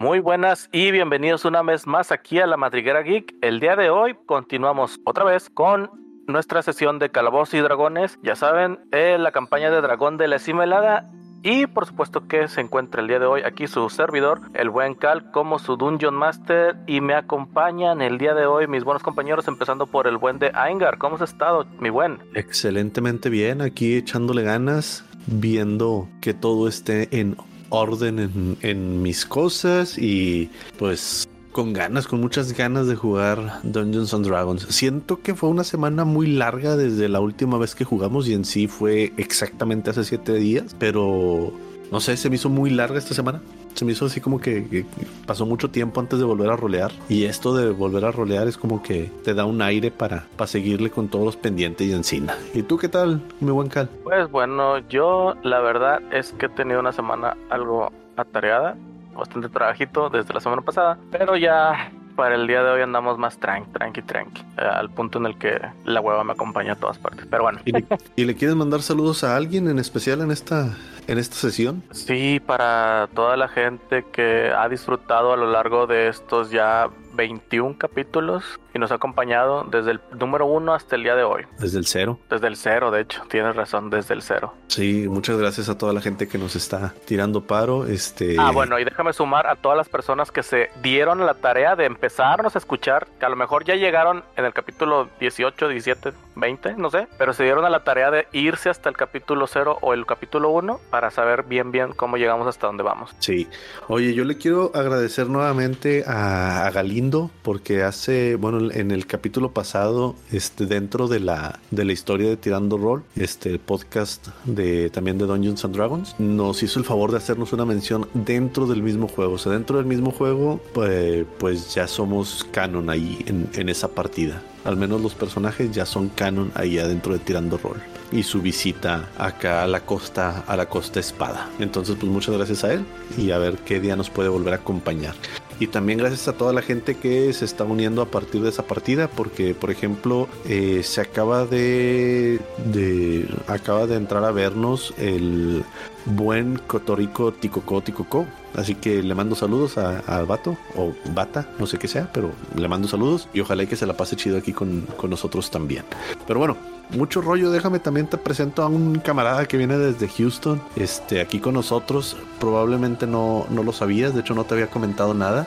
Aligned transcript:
Muy 0.00 0.18
buenas 0.20 0.70
y 0.72 0.92
bienvenidos 0.92 1.44
una 1.44 1.60
vez 1.60 1.86
más 1.86 2.10
aquí 2.10 2.38
a 2.38 2.46
la 2.46 2.56
Madriguera 2.56 3.02
Geek. 3.02 3.34
El 3.42 3.60
día 3.60 3.76
de 3.76 3.90
hoy 3.90 4.16
continuamos 4.24 4.98
otra 5.04 5.24
vez 5.24 5.50
con 5.50 5.90
nuestra 6.26 6.62
sesión 6.62 6.98
de 6.98 7.10
Calabozos 7.10 7.52
y 7.52 7.58
Dragones. 7.58 8.18
Ya 8.22 8.34
saben, 8.34 8.78
eh, 8.92 9.18
la 9.20 9.30
campaña 9.30 9.70
de 9.70 9.82
Dragón 9.82 10.16
de 10.16 10.26
la 10.26 10.38
Cimelada. 10.38 11.10
Y 11.42 11.66
por 11.66 11.84
supuesto 11.84 12.26
que 12.26 12.48
se 12.48 12.62
encuentra 12.62 13.02
el 13.02 13.08
día 13.08 13.18
de 13.18 13.26
hoy 13.26 13.42
aquí 13.44 13.66
su 13.66 13.90
servidor, 13.90 14.40
el 14.54 14.70
buen 14.70 14.94
Cal, 14.94 15.30
como 15.32 15.58
su 15.58 15.76
Dungeon 15.76 16.14
Master. 16.14 16.78
Y 16.86 17.02
me 17.02 17.12
acompañan 17.12 18.00
el 18.00 18.16
día 18.16 18.32
de 18.32 18.46
hoy 18.46 18.66
mis 18.68 18.84
buenos 18.84 19.02
compañeros, 19.02 19.48
empezando 19.48 19.86
por 19.86 20.06
el 20.06 20.16
buen 20.16 20.38
de 20.38 20.50
Aingar. 20.54 20.96
¿Cómo 20.96 21.16
has 21.16 21.22
estado, 21.28 21.66
mi 21.78 21.90
buen? 21.90 22.20
Excelentemente 22.34 23.28
bien, 23.28 23.60
aquí 23.60 23.96
echándole 23.96 24.44
ganas, 24.44 25.04
viendo 25.26 26.08
que 26.22 26.32
todo 26.32 26.68
esté 26.68 27.20
en 27.20 27.36
orden 27.70 28.56
en, 28.60 29.02
mis 29.02 29.24
cosas 29.24 29.96
y 29.98 30.50
pues 30.78 31.28
con 31.52 31.72
ganas, 31.72 32.06
con 32.06 32.20
muchas 32.20 32.52
ganas 32.52 32.86
de 32.86 32.94
jugar 32.94 33.60
Dungeons 33.62 34.14
and 34.14 34.26
Dragons. 34.26 34.66
Siento 34.68 35.20
que 35.20 35.34
fue 35.34 35.48
una 35.48 35.64
semana 35.64 36.04
muy 36.04 36.26
larga 36.26 36.76
desde 36.76 37.08
la 37.08 37.20
última 37.20 37.58
vez 37.58 37.74
que 37.74 37.84
jugamos 37.84 38.28
y 38.28 38.34
en 38.34 38.44
sí 38.44 38.68
fue 38.68 39.12
exactamente 39.16 39.90
hace 39.90 40.04
siete 40.04 40.34
días, 40.34 40.76
pero 40.78 41.52
no 41.90 42.00
sé, 42.00 42.16
se 42.16 42.28
me 42.28 42.36
hizo 42.36 42.48
muy 42.48 42.70
larga 42.70 42.98
esta 42.98 43.14
semana. 43.14 43.40
Se 43.74 43.84
me 43.84 43.92
hizo 43.92 44.06
así 44.06 44.20
como 44.20 44.40
que, 44.40 44.84
pasó 45.26 45.46
mucho 45.46 45.70
tiempo 45.70 46.00
antes 46.00 46.18
de 46.18 46.24
volver 46.24 46.50
a 46.50 46.56
rolear. 46.56 46.90
Y 47.08 47.24
esto 47.24 47.54
de 47.54 47.70
volver 47.70 48.04
a 48.04 48.10
rolear 48.10 48.48
es 48.48 48.56
como 48.56 48.82
que 48.82 49.10
te 49.24 49.34
da 49.34 49.44
un 49.44 49.62
aire 49.62 49.90
para, 49.90 50.26
para 50.36 50.48
seguirle 50.48 50.90
con 50.90 51.08
todos 51.08 51.24
los 51.24 51.36
pendientes 51.36 51.86
y 51.86 51.92
encina. 51.92 52.34
¿Y 52.54 52.62
tú 52.62 52.78
qué 52.78 52.88
tal, 52.88 53.22
mi 53.40 53.50
buen 53.50 53.68
Cal? 53.68 53.88
Pues 54.04 54.30
bueno, 54.30 54.78
yo 54.88 55.34
la 55.42 55.60
verdad 55.60 56.00
es 56.12 56.32
que 56.32 56.46
he 56.46 56.48
tenido 56.50 56.80
una 56.80 56.92
semana 56.92 57.36
algo 57.48 57.92
atareada, 58.16 58.76
bastante 59.14 59.48
trabajito 59.48 60.10
desde 60.10 60.34
la 60.34 60.40
semana 60.40 60.62
pasada, 60.62 60.98
pero 61.10 61.36
ya 61.36 61.92
para 62.16 62.34
el 62.34 62.46
día 62.46 62.62
de 62.62 62.70
hoy 62.70 62.82
andamos 62.82 63.18
más 63.18 63.38
tranqui, 63.38 63.70
tranqui, 63.72 64.02
tranqui, 64.02 64.40
eh, 64.58 64.62
al 64.62 64.90
punto 64.90 65.18
en 65.18 65.26
el 65.26 65.38
que 65.38 65.60
la 65.84 66.00
hueva 66.00 66.24
me 66.24 66.32
acompaña 66.32 66.72
a 66.72 66.76
todas 66.76 66.98
partes. 66.98 67.26
Pero 67.30 67.44
bueno. 67.44 67.60
¿Y 67.64 67.72
le, 67.72 67.86
¿Y 68.16 68.24
le, 68.24 68.34
quieres 68.34 68.56
mandar 68.56 68.82
saludos 68.82 69.24
a 69.24 69.36
alguien 69.36 69.68
en 69.68 69.78
especial 69.78 70.20
en 70.20 70.30
esta, 70.30 70.76
en 71.06 71.18
esta 71.18 71.36
sesión? 71.36 71.82
Sí, 71.92 72.40
para 72.44 73.08
toda 73.14 73.36
la 73.36 73.48
gente 73.48 74.04
que 74.12 74.52
ha 74.56 74.68
disfrutado 74.68 75.32
a 75.32 75.36
lo 75.36 75.50
largo 75.50 75.86
de 75.86 76.08
estos 76.08 76.50
ya 76.50 76.88
21 77.14 77.76
capítulos 77.78 78.60
y 78.74 78.78
nos 78.78 78.92
ha 78.92 78.96
acompañado 78.96 79.64
desde 79.64 79.92
el 79.92 80.00
número 80.18 80.46
uno 80.46 80.74
hasta 80.74 80.96
el 80.96 81.02
día 81.02 81.14
de 81.14 81.24
hoy. 81.24 81.44
Desde 81.58 81.78
el 81.78 81.86
cero. 81.86 82.18
Desde 82.28 82.46
el 82.46 82.56
cero, 82.56 82.90
de 82.90 83.02
hecho, 83.02 83.22
tienes 83.28 83.56
razón, 83.56 83.90
desde 83.90 84.14
el 84.14 84.22
cero. 84.22 84.54
Sí, 84.68 85.06
muchas 85.08 85.38
gracias 85.38 85.68
a 85.68 85.76
toda 85.76 85.92
la 85.92 86.00
gente 86.00 86.28
que 86.28 86.38
nos 86.38 86.56
está 86.56 86.94
tirando 87.04 87.42
paro. 87.42 87.86
Este... 87.86 88.36
Ah, 88.38 88.52
bueno, 88.52 88.78
y 88.78 88.84
déjame 88.84 89.12
sumar 89.12 89.46
a 89.46 89.56
todas 89.56 89.76
las 89.76 89.88
personas 89.88 90.30
que 90.30 90.42
se 90.42 90.70
dieron 90.82 91.24
la 91.24 91.34
tarea 91.34 91.76
de 91.76 91.86
empezarnos 91.86 92.54
a 92.54 92.58
escuchar, 92.58 93.08
que 93.18 93.26
a 93.26 93.28
lo 93.28 93.36
mejor 93.36 93.64
ya 93.64 93.74
llegaron 93.74 94.22
en 94.36 94.44
el 94.44 94.52
capítulo 94.52 95.08
18, 95.18 95.68
17, 95.68 96.12
20, 96.36 96.74
no 96.74 96.90
sé, 96.90 97.08
pero 97.18 97.32
se 97.32 97.42
dieron 97.44 97.64
a 97.64 97.70
la 97.70 97.84
tarea 97.84 98.10
de 98.10 98.28
irse 98.32 98.70
hasta 98.70 98.88
el 98.88 98.96
capítulo 98.96 99.46
0 99.46 99.78
o 99.80 99.94
el 99.94 100.06
capítulo 100.06 100.50
1 100.50 100.80
para 100.90 101.10
saber 101.10 101.42
bien, 101.42 101.72
bien 101.72 101.92
cómo 101.92 102.16
llegamos 102.16 102.46
hasta 102.46 102.66
dónde 102.66 102.82
vamos. 102.82 103.14
Sí. 103.18 103.48
Oye, 103.88 104.14
yo 104.14 104.24
le 104.24 104.36
quiero 104.36 104.70
agradecer 104.74 105.28
nuevamente 105.28 106.04
a, 106.06 106.66
a 106.66 106.70
Galindo 106.70 107.09
porque 107.42 107.82
hace, 107.82 108.36
bueno, 108.36 108.70
en 108.70 108.90
el 108.90 109.06
capítulo 109.06 109.52
pasado, 109.52 110.14
este, 110.30 110.66
dentro 110.66 111.08
de 111.08 111.20
la, 111.20 111.58
de 111.70 111.84
la 111.84 111.92
historia 111.92 112.28
de 112.28 112.36
Tirando 112.36 112.78
Roll, 112.78 113.02
este 113.16 113.58
podcast 113.58 114.28
de 114.44 114.90
también 114.90 115.18
de 115.18 115.26
Dungeons 115.26 115.64
and 115.64 115.74
Dragons, 115.74 116.14
nos 116.18 116.62
hizo 116.62 116.78
el 116.78 116.84
favor 116.84 117.10
de 117.10 117.16
hacernos 117.16 117.52
una 117.52 117.64
mención 117.64 118.08
dentro 118.14 118.66
del 118.66 118.82
mismo 118.82 119.08
juego. 119.08 119.34
O 119.34 119.38
sea, 119.38 119.52
dentro 119.52 119.78
del 119.78 119.86
mismo 119.86 120.12
juego, 120.12 120.60
pues, 120.72 121.24
pues 121.38 121.74
ya 121.74 121.86
somos 121.86 122.46
canon 122.52 122.90
ahí 122.90 123.18
en, 123.26 123.48
en 123.54 123.68
esa 123.68 123.88
partida. 123.88 124.42
Al 124.64 124.76
menos 124.76 125.00
los 125.00 125.14
personajes 125.14 125.72
ya 125.72 125.86
son 125.86 126.10
canon 126.10 126.52
ahí 126.54 126.78
adentro 126.78 127.12
de 127.12 127.18
Tirando 127.18 127.58
Roll. 127.58 127.78
Y 128.12 128.22
su 128.24 128.42
visita 128.42 129.08
acá 129.18 129.62
a 129.62 129.66
la 129.66 129.80
costa, 129.80 130.44
a 130.46 130.56
la 130.56 130.68
costa 130.68 131.00
espada. 131.00 131.48
Entonces, 131.58 131.96
pues 131.98 132.10
muchas 132.10 132.36
gracias 132.36 132.64
a 132.64 132.72
él 132.72 132.84
y 133.16 133.30
a 133.30 133.38
ver 133.38 133.56
qué 133.58 133.80
día 133.80 133.96
nos 133.96 134.10
puede 134.10 134.28
volver 134.28 134.52
a 134.52 134.56
acompañar. 134.56 135.14
Y 135.60 135.66
también 135.66 135.98
gracias 135.98 136.26
a 136.26 136.32
toda 136.32 136.54
la 136.54 136.62
gente 136.62 136.94
que 136.96 137.30
se 137.34 137.44
está 137.44 137.64
uniendo 137.64 138.00
a 138.00 138.06
partir 138.06 138.40
de 138.40 138.48
esa 138.48 138.66
partida, 138.66 139.08
porque 139.08 139.54
por 139.54 139.70
ejemplo 139.70 140.26
eh, 140.46 140.80
se 140.82 141.02
acaba 141.02 141.44
de, 141.44 142.40
de, 142.64 143.28
acaba 143.46 143.86
de 143.86 143.96
entrar 143.96 144.24
a 144.24 144.32
vernos 144.32 144.94
el 144.96 145.62
buen 146.06 146.58
Cotorico 146.66 147.32
Ticocó 147.32 147.82
Ticocó. 147.82 148.26
Así 148.54 148.74
que 148.74 149.02
le 149.02 149.14
mando 149.14 149.36
saludos 149.36 149.78
al 149.78 150.26
vato 150.26 150.56
o 150.76 150.92
bata, 151.14 151.48
no 151.58 151.66
sé 151.66 151.78
qué 151.78 151.86
sea, 151.86 152.10
pero 152.12 152.32
le 152.56 152.66
mando 152.66 152.88
saludos 152.88 153.28
y 153.32 153.40
ojalá 153.40 153.64
que 153.66 153.76
se 153.76 153.86
la 153.86 153.96
pase 153.96 154.16
chido 154.16 154.36
aquí 154.36 154.52
con, 154.52 154.82
con 154.96 155.10
nosotros 155.10 155.50
también. 155.50 155.84
Pero 156.26 156.40
bueno, 156.40 156.56
mucho 156.90 157.20
rollo. 157.20 157.50
Déjame 157.50 157.78
también 157.78 158.06
te 158.06 158.18
presento 158.18 158.62
a 158.62 158.68
un 158.68 158.98
camarada 158.98 159.46
que 159.46 159.56
viene 159.56 159.78
desde 159.78 160.08
Houston, 160.08 160.60
este, 160.76 161.20
aquí 161.20 161.38
con 161.38 161.54
nosotros. 161.54 162.16
Probablemente 162.38 163.06
no, 163.06 163.46
no 163.50 163.62
lo 163.62 163.72
sabías, 163.72 164.14
de 164.14 164.20
hecho 164.20 164.34
no 164.34 164.44
te 164.44 164.54
había 164.54 164.68
comentado 164.68 165.14
nada. 165.14 165.46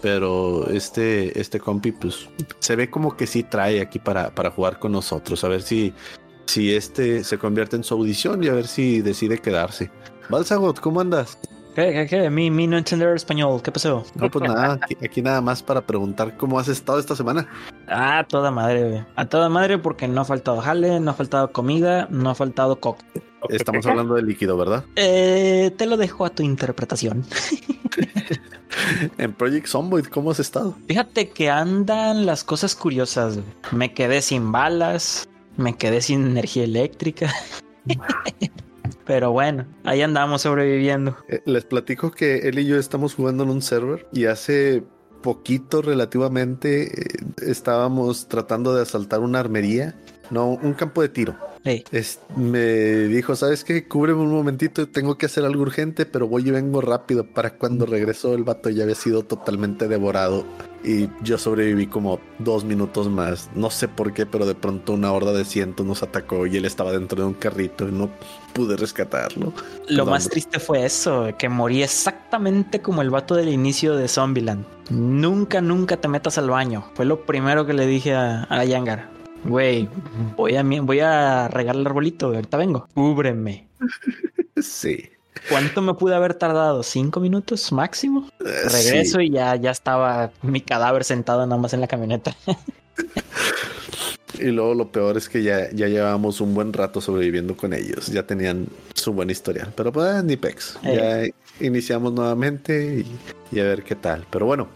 Pero 0.00 0.68
este, 0.70 1.40
este 1.40 1.58
compi, 1.58 1.90
pues 1.90 2.28
se 2.60 2.76
ve 2.76 2.88
como 2.88 3.16
que 3.16 3.26
sí 3.26 3.42
trae 3.42 3.80
aquí 3.80 3.98
para, 3.98 4.30
para 4.30 4.50
jugar 4.50 4.78
con 4.78 4.92
nosotros. 4.92 5.42
A 5.42 5.48
ver 5.48 5.62
si, 5.62 5.92
si 6.48 6.74
este 6.74 7.24
se 7.24 7.38
convierte 7.38 7.76
en 7.76 7.84
su 7.84 7.94
audición 7.94 8.42
y 8.42 8.48
a 8.48 8.52
ver 8.52 8.66
si 8.66 9.02
decide 9.02 9.38
quedarse. 9.38 9.90
Balsagot, 10.30 10.80
¿cómo 10.80 11.00
andas? 11.00 11.38
¿Qué, 11.74 11.92
qué, 11.92 12.06
qué? 12.08 12.30
Mi, 12.30 12.50
mi 12.50 12.66
no 12.66 12.76
entender 12.76 13.14
español, 13.14 13.62
¿qué 13.62 13.70
pasó? 13.70 14.04
No, 14.14 14.30
pues 14.30 14.48
nada, 14.48 14.78
aquí, 14.82 14.96
aquí, 15.04 15.22
nada 15.22 15.40
más 15.40 15.62
para 15.62 15.86
preguntar 15.86 16.36
cómo 16.36 16.58
has 16.58 16.66
estado 16.68 16.98
esta 16.98 17.14
semana. 17.14 17.48
Ah, 17.86 18.26
toda 18.28 18.50
madre, 18.50 19.06
a 19.14 19.26
toda 19.26 19.48
madre 19.48 19.78
porque 19.78 20.08
no 20.08 20.22
ha 20.22 20.24
faltado 20.24 20.60
jale, 20.60 20.98
no 20.98 21.12
ha 21.12 21.14
faltado 21.14 21.52
comida, 21.52 22.08
no 22.10 22.30
ha 22.30 22.34
faltado 22.34 22.80
coco. 22.80 23.04
Estamos 23.48 23.86
hablando 23.86 24.14
de 24.14 24.22
líquido, 24.22 24.56
¿verdad? 24.56 24.84
Eh, 24.96 25.72
te 25.76 25.86
lo 25.86 25.96
dejo 25.96 26.24
a 26.24 26.30
tu 26.30 26.42
interpretación. 26.42 27.24
en 29.18 29.32
Project 29.34 29.68
Zomboid, 29.68 30.06
¿cómo 30.06 30.32
has 30.32 30.40
estado? 30.40 30.74
Fíjate 30.88 31.28
que 31.28 31.48
andan 31.48 32.26
las 32.26 32.42
cosas 32.42 32.74
curiosas. 32.74 33.38
Me 33.70 33.94
quedé 33.94 34.20
sin 34.22 34.50
balas, 34.50 35.28
me 35.58 35.76
quedé 35.76 36.00
sin 36.00 36.26
energía 36.26 36.64
eléctrica. 36.64 37.30
Pero 39.04 39.32
bueno, 39.32 39.66
ahí 39.84 40.02
andamos 40.02 40.42
sobreviviendo. 40.42 41.16
Eh, 41.28 41.42
les 41.44 41.64
platico 41.64 42.10
que 42.10 42.48
él 42.48 42.58
y 42.58 42.66
yo 42.66 42.78
estamos 42.78 43.14
jugando 43.14 43.42
en 43.42 43.50
un 43.50 43.62
server 43.62 44.06
y 44.12 44.26
hace 44.26 44.82
poquito 45.22 45.82
relativamente 45.82 46.84
eh, 46.84 47.24
estábamos 47.46 48.28
tratando 48.28 48.74
de 48.74 48.82
asaltar 48.82 49.20
una 49.20 49.40
armería, 49.40 49.98
no, 50.30 50.50
un 50.50 50.74
campo 50.74 51.02
de 51.02 51.08
tiro. 51.08 51.36
Es, 51.64 52.20
me 52.36 52.60
dijo, 53.08 53.36
¿sabes 53.36 53.62
qué? 53.62 53.86
Cúbreme 53.86 54.20
un 54.20 54.30
momentito, 54.30 54.88
tengo 54.88 55.18
que 55.18 55.26
hacer 55.26 55.44
algo 55.44 55.62
urgente, 55.62 56.06
pero 56.06 56.26
voy 56.26 56.48
y 56.48 56.50
vengo 56.50 56.80
rápido. 56.80 57.24
Para 57.24 57.50
cuando 57.50 57.84
regresó 57.84 58.34
el 58.34 58.44
vato 58.44 58.70
ya 58.70 58.84
había 58.84 58.94
sido 58.94 59.24
totalmente 59.24 59.86
devorado 59.86 60.44
y 60.82 61.10
yo 61.22 61.36
sobreviví 61.36 61.86
como 61.86 62.20
dos 62.38 62.64
minutos 62.64 63.08
más. 63.08 63.50
No 63.54 63.70
sé 63.70 63.88
por 63.88 64.14
qué, 64.14 64.24
pero 64.24 64.46
de 64.46 64.54
pronto 64.54 64.94
una 64.94 65.12
horda 65.12 65.32
de 65.32 65.44
cientos 65.44 65.84
nos 65.84 66.02
atacó 66.02 66.46
y 66.46 66.56
él 66.56 66.64
estaba 66.64 66.92
dentro 66.92 67.20
de 67.20 67.28
un 67.28 67.34
carrito 67.34 67.86
y 67.86 67.92
no 67.92 68.08
pude 68.54 68.76
rescatarlo. 68.76 69.52
Lo 69.88 70.06
más 70.06 70.28
triste 70.28 70.60
fue 70.60 70.84
eso, 70.84 71.28
que 71.38 71.48
morí 71.48 71.82
exactamente 71.82 72.80
como 72.80 73.02
el 73.02 73.10
vato 73.10 73.34
del 73.34 73.48
inicio 73.48 73.94
de 73.94 74.08
Zombieland. 74.08 74.64
Nunca, 74.90 75.60
nunca 75.60 75.98
te 75.98 76.08
metas 76.08 76.38
al 76.38 76.48
baño. 76.48 76.84
Fue 76.94 77.04
lo 77.04 77.26
primero 77.26 77.66
que 77.66 77.74
le 77.74 77.86
dije 77.86 78.14
a, 78.14 78.46
a 78.48 78.64
Yangar. 78.64 79.17
Güey, 79.44 79.88
voy 80.36 80.56
a, 80.56 80.62
voy 80.62 81.00
a 81.00 81.48
regar 81.48 81.76
el 81.76 81.86
arbolito, 81.86 82.26
ahorita 82.26 82.56
vengo. 82.56 82.88
Cúbreme. 82.94 83.66
sí. 84.60 85.10
¿Cuánto 85.48 85.82
me 85.82 85.94
pude 85.94 86.14
haber 86.14 86.34
tardado? 86.34 86.82
¿Cinco 86.82 87.20
minutos 87.20 87.72
máximo? 87.72 88.28
Uh, 88.40 88.44
Regreso 88.44 89.18
sí. 89.18 89.26
y 89.26 89.30
ya, 89.30 89.56
ya 89.56 89.70
estaba 89.70 90.32
mi 90.42 90.60
cadáver 90.60 91.04
sentado 91.04 91.46
nada 91.46 91.60
más 91.60 91.72
en 91.72 91.80
la 91.80 91.86
camioneta. 91.86 92.34
y 94.38 94.46
luego 94.46 94.74
lo 94.74 94.90
peor 94.90 95.16
es 95.16 95.28
que 95.28 95.42
ya, 95.42 95.70
ya 95.70 95.86
llevábamos 95.86 96.40
un 96.40 96.54
buen 96.54 96.72
rato 96.72 97.00
sobreviviendo 97.00 97.56
con 97.56 97.72
ellos. 97.72 98.08
Ya 98.08 98.24
tenían 98.24 98.66
su 98.94 99.12
buen 99.12 99.30
historial. 99.30 99.72
Pero 99.76 99.92
pues 99.92 100.24
ni 100.24 100.36
pex. 100.36 100.76
Eh. 100.82 101.32
Ya 101.60 101.66
iniciamos 101.66 102.12
nuevamente 102.12 103.04
y, 103.52 103.56
y 103.56 103.60
a 103.60 103.64
ver 103.64 103.84
qué 103.84 103.94
tal. 103.94 104.26
Pero 104.30 104.46
bueno. 104.46 104.68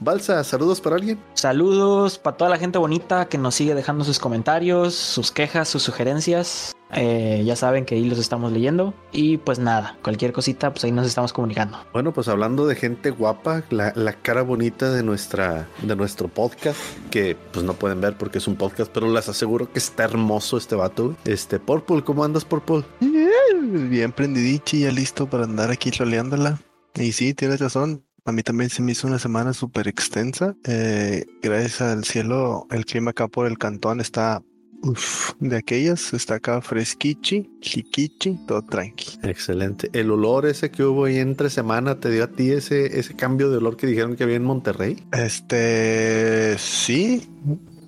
Balsa, 0.00 0.42
saludos 0.44 0.80
para 0.80 0.96
alguien. 0.96 1.22
Saludos 1.34 2.18
para 2.18 2.34
toda 2.34 2.50
la 2.50 2.56
gente 2.56 2.78
bonita 2.78 3.26
que 3.26 3.36
nos 3.36 3.54
sigue 3.54 3.74
dejando 3.74 4.02
sus 4.02 4.18
comentarios, 4.18 4.94
sus 4.94 5.30
quejas, 5.30 5.68
sus 5.68 5.82
sugerencias. 5.82 6.74
Eh, 6.92 7.42
ya 7.44 7.54
saben 7.54 7.84
que 7.84 7.96
ahí 7.96 8.08
los 8.08 8.18
estamos 8.18 8.50
leyendo. 8.50 8.94
Y 9.12 9.36
pues 9.36 9.58
nada, 9.58 9.98
cualquier 10.02 10.32
cosita, 10.32 10.72
pues 10.72 10.84
ahí 10.84 10.92
nos 10.92 11.06
estamos 11.06 11.34
comunicando. 11.34 11.78
Bueno, 11.92 12.12
pues 12.12 12.28
hablando 12.28 12.66
de 12.66 12.76
gente 12.76 13.10
guapa, 13.10 13.62
la, 13.68 13.92
la, 13.94 14.14
cara 14.14 14.40
bonita 14.40 14.90
de 14.90 15.02
nuestra, 15.02 15.68
de 15.82 15.94
nuestro 15.94 16.28
podcast, 16.28 16.78
que 17.10 17.36
pues 17.52 17.64
no 17.64 17.74
pueden 17.74 18.00
ver 18.00 18.16
porque 18.16 18.38
es 18.38 18.48
un 18.48 18.56
podcast, 18.56 18.90
pero 18.90 19.12
les 19.12 19.28
aseguro 19.28 19.70
que 19.70 19.78
está 19.78 20.04
hermoso 20.04 20.56
este 20.56 20.76
vato. 20.76 21.14
Este, 21.26 21.58
Purple, 21.58 22.02
¿cómo 22.04 22.24
andas, 22.24 22.46
Purple? 22.46 22.84
Bien 23.00 24.12
prendidichi, 24.12 24.80
ya 24.80 24.90
listo 24.92 25.28
para 25.28 25.44
andar 25.44 25.70
aquí 25.70 25.90
troleándola. 25.90 26.58
Y 26.94 27.12
sí, 27.12 27.34
tienes 27.34 27.60
razón 27.60 28.04
A 28.30 28.32
mí 28.32 28.44
también 28.44 28.70
se 28.70 28.80
me 28.80 28.92
hizo 28.92 29.08
una 29.08 29.18
semana 29.18 29.52
súper 29.52 29.88
extensa. 29.88 30.54
Eh, 30.62 31.26
gracias 31.42 31.80
al 31.80 32.04
cielo, 32.04 32.68
el 32.70 32.86
clima 32.86 33.10
acá 33.10 33.26
por 33.26 33.48
el 33.48 33.58
cantón 33.58 34.00
está 34.00 34.40
uf, 34.82 35.32
de 35.40 35.56
aquellas. 35.56 36.14
Está 36.14 36.36
acá 36.36 36.60
fresquichi, 36.60 37.50
chiquichi, 37.60 38.38
todo 38.46 38.62
tranqui. 38.62 39.18
Excelente. 39.24 39.90
El 39.92 40.12
olor 40.12 40.46
ese 40.46 40.70
que 40.70 40.84
hubo 40.84 41.06
ahí 41.06 41.18
entre 41.18 41.50
semana, 41.50 41.98
¿te 41.98 42.08
dio 42.08 42.22
a 42.22 42.28
ti 42.28 42.52
ese, 42.52 43.00
ese 43.00 43.16
cambio 43.16 43.50
de 43.50 43.56
olor 43.56 43.76
que 43.76 43.88
dijeron 43.88 44.14
que 44.14 44.22
había 44.22 44.36
en 44.36 44.44
Monterrey? 44.44 45.04
Este, 45.10 46.56
sí, 46.56 47.28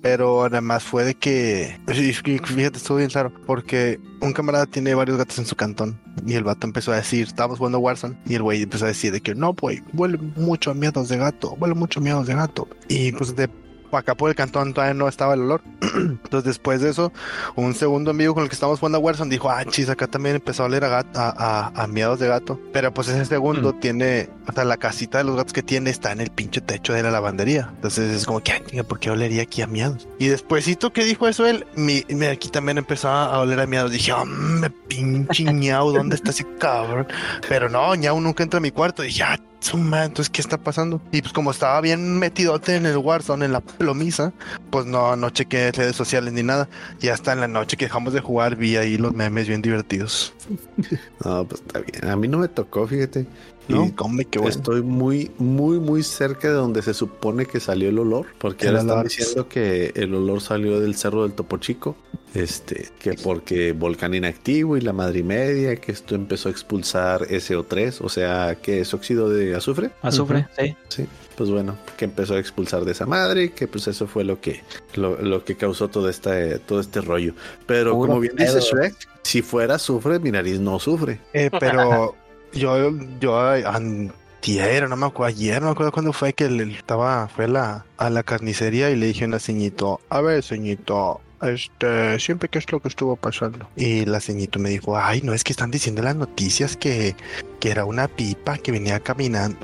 pero 0.03 0.43
además 0.43 0.83
fue 0.83 1.05
de 1.05 1.15
que, 1.15 1.79
fíjate, 1.87 2.77
estuvo 2.77 2.97
bien 2.97 3.09
claro, 3.09 3.33
porque 3.47 3.99
un 4.21 4.33
camarada 4.33 4.67
tiene 4.67 4.93
varios 4.93 5.17
gatos 5.17 5.39
en 5.39 5.45
su 5.45 5.55
cantón 5.55 5.99
y 6.27 6.33
el 6.33 6.43
vato 6.43 6.67
empezó 6.67 6.91
a 6.91 6.97
decir, 6.97 7.25
estábamos 7.25 7.57
jugando 7.57 7.79
Warzone 7.79 8.17
y 8.25 8.35
el 8.35 8.43
güey 8.43 8.61
empezó 8.61 8.85
a 8.85 8.89
decir 8.89 9.13
de 9.13 9.21
que 9.21 9.33
no, 9.33 9.53
pues, 9.53 9.81
huele 9.93 10.19
mucho 10.35 10.71
a 10.71 10.73
miedos 10.73 11.07
de 11.07 11.17
gato, 11.17 11.55
huele 11.59 11.73
mucho 11.73 12.01
a 12.01 12.03
miedos 12.03 12.27
de 12.27 12.35
gato. 12.35 12.67
Y 12.89 13.13
pues 13.13 13.35
de 13.35 13.49
acá 13.97 14.15
por 14.15 14.29
el 14.29 14.35
cantón 14.35 14.73
todavía 14.73 14.93
no 14.93 15.07
estaba 15.07 15.33
el 15.33 15.41
olor. 15.41 15.61
Entonces 15.81 16.43
después 16.43 16.81
de 16.81 16.89
eso, 16.89 17.11
un 17.55 17.73
segundo 17.73 18.11
amigo 18.11 18.33
con 18.33 18.43
el 18.43 18.49
que 18.49 18.55
estábamos 18.55 18.79
jugando 18.79 18.97
a 18.97 19.01
Warzone 19.01 19.29
dijo, 19.29 19.49
ah, 19.49 19.63
chis, 19.65 19.89
acá 19.89 20.07
también 20.07 20.35
empezó 20.35 20.63
a 20.63 20.65
oler 20.67 20.83
a, 20.83 20.89
gato, 20.89 21.19
a, 21.19 21.71
a, 21.75 21.87
miedos 21.87 22.19
de 22.19 22.27
gato. 22.27 22.59
Pero 22.71 22.93
pues 22.93 23.07
ese 23.07 23.25
segundo 23.25 23.73
tiene, 23.73 24.29
o 24.47 24.53
sea, 24.53 24.65
la 24.65 24.77
casita 24.77 25.17
de 25.17 25.23
los 25.23 25.35
gatos 25.35 25.53
que 25.53 25.63
tiene 25.63 25.89
está 25.89 26.11
en 26.11 26.21
el 26.21 26.29
pinche 26.29 26.61
techo 26.61 26.93
de 26.93 27.03
la 27.03 27.11
lavandería. 27.11 27.69
Entonces 27.75 28.11
es 28.13 28.25
como 28.25 28.41
que, 28.41 28.53
ay, 28.53 28.83
¿por 28.83 28.99
qué 28.99 29.11
olería 29.11 29.43
aquí 29.43 29.61
a 29.61 29.67
miedos? 29.67 30.07
Y 30.19 30.27
despuésito 30.27 30.93
que 30.93 31.03
dijo 31.03 31.27
eso 31.27 31.45
él, 31.45 31.65
mi, 31.75 32.03
mi 32.09 32.25
aquí 32.25 32.49
también 32.49 32.77
empezó 32.77 33.09
a 33.09 33.39
oler 33.39 33.59
a 33.59 33.67
miedos. 33.67 33.91
Dije, 33.91 34.13
oh, 34.13 34.25
me 34.25 34.69
pinche 34.69 35.43
ñau, 35.43 35.91
¿dónde 35.91 36.15
está 36.15 36.31
ese 36.31 36.45
cabrón? 36.57 37.07
Pero 37.47 37.69
no, 37.69 37.95
ñau 37.95 38.19
nunca 38.19 38.43
entra 38.43 38.57
a 38.57 38.61
mi 38.61 38.71
cuarto. 38.71 39.03
Dije, 39.03 39.23
ah, 39.23 39.37
entonces, 39.71 40.29
¿qué 40.29 40.41
está 40.41 40.57
pasando? 40.57 41.01
Y 41.11 41.21
pues 41.21 41.33
como 41.33 41.51
estaba 41.51 41.79
bien 41.81 42.19
metidote 42.19 42.75
en 42.75 42.85
el 42.85 42.97
Warzone, 42.97 43.45
en 43.45 43.53
la 43.53 43.61
plomiza, 43.61 44.33
pues 44.69 44.85
no, 44.85 45.15
no 45.15 45.29
chequé 45.29 45.71
redes 45.71 45.95
sociales 45.95 46.33
ni 46.33 46.43
nada. 46.43 46.67
Y 47.01 47.07
hasta 47.07 47.33
en 47.33 47.39
la 47.39 47.47
noche 47.47 47.77
que 47.77 47.85
dejamos 47.85 48.13
de 48.13 48.19
jugar 48.19 48.55
vi 48.55 48.77
ahí 48.77 48.97
los 48.97 49.13
memes 49.13 49.47
bien 49.47 49.61
divertidos. 49.61 50.33
No, 51.23 51.45
pues 51.47 51.61
está 51.61 51.79
bien. 51.79 52.09
A 52.09 52.17
mí 52.17 52.27
no 52.27 52.37
me 52.37 52.49
tocó, 52.49 52.85
fíjate. 52.85 53.25
No, 53.67 53.95
come, 53.95 54.25
qué 54.25 54.39
bueno. 54.39 54.55
Estoy 54.55 54.81
muy, 54.81 55.31
muy, 55.37 55.79
muy 55.79 56.03
cerca 56.03 56.49
de 56.49 56.53
donde 56.53 56.81
se 56.81 56.93
supone 56.93 57.45
que 57.45 57.59
salió 57.59 57.89
el 57.89 57.99
olor, 57.99 58.27
porque 58.37 58.67
ahora 58.67 58.81
están 58.81 59.03
diciendo 59.03 59.47
que 59.47 59.91
el 59.95 60.13
olor 60.13 60.41
salió 60.41 60.79
del 60.79 60.95
cerro 60.95 61.23
del 61.23 61.33
Topo 61.33 61.57
Chico, 61.57 61.95
este, 62.33 62.89
que 62.99 63.13
porque 63.13 63.71
volcán 63.71 64.13
inactivo 64.13 64.75
y 64.75 64.81
la 64.81 64.93
madre 64.93 65.23
media, 65.23 65.75
que 65.77 65.91
esto 65.91 66.15
empezó 66.15 66.49
a 66.49 66.51
expulsar 66.51 67.27
SO3, 67.27 68.01
o 68.01 68.09
sea, 68.09 68.57
que 68.61 68.81
es 68.81 68.93
óxido 68.93 69.29
de 69.29 69.55
azufre. 69.55 69.91
Azufre, 70.01 70.47
sí. 70.57 70.75
Sí, 70.89 71.07
pues 71.35 71.49
bueno, 71.49 71.77
que 71.97 72.05
empezó 72.05 72.35
a 72.35 72.39
expulsar 72.39 72.85
de 72.85 72.91
esa 72.91 73.05
madre, 73.05 73.51
que 73.51 73.67
pues 73.67 73.87
eso 73.87 74.07
fue 74.07 74.23
lo 74.23 74.41
que, 74.41 74.61
lo, 74.95 75.21
lo 75.21 75.43
que 75.43 75.55
causó 75.55 75.87
todo 75.87 76.09
este, 76.09 76.59
todo 76.59 76.79
este 76.79 77.01
rollo. 77.01 77.33
Pero 77.65 77.91
como 77.91 78.19
bien 78.19 78.35
dice 78.35 78.59
Shrek, 78.59 78.95
si 79.23 79.41
fuera 79.41 79.75
azufre, 79.75 80.19
mi 80.19 80.31
nariz 80.31 80.59
no 80.59 80.79
sufre. 80.79 81.19
Eh, 81.33 81.49
pero 81.59 82.15
yo, 82.53 82.91
yo 83.19 83.39
antier, 83.39 84.87
no 84.89 84.95
me 84.95 85.05
acuerdo, 85.07 85.35
ayer, 85.35 85.61
no 85.61 85.67
me 85.67 85.71
acuerdo 85.71 85.91
cuándo 85.91 86.13
fue 86.13 86.33
que 86.33 86.49
le 86.49 86.71
estaba, 86.73 87.27
fue 87.27 87.45
a 87.45 87.47
la, 87.47 87.85
a 87.97 88.09
la 88.09 88.23
carnicería 88.23 88.89
y 88.89 88.95
le 88.95 89.07
dije 89.07 89.25
a 89.25 89.27
una 89.27 89.39
ceñito, 89.39 89.99
a 90.09 90.21
ver, 90.21 90.43
ceñito, 90.43 91.21
este, 91.49 92.19
siempre 92.19 92.49
que 92.49 92.59
es 92.59 92.71
lo 92.71 92.79
que 92.79 92.87
estuvo 92.87 93.15
pasando. 93.15 93.67
Y 93.75 94.05
la 94.05 94.19
ceñito 94.19 94.59
me 94.59 94.69
dijo, 94.69 94.97
ay, 94.97 95.21
no 95.23 95.33
es 95.33 95.43
que 95.43 95.53
están 95.53 95.71
diciendo 95.71 96.01
las 96.01 96.15
noticias 96.15 96.77
que, 96.77 97.15
que 97.59 97.71
era 97.71 97.85
una 97.85 98.07
pipa 98.07 98.57
que 98.57 98.71
venía 98.71 98.99
caminando, 98.99 99.57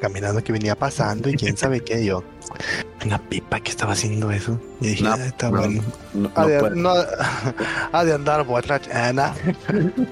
caminando, 0.00 0.42
que 0.42 0.52
venía 0.52 0.74
pasando 0.76 1.28
y 1.28 1.34
quién 1.34 1.56
sabe 1.56 1.80
qué. 1.80 2.04
Yo, 2.04 2.22
una 3.04 3.18
pipa 3.18 3.60
que 3.60 3.70
estaba 3.70 3.92
haciendo 3.92 4.30
eso. 4.30 4.60
Y 4.80 4.88
dije, 4.88 5.04
No, 5.04 5.12
"Ah, 5.12 5.26
está 5.26 5.50
no, 5.50 5.58
bueno. 5.58 5.82
no, 6.14 6.30
Ha 6.34 6.46
de, 6.46 6.56
ha 7.92 8.04
de 8.04 8.12
andar 8.14 8.44
borracha, 8.44 9.08
Ana. 9.08 9.34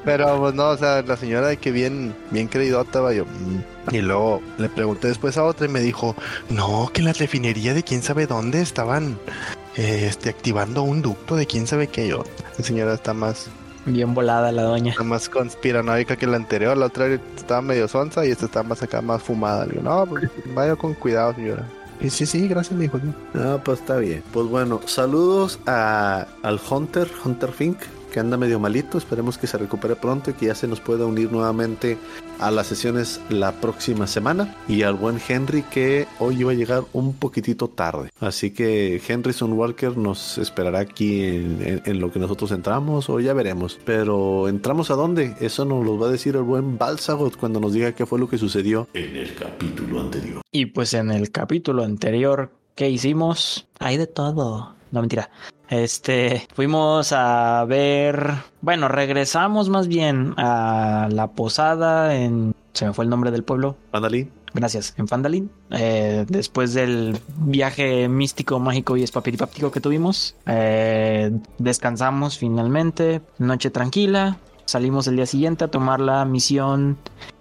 Pero 0.04 0.38
pues 0.40 0.54
no, 0.54 0.68
o 0.70 0.76
sea, 0.76 1.02
la 1.02 1.16
señora 1.16 1.48
de 1.48 1.56
que 1.56 1.70
bien, 1.70 2.14
bien 2.30 2.48
creidota, 2.48 3.00
va 3.00 3.12
yo. 3.12 3.24
"Mm". 3.24 3.94
Y 3.94 4.00
luego 4.00 4.40
le 4.58 4.68
pregunté 4.70 5.08
después 5.08 5.36
a 5.36 5.44
otra 5.44 5.66
y 5.66 5.68
me 5.68 5.80
dijo, 5.80 6.16
no, 6.48 6.90
que 6.92 7.00
en 7.00 7.06
la 7.06 7.12
refinería 7.12 7.74
de 7.74 7.82
quién 7.82 8.02
sabe 8.02 8.26
dónde 8.26 8.62
estaban 8.62 9.18
eh, 9.28 9.63
este, 9.76 10.30
activando 10.30 10.82
un 10.82 11.02
ducto 11.02 11.36
de 11.36 11.46
quién 11.46 11.66
sabe 11.66 11.88
qué. 11.88 12.08
Yo, 12.08 12.24
la 12.58 12.64
señora 12.64 12.94
está 12.94 13.14
más, 13.14 13.48
Bien 13.86 14.14
volada 14.14 14.50
la 14.50 14.62
doña. 14.62 14.92
está 14.92 15.04
más 15.04 15.28
conspiranoica 15.28 16.16
que 16.16 16.26
la 16.26 16.36
anterior. 16.36 16.76
La 16.76 16.86
otra 16.86 17.06
estaba 17.06 17.60
medio 17.60 17.86
sonsa 17.86 18.24
y 18.24 18.30
esta 18.30 18.46
está 18.46 18.62
más 18.62 18.82
acá, 18.82 19.02
más 19.02 19.22
fumada. 19.22 19.66
Le 19.66 19.72
digo, 19.72 19.82
no, 19.82 20.06
pues 20.06 20.30
vaya 20.54 20.74
con 20.76 20.94
cuidado, 20.94 21.34
señora. 21.34 21.68
Y 22.00 22.10
sí, 22.10 22.26
sí, 22.26 22.48
gracias, 22.48 22.76
me 22.76 22.82
dijo. 22.84 22.98
sí. 22.98 23.04
Ah, 23.34 23.58
pues 23.62 23.80
está 23.80 23.96
bien. 23.96 24.22
Pues 24.32 24.46
bueno, 24.48 24.80
saludos 24.86 25.58
a, 25.66 26.26
al 26.42 26.58
Hunter, 26.68 27.08
Hunter 27.24 27.52
Fink, 27.52 27.78
que 28.14 28.20
anda 28.20 28.36
medio 28.36 28.60
malito. 28.60 28.96
Esperemos 28.96 29.36
que 29.38 29.48
se 29.48 29.58
recupere 29.58 29.96
pronto 29.96 30.30
y 30.30 30.34
que 30.34 30.46
ya 30.46 30.54
se 30.54 30.68
nos 30.68 30.80
pueda 30.80 31.04
unir 31.04 31.32
nuevamente 31.32 31.98
a 32.38 32.52
las 32.52 32.68
sesiones 32.68 33.20
la 33.28 33.50
próxima 33.60 34.06
semana. 34.06 34.54
Y 34.68 34.82
al 34.82 34.94
buen 34.94 35.18
Henry, 35.28 35.62
que 35.62 36.06
hoy 36.20 36.38
iba 36.40 36.52
a 36.52 36.54
llegar 36.54 36.84
un 36.92 37.14
poquitito 37.14 37.66
tarde. 37.68 38.10
Así 38.20 38.52
que 38.52 39.02
Henryson 39.06 39.52
Walker 39.54 39.96
nos 39.96 40.38
esperará 40.38 40.78
aquí 40.78 41.24
en, 41.24 41.58
en- 41.60 41.82
en 41.84 41.98
lo 42.00 42.12
que 42.12 42.20
nosotros 42.20 42.52
entramos, 42.52 43.10
o 43.10 43.18
ya 43.18 43.32
veremos. 43.32 43.80
Pero 43.84 44.46
¿entramos 44.48 44.92
a 44.92 44.94
dónde? 44.94 45.34
Eso 45.40 45.64
nos 45.64 45.84
lo 45.84 45.98
va 45.98 46.06
a 46.06 46.10
decir 46.12 46.36
el 46.36 46.42
buen 46.42 46.78
Balsagot 46.78 47.36
cuando 47.36 47.58
nos 47.58 47.72
diga 47.72 47.90
qué 47.92 48.06
fue 48.06 48.20
lo 48.20 48.28
que 48.28 48.38
sucedió 48.38 48.86
en 48.94 49.16
el 49.16 49.34
capítulo 49.34 50.00
anterior. 50.00 50.40
Y 50.52 50.66
pues 50.66 50.94
en 50.94 51.10
el 51.10 51.32
capítulo 51.32 51.82
anterior 51.82 52.52
que 52.76 52.90
hicimos, 52.90 53.66
hay 53.80 53.96
de 53.96 54.06
todo. 54.06 54.74
No 54.94 55.00
mentira. 55.00 55.28
Este, 55.68 56.46
fuimos 56.54 57.12
a 57.12 57.64
ver, 57.64 58.30
bueno, 58.60 58.86
regresamos 58.86 59.68
más 59.68 59.88
bien 59.88 60.34
a 60.36 61.08
la 61.10 61.32
posada 61.32 62.14
en, 62.14 62.54
se 62.74 62.86
me 62.86 62.92
fue 62.92 63.04
el 63.04 63.10
nombre 63.10 63.32
del 63.32 63.42
pueblo. 63.42 63.76
Andalín. 63.90 64.30
Gracias, 64.52 64.94
en 64.96 65.08
Fandalin. 65.08 65.50
Eh, 65.72 66.26
después 66.28 66.74
del 66.74 67.18
viaje 67.38 68.08
místico, 68.08 68.60
mágico 68.60 68.96
y 68.96 69.02
espapiripáptico 69.02 69.72
que 69.72 69.80
tuvimos, 69.80 70.36
eh, 70.46 71.32
descansamos 71.58 72.38
finalmente, 72.38 73.20
noche 73.38 73.70
tranquila. 73.70 74.38
Salimos 74.64 75.08
el 75.08 75.16
día 75.16 75.26
siguiente 75.26 75.64
a 75.64 75.68
tomar 75.68 75.98
la 75.98 76.24
misión 76.24 76.98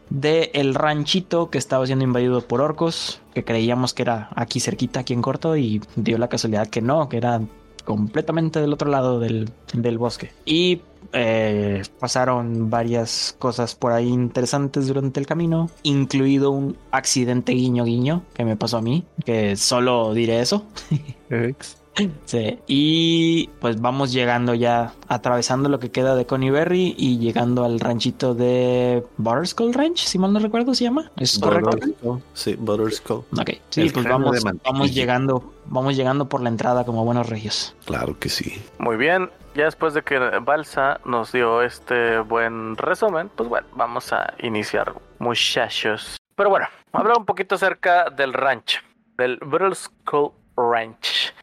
de 0.09 0.49
el 0.55 0.73
ranchito 0.73 1.51
que 1.51 1.59
estaba 1.59 1.85
siendo 1.85 2.03
invadido 2.03 2.41
por 2.41 2.61
orcos, 2.61 3.21
que 3.33 3.43
creíamos 3.43 3.93
que 3.93 4.03
era 4.03 4.29
aquí 4.35 4.59
cerquita, 4.59 5.01
aquí 5.01 5.13
en 5.13 5.21
corto, 5.21 5.57
y 5.57 5.81
dio 5.95 6.17
la 6.17 6.29
casualidad 6.29 6.67
que 6.67 6.81
no, 6.81 7.09
que 7.09 7.17
era 7.17 7.41
completamente 7.85 8.59
del 8.59 8.73
otro 8.73 8.89
lado 8.89 9.19
del, 9.19 9.49
del 9.73 9.97
bosque. 9.97 10.31
Y 10.45 10.81
eh, 11.11 11.83
pasaron 11.99 12.69
varias 12.69 13.35
cosas 13.37 13.75
por 13.75 13.91
ahí 13.91 14.07
interesantes 14.07 14.87
durante 14.87 15.19
el 15.19 15.27
camino, 15.27 15.69
incluido 15.83 16.51
un 16.51 16.77
accidente 16.91 17.53
guiño 17.53 17.83
guiño 17.83 18.23
que 18.33 18.45
me 18.45 18.55
pasó 18.55 18.77
a 18.77 18.81
mí, 18.81 19.05
que 19.25 19.55
solo 19.55 20.13
diré 20.13 20.39
eso. 20.39 20.65
Sí, 22.25 22.59
y 22.67 23.47
pues 23.59 23.79
vamos 23.79 24.11
llegando 24.11 24.53
ya, 24.53 24.93
atravesando 25.07 25.69
lo 25.69 25.79
que 25.79 25.91
queda 25.91 26.15
de 26.15 26.25
Coney 26.25 26.49
Berry 26.49 26.95
y 26.97 27.19
llegando 27.19 27.63
al 27.63 27.79
ranchito 27.79 28.33
de 28.33 29.03
Butterskull 29.17 29.73
Ranch, 29.73 29.99
si 29.99 30.17
mal 30.17 30.33
no 30.33 30.39
recuerdo 30.39 30.73
se 30.73 30.85
llama. 30.85 31.11
¿Es 31.17 31.37
correcto? 31.37 31.71
Butterskull. 31.71 32.23
Sí, 32.33 32.55
Butterskull. 32.55 33.23
Ok, 33.39 33.51
sí, 33.69 33.81
El 33.81 33.93
pues 33.93 34.05
vamos, 34.05 34.43
vamos 34.63 34.93
llegando, 34.93 35.53
vamos 35.65 35.95
llegando 35.95 36.27
por 36.27 36.41
la 36.41 36.49
entrada 36.49 36.83
como 36.83 37.05
buenos 37.05 37.29
regios. 37.29 37.75
Claro 37.85 38.17
que 38.17 38.29
sí. 38.29 38.59
Muy 38.79 38.97
bien, 38.97 39.29
ya 39.55 39.65
después 39.65 39.93
de 39.93 40.01
que 40.01 40.17
Balsa 40.17 40.99
nos 41.05 41.31
dio 41.31 41.61
este 41.61 42.19
buen 42.19 42.75
resumen, 42.75 43.29
pues 43.35 43.47
bueno, 43.47 43.67
vamos 43.75 44.11
a 44.13 44.33
iniciar, 44.41 44.93
muchachos. 45.19 46.17
Pero 46.35 46.49
bueno, 46.49 46.65
hablar 46.91 47.17
un 47.19 47.25
poquito 47.25 47.55
acerca 47.55 48.09
del 48.09 48.33
rancho, 48.33 48.79
del 49.17 49.37
Brittle 49.37 49.75
Skull 49.75 50.31
Ranch. 50.57 51.33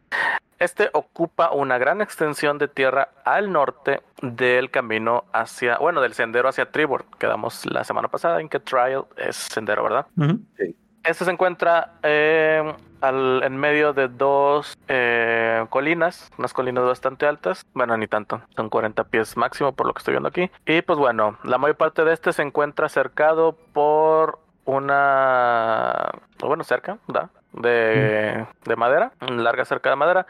Este 0.58 0.90
ocupa 0.92 1.52
una 1.52 1.78
gran 1.78 2.02
extensión 2.02 2.58
de 2.58 2.68
tierra 2.68 3.08
al 3.24 3.50
norte 3.50 4.02
del 4.20 4.70
camino 4.70 5.24
hacia, 5.32 5.78
bueno, 5.78 6.02
del 6.02 6.12
sendero 6.12 6.48
hacia 6.50 6.70
Tribord. 6.70 7.06
Quedamos 7.18 7.64
la 7.64 7.82
semana 7.84 8.08
pasada 8.08 8.40
en 8.42 8.48
que 8.50 8.60
Trial 8.60 9.06
es 9.16 9.36
sendero, 9.36 9.82
¿verdad? 9.82 10.06
Este 11.02 11.24
se 11.24 11.30
encuentra 11.30 11.92
eh, 12.02 12.74
al- 13.00 13.42
en 13.42 13.56
medio 13.56 13.94
de 13.94 14.08
dos 14.08 14.76
eh, 14.86 15.64
colinas, 15.70 16.30
unas 16.36 16.52
colinas 16.52 16.84
bastante 16.84 17.24
altas. 17.26 17.64
Bueno, 17.72 17.96
ni 17.96 18.06
tanto, 18.06 18.42
son 18.54 18.68
40 18.68 19.04
pies 19.04 19.34
máximo 19.38 19.72
por 19.72 19.86
lo 19.86 19.94
que 19.94 20.00
estoy 20.00 20.12
viendo 20.12 20.28
aquí. 20.28 20.50
Y 20.66 20.82
pues 20.82 20.98
bueno, 20.98 21.38
la 21.42 21.56
mayor 21.56 21.78
parte 21.78 22.04
de 22.04 22.12
este 22.12 22.34
se 22.34 22.42
encuentra 22.42 22.90
cercado 22.90 23.56
por 23.72 24.40
una, 24.66 26.10
bueno, 26.40 26.64
cerca, 26.64 26.98
¿da? 27.08 27.30
De, 27.52 28.46
de 28.64 28.76
madera, 28.76 29.12
larga 29.20 29.64
cerca 29.64 29.90
de 29.90 29.96
madera, 29.96 30.26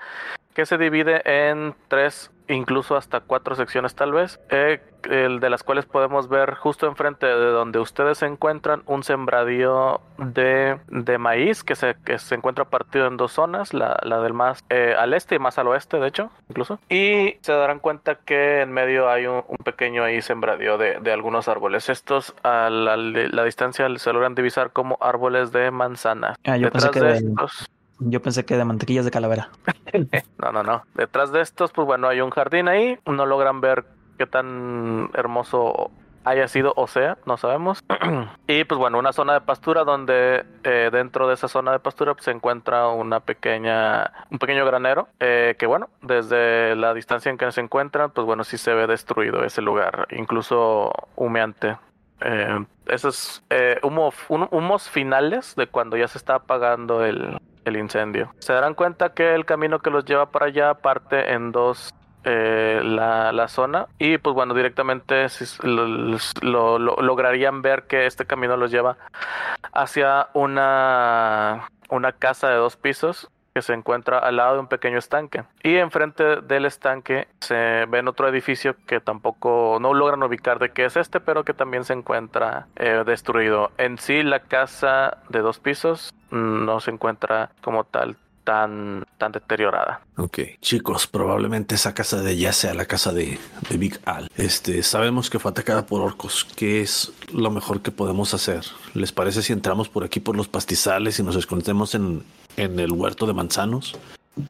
que 0.55 0.67
se 0.67 0.79
divide 0.79 1.23
en 1.25 1.75
tres 1.89 2.31
incluso 2.55 2.97
hasta 2.97 3.21
cuatro 3.21 3.55
secciones 3.55 3.95
tal 3.95 4.13
vez, 4.13 4.41
eh, 4.51 4.81
el 5.09 5.41
de 5.41 5.49
las 5.49 5.63
cuales 5.63 5.87
podemos 5.87 6.29
ver 6.29 6.55
justo 6.57 6.87
enfrente 6.87 7.25
de 7.27 7.33
donde 7.47 7.79
ustedes 7.79 8.19
se 8.19 8.27
encuentran 8.27 8.83
un 8.87 9.03
sembradío 9.03 10.01
de, 10.19 10.79
de 10.89 11.17
maíz 11.19 11.65
que 11.65 11.75
se, 11.75 11.97
que 12.05 12.19
se 12.19 12.35
encuentra 12.35 12.67
partido 12.67 13.07
en 13.07 13.17
dos 13.17 13.33
zonas, 13.33 13.73
la, 13.73 13.99
la 14.03 14.21
del 14.21 14.35
más 14.35 14.63
eh, 14.69 14.95
al 14.99 15.15
este 15.15 15.37
y 15.37 15.39
más 15.39 15.59
al 15.59 15.69
oeste, 15.69 15.99
de 15.99 16.09
hecho, 16.09 16.31
incluso. 16.49 16.79
Y 16.91 17.37
se 17.41 17.53
darán 17.53 17.79
cuenta 17.79 18.17
que 18.17 18.61
en 18.61 18.73
medio 18.73 19.09
hay 19.09 19.27
un, 19.27 19.43
un 19.49 19.57
pequeño 19.65 20.05
ahí 20.05 20.21
sembradío 20.21 20.77
de, 20.77 21.01
de 21.01 21.13
algunos 21.13 21.49
árboles. 21.49 21.89
Estos 21.89 22.35
a 22.43 22.69
la, 22.69 22.97
la 22.97 23.45
distancia 23.45 23.89
se 23.97 24.13
logran 24.13 24.35
divisar 24.35 24.71
como 24.73 24.99
árboles 25.01 25.53
de 25.53 25.71
manzana. 25.71 26.35
Ah, 26.45 26.57
yo 26.57 26.71
pensé 26.71 26.89
Detrás 26.89 26.91
que 26.91 27.01
de- 27.23 27.29
estos... 27.31 27.71
Yo 28.01 28.21
pensé 28.23 28.45
que 28.45 28.57
de 28.57 28.65
mantequillas 28.65 29.05
de 29.05 29.11
calavera. 29.11 29.51
No, 30.39 30.53
no, 30.53 30.63
no. 30.63 30.83
Detrás 30.95 31.33
de 31.33 31.41
estos, 31.43 31.73
pues 31.73 31.87
bueno, 31.87 32.09
hay 32.09 32.21
un 32.21 32.31
jardín 32.31 32.69
ahí. 32.69 32.99
No 33.07 33.27
logran 33.27 33.61
ver 33.61 33.85
qué 34.19 34.27
tan 34.27 35.11
hermoso 35.15 35.91
haya 36.25 36.49
sido 36.49 36.73
o 36.77 36.87
sea, 36.87 37.17
no 37.27 37.37
sabemos. 37.37 37.83
y 38.47 38.65
pues 38.65 38.79
bueno, 38.79 38.99
una 38.99 39.13
zona 39.13 39.35
de 39.35 39.41
pastura 39.41 39.85
donde 39.85 40.45
eh, 40.65 40.91
dentro 40.93 41.27
de 41.29 41.35
esa 41.35 41.49
zona 41.49 41.73
de 41.73 41.79
pastura 41.79 42.15
pues, 42.15 42.25
se 42.25 42.31
encuentra 42.31 42.89
una 42.89 43.21
pequeña, 43.21 44.13
un 44.31 44.39
pequeño 44.39 44.65
granero 44.67 45.09
eh, 45.19 45.57
que 45.59 45.67
bueno, 45.67 45.89
desde 46.03 46.77
la 46.77 46.93
distancia 46.95 47.31
en 47.31 47.39
que 47.39 47.51
se 47.53 47.61
encuentran, 47.61 48.11
pues 48.11 48.27
bueno, 48.27 48.45
sí 48.45 48.59
se 48.59 48.75
ve 48.75 48.87
destruido 48.87 49.45
ese 49.45 49.63
lugar, 49.63 50.07
incluso 50.11 50.93
humeante. 51.17 51.77
Eh, 52.23 52.67
esos 52.87 53.43
eh, 53.49 53.79
humo, 53.83 54.13
hum- 54.29 54.49
humos 54.51 54.91
finales 54.91 55.55
de 55.57 55.69
cuando 55.69 55.97
ya 55.97 56.07
se 56.07 56.19
está 56.19 56.35
apagando 56.35 57.03
el, 57.05 57.39
el 57.65 57.77
incendio. 57.77 58.33
Se 58.39 58.53
darán 58.53 58.75
cuenta 58.75 59.13
que 59.15 59.35
el 59.35 59.45
camino 59.45 59.79
que 59.81 59.91
los 59.91 60.05
lleva 60.05 60.31
para 60.31 60.47
allá 60.47 60.75
parte 60.75 61.33
en 61.33 61.53
dos 61.53 61.95
eh, 62.25 62.81
la, 62.85 63.33
la 63.33 63.49
zona 63.49 63.87
y 63.99 64.19
pues 64.19 64.35
bueno 64.35 64.53
directamente 64.53 65.27
lo- 65.63 66.79
lo- 66.79 66.97
lograrían 67.01 67.63
ver 67.63 67.85
que 67.85 68.05
este 68.07 68.27
camino 68.27 68.59
los 68.59 68.71
lleva 68.71 68.99
hacia 69.73 70.29
una 70.35 71.69
una 71.89 72.13
casa 72.13 72.49
de 72.51 72.57
dos 72.57 72.77
pisos 72.77 73.31
que 73.55 73.63
se 73.63 73.73
encuentra 73.73 74.19
al 74.19 74.37
lado 74.37 74.55
de 74.55 74.61
un 74.61 74.69
pequeño 74.69 74.99
estanque. 74.99 75.45
Y 75.63 75.77
enfrente 75.77 76.41
del 76.43 76.65
estanque 76.65 77.29
se 77.41 77.87
ven 77.87 78.09
otro 78.09 78.29
edificio 78.29 78.77
que 78.87 79.01
tampoco 79.01 79.79
no 79.81 79.95
logran 79.95 80.23
ubicar 80.23 80.59
de 80.59 80.71
qué 80.71 80.85
es 80.85 80.97
este 80.97 81.21
pero 81.21 81.45
que 81.45 81.55
también 81.55 81.85
se 81.85 81.93
encuentra 81.93 82.67
eh, 82.77 83.03
destruido. 83.05 83.71
En 83.79 83.99
sí 83.99 84.23
la 84.23 84.41
casa 84.41 85.19
de 85.29 85.41
dos 85.41 85.59
pisos 85.59 86.15
mm, 86.31 86.65
no 86.65 86.81
se 86.81 86.91
encuentra 86.91 87.51
como 87.63 87.85
tal 87.85 88.17
tan 88.51 89.05
tan 89.17 89.31
deteriorada 89.31 90.01
Ok, 90.17 90.39
chicos, 90.61 91.07
probablemente 91.07 91.77
esa 91.77 91.95
casa 91.95 92.21
de 92.21 92.33
allá 92.33 92.53
sea 92.53 92.75
la 92.75 92.85
casa 92.85 93.13
de, 93.13 93.39
de 93.69 93.77
Big 93.79 94.01
Al. 94.05 94.29
Este, 94.37 94.83
sabemos 94.83 95.31
que 95.31 95.39
fue 95.39 95.53
atacada 95.53 95.87
por 95.87 96.03
orcos. 96.03 96.47
¿Qué 96.57 96.83
es 96.83 97.13
lo 97.33 97.51
mejor 97.51 97.81
que 97.81 97.91
podemos 97.91 98.35
hacer? 98.35 98.65
¿Les 98.93 99.13
parece 99.13 99.41
si 99.43 99.53
entramos 99.53 99.89
por 99.89 100.05
aquí 100.05 100.21
por 100.21 100.37
los 100.37 100.49
pastizales 100.49 101.19
y 101.19 101.23
nos 101.23 101.37
escondemos 101.37 101.95
en, 101.95 102.23
en 102.57 102.79
el 102.81 102.93
huerto 102.93 103.25
de 103.27 103.33
manzanos? 103.33 103.97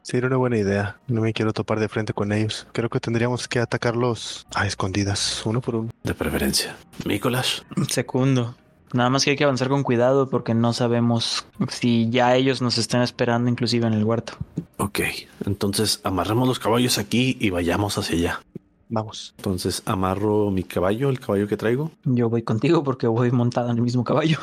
Sería 0.01 0.27
una 0.27 0.37
buena 0.37 0.57
idea. 0.57 0.97
No 1.07 1.21
me 1.21 1.31
quiero 1.31 1.53
topar 1.53 1.79
de 1.79 1.87
frente 1.87 2.11
con 2.11 2.33
ellos. 2.33 2.67
Creo 2.73 2.89
que 2.89 2.99
tendríamos 2.99 3.47
que 3.47 3.59
atacarlos 3.59 4.45
a 4.53 4.67
escondidas, 4.67 5.45
uno 5.45 5.61
por 5.61 5.75
uno. 5.75 5.91
De 6.03 6.13
preferencia. 6.13 6.75
Nicolás. 7.05 7.63
Segundo. 7.87 8.55
Nada 8.93 9.09
más 9.09 9.23
que 9.23 9.31
hay 9.31 9.37
que 9.37 9.43
avanzar 9.43 9.69
con 9.69 9.83
cuidado 9.83 10.29
porque 10.29 10.53
no 10.53 10.73
sabemos 10.73 11.45
si 11.69 12.09
ya 12.09 12.35
ellos 12.35 12.61
nos 12.61 12.77
están 12.77 13.01
esperando 13.01 13.49
inclusive 13.49 13.87
en 13.87 13.93
el 13.93 14.03
huerto. 14.03 14.33
Ok, 14.77 14.99
entonces 15.45 16.01
amarremos 16.03 16.47
los 16.47 16.59
caballos 16.59 16.97
aquí 16.97 17.37
y 17.39 17.49
vayamos 17.49 17.97
hacia 17.97 18.17
allá. 18.17 18.41
Vamos. 18.89 19.33
Entonces 19.37 19.83
amarro 19.85 20.51
mi 20.51 20.63
caballo, 20.63 21.09
el 21.09 21.19
caballo 21.19 21.47
que 21.47 21.55
traigo. 21.55 21.91
Yo 22.03 22.29
voy 22.29 22.43
contigo 22.43 22.83
porque 22.83 23.07
voy 23.07 23.31
montado 23.31 23.69
en 23.69 23.77
el 23.77 23.81
mismo 23.81 24.03
caballo. 24.03 24.37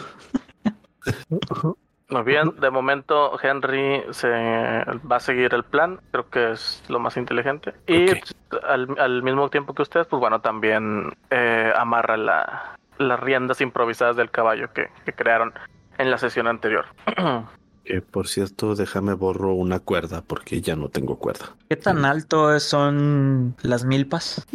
Muy 2.10 2.22
bien, 2.22 2.54
de 2.58 2.70
momento 2.70 3.38
Henry 3.42 4.02
se 4.12 4.28
va 4.28 5.16
a 5.16 5.20
seguir 5.20 5.52
el 5.52 5.62
plan, 5.62 6.00
creo 6.10 6.30
que 6.30 6.52
es 6.52 6.82
lo 6.88 6.98
más 7.00 7.18
inteligente. 7.18 7.74
Y 7.86 8.06
pues, 8.06 8.34
al, 8.66 8.98
al 8.98 9.22
mismo 9.22 9.50
tiempo 9.50 9.74
que 9.74 9.82
ustedes, 9.82 10.06
pues 10.06 10.18
bueno, 10.18 10.40
también 10.40 11.12
eh, 11.28 11.70
amarra 11.76 12.16
la, 12.16 12.77
las 12.98 13.20
riendas 13.20 13.60
improvisadas 13.60 14.16
del 14.16 14.30
caballo 14.30 14.72
que, 14.72 14.88
que 15.04 15.12
crearon 15.12 15.52
en 15.98 16.10
la 16.10 16.18
sesión 16.18 16.46
anterior. 16.46 16.86
Que 17.84 18.02
por 18.02 18.28
cierto, 18.28 18.74
déjame 18.74 19.14
borro 19.14 19.54
una 19.54 19.80
cuerda 19.80 20.20
porque 20.20 20.60
ya 20.60 20.76
no 20.76 20.90
tengo 20.90 21.18
cuerda. 21.18 21.54
¿Qué 21.70 21.76
tan 21.76 22.04
alto 22.04 22.60
son 22.60 23.56
las 23.62 23.86
milpas? 23.86 24.46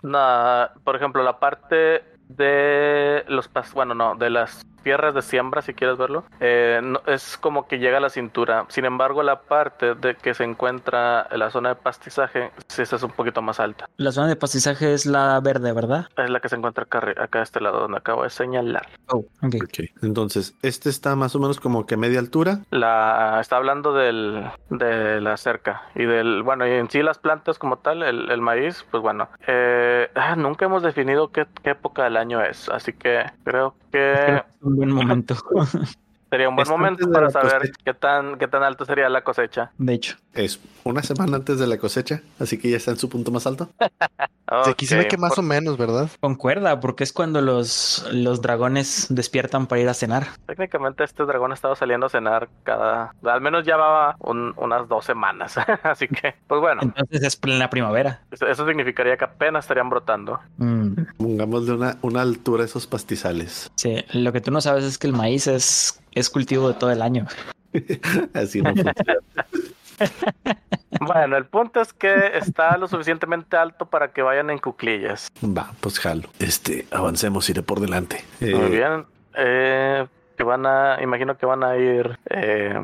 Na- 0.00 0.70
por 0.84 0.96
ejemplo, 0.96 1.22
la 1.22 1.38
parte 1.38 2.02
de 2.28 3.24
los 3.28 3.52
pas- 3.52 3.72
bueno, 3.72 3.94
no, 3.94 4.14
de 4.14 4.30
las 4.30 4.64
tierras 4.82 5.12
de 5.12 5.22
siembra, 5.22 5.60
si 5.60 5.74
quieres 5.74 5.98
verlo, 5.98 6.24
eh, 6.40 6.80
no- 6.82 7.00
es 7.06 7.36
como 7.36 7.66
que 7.66 7.78
llega 7.78 7.98
a 7.98 8.00
la 8.00 8.10
cintura. 8.10 8.64
Sin 8.68 8.84
embargo, 8.84 9.22
la 9.22 9.40
parte 9.42 9.94
de 9.94 10.14
que 10.14 10.34
se 10.34 10.44
encuentra 10.44 11.26
en 11.30 11.40
la 11.40 11.50
zona 11.50 11.70
de 11.70 11.74
pastizaje, 11.74 12.52
sí, 12.68 12.82
es 12.82 12.92
un 13.02 13.10
poquito 13.10 13.42
más 13.42 13.60
alta. 13.60 13.86
La 13.96 14.12
zona 14.12 14.28
de 14.28 14.36
pastizaje 14.36 14.94
es 14.94 15.04
la 15.04 15.40
verde, 15.40 15.72
¿verdad? 15.72 16.06
Es 16.16 16.30
la 16.30 16.40
que 16.40 16.48
se 16.48 16.56
encuentra 16.56 16.84
acá, 16.84 17.02
acá 17.18 17.40
a 17.40 17.42
este 17.42 17.60
lado, 17.60 17.80
donde 17.80 17.98
acabo 17.98 18.22
de 18.22 18.30
señalar. 18.30 18.86
Oh, 19.08 19.18
ok. 19.42 19.56
Ok, 19.64 19.84
entonces 20.02 20.54
este 20.62 20.88
está 20.90 21.16
más 21.16 21.34
o 21.34 21.40
menos 21.40 21.58
como 21.60 21.84
que 21.86 21.94
a 21.94 21.98
media 21.98 22.20
altura. 22.20 22.60
La, 22.70 23.38
está 23.40 23.56
hablando 23.56 23.92
del, 23.92 24.44
de 24.70 25.20
la 25.20 25.36
cerca 25.36 25.82
y 25.94 26.04
del, 26.04 26.42
bueno, 26.42 26.66
y 26.66 26.70
en 26.72 26.88
sí 26.88 27.02
las 27.02 27.18
plantas 27.18 27.58
como 27.58 27.78
tal, 27.78 28.02
el, 28.02 28.30
el 28.30 28.40
maíz, 28.40 28.86
pues 28.90 29.02
bueno, 29.02 29.28
eh, 29.46 30.08
ah, 30.14 30.36
nunca 30.36 30.66
hemos 30.66 30.82
definido 30.82 31.28
qué, 31.32 31.46
qué 31.62 31.70
época 31.70 32.04
del 32.04 32.16
año 32.18 32.42
es, 32.44 32.68
así 32.68 32.92
que 32.92 33.24
creo 33.44 33.74
que 33.90 34.12
Es 34.36 34.42
un 34.60 34.76
buen 34.76 34.90
momento. 34.90 35.34
sería 36.30 36.48
un 36.48 36.56
buen 36.56 36.68
momento 36.68 37.10
para 37.10 37.26
la 37.26 37.30
saber 37.30 37.58
cosecha. 37.60 37.78
qué 37.84 37.94
tan, 37.94 38.38
qué 38.38 38.48
tan 38.48 38.62
alto 38.62 38.84
sería 38.84 39.08
la 39.08 39.22
cosecha. 39.22 39.70
De 39.78 39.94
hecho, 39.94 40.16
Es 40.34 40.60
una 40.84 41.02
semana 41.02 41.36
antes 41.36 41.58
de 41.58 41.66
la 41.66 41.78
cosecha, 41.78 42.20
así 42.38 42.58
que 42.58 42.70
ya 42.70 42.76
está 42.76 42.90
en 42.90 42.98
su 42.98 43.08
punto 43.08 43.30
más 43.30 43.46
alto. 43.46 43.70
De 44.64 44.70
aquí 44.70 44.86
se 44.86 44.96
ve 44.96 45.08
que 45.08 45.16
más 45.18 45.30
por- 45.34 45.40
o 45.40 45.42
menos, 45.42 45.76
¿verdad? 45.76 46.08
concuerda 46.20 46.80
porque 46.80 47.04
es 47.04 47.12
cuando 47.12 47.40
los, 47.42 48.06
los 48.12 48.40
dragones 48.40 49.06
despiertan 49.10 49.66
para 49.66 49.80
ir 49.82 49.88
a 49.88 49.94
cenar. 49.94 50.28
Técnicamente 50.46 51.04
este 51.04 51.24
dragón 51.24 51.50
ha 51.50 51.54
estado 51.54 51.76
saliendo 51.76 52.06
a 52.06 52.08
cenar 52.08 52.48
cada, 52.64 53.14
al 53.24 53.40
menos 53.40 53.64
ya 53.66 53.76
va 53.76 54.16
un- 54.20 54.54
unas 54.56 54.88
dos 54.88 55.04
semanas, 55.04 55.54
así 55.82 56.08
que, 56.08 56.34
pues 56.46 56.60
bueno, 56.60 56.80
Entonces 56.82 57.22
es 57.22 57.36
plena 57.36 57.68
primavera. 57.68 58.22
eso, 58.30 58.46
eso 58.46 58.66
significaría 58.66 59.16
que 59.16 59.24
apenas 59.24 59.64
estarían 59.64 59.90
brotando. 59.90 60.40
Mm, 60.56 60.92
Pongámosle 61.18 61.72
una, 61.74 61.98
una 62.02 62.22
altura 62.22 62.62
a 62.62 62.66
esos 62.66 62.86
pastizales. 62.86 63.70
sí, 63.76 63.96
lo 64.12 64.32
que 64.32 64.40
tú 64.40 64.50
no 64.50 64.60
sabes 64.60 64.84
es 64.84 64.96
que 64.98 65.06
el 65.06 65.12
maíz 65.12 65.46
es, 65.46 66.00
es 66.12 66.30
cultivo 66.30 66.68
de 66.68 66.74
todo 66.74 66.90
el 66.90 67.02
año. 67.02 67.26
Así 68.34 68.62
no 68.62 68.70
funciona. 68.74 68.94
Bueno, 71.00 71.36
el 71.36 71.44
punto 71.44 71.80
es 71.80 71.92
que 71.92 72.32
está 72.34 72.76
lo 72.76 72.88
suficientemente 72.88 73.56
alto 73.56 73.86
para 73.86 74.08
que 74.08 74.22
vayan 74.22 74.50
en 74.50 74.58
cuclillas. 74.58 75.30
Va, 75.44 75.72
pues 75.80 76.00
jalo. 76.00 76.28
Este, 76.38 76.86
avancemos, 76.90 77.48
iré 77.50 77.62
por 77.62 77.80
delante. 77.80 78.24
Eh, 78.40 78.54
Muy 78.54 78.70
bien. 78.70 79.04
Eh, 79.34 80.06
que 80.36 80.44
van 80.44 80.66
a, 80.66 80.98
imagino 81.02 81.36
que 81.36 81.46
van 81.46 81.62
a 81.62 81.76
ir, 81.76 82.18
eh, 82.30 82.80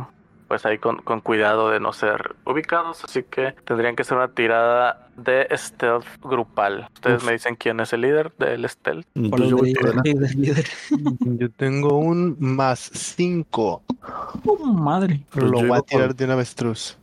pues 0.55 0.65
ahí 0.67 0.79
con, 0.79 0.99
con 0.99 1.21
cuidado 1.21 1.69
de 1.71 1.81
no 1.81 1.93
ser 1.93 2.37
ubicados, 2.47 3.03
así 3.03 3.25
que 3.25 3.57
tendrían 3.65 3.97
que 3.97 4.03
hacer 4.03 4.17
una 4.17 4.29
tirada 4.29 5.09
de 5.17 5.49
stealth 5.57 6.07
grupal. 6.23 6.89
Ustedes 6.95 7.23
Uf. 7.23 7.27
me 7.27 7.33
dicen 7.33 7.57
quién 7.57 7.81
es 7.81 7.93
el 7.93 8.03
líder 8.03 8.33
del 8.39 8.69
stealth. 8.69 9.05
Por 9.31 9.43
yo 9.43 9.57
líder. 9.63 10.65
Yo 11.21 11.51
tengo 11.51 11.99
un 11.99 12.37
más 12.39 12.89
5. 12.95 13.83
Oh, 14.47 14.57
madre. 14.73 15.23
Pues 15.33 15.45
Lo 15.45 15.59
voy 15.59 15.65
a 15.73 15.75
por- 15.79 15.83
tirar 15.83 16.15
de 16.15 16.25
una 16.25 16.35
avestruz. 16.35 16.99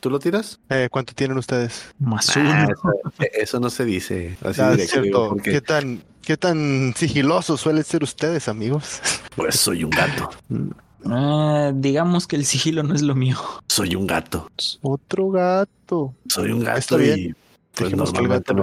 ¿Tú 0.00 0.10
lo 0.10 0.18
tiras? 0.18 0.58
Eh, 0.68 0.88
¿Cuánto 0.90 1.12
tienen 1.14 1.38
ustedes? 1.38 1.94
Más 2.00 2.36
Ah, 2.36 2.40
uno. 2.40 2.64
eso, 2.64 3.28
eso 3.34 3.60
no 3.60 3.70
se 3.70 3.84
dice 3.84 4.36
así 4.44 4.60
Ah, 4.60 4.72
es 4.76 4.90
cierto. 4.90 5.28
porque 5.28 5.52
¿Qué 5.52 5.60
tan, 5.60 6.02
¿Qué 6.22 6.36
tan 6.36 6.92
sigilosos 6.96 7.60
suelen 7.60 7.84
ser 7.84 8.02
ustedes, 8.02 8.48
amigos? 8.48 9.00
pues 9.36 9.54
soy 9.60 9.84
un 9.84 9.90
gato. 9.90 10.28
Ah, 11.10 11.72
digamos 11.74 12.26
que 12.26 12.36
el 12.36 12.44
sigilo 12.44 12.82
no 12.82 12.94
es 12.94 13.02
lo 13.02 13.14
mío. 13.14 13.36
Soy 13.68 13.94
un 13.94 14.06
gato. 14.06 14.48
Otro 14.82 15.30
gato. 15.30 16.14
Soy 16.28 16.50
un 16.52 16.64
gato 16.64 16.78
Está 16.78 16.96
bien. 16.96 17.18
y 17.18 17.34
pues 17.72 17.90
Dijimos 17.90 18.12
que 18.12 18.20
el 18.20 18.28
gato 18.28 18.54
me 18.54 18.62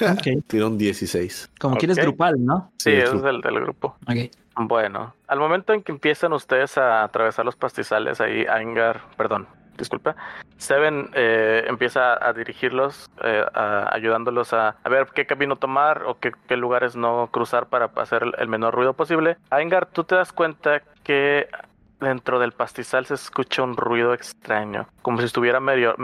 Ok. 0.00 0.42
tiro 0.46 0.66
un 0.68 0.78
16. 0.78 1.50
Como 1.58 1.76
quieres 1.76 1.96
grupal, 1.98 2.34
¿no? 2.44 2.72
Sí, 2.78 2.90
Sí, 2.90 2.96
es 2.96 3.12
el 3.12 3.40
del 3.40 3.60
grupo. 3.60 3.96
Ok. 4.06 4.30
Bueno, 4.56 5.14
al 5.26 5.38
momento 5.40 5.72
en 5.72 5.82
que 5.82 5.90
empiezan 5.92 6.32
ustedes 6.32 6.78
a 6.78 7.02
atravesar 7.02 7.44
los 7.44 7.56
pastizales, 7.56 8.20
ahí 8.20 8.44
Aingar, 8.46 9.02
perdón, 9.16 9.48
disculpa, 9.76 10.16
Seven 10.56 11.10
eh, 11.14 11.64
empieza 11.66 12.26
a 12.26 12.32
dirigirlos, 12.32 13.10
eh, 13.22 13.44
ayudándolos 13.54 14.52
a, 14.52 14.76
ver 14.88 15.08
qué 15.14 15.26
camino 15.26 15.56
tomar 15.56 16.04
o 16.04 16.18
qué, 16.18 16.32
qué 16.48 16.56
lugares 16.56 16.96
no 16.96 17.28
cruzar 17.30 17.66
para 17.66 17.90
hacer 17.96 18.22
el, 18.22 18.34
el 18.38 18.48
menor 18.48 18.74
ruido 18.74 18.94
posible. 18.94 19.36
Aingar, 19.50 19.86
tú 19.86 20.04
te 20.04 20.14
das 20.14 20.32
cuenta 20.32 20.82
que 21.02 21.48
dentro 22.04 22.38
del 22.38 22.52
pastizal 22.52 23.06
se 23.06 23.14
escucha 23.14 23.62
un 23.62 23.76
ruido 23.76 24.14
extraño, 24.14 24.86
como 25.02 25.18
si 25.18 25.24
estuviera 25.24 25.58
medio, 25.60 25.94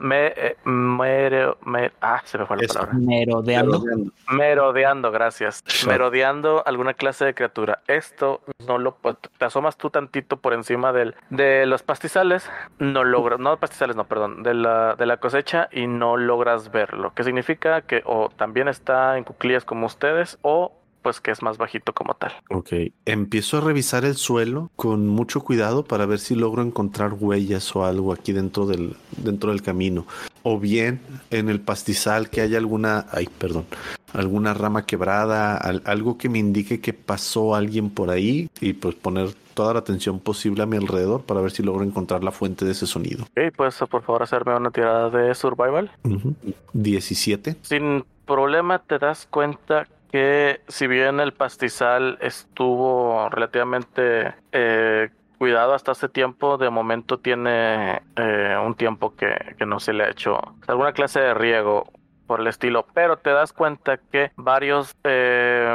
me, 0.00 0.26
eh, 0.36 0.56
mero- 0.64 1.56
me- 1.64 1.92
ah, 2.02 2.20
se 2.24 2.36
me 2.38 2.44
fue 2.46 2.56
la 2.58 2.62
Eso. 2.64 2.74
palabra. 2.80 2.98
Merodeando. 2.98 3.82
Merodeando, 4.30 5.10
gracias. 5.10 5.62
Sure. 5.66 5.92
Merodeando 5.92 6.62
alguna 6.66 6.94
clase 6.94 7.24
de 7.24 7.34
criatura. 7.34 7.80
Esto 7.86 8.40
no 8.66 8.78
lo 8.78 8.96
te 9.38 9.44
asomas 9.44 9.76
tú 9.76 9.90
tantito 9.90 10.36
por 10.36 10.52
encima 10.52 10.92
del, 10.92 11.14
de 11.30 11.66
los 11.66 11.82
pastizales, 11.82 12.50
no 12.78 13.04
logras, 13.04 13.38
no 13.40 13.56
pastizales, 13.56 13.96
no, 13.96 14.04
perdón, 14.04 14.42
de 14.42 14.54
la, 14.54 14.94
de 14.96 15.06
la 15.06 15.16
cosecha 15.18 15.68
y 15.72 15.86
no 15.86 16.16
logras 16.16 16.70
verlo. 16.70 17.12
Que 17.14 17.24
significa 17.24 17.82
que 17.82 18.02
o 18.04 18.28
también 18.36 18.68
está 18.68 19.16
en 19.16 19.24
cuclillas 19.24 19.64
como 19.64 19.86
ustedes 19.86 20.38
o 20.42 20.72
pues 21.02 21.20
que 21.20 21.30
es 21.30 21.42
más 21.42 21.58
bajito 21.58 21.92
como 21.92 22.14
tal. 22.14 22.32
Ok. 22.50 22.68
Empiezo 23.04 23.58
a 23.58 23.60
revisar 23.60 24.04
el 24.04 24.16
suelo 24.16 24.70
con 24.76 25.06
mucho 25.06 25.40
cuidado 25.42 25.84
para 25.84 26.06
ver 26.06 26.18
si 26.18 26.34
logro 26.34 26.62
encontrar 26.62 27.14
huellas 27.18 27.74
o 27.76 27.84
algo 27.84 28.12
aquí 28.12 28.32
dentro 28.32 28.66
del, 28.66 28.96
dentro 29.16 29.50
del 29.50 29.62
camino. 29.62 30.06
O 30.42 30.58
bien 30.58 31.00
en 31.30 31.48
el 31.48 31.60
pastizal 31.60 32.30
que 32.30 32.40
haya 32.40 32.58
alguna, 32.58 33.06
ay, 33.12 33.28
perdón, 33.38 33.66
alguna 34.12 34.54
rama 34.54 34.86
quebrada, 34.86 35.56
al- 35.56 35.82
algo 35.84 36.16
que 36.18 36.28
me 36.28 36.38
indique 36.38 36.80
que 36.80 36.92
pasó 36.94 37.54
alguien 37.54 37.90
por 37.90 38.10
ahí 38.10 38.48
y 38.60 38.72
pues 38.74 38.94
poner 38.94 39.34
toda 39.54 39.72
la 39.74 39.80
atención 39.80 40.20
posible 40.20 40.62
a 40.62 40.66
mi 40.66 40.76
alrededor 40.76 41.22
para 41.22 41.40
ver 41.40 41.50
si 41.50 41.62
logro 41.64 41.82
encontrar 41.84 42.22
la 42.22 42.30
fuente 42.30 42.64
de 42.64 42.70
ese 42.72 42.86
sonido. 42.86 43.24
Ok, 43.24 43.54
puedes 43.56 43.76
por 43.90 44.02
favor 44.02 44.22
hacerme 44.22 44.54
una 44.54 44.70
tirada 44.70 45.10
de 45.10 45.34
survival. 45.34 45.90
Ujú. 46.04 46.34
17. 46.72 47.56
Sin 47.62 48.04
problema 48.24 48.78
te 48.78 48.98
das 48.98 49.26
cuenta 49.28 49.86
que 50.10 50.60
si 50.68 50.86
bien 50.86 51.20
el 51.20 51.32
pastizal 51.32 52.18
estuvo 52.20 53.28
relativamente 53.30 54.34
eh, 54.52 55.10
cuidado 55.38 55.74
hasta 55.74 55.92
hace 55.92 56.08
tiempo, 56.08 56.58
de 56.58 56.70
momento 56.70 57.18
tiene 57.18 58.02
eh, 58.16 58.56
un 58.64 58.74
tiempo 58.74 59.14
que, 59.14 59.54
que 59.58 59.66
no 59.66 59.80
se 59.80 59.92
le 59.92 60.04
ha 60.04 60.10
hecho 60.10 60.38
alguna 60.66 60.92
clase 60.92 61.20
de 61.20 61.34
riego 61.34 61.90
por 62.26 62.40
el 62.40 62.46
estilo, 62.48 62.86
pero 62.92 63.16
te 63.18 63.30
das 63.30 63.52
cuenta 63.52 63.96
que 63.98 64.32
varios 64.36 64.94
eh, 65.04 65.74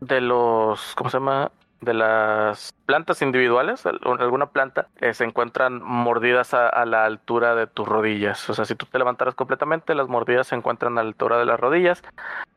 de 0.00 0.20
los, 0.20 0.94
¿cómo 0.96 1.08
se 1.10 1.16
llama? 1.18 1.50
De 1.80 1.94
las 1.94 2.72
plantas 2.86 3.20
individuales, 3.22 3.84
al- 3.86 4.00
alguna 4.18 4.46
planta, 4.46 4.88
eh, 5.00 5.12
se 5.14 5.24
encuentran 5.24 5.82
mordidas 5.82 6.54
a, 6.54 6.68
a 6.68 6.84
la 6.86 7.04
altura 7.04 7.54
de 7.54 7.66
tus 7.66 7.86
rodillas. 7.86 8.48
O 8.48 8.54
sea, 8.54 8.64
si 8.64 8.74
tú 8.74 8.86
te 8.86 8.98
levantaras 8.98 9.34
completamente, 9.34 9.94
las 9.94 10.08
mordidas 10.08 10.46
se 10.46 10.54
encuentran 10.56 10.98
a 10.98 11.02
la 11.02 11.08
altura 11.08 11.38
de 11.38 11.44
las 11.46 11.60
rodillas. 11.60 12.02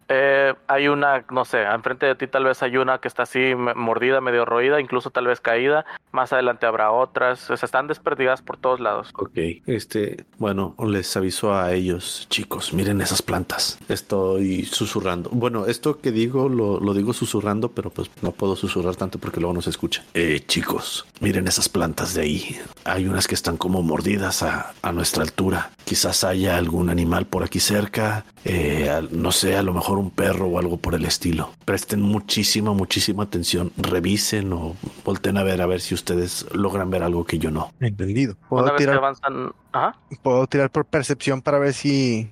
Eh, 0.10 0.54
hay 0.68 0.88
una, 0.88 1.26
no 1.32 1.44
sé, 1.46 1.64
enfrente 1.64 2.06
de 2.06 2.16
ti 2.16 2.28
tal 2.28 2.46
vez 2.46 2.64
hay 2.64 2.78
una 2.78 3.00
que 3.00 3.08
está 3.08 3.24
así 3.24 3.54
mordida, 3.56 4.22
medio 4.22 4.46
roída, 4.46 4.80
incluso 4.80 5.10
tal 5.10 5.28
vez 5.28 5.42
caída. 5.42 5.86
Más 6.12 6.32
adelante 6.34 6.66
habrá 6.66 6.92
otras. 6.92 7.50
O 7.50 7.58
sea, 7.58 7.66
están 7.66 7.88
desperdigadas 7.88 8.42
por 8.42 8.58
todos 8.58 8.80
lados. 8.80 9.10
Ok. 9.16 9.38
Este, 9.66 10.26
bueno, 10.38 10.76
les 10.86 11.16
aviso 11.18 11.54
a 11.54 11.74
ellos, 11.74 12.28
chicos, 12.30 12.74
miren 12.74 13.02
esas 13.02 13.22
plantas. 13.22 13.78
Estoy 13.90 14.64
susurrando. 14.66 15.30
Bueno, 15.32 15.66
esto 15.66 16.00
que 16.00 16.12
digo 16.12 16.48
lo, 16.50 16.80
lo 16.80 16.94
digo 16.94 17.14
susurrando, 17.14 17.70
pero 17.72 17.90
pues 17.90 18.10
no 18.22 18.32
puedo 18.32 18.56
susurrar 18.56 18.96
tanto 18.96 19.20
porque 19.20 19.40
luego 19.40 19.54
no 19.54 19.62
se 19.62 19.70
escucha. 19.72 20.04
Eh, 20.14 20.42
chicos, 20.48 21.06
miren 21.20 21.48
esas 21.48 21.70
plantas 21.70 22.14
de 22.14 22.22
ahí. 22.22 22.60
Hay 22.86 23.08
unas 23.08 23.28
que 23.28 23.36
están 23.36 23.58
como 23.58 23.84
mordidas 23.84 24.44
a, 24.44 24.74
a 24.82 24.92
nuestra 24.92 25.24
altura. 25.24 25.72
Quizás 25.84 26.24
haya 26.24 26.58
algún 26.58 26.90
animal 26.90 27.26
por 27.26 27.44
aquí 27.44 27.60
cerca. 27.60 28.26
eh, 28.46 29.06
no 29.12 29.32
sé, 29.32 29.58
a 29.58 29.64
lo 29.64 29.74
mejor 29.74 29.97
un 30.00 30.12
perro 30.12 30.48
o 30.48 30.60
algo 30.60 30.78
por 30.78 30.96
el 30.96 31.06
estilo. 31.06 31.52
Presten 31.66 32.02
muchísima, 32.02 32.74
muchísima 32.74 33.24
atención. 33.24 33.72
Revisen 33.78 34.52
o 34.54 34.76
volten 35.04 35.38
a 35.38 35.44
ver 35.44 35.62
a 35.62 35.66
ver 35.66 35.82
si 35.82 35.94
ustedes 35.96 36.46
logran 36.54 36.90
ver 36.90 37.04
algo 37.04 37.26
que 37.26 37.38
yo 37.40 37.52
no. 37.52 37.72
Entendido. 37.80 38.36
Una 38.42 38.48
Puedo 38.50 38.64
vez 38.66 38.72
que 38.74 38.78
tirar, 38.84 38.96
avanzan, 38.98 39.52
ajá. 39.72 39.98
puedo 40.24 40.48
tirar 40.48 40.70
por 40.72 40.86
percepción 40.86 41.42
para 41.42 41.60
ver 41.60 41.74
si, 41.74 42.30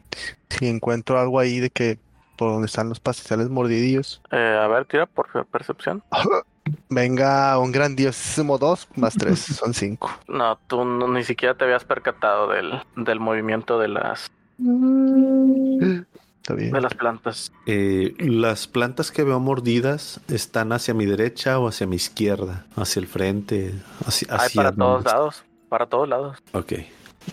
si 0.49 0.67
encuentro 0.67 1.19
algo 1.19 1.39
ahí 1.39 1.59
de 1.59 1.69
que 1.69 1.99
por 2.37 2.51
donde 2.51 2.65
están 2.65 2.89
los 2.89 2.99
pastizales 2.99 3.49
mordidillos. 3.49 4.21
Eh, 4.31 4.59
a 4.61 4.67
ver, 4.67 4.85
tira 4.85 5.05
por 5.05 5.27
percepción. 5.47 6.03
Venga, 6.89 7.57
un 7.59 7.71
grandiosísimo 7.71 8.57
2 8.57 8.87
más 8.95 9.13
3, 9.15 9.37
son 9.39 9.73
5. 9.73 10.09
No, 10.27 10.57
tú 10.67 10.83
no- 10.83 11.07
ni 11.07 11.23
siquiera 11.23 11.55
te 11.55 11.63
habías 11.63 11.85
percatado 11.85 12.49
del, 12.49 12.81
del 12.95 13.19
movimiento 13.19 13.77
de 13.79 13.87
las, 13.87 14.31
Está 16.45 16.53
bien. 16.53 16.71
de 16.71 16.79
las 16.79 16.93
plantas. 16.93 17.51
Eh, 17.65 18.13
las 18.19 18.67
plantas 18.67 19.09
que 19.09 19.23
veo 19.23 19.39
mordidas 19.39 20.19
están 20.27 20.73
hacia 20.73 20.93
mi 20.93 21.07
derecha 21.07 21.57
o 21.57 21.67
hacia 21.67 21.87
mi 21.87 21.95
izquierda, 21.95 22.67
hacia 22.75 22.99
el 22.99 23.07
frente, 23.07 23.73
hacia, 24.05 24.27
Hay 24.29 24.45
hacia 24.45 24.59
para 24.59 24.71
donde 24.71 25.03
todos 25.03 25.05
lados. 25.05 25.43
Para 25.69 25.87
todos 25.87 26.07
lados. 26.07 26.37
Ok. 26.51 26.73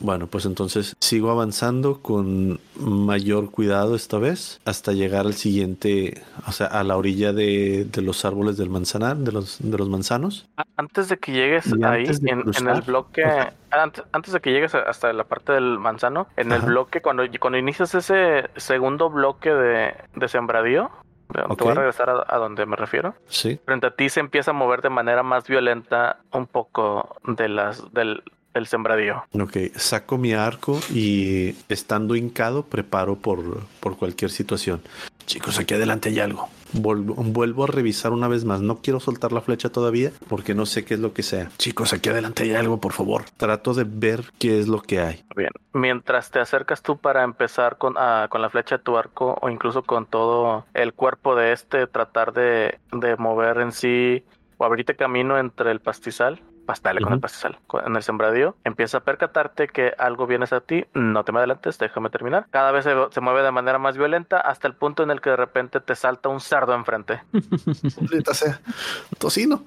Bueno, 0.00 0.26
pues 0.26 0.46
entonces 0.46 0.96
sigo 1.00 1.30
avanzando 1.30 2.00
con 2.00 2.60
mayor 2.76 3.50
cuidado 3.50 3.94
esta 3.94 4.18
vez 4.18 4.60
hasta 4.64 4.92
llegar 4.92 5.26
al 5.26 5.34
siguiente, 5.34 6.22
o 6.46 6.52
sea, 6.52 6.66
a 6.66 6.82
la 6.82 6.96
orilla 6.96 7.32
de, 7.32 7.84
de 7.84 8.02
los 8.02 8.24
árboles 8.24 8.56
del 8.56 8.70
manzanar, 8.70 9.16
de 9.18 9.32
los, 9.32 9.58
de 9.60 9.78
los 9.78 9.88
manzanos. 9.88 10.48
Antes 10.76 11.08
de 11.08 11.18
que 11.18 11.32
llegues 11.32 11.66
Y 11.66 11.84
ahí, 11.84 12.04
en, 12.26 12.42
en 12.56 12.68
el 12.68 12.82
bloque, 12.82 13.24
ajá. 13.24 13.52
antes, 13.70 14.04
antes 14.12 14.32
de 14.32 14.40
que 14.40 14.50
llegues 14.52 14.74
hasta 14.74 15.12
la 15.12 15.24
parte 15.24 15.52
del 15.52 15.78
manzano, 15.78 16.26
en 16.36 16.52
el 16.52 16.62
bloque, 16.62 17.02
cuando, 17.02 17.24
cuando 17.38 17.58
inicias 17.58 17.94
ese 17.94 18.48
segundo 18.56 19.10
bloque 19.10 19.50
de, 19.50 19.94
de 20.14 20.28
sembradío, 20.28 20.90
te 21.32 21.64
voy 21.64 21.72
a 21.72 21.74
regresar 21.74 22.10
a, 22.10 22.24
a 22.26 22.38
donde 22.38 22.66
me 22.66 22.76
refiero. 22.76 23.14
Sí. 23.26 23.58
Frente 23.64 23.86
a 23.86 23.90
ti 23.94 24.08
se 24.08 24.20
empieza 24.20 24.50
a 24.50 24.54
mover 24.54 24.82
de 24.82 24.90
manera 24.90 25.22
más 25.22 25.46
violenta 25.46 26.18
un 26.32 26.46
poco 26.46 27.16
de 27.24 27.48
las 27.48 27.92
del, 27.94 28.22
del 28.54 28.66
sembradío. 28.66 29.24
Ok, 29.32 29.56
saco 29.76 30.18
mi 30.18 30.32
arco 30.32 30.80
y 30.92 31.54
estando 31.68 32.16
hincado 32.16 32.64
preparo 32.64 33.16
por, 33.16 33.60
por 33.80 33.96
cualquier 33.96 34.30
situación. 34.30 34.82
Chicos, 35.26 35.58
aquí 35.58 35.74
adelante 35.74 36.08
hay 36.08 36.20
algo. 36.20 36.48
Vuelvo, 36.72 37.14
vuelvo 37.14 37.64
a 37.64 37.66
revisar 37.66 38.12
una 38.12 38.28
vez 38.28 38.44
más. 38.44 38.60
No 38.60 38.78
quiero 38.78 38.98
soltar 38.98 39.32
la 39.32 39.40
flecha 39.40 39.68
todavía 39.68 40.10
porque 40.28 40.54
no 40.54 40.66
sé 40.66 40.84
qué 40.84 40.94
es 40.94 41.00
lo 41.00 41.12
que 41.12 41.22
sea. 41.22 41.50
Chicos, 41.58 41.92
aquí 41.92 42.08
adelante 42.08 42.42
hay 42.44 42.54
algo, 42.54 42.80
por 42.80 42.92
favor. 42.92 43.24
Trato 43.36 43.74
de 43.74 43.84
ver 43.84 44.24
qué 44.38 44.58
es 44.58 44.68
lo 44.68 44.80
que 44.80 45.00
hay. 45.00 45.24
Bien, 45.36 45.50
mientras 45.72 46.30
te 46.30 46.40
acercas 46.40 46.82
tú 46.82 46.96
para 46.96 47.22
empezar 47.22 47.78
con, 47.78 47.94
ah, 47.98 48.26
con 48.30 48.42
la 48.42 48.50
flecha 48.50 48.78
de 48.78 48.84
tu 48.84 48.96
arco 48.96 49.38
o 49.40 49.48
incluso 49.50 49.82
con 49.82 50.06
todo 50.06 50.66
el 50.74 50.94
cuerpo 50.94 51.36
de 51.36 51.52
este, 51.52 51.86
tratar 51.86 52.32
de, 52.32 52.78
de 52.92 53.16
mover 53.16 53.58
en 53.58 53.72
sí 53.72 54.24
o 54.56 54.64
abrirte 54.64 54.96
camino 54.96 55.38
entre 55.38 55.70
el 55.70 55.80
pastizal, 55.80 56.40
pastale 56.66 57.00
con 57.00 57.12
el 57.14 57.20
con- 57.66 57.86
en 57.86 57.96
el 57.96 58.02
sembradío, 58.02 58.56
empieza 58.64 58.98
a 58.98 59.00
percatarte 59.00 59.68
que 59.68 59.94
algo 59.98 60.26
viene 60.26 60.44
hacia 60.44 60.60
ti, 60.60 60.84
no 60.94 61.24
te 61.24 61.32
me 61.32 61.38
adelantes, 61.38 61.78
déjame 61.78 62.08
terminar. 62.10 62.46
Cada 62.50 62.70
vez 62.72 62.84
se, 62.84 62.94
se 63.10 63.20
mueve 63.20 63.42
de 63.42 63.50
manera 63.50 63.78
más 63.78 63.96
violenta 63.96 64.38
hasta 64.40 64.68
el 64.68 64.74
punto 64.74 65.02
en 65.02 65.10
el 65.10 65.20
que 65.20 65.30
de 65.30 65.36
repente 65.36 65.80
te 65.80 65.94
salta 65.96 66.28
un 66.28 66.40
cerdo 66.40 66.74
enfrente. 66.74 67.22
Tocino. 69.18 69.64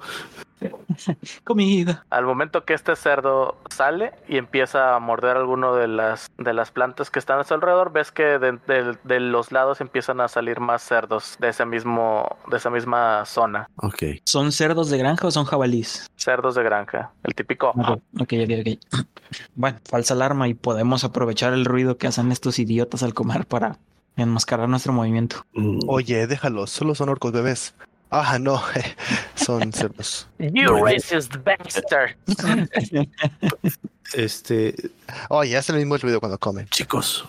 Comida. 1.43 2.05
Al 2.09 2.25
momento 2.25 2.63
que 2.65 2.73
este 2.73 2.95
cerdo 2.95 3.57
sale 3.69 4.11
y 4.27 4.37
empieza 4.37 4.95
a 4.95 4.99
morder 4.99 5.37
alguno 5.37 5.75
de 5.75 5.87
las, 5.87 6.31
de 6.37 6.53
las 6.53 6.71
plantas 6.71 7.09
que 7.11 7.19
están 7.19 7.39
a 7.39 7.43
su 7.43 7.53
alrededor, 7.53 7.91
ves 7.91 8.11
que 8.11 8.23
de, 8.23 8.53
de- 8.67 8.97
de 9.03 9.19
los 9.19 9.51
lados 9.51 9.81
empiezan 9.81 10.21
a 10.21 10.27
salir 10.27 10.59
más 10.59 10.81
cerdos 10.81 11.35
de 11.39 11.49
ese 11.49 11.65
mismo, 11.65 12.37
de 12.49 12.57
esa 12.57 12.69
misma 12.69 13.25
zona. 13.25 13.69
Ok. 13.77 14.03
¿Son 14.25 14.51
cerdos 14.51 14.89
de 14.89 14.97
granja 14.97 15.27
o 15.27 15.31
son 15.31 15.45
jabalís? 15.45 16.07
Cerdos 16.15 16.55
de 16.55 16.63
granja. 16.63 17.11
El 17.23 17.35
típico. 17.35 17.69
Ok, 17.69 18.01
ok, 18.21 18.33
ok. 18.43 18.51
ok. 18.61 19.05
Bueno, 19.55 19.79
falsa 19.89 20.13
alarma 20.13 20.47
y 20.47 20.53
podemos 20.53 21.03
aprovechar 21.03 21.51
el 21.53 21.65
ruido 21.65 21.97
que 21.97 22.07
hacen 22.07 22.31
estos 22.31 22.59
idiotas 22.59 23.01
al 23.03 23.13
comer 23.13 23.45
para 23.47 23.77
enmascarar 24.15 24.69
nuestro 24.69 24.93
movimiento. 24.93 25.37
Mm, 25.53 25.79
Oye, 25.87 26.27
déjalos, 26.27 26.69
solo 26.69 26.93
son 26.95 27.09
orcos 27.09 27.31
bebés. 27.31 27.73
Ah, 28.17 28.39
no, 28.39 28.61
son 29.35 29.73
cerdos. 29.73 30.25
You 30.39 30.85
racist 30.85 31.35
bastard. 31.43 32.15
Este, 34.13 34.73
Oye, 35.29 35.57
hace 35.57 35.71
el 35.73 35.79
mismo 35.79 35.97
ruido 35.97 36.19
cuando 36.19 36.37
comen. 36.37 36.67
chicos, 36.69 37.25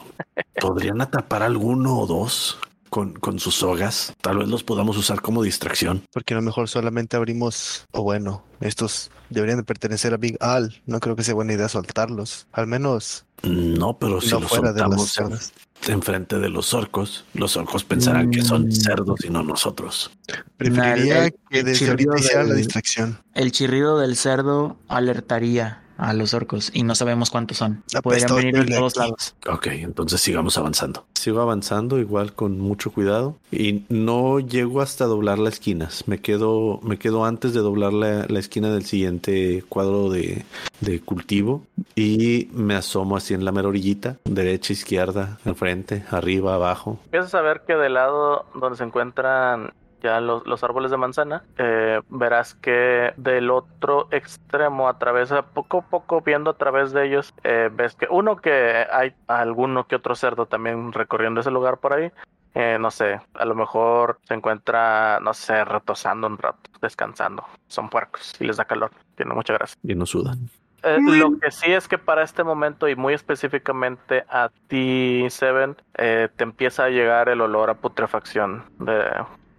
¿podrían 0.60 1.00
atrapar 1.00 1.42
alguno 1.42 1.98
o 1.98 2.06
dos 2.06 2.58
con, 2.96 3.12
con 3.12 3.38
sus 3.38 3.56
sogas? 3.56 4.14
Tal 4.22 4.38
vez 4.38 4.48
los 4.48 4.64
podamos 4.64 4.96
usar 4.96 5.20
como 5.20 5.42
distracción. 5.42 6.02
Porque 6.14 6.32
a 6.32 6.38
lo 6.38 6.42
mejor 6.42 6.66
solamente 6.66 7.14
abrimos, 7.14 7.84
o 7.92 8.02
bueno, 8.02 8.42
estos 8.60 9.10
deberían 9.28 9.58
de 9.58 9.64
pertenecer 9.64 10.14
a 10.14 10.16
Big 10.16 10.38
Al. 10.40 10.80
No 10.86 10.98
creo 10.98 11.14
que 11.14 11.22
sea 11.22 11.34
buena 11.34 11.52
idea 11.52 11.68
soltarlos. 11.68 12.46
Al 12.52 12.66
menos 12.66 13.26
No, 13.42 13.98
pero 13.98 14.22
si 14.22 14.30
no 14.30 14.40
los 14.40 14.48
fuera 14.48 14.72
de 14.72 14.80
los 14.80 15.10
soltamos 15.10 15.12
cerdos. 15.12 15.52
enfrente 15.88 16.38
de 16.38 16.48
los 16.48 16.72
orcos, 16.72 17.26
los 17.34 17.54
orcos 17.58 17.84
pensarán 17.84 18.30
que 18.30 18.40
son 18.40 18.68
Mm. 18.68 18.72
cerdos 18.72 19.20
y 19.26 19.28
no 19.28 19.42
nosotros. 19.42 20.10
Preferiría 20.56 21.26
el- 21.26 21.34
que 21.50 21.62
desde 21.62 21.90
ahorita 21.90 22.18
hicieran 22.18 22.48
la 22.48 22.54
distracción. 22.54 23.18
El 23.34 23.52
chirrido 23.52 23.98
del 23.98 24.16
cerdo 24.16 24.78
alertaría 24.88 25.82
a 25.96 26.12
los 26.12 26.34
orcos 26.34 26.70
y 26.72 26.82
no 26.82 26.94
sabemos 26.94 27.30
cuántos 27.30 27.58
son. 27.58 27.82
Podrían 28.02 28.34
venir 28.34 28.64
de 28.64 28.76
todos 28.76 28.96
lados. 28.96 29.34
Ok, 29.48 29.66
entonces 29.68 30.20
sigamos 30.20 30.58
avanzando. 30.58 31.06
Sigo 31.14 31.40
avanzando 31.40 31.98
igual 31.98 32.32
con 32.32 32.58
mucho 32.58 32.92
cuidado 32.92 33.36
y 33.50 33.84
no 33.88 34.40
llego 34.40 34.80
hasta 34.80 35.06
doblar 35.06 35.38
las 35.38 35.54
esquinas. 35.54 36.06
Me 36.06 36.20
quedo, 36.20 36.80
me 36.82 36.98
quedo 36.98 37.24
antes 37.24 37.54
de 37.54 37.60
doblar 37.60 37.92
la, 37.92 38.26
la 38.28 38.38
esquina 38.38 38.70
del 38.70 38.84
siguiente 38.84 39.64
cuadro 39.68 40.10
de, 40.10 40.44
de 40.80 41.00
cultivo 41.00 41.62
y 41.94 42.48
me 42.52 42.74
asomo 42.74 43.16
así 43.16 43.34
en 43.34 43.44
la 43.44 43.52
mera 43.52 43.68
orillita, 43.68 44.16
derecha, 44.24 44.72
izquierda, 44.72 45.38
enfrente, 45.44 46.04
arriba, 46.10 46.54
abajo. 46.54 46.98
Empiezas 47.06 47.34
a 47.34 47.40
ver 47.40 47.62
que 47.66 47.74
del 47.74 47.94
lado 47.94 48.46
donde 48.54 48.76
se 48.76 48.84
encuentran 48.84 49.72
ya 50.06 50.20
los, 50.20 50.46
los 50.46 50.62
árboles 50.62 50.90
de 50.90 50.96
manzana, 50.96 51.42
eh, 51.58 52.00
verás 52.08 52.54
que 52.54 53.12
del 53.16 53.50
otro 53.50 54.08
extremo 54.10 54.88
atraviesa 54.88 55.42
poco 55.42 55.78
a 55.78 55.82
poco 55.82 56.20
viendo 56.20 56.50
a 56.50 56.56
través 56.56 56.92
de 56.92 57.06
ellos, 57.06 57.34
eh, 57.44 57.68
ves 57.72 57.94
que 57.94 58.06
uno 58.10 58.36
que 58.36 58.86
hay 58.90 59.14
alguno 59.26 59.86
que 59.86 59.96
otro 59.96 60.14
cerdo 60.14 60.46
también 60.46 60.92
recorriendo 60.92 61.40
ese 61.40 61.50
lugar 61.50 61.78
por 61.78 61.92
ahí. 61.92 62.10
Eh, 62.54 62.78
no 62.80 62.90
sé, 62.90 63.20
a 63.34 63.44
lo 63.44 63.54
mejor 63.54 64.18
se 64.26 64.32
encuentra, 64.32 65.20
no 65.20 65.34
sé, 65.34 65.62
retosando 65.64 66.26
un 66.26 66.38
rato, 66.38 66.70
descansando. 66.80 67.44
Son 67.68 67.90
puercos 67.90 68.34
y 68.40 68.44
les 68.44 68.56
da 68.56 68.64
calor. 68.64 68.92
Tiene 69.14 69.34
mucha 69.34 69.52
gracia. 69.52 69.76
Y 69.82 69.94
no 69.94 70.06
sudan. 70.06 70.48
Eh, 70.82 70.98
lo 71.00 71.38
que 71.38 71.50
sí 71.50 71.72
es 71.72 71.88
que 71.88 71.98
para 71.98 72.22
este 72.22 72.44
momento 72.44 72.88
y 72.88 72.94
muy 72.94 73.12
específicamente 73.12 74.24
a 74.28 74.50
ti, 74.68 75.26
Seven, 75.30 75.76
eh, 75.98 76.28
te 76.36 76.44
empieza 76.44 76.84
a 76.84 76.90
llegar 76.90 77.28
el 77.28 77.40
olor 77.40 77.70
a 77.70 77.74
putrefacción. 77.74 78.64
De, 78.78 79.02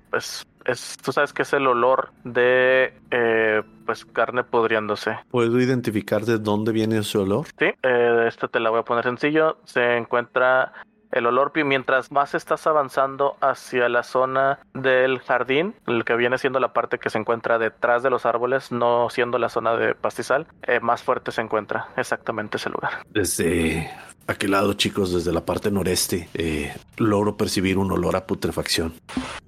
pues, 0.10 0.46
es, 0.66 0.98
tú 0.98 1.12
sabes 1.12 1.34
que 1.34 1.44
es 1.44 1.54
el 1.54 1.68
olor 1.68 2.12
de, 2.24 2.94
eh, 3.12 3.62
pues, 3.86 4.06
carne 4.06 4.44
pudriéndose. 4.44 5.18
¿Puedo 5.30 5.60
identificar 5.60 6.24
de 6.24 6.38
dónde 6.38 6.72
viene 6.72 7.00
ese 7.00 7.18
olor? 7.18 7.46
Sí, 7.58 7.68
eh, 7.84 8.26
esto 8.28 8.48
te 8.48 8.60
la 8.60 8.70
voy 8.70 8.80
a 8.80 8.84
poner 8.84 9.04
sencillo. 9.04 9.58
Se 9.66 9.98
encuentra 9.98 10.74
el 11.12 11.26
olor 11.26 11.52
mientras 11.64 12.12
más 12.12 12.36
estás 12.36 12.68
avanzando 12.68 13.38
hacia 13.42 13.90
la 13.90 14.04
zona 14.04 14.60
del 14.74 15.20
jardín, 15.20 15.76
el 15.88 16.04
que 16.04 16.16
viene 16.16 16.38
siendo 16.38 16.60
la 16.60 16.74
parte 16.74 17.00
que 17.00 17.10
se 17.10 17.18
encuentra 17.18 17.58
detrás 17.58 18.04
de 18.04 18.10
los 18.10 18.26
árboles, 18.26 18.72
no 18.72 19.10
siendo 19.10 19.38
la 19.38 19.50
zona 19.50 19.76
de 19.76 19.96
pastizal, 19.96 20.48
eh, 20.64 20.80
más 20.80 21.04
fuerte 21.04 21.32
se 21.32 21.42
encuentra 21.42 21.88
exactamente 21.96 22.58
ese 22.58 22.70
lugar. 22.70 22.92
Desde 23.10 23.90
aquel 24.28 24.52
lado, 24.52 24.74
chicos, 24.74 25.14
desde 25.14 25.32
la 25.32 25.46
parte 25.46 25.72
noreste, 25.72 26.30
eh, 26.34 26.74
logro 26.98 27.38
percibir 27.38 27.78
un 27.78 27.92
olor 27.92 28.16
a 28.16 28.28
putrefacción. 28.28 28.94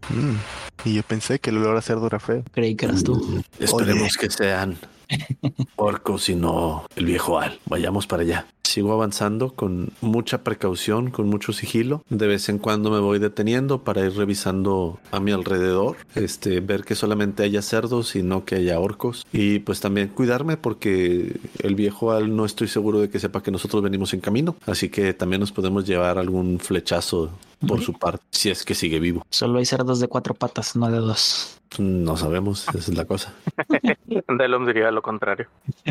Mm. 0.10 0.36
Y 0.86 0.94
yo 0.96 1.04
pensé 1.04 1.40
que 1.40 1.50
el 1.50 1.58
olor 1.58 1.78
a 1.78 1.82
cerdo 1.82 2.08
era 2.08 2.20
feo. 2.20 2.44
Creí 2.52 2.76
que 2.76 2.86
eras 2.86 3.04
tú. 3.04 3.44
Esperemos 3.60 4.16
que 4.18 4.30
sean 4.30 4.78
orcos 5.76 6.30
y 6.30 6.36
no 6.36 6.86
el 6.96 7.06
viejo 7.06 7.40
Al. 7.40 7.60
Vayamos 7.66 8.08
para 8.08 8.24
allá. 8.24 8.46
Sigo 8.64 8.94
avanzando 8.94 9.56
con 9.56 9.90
mucha 10.00 10.44
precaución, 10.44 11.10
con 11.10 11.28
mucho 11.28 11.54
sigilo. 11.54 12.04
De 12.10 12.28
vez 12.28 12.50
en 12.50 12.60
cuando 12.60 12.92
me 12.92 13.00
voy 13.00 13.18
deteniendo 13.18 13.84
para 13.84 14.06
ir 14.06 14.14
revisando 14.14 15.00
a 15.12 15.20
mi 15.20 15.32
alrededor, 15.32 15.98
este, 16.14 16.60
ver 16.60 16.84
que 16.84 16.94
solamente 16.94 17.42
haya 17.42 17.64
cerdos 17.64 18.16
y 18.16 18.22
no 18.22 18.46
que 18.46 18.56
haya 18.56 18.80
orcos. 18.80 19.26
Y 19.34 19.60
pues 19.60 19.80
también 19.80 20.10
cuidarme 20.10 20.56
porque 20.56 21.40
el 21.64 21.74
viejo 21.74 22.12
Al 22.12 22.36
no 22.36 22.46
estoy 22.46 22.68
seguro 22.68 23.00
de 23.00 23.10
que 23.10 23.20
sepa 23.20 23.42
que 23.42 23.50
nosotros 23.50 23.82
venimos 23.82 24.14
en 24.14 24.20
camino. 24.20 24.56
Así 24.68 24.90
que 24.90 25.16
también 25.16 25.40
nos 25.40 25.52
podemos 25.52 25.88
llevar 25.88 26.20
algún 26.20 26.60
flechazo 26.60 27.32
por 27.68 27.82
su 27.82 27.94
parte, 27.94 28.24
si 28.32 28.50
es 28.50 28.64
que 28.66 28.74
sigue 28.76 29.00
vivo. 29.00 29.26
Solo 29.30 29.60
hay 29.60 29.66
cerdos 29.66 30.00
de 30.00 30.08
cuatro 30.08 30.34
patas, 30.34 30.76
no 30.76 30.90
de 30.90 30.98
dos. 31.00 31.60
No 31.78 32.18
sabemos, 32.18 32.68
esa 32.70 32.78
es 32.78 32.98
la 32.98 33.06
cosa. 33.06 33.34
Delum 34.28 34.66
diría 34.66 34.90
lo 34.92 35.02
contrario. 35.02 35.48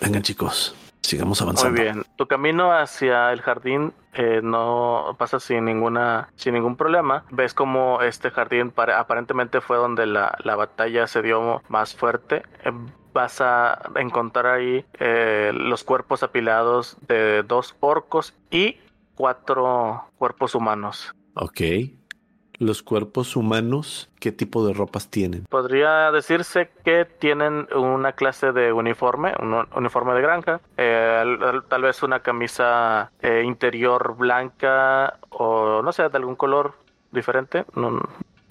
Vengan 0.00 0.22
chicos, 0.22 0.74
sigamos 1.00 1.40
Muy 1.40 1.46
avanzando. 1.50 1.80
bien. 1.82 2.04
Tu 2.16 2.26
camino 2.26 2.72
hacia 2.72 3.32
el 3.32 3.40
jardín 3.40 3.92
eh, 4.12 4.40
no 4.42 5.14
pasa 5.18 5.40
sin 5.40 5.64
ninguna, 5.64 6.28
sin 6.36 6.54
ningún 6.54 6.76
problema. 6.76 7.24
Ves 7.30 7.54
como 7.54 8.02
este 8.02 8.30
jardín 8.30 8.70
pare- 8.70 8.92
aparentemente 8.92 9.60
fue 9.60 9.76
donde 9.78 10.06
la, 10.06 10.36
la 10.44 10.56
batalla 10.56 11.06
se 11.06 11.22
dio 11.22 11.62
más 11.68 11.94
fuerte. 11.94 12.42
Eh, 12.64 12.72
vas 13.14 13.40
a 13.40 13.80
encontrar 13.96 14.46
ahí 14.46 14.84
eh, 15.00 15.50
los 15.54 15.84
cuerpos 15.84 16.22
apilados 16.22 16.98
de 17.08 17.42
dos 17.44 17.74
orcos 17.80 18.34
y 18.50 18.76
cuatro 19.16 20.04
cuerpos 20.18 20.54
humanos. 20.54 21.12
Ok. 21.34 21.60
Los 22.58 22.82
cuerpos 22.82 23.36
humanos, 23.36 24.08
¿qué 24.18 24.32
tipo 24.32 24.66
de 24.66 24.72
ropas 24.72 25.10
tienen? 25.10 25.44
Podría 25.50 26.10
decirse 26.10 26.70
que 26.84 27.04
tienen 27.04 27.68
una 27.74 28.12
clase 28.12 28.52
de 28.52 28.72
uniforme, 28.72 29.34
un 29.40 29.52
un 29.52 29.66
uniforme 29.74 30.14
de 30.14 30.22
granja, 30.22 30.60
eh, 30.78 31.18
al- 31.20 31.42
al- 31.42 31.64
tal 31.64 31.82
vez 31.82 32.02
una 32.02 32.20
camisa 32.20 33.10
eh, 33.20 33.42
interior 33.44 34.16
blanca 34.16 35.18
o 35.28 35.82
no 35.82 35.92
sé, 35.92 36.08
de 36.08 36.16
algún 36.16 36.36
color 36.36 36.72
diferente, 37.12 37.66
no, 37.74 37.90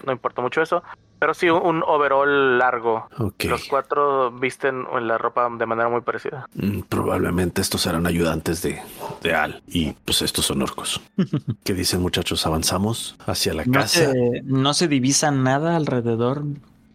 no 0.04 0.12
importa 0.12 0.40
mucho 0.40 0.62
eso, 0.62 0.84
pero 1.18 1.34
sí 1.34 1.48
un, 1.50 1.82
overall 1.86 2.58
largo. 2.58 3.08
Ok. 3.18 3.44
Los 3.44 3.64
cuatro 3.64 4.30
visten 4.30 4.84
la 5.00 5.18
ropa 5.18 5.48
de 5.50 5.66
manera 5.66 5.88
muy 5.88 6.00
parecida. 6.02 6.46
Mm, 6.54 6.80
Probablemente 6.82 7.60
estos 7.60 7.82
serán 7.82 8.06
ayudantes 8.06 8.62
de, 8.62 8.80
de 9.22 9.34
Al. 9.34 9.62
Y 9.66 9.92
pues 10.04 10.22
estos 10.22 10.46
son 10.46 10.62
orcos. 10.62 11.00
¿Qué 11.64 11.74
dicen 11.74 12.00
muchachos? 12.00 12.46
Avanzamos 12.46 13.16
hacia 13.26 13.54
la 13.54 13.64
No 13.64 13.72
casa. 13.72 14.12
se, 14.12 14.42
no 14.44 14.74
se 14.74 14.88
divisa 14.88 15.30
nada 15.30 15.76
alrededor, 15.76 16.42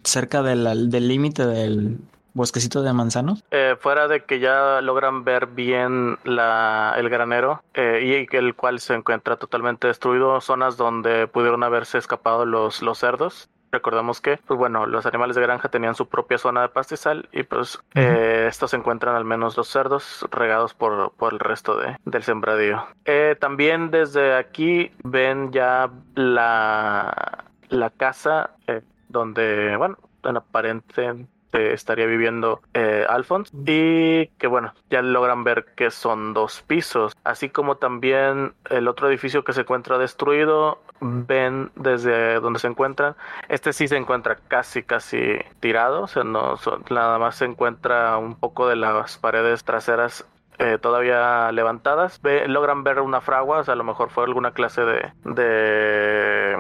cerca 0.03 0.41
del 0.41 0.89
del 0.89 1.07
límite 1.07 1.45
del 1.45 1.97
bosquecito 2.33 2.81
de 2.81 2.93
manzanos. 2.93 3.43
Eh, 3.51 3.75
fuera 3.79 4.07
de 4.07 4.23
que 4.23 4.39
ya 4.39 4.81
logran 4.81 5.23
ver 5.23 5.47
bien 5.47 6.17
la, 6.23 6.95
el 6.97 7.09
granero 7.09 7.63
eh, 7.73 8.27
y 8.31 8.35
el 8.35 8.55
cual 8.55 8.79
se 8.79 8.93
encuentra 8.93 9.35
totalmente 9.35 9.87
destruido, 9.87 10.39
zonas 10.41 10.77
donde 10.77 11.27
pudieron 11.27 11.63
haberse 11.63 11.97
escapado 11.97 12.45
los, 12.45 12.81
los 12.81 12.99
cerdos. 12.99 13.49
Recordemos 13.71 14.19
que, 14.19 14.37
pues 14.37 14.57
bueno, 14.57 14.85
los 14.85 15.05
animales 15.05 15.35
de 15.35 15.41
granja 15.41 15.69
tenían 15.69 15.95
su 15.95 16.07
propia 16.07 16.37
zona 16.37 16.61
de 16.61 16.69
pastizal 16.69 17.29
y 17.31 17.43
pues 17.43 17.79
eh, 17.95 18.45
estos 18.49 18.71
se 18.71 18.77
encuentran 18.77 19.15
al 19.15 19.25
menos 19.25 19.55
los 19.55 19.67
cerdos 19.69 20.27
regados 20.31 20.73
por, 20.73 21.11
por 21.13 21.33
el 21.33 21.39
resto 21.39 21.77
de, 21.77 21.97
del 22.05 22.23
sembradío. 22.23 22.85
Eh, 23.05 23.35
también 23.39 23.89
desde 23.89 24.35
aquí 24.35 24.91
ven 25.03 25.51
ya 25.51 25.89
la, 26.15 27.45
la 27.69 27.89
casa 27.91 28.51
eh, 28.67 28.81
donde, 29.07 29.75
bueno, 29.77 29.97
en 30.23 30.37
aparente 30.37 31.25
eh, 31.53 31.71
estaría 31.73 32.05
viviendo 32.05 32.61
eh, 32.73 33.05
Alphonse. 33.09 33.51
Y 33.65 34.27
que 34.37 34.47
bueno 34.47 34.73
ya 34.89 35.01
logran 35.01 35.43
ver 35.43 35.65
que 35.75 35.91
son 35.91 36.33
dos 36.33 36.61
pisos. 36.63 37.13
Así 37.23 37.49
como 37.49 37.77
también 37.77 38.53
el 38.69 38.87
otro 38.87 39.09
edificio 39.09 39.43
que 39.43 39.53
se 39.53 39.61
encuentra 39.61 39.97
destruido 39.97 40.79
ven 40.99 41.71
desde 41.75 42.39
donde 42.39 42.59
se 42.59 42.67
encuentran 42.67 43.15
este 43.49 43.73
sí 43.73 43.87
se 43.87 43.97
encuentra 43.97 44.37
casi 44.47 44.83
casi 44.83 45.39
tirado. 45.59 46.03
O 46.03 46.07
sea 46.07 46.23
no 46.23 46.57
son- 46.57 46.83
nada 46.89 47.17
más 47.19 47.35
se 47.35 47.45
encuentra 47.45 48.17
un 48.17 48.35
poco 48.35 48.67
de 48.67 48.75
las 48.75 49.17
paredes 49.17 49.63
traseras 49.63 50.25
eh, 50.59 50.77
todavía 50.79 51.51
levantadas. 51.51 52.21
Ve- 52.21 52.47
logran 52.47 52.83
ver 52.83 52.99
una 52.99 53.19
fragua. 53.21 53.59
O 53.59 53.63
sea 53.63 53.73
a 53.73 53.77
lo 53.77 53.83
mejor 53.83 54.09
fue 54.11 54.23
alguna 54.25 54.51
clase 54.51 54.81
de 54.83 55.11
de, 55.25 56.57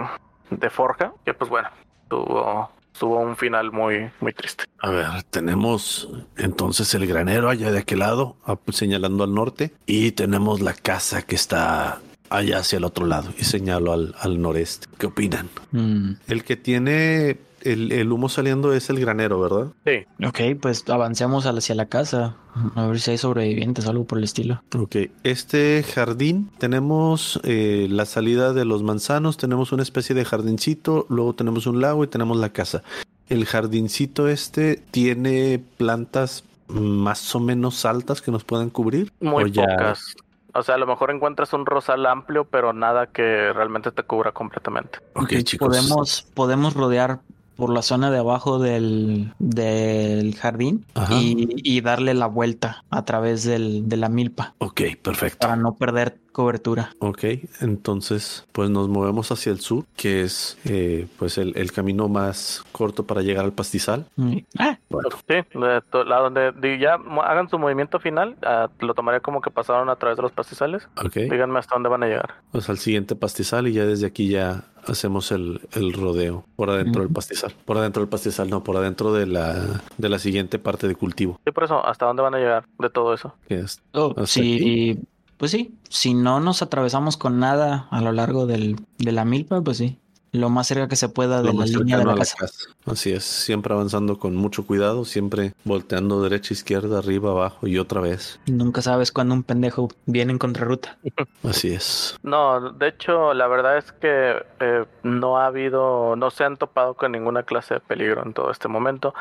de 0.49 0.69
forja 0.69 1.13
que 1.25 1.33
pues 1.33 1.49
bueno 1.49 1.69
tuvo 2.09 2.69
tuvo 2.97 3.19
un 3.19 3.35
final 3.35 3.71
muy 3.71 4.09
muy 4.19 4.33
triste 4.33 4.65
A 4.79 4.89
ver, 4.89 5.23
tenemos 5.29 6.09
entonces 6.37 6.93
el 6.93 7.07
granero 7.07 7.49
allá 7.49 7.71
de 7.71 7.79
aquel 7.79 7.99
lado, 7.99 8.35
señalando 8.71 9.23
al 9.23 9.33
norte, 9.33 9.73
y 9.85 10.11
tenemos 10.11 10.61
la 10.61 10.73
casa 10.73 11.21
que 11.21 11.35
está 11.35 12.01
allá 12.29 12.59
hacia 12.59 12.77
el 12.77 12.83
otro 12.85 13.05
lado, 13.05 13.33
y 13.37 13.43
señalo 13.43 13.91
al, 13.91 14.15
al 14.19 14.41
noreste. 14.41 14.87
¿Qué 14.97 15.07
opinan? 15.07 15.49
Mm, 15.71 16.11
El 16.27 16.43
que 16.43 16.55
tiene 16.55 17.37
el, 17.63 17.91
el 17.91 18.11
humo 18.11 18.29
saliendo 18.29 18.73
es 18.73 18.89
el 18.89 18.99
granero, 18.99 19.39
¿verdad? 19.39 19.67
sí 19.85 20.05
Ok, 20.25 20.59
pues 20.61 20.87
avancemos 20.89 21.45
hacia 21.45 21.75
la 21.75 21.85
casa. 21.85 22.35
A 22.75 22.85
ver 22.87 22.99
si 22.99 23.11
hay 23.11 23.17
sobrevivientes 23.17 23.85
o 23.85 23.89
algo 23.91 24.03
por 24.05 24.17
el 24.17 24.25
estilo. 24.25 24.61
Ok, 24.77 24.95
este 25.23 25.83
jardín 25.83 26.49
tenemos 26.57 27.39
eh, 27.43 27.87
la 27.89 28.05
salida 28.05 28.51
de 28.53 28.65
los 28.65 28.83
manzanos, 28.83 29.37
tenemos 29.37 29.71
una 29.71 29.83
especie 29.83 30.13
de 30.15 30.25
jardincito, 30.25 31.05
luego 31.09 31.33
tenemos 31.33 31.65
un 31.67 31.79
lago 31.81 32.03
y 32.03 32.07
tenemos 32.07 32.37
la 32.37 32.49
casa. 32.49 32.83
El 33.29 33.45
jardincito 33.45 34.27
este 34.27 34.75
tiene 34.91 35.63
plantas 35.77 36.43
más 36.67 37.33
o 37.35 37.39
menos 37.39 37.85
altas 37.85 38.21
que 38.21 38.31
nos 38.31 38.43
puedan 38.43 38.69
cubrir. 38.69 39.11
Muy 39.21 39.45
¿O 39.45 39.47
ya- 39.47 39.65
pocas. 39.67 40.15
O 40.53 40.63
sea, 40.63 40.75
a 40.75 40.77
lo 40.77 40.85
mejor 40.85 41.11
encuentras 41.11 41.53
un 41.53 41.65
rosal 41.65 42.05
amplio, 42.05 42.43
pero 42.43 42.73
nada 42.73 43.07
que 43.07 43.53
realmente 43.53 43.93
te 43.93 44.03
cubra 44.03 44.33
completamente. 44.33 44.99
Ok, 45.13 45.23
Ok, 45.23 45.33
chicos. 45.43 45.69
Podemos, 45.69 46.27
podemos 46.33 46.73
rodear 46.73 47.21
por 47.61 47.71
la 47.71 47.83
zona 47.83 48.09
de 48.09 48.17
abajo 48.17 48.57
del, 48.57 49.33
del 49.37 50.33
jardín 50.35 50.83
y 51.11 51.79
darle 51.81 52.15
la 52.15 52.25
vuelta 52.25 52.85
a 52.89 53.05
través 53.05 53.43
del, 53.43 53.87
de 53.87 53.97
la 53.97 54.09
milpa 54.09 54.55
Ok, 54.57 54.81
perfecto. 54.99 55.37
para 55.37 55.55
no 55.55 55.75
perder 55.75 56.19
cobertura. 56.31 56.95
Ok, 56.99 57.23
entonces 57.61 58.45
pues 58.51 58.69
nos 58.69 58.89
movemos 58.89 59.31
hacia 59.31 59.51
el 59.51 59.59
sur, 59.59 59.85
que 59.95 60.21
es 60.21 60.57
eh, 60.65 61.07
pues 61.19 61.37
el, 61.37 61.55
el 61.57 61.71
camino 61.71 62.07
más 62.07 62.63
corto 62.71 63.05
para 63.05 63.21
llegar 63.21 63.45
al 63.45 63.53
pastizal. 63.53 64.05
Mm, 64.15 64.37
Ah, 64.59 64.77
Bueno, 64.89 65.09
Sí, 65.27 65.35
de 65.59 65.81
to- 65.89 66.03
la 66.03 66.17
donde 66.19 66.77
ya 66.79 66.95
hagan 67.23 67.49
su 67.49 67.57
movimiento 67.57 67.99
final, 67.99 68.35
ah, 68.43 68.69
lo 68.79 68.93
tomaré 68.93 69.21
como 69.21 69.41
que 69.41 69.49
pasaron 69.51 69.89
a 69.89 69.95
través 69.95 70.17
de 70.17 70.23
los 70.23 70.31
pastizales. 70.31 70.87
ok. 70.97 71.13
Díganme 71.13 71.59
hasta 71.59 71.75
dónde 71.75 71.89
van 71.89 72.03
a 72.03 72.07
llegar. 72.07 72.35
Pues 72.51 72.69
al 72.69 72.77
siguiente 72.77 73.15
pastizal 73.15 73.67
y 73.67 73.73
ya 73.73 73.85
desde 73.85 74.07
aquí 74.07 74.27
ya 74.29 74.65
hacemos 74.87 75.31
el, 75.31 75.61
el 75.73 75.93
rodeo 75.93 76.43
por 76.55 76.69
adentro 76.69 77.03
del 77.03 77.11
pastizal. 77.13 77.53
Por 77.65 77.77
adentro 77.77 78.01
del 78.01 78.09
pastizal, 78.09 78.49
no, 78.49 78.63
por 78.63 78.75
adentro 78.77 79.13
de 79.13 79.27
la, 79.27 79.81
de 79.97 80.09
la 80.09 80.19
siguiente 80.19 80.59
parte 80.59 80.87
de 80.87 80.95
cultivo. 80.95 81.39
Sí, 81.45 81.51
por 81.51 81.63
eso, 81.65 81.85
¿hasta 81.85 82.05
dónde 82.07 82.23
van 82.23 82.33
a 82.35 82.39
llegar 82.39 82.65
de 82.79 82.89
todo 82.89 83.13
eso? 83.13 83.35
Que 83.47 83.59
es, 83.59 83.81
oh, 83.93 84.09
¿Hasta 84.11 84.25
sí, 84.27 84.99
pues 85.41 85.49
sí, 85.49 85.73
si 85.89 86.13
no 86.13 86.39
nos 86.39 86.61
atravesamos 86.61 87.17
con 87.17 87.39
nada 87.39 87.87
a 87.89 87.99
lo 87.99 88.11
largo 88.11 88.45
del, 88.45 88.75
de 88.99 89.11
la 89.11 89.25
milpa, 89.25 89.59
pues 89.63 89.77
sí, 89.77 89.97
lo 90.31 90.49
más 90.49 90.67
cerca 90.67 90.87
que 90.87 90.95
se 90.95 91.09
pueda 91.09 91.41
de 91.41 91.53
la 91.53 91.65
línea 91.65 91.97
de 91.97 92.05
la 92.05 92.11
a 92.11 92.15
la 92.15 92.19
casa. 92.19 92.37
casa. 92.37 92.69
Así 92.85 93.11
es, 93.11 93.23
siempre 93.23 93.73
avanzando 93.73 94.17
con 94.17 94.35
mucho 94.35 94.65
cuidado, 94.65 95.05
siempre 95.05 95.53
volteando 95.65 96.21
derecha, 96.21 96.53
izquierda, 96.53 96.99
arriba, 96.99 97.31
abajo 97.31 97.67
y 97.67 97.77
otra 97.77 98.01
vez. 98.01 98.39
Nunca 98.47 98.81
sabes 98.81 99.11
cuándo 99.11 99.35
un 99.35 99.43
pendejo 99.43 99.89
viene 100.05 100.31
en 100.31 100.39
contrarruta. 100.39 100.97
Así 101.43 101.73
es. 101.73 102.17
No, 102.23 102.71
de 102.71 102.87
hecho, 102.87 103.33
la 103.33 103.47
verdad 103.47 103.77
es 103.77 103.91
que 103.91 104.43
eh, 104.59 104.85
no 105.03 105.37
ha 105.37 105.47
habido, 105.47 106.15
no 106.15 106.31
se 106.31 106.43
han 106.43 106.57
topado 106.57 106.95
con 106.95 107.11
ninguna 107.11 107.43
clase 107.43 107.75
de 107.75 107.79
peligro 107.81 108.23
en 108.23 108.33
todo 108.33 108.51
este 108.51 108.67
momento. 108.67 109.13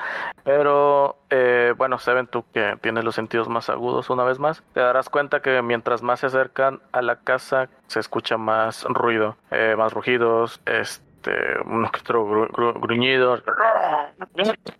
Pero, 0.44 1.16
eh, 1.30 1.74
bueno, 1.76 1.98
Seven, 1.98 2.28
tú 2.28 2.44
que 2.54 2.78
tienes 2.80 3.04
los 3.04 3.14
sentidos 3.14 3.48
más 3.48 3.68
agudos 3.68 4.10
una 4.10 4.24
vez 4.24 4.38
más, 4.38 4.62
te 4.72 4.80
darás 4.80 5.08
cuenta 5.08 5.42
que 5.42 5.60
mientras 5.62 6.02
más 6.02 6.20
se 6.20 6.26
acercan 6.26 6.80
a 6.92 7.02
la 7.02 7.16
casa, 7.16 7.68
se 7.88 8.00
escucha 8.00 8.36
más 8.36 8.84
ruido, 8.84 9.36
eh, 9.50 9.74
más 9.76 9.92
rugidos, 9.92 10.60
este, 10.66 10.99
uno 11.66 11.90
que 11.90 12.00
otro 12.00 12.26
gru- 12.26 12.50
gru- 12.50 12.80
gruñidos. 12.80 13.42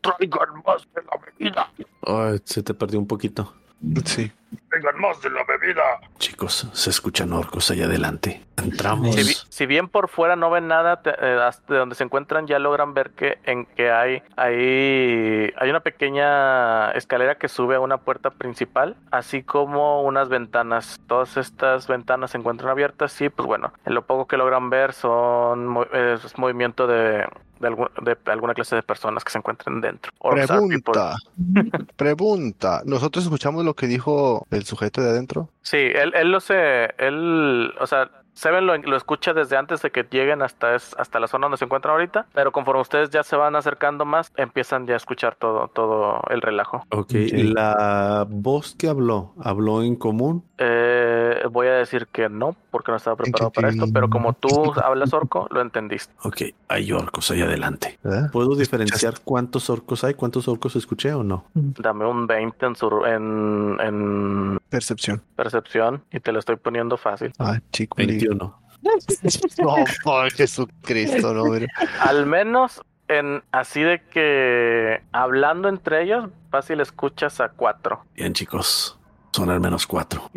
Traigan 0.00 0.62
más 0.66 0.86
de 0.94 1.02
la 1.02 1.20
bebida. 1.24 1.70
Ay, 2.06 2.38
se 2.44 2.62
te 2.62 2.74
perdió 2.74 2.98
un 2.98 3.06
poquito. 3.06 3.52
Sí. 4.04 4.30
Traigan 4.68 5.00
más 5.00 5.20
de 5.22 5.30
la 5.30 5.42
bebida. 5.44 5.82
Chicos, 6.18 6.68
se 6.72 6.90
escuchan 6.90 7.32
orcos 7.32 7.70
allá 7.70 7.86
adelante. 7.86 8.42
Entramos. 8.56 9.14
Si, 9.14 9.22
bi- 9.22 9.36
si 9.48 9.66
bien 9.66 9.88
por 9.88 10.08
fuera 10.08 10.36
no 10.36 10.50
ven 10.50 10.66
nada, 10.68 11.02
te- 11.02 11.10
eh, 11.10 11.40
hasta 11.40 11.72
de 11.74 11.78
donde 11.78 11.94
se 11.94 12.04
encuentran 12.04 12.46
ya 12.46 12.58
logran 12.58 12.92
ver 12.94 13.10
que 13.10 13.38
en 13.44 13.64
que 13.66 13.90
hay, 13.90 14.22
hay 14.36 15.52
hay 15.56 15.70
una 15.70 15.80
pequeña 15.80 16.90
escalera 16.92 17.36
que 17.36 17.48
sube 17.48 17.76
a 17.76 17.80
una 17.80 17.98
puerta 17.98 18.30
principal, 18.30 18.96
así 19.10 19.42
como 19.42 20.02
unas 20.02 20.28
ventanas. 20.28 21.00
Todas 21.06 21.36
estas 21.36 21.86
ventanas 21.86 22.32
se 22.32 22.38
encuentran 22.38 22.70
abiertas 22.70 23.18
y 23.20 23.28
pues 23.28 23.46
bueno, 23.46 23.72
en 23.86 23.94
lo 23.94 24.04
poco 24.06 24.26
que 24.26 24.36
logran 24.36 24.68
ver 24.70 24.92
son 24.92 25.86
eh, 25.92 26.16
es 26.24 26.38
movimiento 26.38 26.86
de 26.86 27.26
de, 27.60 27.68
algún- 27.68 27.88
de 28.02 28.16
alguna 28.26 28.54
clase 28.54 28.74
de 28.76 28.82
personas 28.82 29.22
que 29.22 29.30
se 29.30 29.38
encuentren 29.38 29.80
dentro. 29.80 30.10
Pregunta. 30.20 31.14
Pregunta. 31.96 32.82
¿Nosotros 32.84 33.24
escuchamos 33.24 33.64
lo 33.64 33.74
que 33.74 33.86
dijo 33.86 34.46
el 34.50 34.64
sujeto 34.64 35.00
de 35.02 35.10
adentro? 35.10 35.48
Sí, 35.62 35.76
él, 35.76 36.12
él 36.14 36.32
lo 36.32 36.40
sé, 36.40 36.90
él, 36.98 37.72
o 37.78 37.86
sea, 37.86 38.10
Seven 38.40 38.66
lo, 38.66 38.74
lo 38.78 38.96
escucha 38.96 39.34
desde 39.34 39.58
antes 39.58 39.82
de 39.82 39.90
que 39.90 40.06
lleguen 40.10 40.40
hasta, 40.40 40.74
es- 40.74 40.96
hasta 40.98 41.20
la 41.20 41.26
zona 41.28 41.44
donde 41.44 41.58
se 41.58 41.66
encuentran 41.66 41.92
ahorita, 41.92 42.24
pero 42.32 42.52
conforme 42.52 42.80
ustedes 42.80 43.10
ya 43.10 43.22
se 43.22 43.36
van 43.36 43.54
acercando 43.54 44.06
más, 44.06 44.32
empiezan 44.34 44.86
ya 44.86 44.94
a 44.94 44.96
escuchar 44.96 45.34
todo, 45.34 45.68
todo 45.68 46.22
el 46.30 46.40
relajo. 46.40 46.86
Ok, 46.90 47.12
la 47.34 48.26
voz 48.30 48.74
que 48.76 48.88
habló, 48.88 49.34
¿habló 49.42 49.82
en 49.82 49.94
común? 49.94 50.42
Eh, 50.56 51.42
voy 51.50 51.66
a 51.66 51.72
decir 51.74 52.06
que 52.06 52.30
no, 52.30 52.56
porque 52.70 52.90
no 52.92 52.96
estaba 52.96 53.16
preparado 53.16 53.50
para 53.50 53.68
esto, 53.68 53.84
pero 53.92 54.08
como 54.08 54.32
tú 54.32 54.72
hablas 54.82 55.12
orco, 55.12 55.46
lo 55.50 55.60
entendiste. 55.60 56.12
Ok, 56.22 56.42
hay 56.68 56.92
orcos 56.92 57.30
ahí 57.30 57.42
adelante. 57.42 57.98
¿Eh? 58.04 58.28
¿Puedo 58.32 58.54
diferenciar 58.56 59.14
cuántos 59.22 59.68
orcos 59.68 60.02
hay? 60.04 60.14
¿Cuántos 60.14 60.48
orcos 60.48 60.76
escuché 60.76 61.12
o 61.12 61.22
no? 61.22 61.44
Dame 61.54 62.06
un 62.06 62.26
20 62.26 62.66
en, 62.66 62.76
su, 62.76 63.04
en, 63.04 63.76
en 63.80 64.58
Percepción. 64.70 65.20
percepción 65.36 66.02
y 66.10 66.20
te 66.20 66.32
lo 66.32 66.38
estoy 66.38 66.56
poniendo 66.56 66.96
fácil. 66.96 67.32
Ah, 67.38 67.58
chico. 67.72 67.96
21. 68.30 68.60
No, 69.62 69.74
por 70.04 70.32
Jesucristo, 70.32 71.34
no. 71.34 71.44
Al 72.00 72.24
menos 72.24 72.80
en 73.08 73.42
así 73.52 73.82
de 73.82 74.02
que 74.04 75.02
hablando 75.12 75.68
entre 75.68 76.02
ellos, 76.04 76.30
fácil 76.50 76.80
escuchas 76.80 77.40
a 77.40 77.50
cuatro. 77.50 78.04
Bien, 78.14 78.32
chicos. 78.32 78.98
Son 79.32 79.50
al 79.50 79.60
menos 79.60 79.86
cuatro. 79.86 80.30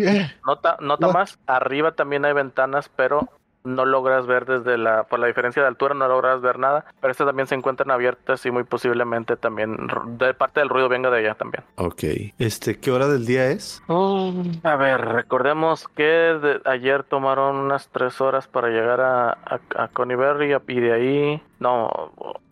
Nota, 0.46 0.78
nota 0.82 1.08
What? 1.08 1.14
más, 1.14 1.40
arriba 1.48 1.94
también 1.94 2.26
hay 2.26 2.34
ventanas, 2.34 2.90
pero 2.94 3.30
no 3.64 3.86
logras 3.86 4.26
ver 4.28 4.46
desde 4.46 4.78
la, 4.78 5.04
por 5.04 5.20
la 5.20 5.28
diferencia 5.28 5.62
de 5.62 5.68
altura 5.68 5.94
no 5.94 6.08
logras 6.08 6.42
ver 6.42 6.60
nada, 6.60 6.86
pero 7.00 7.12
estas 7.12 7.28
también 7.28 7.48
se 7.48 7.56
encuentran 7.56 7.92
abiertas 7.92 8.46
y 8.46 8.52
muy 8.52 8.64
posiblemente 8.64 9.36
también 9.38 9.78
de 10.18 10.34
parte 10.34 10.60
del 10.60 10.70
ruido 10.70 10.90
venga 10.90 11.10
de 11.10 11.20
allá 11.20 11.36
también. 11.36 11.64
Ok. 11.76 12.04
Este, 12.40 12.80
¿qué 12.80 12.92
hora 12.92 13.08
del 13.08 13.26
día 13.26 13.50
es? 13.52 13.82
A 13.88 14.76
ver, 14.76 15.02
recordemos 15.02 15.88
que 15.90 16.04
de- 16.04 16.62
ayer 16.66 17.04
tomaron 17.04 17.56
unas 17.58 17.90
tres 17.90 18.20
horas 18.22 18.48
para 18.48 18.70
llegar 18.70 19.02
a, 19.02 19.30
a, 19.32 19.60
a 19.78 19.88
Conyberry 19.90 20.54
y 20.68 20.80
de 20.80 20.94
ahí, 20.94 21.42
no, 21.60 21.90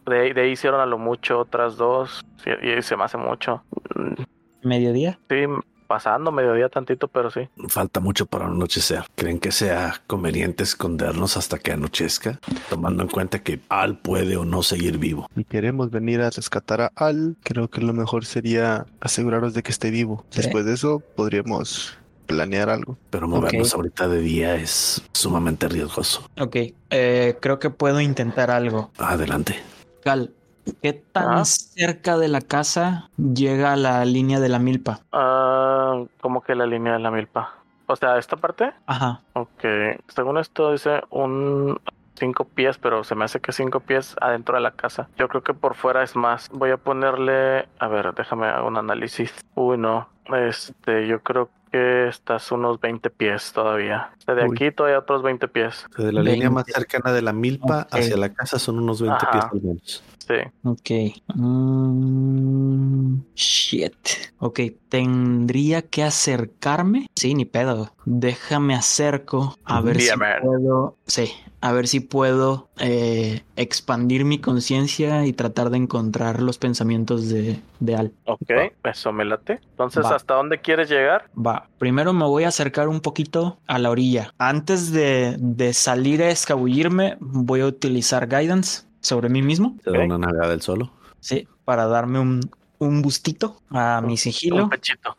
de, 0.06 0.20
ahí- 0.20 0.34
de 0.34 0.42
ahí 0.42 0.52
hicieron 0.52 0.80
a 0.82 0.86
lo 0.86 0.98
mucho 0.98 1.40
otras 1.40 1.78
dos 1.78 2.26
sí, 2.44 2.52
y 2.62 2.82
se 2.82 2.96
me 2.98 3.04
hace 3.04 3.18
mucho. 3.18 3.64
Mm, 3.96 4.24
Mediodía. 4.68 5.20
Sí, 5.30 5.46
pasando 5.92 6.32
mediodía 6.32 6.70
tantito, 6.70 7.10
pero 7.10 7.30
sí. 7.30 7.50
Falta 7.68 8.00
mucho 8.00 8.26
para 8.26 8.46
anochecer. 8.46 9.04
¿Creen 9.16 9.40
que 9.40 9.52
sea 9.52 10.02
conveniente 10.08 10.64
escondernos 10.64 11.36
hasta 11.36 11.60
que 11.60 11.74
anochezca? 11.74 12.40
Tomando 12.70 13.04
en 13.04 13.10
cuenta 13.10 13.40
que 13.40 13.60
Al 13.68 13.98
puede 13.98 14.38
o 14.38 14.46
no 14.46 14.64
seguir 14.64 15.00
vivo. 15.00 15.28
Si 15.36 15.44
queremos 15.44 15.92
venir 15.92 16.22
a 16.22 16.30
rescatar 16.30 16.80
a 16.80 16.92
Al, 16.96 17.36
creo 17.44 17.68
que 17.68 17.82
lo 17.82 17.92
mejor 17.92 18.24
sería 18.24 18.86
asegurarnos 19.02 19.54
de 19.54 19.64
que 19.64 19.72
esté 19.72 19.92
vivo. 19.92 20.24
Sí. 20.30 20.44
Después 20.44 20.64
de 20.64 20.76
eso, 20.76 21.04
podríamos 21.18 21.98
planear 22.26 22.70
algo. 22.70 22.98
Pero 23.10 23.28
movernos 23.28 23.74
ahorita 23.74 24.08
de 24.08 24.22
día 24.22 24.56
es 24.56 25.04
sumamente 25.12 25.68
riesgoso. 25.68 26.30
Ok, 26.40 26.56
eh, 26.90 27.38
creo 27.42 27.60
que 27.60 27.70
puedo 27.70 28.00
intentar 28.00 28.50
algo. 28.50 28.92
Adelante. 28.98 29.60
Cal, 30.06 30.34
¿qué 30.82 30.94
tan 30.94 31.40
Ah. 31.40 31.46
cerca 31.46 32.18
de 32.18 32.28
la 32.28 32.42
casa 32.42 33.10
llega 33.18 33.76
la 33.76 34.04
línea 34.06 34.40
de 34.40 34.50
la 34.50 34.60
milpa? 34.60 35.00
Ah, 35.12 36.04
como 36.22 36.42
que 36.42 36.56
la 36.56 36.66
línea 36.66 36.94
de 36.94 37.00
la 37.00 37.12
milpa. 37.12 37.56
O 37.88 37.96
sea, 37.96 38.18
esta 38.18 38.38
parte. 38.38 38.72
Ajá. 38.86 39.22
Ok, 39.34 39.64
según 40.08 40.38
esto 40.38 40.72
dice 40.72 41.02
un 41.10 41.80
cinco 42.16 42.46
pies, 42.46 42.78
pero 42.78 43.04
se 43.04 43.16
me 43.16 43.26
hace 43.26 43.40
que 43.40 43.52
cinco 43.52 43.80
pies 43.80 44.16
adentro 44.22 44.56
de 44.56 44.62
la 44.62 44.72
casa. 44.72 45.10
Yo 45.18 45.28
creo 45.28 45.42
que 45.44 45.54
por 45.54 45.76
fuera 45.76 46.04
es 46.04 46.16
más. 46.16 46.50
Voy 46.54 46.70
a 46.70 46.78
ponerle, 46.78 47.68
a 47.80 47.88
ver, 47.88 48.14
déjame 48.14 48.48
hacer 48.48 48.62
un 48.64 48.78
análisis. 48.78 49.34
Uy, 49.56 49.78
no. 49.78 50.08
Este, 50.34 51.08
yo 51.08 51.22
creo 51.22 51.50
que 51.72 52.08
estás 52.10 52.52
unos 52.52 52.80
20 52.80 53.10
pies 53.10 53.52
todavía. 53.54 54.12
O 54.20 54.22
sea, 54.22 54.36
de 54.36 54.44
Uy. 54.44 54.52
aquí 54.56 54.72
todavía 54.72 55.00
otros 55.00 55.24
20 55.24 55.48
pies. 55.48 55.86
De 55.98 56.12
la 56.14 56.22
línea 56.22 56.50
20. 56.50 56.50
más 56.52 56.66
cercana 56.68 57.12
de 57.12 57.22
la 57.24 57.34
milpa 57.34 57.88
hacia 57.92 58.16
la 58.18 58.30
casa 58.30 58.60
son 58.60 58.78
unos 58.80 59.02
20 59.02 59.18
Ajá. 59.26 59.32
pies 59.32 59.46
al 59.52 59.62
menos. 59.62 60.04
Sí. 60.32 60.50
Ok. 60.64 60.90
Mm, 61.36 63.22
shit. 63.36 63.94
Ok, 64.40 64.60
tendría 64.90 65.82
que 65.82 66.04
acercarme. 66.04 67.08
Sí, 67.16 67.34
ni 67.36 67.46
pedo. 67.46 67.92
Déjame 68.06 68.76
acerco 68.76 69.56
a 69.66 69.82
ver 69.82 70.00
si 70.00 70.16
man. 70.18 70.42
puedo. 70.42 70.96
Sí, 71.06 71.32
a 71.60 71.72
ver 71.74 71.88
si 71.88 72.00
puedo 72.00 72.70
eh, 72.80 73.44
expandir 73.56 74.26
mi 74.26 74.40
conciencia 74.40 75.26
y 75.26 75.34
tratar 75.34 75.70
de 75.70 75.78
encontrar 75.78 76.42
los 76.42 76.58
pensamientos 76.58 77.30
de, 77.30 77.60
de 77.80 77.96
Al. 77.96 78.14
Ok, 78.26 78.50
eso 78.84 79.12
me 79.12 79.26
late. 79.26 79.60
Entonces, 79.72 80.06
Va. 80.06 80.16
¿hasta 80.16 80.34
dónde 80.36 80.60
quieres 80.60 80.90
llegar? 80.90 81.26
Va, 81.36 81.70
primero 81.78 82.14
me 82.14 82.26
voy 82.26 82.46
a 82.46 82.48
acercar 82.50 82.88
un 82.88 83.02
poquito 83.02 83.60
a 83.68 83.78
la 83.80 83.92
orilla. 83.92 84.34
Antes 84.38 84.92
de, 84.92 85.36
de 85.40 85.74
salir 85.74 86.24
a 86.24 86.30
escabullirme, 86.30 87.18
voy 87.20 87.62
a 87.62 87.68
utilizar 87.68 88.28
guidance 88.28 88.91
sobre 89.02 89.30
mí 89.30 89.42
mismo. 89.42 89.76
Te 89.84 89.92
da 89.92 90.00
Ok. 90.00 90.06
una 90.06 90.18
navegada 90.18 90.50
del 90.50 90.62
solo. 90.62 90.92
Sí, 91.20 91.48
para 91.66 91.86
darme 91.88 92.20
un, 92.20 92.42
un 92.80 93.02
bustito 93.02 93.62
a 93.70 94.02
mi 94.02 94.18
sigilo. 94.18 94.64
Un 94.64 94.70
pechito. 94.70 95.16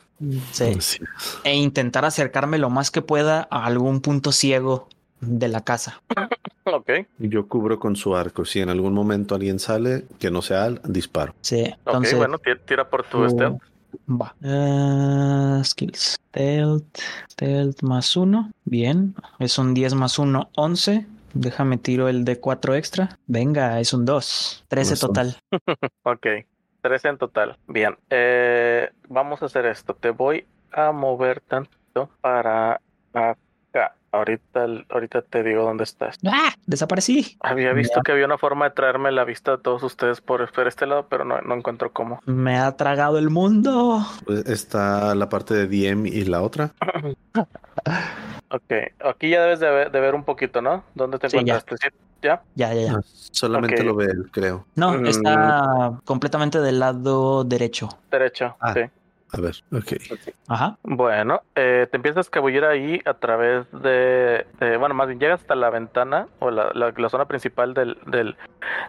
Sí. 0.53 0.65
Es. 0.65 1.01
E 1.45 1.55
intentar 1.57 2.05
acercarme 2.05 2.59
lo 2.59 2.71
más 2.71 2.91
que 2.91 3.03
pueda 3.03 3.47
a 3.51 3.65
algún 3.67 4.01
punto 4.01 4.33
ciego 4.33 4.89
de 5.21 5.49
la 5.49 5.61
casa. 5.63 6.01
Ok, 6.65 6.91
Yo 7.19 7.49
cubro 7.49 7.81
con 7.81 7.97
su 7.97 8.15
arco. 8.15 8.45
Si 8.45 8.61
en 8.61 8.69
algún 8.69 8.95
momento 8.95 9.35
alguien 9.35 9.59
sale, 9.59 10.05
que 10.21 10.31
no 10.31 10.43
sea 10.43 10.63
Al, 10.63 10.81
disparo. 10.85 11.35
Sí, 11.41 11.61
ok, 11.63 11.77
entonces. 11.87 12.17
bueno, 12.17 12.39
ti- 12.39 12.53
tira 12.65 12.89
por 12.89 13.03
tu 13.03 13.25
uh, 13.25 13.29
stealth. 13.29 13.59
Va. 14.09 14.33
Eh, 14.45 15.65
skills. 15.65 16.21
Stealth. 16.31 16.99
Stealth 17.33 17.83
más 17.83 18.17
uno. 18.17 18.53
Bien. 18.65 19.17
Es 19.41 19.59
un 19.59 19.75
10 19.75 19.95
más 19.97 20.21
uno, 20.21 20.51
11. 20.55 21.05
Déjame 21.35 21.79
tiro 21.79 22.09
el 22.09 22.25
de 22.25 22.39
4 22.39 22.75
extra. 22.75 23.19
Venga, 23.27 23.81
es 23.81 23.93
un 23.93 24.05
2. 24.05 24.65
13 24.69 24.91
Razón. 24.93 25.09
total. 25.09 25.37
Ok, 26.05 26.27
13 26.83 27.09
en 27.09 27.19
total. 27.19 27.59
Bien, 27.67 27.97
eh, 28.11 28.91
vamos 29.09 29.43
a 29.43 29.47
hacer 29.47 29.67
esto. 29.67 29.95
Te 29.95 30.11
voy 30.11 30.45
a 30.73 30.93
mover 30.93 31.41
tanto 31.41 32.11
para 32.21 32.81
acá. 33.13 33.95
Ahorita, 34.11 34.67
ahorita 34.91 35.23
te 35.23 35.43
digo 35.43 35.63
dónde 35.63 35.85
estás. 35.85 36.19
¡Ah! 36.27 36.51
Desaparecí. 36.67 37.39
Había 37.41 37.73
visto 37.73 38.03
que 38.03 38.13
había 38.13 38.27
una 38.27 38.37
forma 38.37 38.67
de 38.67 38.75
traerme 38.75 39.11
la 39.11 39.25
vista 39.25 39.53
de 39.53 39.59
todos 39.59 39.83
ustedes 39.83 40.21
por, 40.21 40.53
por 40.53 40.69
este 40.69 40.87
lado, 40.87 41.07
pero 41.09 41.25
no, 41.25 41.41
no 41.41 41.55
encuentro 41.55 41.93
cómo. 41.93 42.21
Me 42.27 42.59
ha 42.59 42.77
tragado 42.77 43.19
el 43.19 43.31
mundo. 43.31 44.05
Pues 44.27 44.47
está 44.47 45.15
la 45.15 45.31
parte 45.31 45.55
de 45.55 45.67
DM 45.67 46.07
y 46.07 46.25
la 46.25 46.43
otra. 46.43 46.73
Ok, 48.53 48.73
aquí 49.05 49.31
ya 49.31 49.43
debes 49.43 49.61
de 49.61 49.71
ver, 49.71 49.91
de 49.91 50.01
ver 50.01 50.15
un 50.15 50.25
poquito, 50.25 50.61
¿no? 50.61 50.85
¿Dónde 50.95 51.19
te 51.19 51.31
Sí, 51.31 51.39
ya. 51.45 51.63
¿Ya? 52.23 52.43
Ya, 52.55 52.73
ya, 52.75 52.81
ya. 52.83 52.93
Ah, 52.99 53.01
solamente 53.05 53.83
lo 53.83 53.97
ve 53.97 54.05
él, 54.07 54.29
creo. 54.31 54.67
No, 54.77 54.93
Mm. 54.93 55.07
está 55.07 56.01
completamente 56.05 56.61
del 56.61 56.79
lado 56.79 57.43
derecho. 57.45 57.89
Derecho, 58.11 58.55
Ah. 58.61 58.75
sí. 58.75 58.81
A 59.35 59.41
ver, 59.41 59.55
ok. 59.73 59.93
Ajá. 60.47 60.77
Bueno, 60.83 61.41
eh, 61.55 61.89
te 61.91 61.97
empiezas 61.97 62.19
a 62.19 62.21
escabullir 62.21 62.65
ahí 62.67 63.01
a 63.07 63.15
través 63.15 63.65
de, 63.73 64.47
de- 64.61 64.77
bueno, 64.77 64.95
más 64.95 65.09
bien 65.09 65.19
llegas 65.19 65.41
hasta 65.41 65.55
la 65.55 65.71
ventana 65.71 66.29
o 66.39 66.51
la, 66.51 66.71
la- 66.75 66.93
la 66.95 67.09
zona 67.09 67.25
principal 67.25 67.73
del, 67.73 67.97
del, 68.07 68.37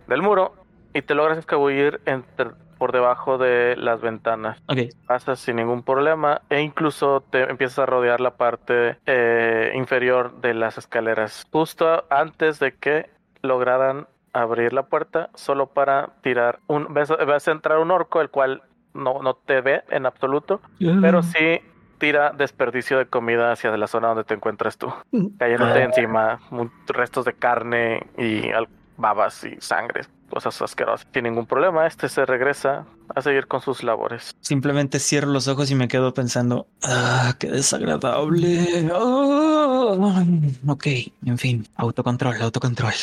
del 0.07 0.21
muro 0.21 0.53
y 0.93 1.01
te 1.01 1.15
logras 1.15 1.37
escabullir 1.37 2.01
entre- 2.05 2.51
por 2.83 2.91
debajo 2.91 3.37
de 3.37 3.77
las 3.77 4.01
ventanas. 4.01 4.61
Ok. 4.67 4.79
Pasas 5.07 5.39
sin 5.39 5.55
ningún 5.55 5.83
problema 5.83 6.41
e 6.49 6.59
incluso 6.59 7.21
te 7.21 7.49
empiezas 7.49 7.79
a 7.79 7.85
rodear 7.85 8.19
la 8.19 8.31
parte 8.31 8.97
eh, 9.05 9.71
inferior 9.73 10.41
de 10.41 10.53
las 10.53 10.77
escaleras 10.77 11.47
justo 11.49 12.03
antes 12.09 12.59
de 12.59 12.73
que 12.73 13.09
lograran 13.41 14.07
abrir 14.33 14.73
la 14.73 14.83
puerta 14.83 15.29
solo 15.33 15.67
para 15.67 16.09
tirar 16.23 16.59
un 16.67 16.93
ves, 16.93 17.07
ves 17.25 17.47
entrar 17.47 17.79
un 17.79 17.89
orco 17.89 18.19
el 18.19 18.29
cual 18.29 18.63
no, 18.93 19.21
no 19.21 19.35
te 19.35 19.61
ve 19.61 19.83
en 19.89 20.05
absoluto 20.05 20.59
pero 21.01 21.23
sí 21.23 21.61
tira 21.99 22.31
desperdicio 22.31 22.97
de 22.97 23.05
comida 23.05 23.53
hacia 23.53 23.71
la 23.77 23.87
zona 23.87 24.09
donde 24.09 24.25
te 24.25 24.33
encuentras 24.33 24.77
tú, 24.77 24.93
cayéndote 25.39 25.79
Ah. 25.79 25.83
encima 25.85 26.39
restos 26.87 27.23
de 27.23 27.31
carne 27.31 28.07
y 28.17 28.49
babas 28.97 29.41
y 29.45 29.55
sangre, 29.61 30.01
cosas 30.33 30.59
asquerosas. 30.61 31.07
Sin 31.13 31.23
ningún 31.23 31.45
problema, 31.45 31.85
este 31.85 32.09
se 32.09 32.25
regresa 32.25 32.85
a 33.13 33.21
seguir 33.21 33.47
con 33.47 33.61
sus 33.61 33.83
labores. 33.83 34.35
Simplemente 34.41 34.99
cierro 34.99 35.27
los 35.27 35.47
ojos 35.47 35.69
y 35.69 35.75
me 35.75 35.87
quedo 35.87 36.13
pensando, 36.13 36.67
ah, 36.83 37.35
qué 37.39 37.51
desagradable. 37.51 38.89
Ah, 38.91 40.25
ok, 40.67 40.87
en 41.25 41.37
fin, 41.37 41.67
autocontrol, 41.75 42.41
autocontrol. 42.41 42.93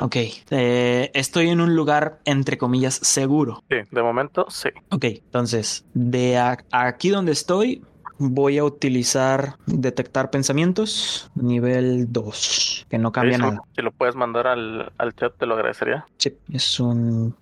Ok, 0.00 0.16
eh, 0.50 1.10
estoy 1.14 1.48
en 1.48 1.60
un 1.60 1.74
lugar 1.74 2.20
entre 2.24 2.58
comillas 2.58 2.94
seguro. 2.94 3.64
Sí, 3.70 3.76
de 3.90 4.02
momento 4.02 4.46
sí. 4.48 4.68
Ok, 4.90 5.04
entonces, 5.04 5.84
de 5.94 6.38
aquí 6.70 7.08
donde 7.08 7.32
estoy, 7.32 7.82
voy 8.18 8.58
a 8.58 8.64
utilizar 8.64 9.56
detectar 9.66 10.30
pensamientos 10.30 11.30
nivel 11.34 12.12
2, 12.12 12.86
que 12.88 12.98
no 12.98 13.12
cambia 13.12 13.36
Sí, 13.36 13.42
nada. 13.42 13.62
Si 13.74 13.82
lo 13.82 13.92
puedes 13.92 14.14
mandar 14.14 14.46
al, 14.46 14.92
al 14.98 15.14
chat 15.14 15.34
te 15.36 15.46
lo 15.46 15.54
agradecería. 15.54 16.06
Sí, 16.18 16.36
es 16.52 16.80
un 16.80 17.34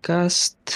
cast. 0.00 0.70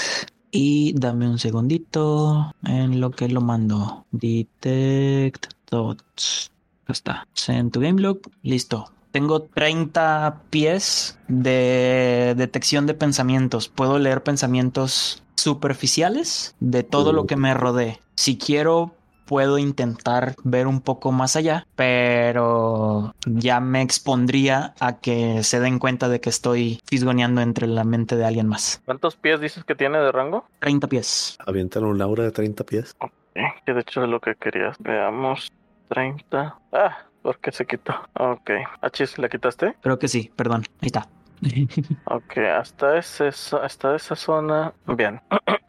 Y 0.54 0.92
dame 0.94 1.28
un 1.28 1.38
segundito 1.38 2.54
en 2.64 3.00
lo 3.00 3.10
que 3.10 3.28
lo 3.28 3.40
mando. 3.40 4.04
Detect 4.10 5.46
thoughts. 5.64 6.52
Ya 6.86 6.92
está. 6.92 7.26
Send 7.32 7.72
to 7.72 7.80
game 7.80 8.00
log. 8.00 8.20
Listo. 8.42 8.92
Tengo 9.12 9.42
30 9.42 10.42
pies 10.50 11.18
de 11.28 12.34
detección 12.36 12.86
de 12.86 12.94
pensamientos. 12.94 13.68
Puedo 13.68 13.98
leer 13.98 14.22
pensamientos 14.22 15.22
superficiales 15.36 16.54
de 16.60 16.82
todo 16.82 17.12
lo 17.12 17.26
que 17.26 17.36
me 17.36 17.54
rodee. 17.54 18.00
Si 18.14 18.36
quiero, 18.36 18.94
puedo 19.26 19.58
intentar 19.58 20.34
ver 20.44 20.66
un 20.66 20.80
poco 20.80 21.12
más 21.12 21.36
allá, 21.36 21.66
pero 21.76 23.14
ya 23.26 23.60
me 23.60 23.82
expondría 23.82 24.74
a 24.80 24.98
que 25.00 25.42
se 25.42 25.60
den 25.60 25.78
cuenta 25.78 26.08
de 26.08 26.20
que 26.20 26.30
estoy 26.30 26.80
fisgoneando 26.86 27.40
entre 27.40 27.66
la 27.66 27.84
mente 27.84 28.16
de 28.16 28.24
alguien 28.24 28.48
más. 28.48 28.82
¿Cuántos 28.84 29.16
pies 29.16 29.40
dices 29.40 29.64
que 29.64 29.74
tiene 29.74 29.98
de 29.98 30.12
rango? 30.12 30.46
30 30.60 30.86
pies. 30.88 31.36
Avientan 31.46 31.84
un 31.84 32.00
aura 32.02 32.24
de 32.24 32.30
30 32.32 32.64
pies. 32.64 32.96
Eh, 33.34 33.42
que 33.64 33.72
de 33.72 33.80
hecho 33.80 34.02
es 34.02 34.08
lo 34.08 34.20
que 34.20 34.34
querías. 34.34 34.76
Veamos. 34.78 35.50
30. 35.88 36.58
Ah, 36.72 36.98
¿por 37.22 37.38
qué 37.38 37.52
se 37.52 37.66
quitó? 37.66 37.94
Ok. 38.14 38.50
Achis, 38.80 39.18
¿la 39.18 39.28
quitaste? 39.28 39.74
Creo 39.82 39.98
que 39.98 40.08
sí, 40.08 40.30
perdón. 40.34 40.64
Ahí 40.80 40.86
está. 40.86 41.08
Ok, 42.04 42.38
hasta, 42.38 42.98
ese, 42.98 43.28
hasta 43.28 43.96
esa 43.96 44.16
zona. 44.16 44.72
Bien. 44.86 45.20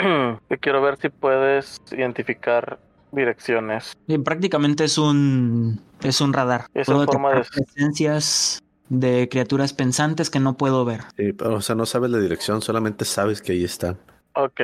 Yo 0.50 0.60
quiero 0.60 0.82
ver 0.82 0.98
si 0.98 1.10
puedes 1.10 1.82
identificar 1.92 2.80
direcciones. 3.14 3.94
Y 4.08 4.18
prácticamente 4.18 4.84
es 4.84 4.98
un 4.98 5.80
es 6.02 6.20
un 6.22 6.34
radar. 6.34 6.66
Es 6.74 6.88
puedo 6.88 7.06
forma 7.06 7.34
de- 7.34 7.44
presencias 7.44 8.60
de 8.90 9.30
criaturas 9.30 9.74
pensantes 9.74 10.30
que 10.30 10.40
no 10.40 10.56
puedo 10.58 10.84
ver. 10.86 11.02
Sí, 11.18 11.32
pero, 11.34 11.56
o 11.56 11.62
sea, 11.62 11.76
no 11.76 11.86
sabes 11.86 12.12
la 12.12 12.20
dirección, 12.20 12.62
solamente 12.62 13.06
sabes 13.06 13.42
que 13.42 13.54
ahí 13.54 13.64
están. 13.64 13.98
Ok. 14.36 14.60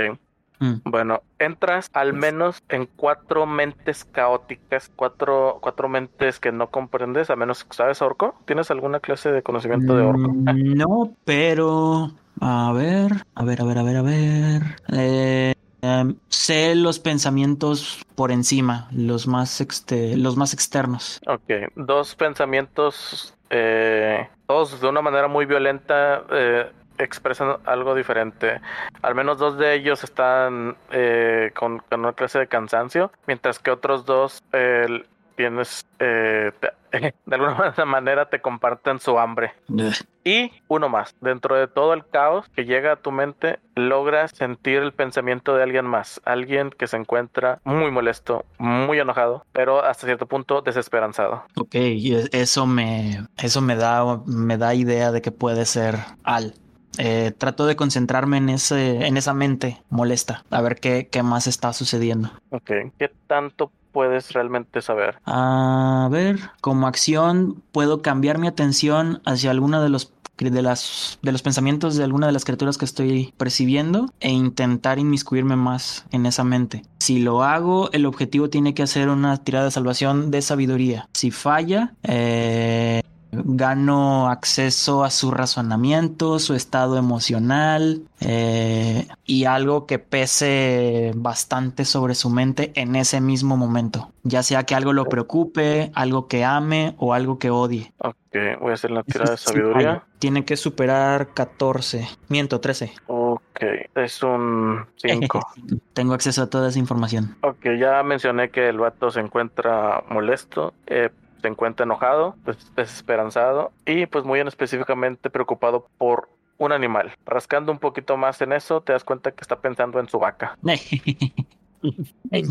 Mm. 0.62 0.74
Bueno, 0.84 1.22
entras 1.40 1.88
al 1.94 2.12
menos 2.14 2.62
en 2.68 2.86
cuatro 2.98 3.46
mentes 3.46 4.04
caóticas, 4.04 4.92
cuatro, 4.94 5.60
cuatro 5.62 5.88
mentes 5.88 6.40
que 6.42 6.52
no 6.52 6.70
comprendes, 6.70 7.30
a 7.30 7.38
menos 7.38 7.64
que 7.64 7.74
sabes 7.74 8.02
orco. 8.02 8.36
¿Tienes 8.46 8.70
alguna 8.70 9.00
clase 9.00 9.32
de 9.32 9.42
conocimiento 9.42 9.96
de 9.96 10.04
orco? 10.04 10.34
Mm, 10.34 10.74
No, 10.76 11.16
pero 11.24 12.12
a 12.42 12.74
ver, 12.74 13.24
a 13.36 13.46
ver, 13.46 13.62
a 13.62 13.64
ver, 13.64 13.78
a 13.78 13.84
ver, 13.84 13.96
a 13.96 14.02
ver. 14.02 14.62
Eh, 14.92 15.56
em, 15.82 16.16
sé 16.30 16.76
los 16.76 17.00
pensamientos 17.00 18.04
por 18.16 18.32
encima, 18.32 18.88
los 18.92 19.28
más 19.28 19.62
exte- 19.62 20.16
los 20.18 20.36
más 20.38 20.54
externos. 20.54 21.20
Ok, 21.28 21.72
dos 21.76 22.16
pensamientos, 22.16 23.34
eh, 23.50 24.28
todos 24.48 24.80
de 24.82 24.88
una 24.88 25.02
manera 25.02 25.28
muy 25.28 25.46
violenta, 25.46 26.24
eh, 26.32 26.72
expresan 26.98 27.58
algo 27.66 27.96
diferente. 27.96 28.60
Al 29.02 29.16
menos 29.16 29.38
dos 29.38 29.58
de 29.58 29.74
ellos 29.76 30.04
están 30.04 30.76
eh, 30.92 31.52
con, 31.56 31.80
con 31.80 32.02
una 32.02 32.14
clase 32.14 32.40
de 32.40 32.48
cansancio, 32.48 33.12
mientras 33.26 33.58
que 33.60 33.72
otros 33.72 34.06
dos 34.06 34.44
eh, 34.52 35.04
tienes, 35.38 35.86
eh, 36.00 36.52
te- 36.60 36.72
de 37.26 37.36
alguna 37.36 37.74
manera 37.86 38.30
te 38.30 38.42
comparten 38.42 39.00
su 39.00 39.20
hambre. 39.20 39.54
Ugh. 39.70 39.94
Y 40.24 40.52
uno 40.68 40.90
más, 40.90 41.16
dentro 41.22 41.56
de 41.56 41.68
todo 41.68 41.94
el 41.94 42.06
caos 42.06 42.48
que 42.50 42.66
llega 42.66 42.94
a 42.94 42.96
tu 42.98 43.12
mente, 43.12 43.60
logras 43.76 44.32
sentir 44.32 44.78
el 44.78 44.92
pensamiento 44.92 45.56
de 45.56 45.64
alguien 45.64 45.86
más, 45.86 46.22
alguien 46.26 46.72
que 46.72 46.88
se 46.88 46.98
encuentra 46.98 47.60
muy 47.64 47.90
molesto, 47.90 48.46
muy 48.58 49.00
enojado, 49.00 49.46
pero 49.54 49.84
hasta 49.84 50.06
cierto 50.06 50.28
punto 50.28 50.62
desesperanzado. 50.62 51.44
Ok, 51.56 51.74
eso 51.74 52.68
me, 52.68 53.26
eso 53.38 53.62
me 53.62 53.76
da, 53.76 54.22
me 54.26 54.58
da 54.58 54.76
idea 54.76 55.12
de 55.12 55.22
que 55.22 55.32
puede 55.32 55.66
ser 55.66 55.96
Al. 56.24 56.54
Eh, 56.98 57.32
trato 57.38 57.66
de 57.66 57.78
concentrarme 57.78 58.38
en 58.38 58.50
ese, 58.50 59.06
en 59.06 59.16
esa 59.16 59.34
mente 59.34 59.82
molesta, 59.90 60.44
a 60.50 60.62
ver 60.62 60.76
qué, 60.76 61.08
qué 61.10 61.24
más 61.24 61.48
está 61.48 61.72
sucediendo. 61.72 62.30
Ok, 62.50 62.72
¿qué 62.98 63.10
tanto 63.26 63.72
puedes 63.92 64.32
realmente 64.34 64.82
saber? 64.82 65.20
A 65.26 66.08
ver, 66.12 66.40
como 66.62 66.88
acción 66.88 67.62
puedo 67.72 68.02
cambiar 68.02 68.38
mi 68.38 68.48
atención 68.48 69.22
hacia 69.26 69.52
alguna 69.52 69.82
de 69.82 69.90
los 69.90 70.14
de 70.38 70.62
las 70.62 71.20
de 71.22 71.34
los 71.34 71.42
pensamientos 71.42 71.98
de 71.98 72.04
alguna 72.06 72.28
de 72.28 72.32
las 72.32 72.46
criaturas 72.46 72.78
que 72.78 72.86
estoy 72.86 73.34
percibiendo 73.36 74.06
e 74.22 74.30
intentar 74.32 74.98
inmiscuirme 74.98 75.58
más 75.58 76.06
en 76.12 76.26
esa 76.26 76.46
mente. 76.46 76.84
Si 77.00 77.20
lo 77.20 77.44
hago, 77.44 77.92
el 77.92 78.06
objetivo 78.06 78.50
tiene 78.50 78.74
que 78.74 78.84
hacer 78.84 79.10
una 79.10 79.36
tirada 79.44 79.66
de 79.66 79.72
salvación 79.72 80.32
de 80.32 80.42
sabiduría. 80.42 81.10
Si 81.14 81.32
falla, 81.32 81.94
eh, 82.04 83.02
gano 83.32 84.30
acceso 84.30 85.04
a 85.04 85.10
su 85.10 85.32
razonamiento, 85.32 86.40
su 86.40 86.56
estado 86.56 86.98
emocional 86.98 88.02
eh, 88.22 89.08
y 89.26 89.46
algo 89.46 89.86
que 89.86 90.00
pese 90.00 91.12
bastante 91.16 91.86
sobre 91.86 92.16
su 92.16 92.30
mente 92.30 92.72
en 92.76 92.96
ese 92.96 93.22
mismo 93.22 93.58
momento. 93.58 94.12
Ya 94.24 94.44
sea 94.44 94.64
que 94.64 94.76
algo 94.76 94.94
lo 94.94 95.06
preocupe, 95.06 95.92
algo 95.94 96.28
que 96.28 96.44
ame 96.44 96.96
o 96.98 97.14
algo 97.14 97.40
que 97.40 97.50
odie. 97.50 97.94
Ok, 98.00 98.16
voy 98.60 98.72
a 98.72 98.74
hacer 98.74 98.92
la 98.92 99.04
tirada 99.04 99.32
de 99.32 99.38
sabiduría. 99.38 100.04
Tiene 100.20 100.44
que 100.44 100.58
superar 100.58 101.30
14. 101.34 102.08
Miento, 102.28 102.60
13. 102.60 102.92
Ok, 103.08 103.62
es 103.96 104.22
un 104.24 104.86
5. 104.98 105.40
Tengo 105.94 106.14
acceso 106.14 106.44
a 106.44 106.50
toda 106.50 106.70
esa 106.70 106.80
información. 106.80 107.38
Ok, 107.42 107.66
ya 107.80 108.04
mencioné 108.04 108.50
que 108.50 108.68
el 108.70 108.78
vato 108.80 109.12
se 109.12 109.20
encuentra 109.20 110.04
molesto, 110.10 110.74
eh, 110.88 111.10
se 111.42 111.48
encuentra 111.48 111.84
enojado, 111.86 112.36
des- 112.46 112.72
desesperanzado 112.76 113.72
y 113.86 114.06
pues 114.06 114.26
muy 114.26 114.40
en 114.40 114.48
específicamente 114.48 115.30
preocupado 115.30 115.88
por 115.98 116.30
un 116.58 116.72
animal. 116.72 117.12
Rascando 117.26 117.72
un 117.72 117.80
poquito 117.80 118.18
más 118.18 118.42
en 118.42 118.52
eso, 118.52 118.82
te 118.82 118.92
das 118.94 119.04
cuenta 119.04 119.32
que 119.32 119.42
está 119.42 119.60
pensando 119.60 120.00
en 120.00 120.10
su 120.10 120.20
vaca. 120.20 120.58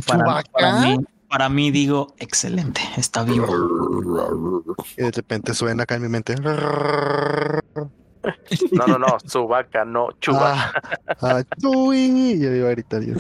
para, 0.07 0.25
vaca? 0.25 0.49
para 0.53 0.73
mí, 0.81 0.97
para 1.29 1.49
mí 1.49 1.71
digo, 1.71 2.15
excelente, 2.19 2.81
está 2.97 3.23
vivo. 3.23 3.47
Y 4.97 5.03
de 5.03 5.11
repente 5.11 5.53
suena 5.55 5.83
acá 5.83 5.97
en 5.97 6.03
mi 6.03 6.09
mente. 6.09 6.35
No, 8.73 8.87
no, 8.87 8.99
no, 8.99 9.17
su 9.25 9.47
vaca, 9.47 9.85
no, 9.85 10.11
chuba. 10.21 10.73
Ah, 10.73 10.73
ah, 11.21 11.43
yo 11.59 11.93
iba 11.93 12.69
a 12.69 12.73
gritar 12.73 13.03
yo. 13.03 13.15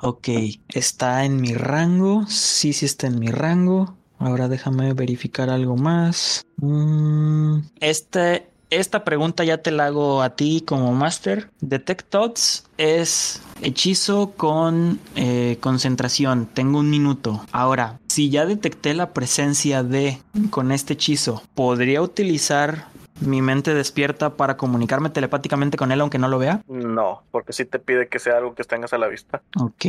Ok, 0.00 0.28
está 0.68 1.24
en 1.24 1.40
mi 1.40 1.54
rango. 1.54 2.26
Sí, 2.26 2.72
sí 2.72 2.86
está 2.86 3.06
en 3.08 3.18
mi 3.18 3.28
rango. 3.28 3.96
Ahora 4.18 4.48
déjame 4.48 4.92
verificar 4.94 5.50
algo 5.50 5.76
más. 5.76 6.46
Mm, 6.56 7.58
este, 7.80 8.46
esta 8.70 9.04
pregunta 9.04 9.44
ya 9.44 9.58
te 9.58 9.70
la 9.70 9.86
hago 9.86 10.22
a 10.22 10.30
ti 10.36 10.62
como 10.66 10.92
master. 10.92 11.50
Detect 11.60 12.08
Thoughts 12.08 12.64
es 12.78 13.42
hechizo 13.62 14.32
con 14.36 14.98
eh, 15.16 15.58
concentración. 15.60 16.46
Tengo 16.46 16.78
un 16.78 16.90
minuto. 16.90 17.44
Ahora, 17.52 17.98
si 18.08 18.30
ya 18.30 18.46
detecté 18.46 18.94
la 18.94 19.12
presencia 19.12 19.82
de 19.82 20.18
con 20.50 20.72
este 20.72 20.94
hechizo, 20.94 21.42
¿podría 21.54 22.00
utilizar 22.00 22.86
mi 23.20 23.42
mente 23.42 23.74
despierta 23.74 24.30
para 24.36 24.56
comunicarme 24.56 25.08
telepáticamente 25.08 25.76
con 25.76 25.92
él 25.92 26.00
aunque 26.00 26.18
no 26.18 26.28
lo 26.28 26.38
vea? 26.38 26.62
No, 26.66 27.22
porque 27.30 27.52
sí 27.52 27.64
te 27.64 27.78
pide 27.78 28.08
que 28.08 28.18
sea 28.18 28.38
algo 28.38 28.54
que 28.54 28.64
tengas 28.64 28.92
a 28.92 28.98
la 28.98 29.06
vista. 29.06 29.42
Ok. 29.60 29.84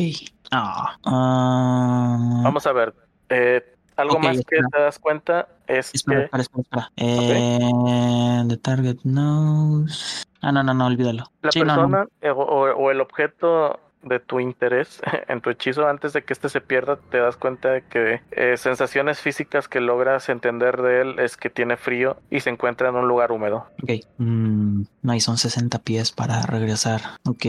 Ah, 0.52 0.98
ah. 1.06 2.42
Vamos 2.44 2.68
a 2.68 2.72
ver. 2.72 2.94
eh, 3.30 3.64
algo 3.98 4.16
Ok, 4.18 4.24
más 4.24 4.38
que 4.38 4.58
te 4.72 4.80
das 4.82 5.00
cuenta 5.00 5.48
es 5.68 5.94
Espera, 5.94 6.20
que 6.20 6.26
espera, 6.26 6.42
espera, 6.44 6.64
espera. 6.64 6.92
Eh, 6.98 8.44
the 8.48 8.58
target 8.58 8.98
knows. 9.04 10.26
Ah, 10.42 10.52
no, 10.52 10.64
no, 10.64 10.74
no, 10.74 10.86
olvídalo. 10.86 11.24
la 11.42 11.52
Sí, 11.52 11.60
no, 11.60 11.66
no. 11.66 11.76
persona 11.76 12.08
eh, 12.22 12.32
o 12.32 12.92
el 12.92 13.02
objeto 13.02 13.80
de 14.04 14.20
tu 14.20 14.40
interés 14.40 15.02
en 15.28 15.42
tu 15.42 15.50
hechizo 15.50 15.88
antes 15.88 16.14
de 16.14 16.24
que 16.24 16.34
este 16.34 16.48
se 16.50 16.62
pierda 16.62 16.98
te 17.10 17.18
das 17.18 17.38
cuenta 17.38 17.70
de 17.72 17.82
que 17.82 18.22
eh, 18.32 18.56
sensaciones 18.58 19.20
físicas 19.20 19.68
que 19.68 19.82
logras 19.82 20.30
entender 20.30 20.82
de 20.82 21.02
él 21.02 21.20
es 21.20 21.38
que 21.38 21.50
tiene 21.50 21.76
frío 21.76 22.18
y 22.30 22.40
se 22.42 22.52
encuentra 22.52 22.90
en 22.90 22.96
un 22.96 23.08
lugar 23.08 23.32
húmedo. 23.32 23.66
Ok. 23.82 23.92
Mm, 24.20 24.84
no, 25.02 25.14
y 25.16 25.20
son 25.20 25.38
60 25.38 25.80
pies 25.80 26.12
para 26.12 26.44
regresar. 26.44 27.02
Ok. 27.28 27.46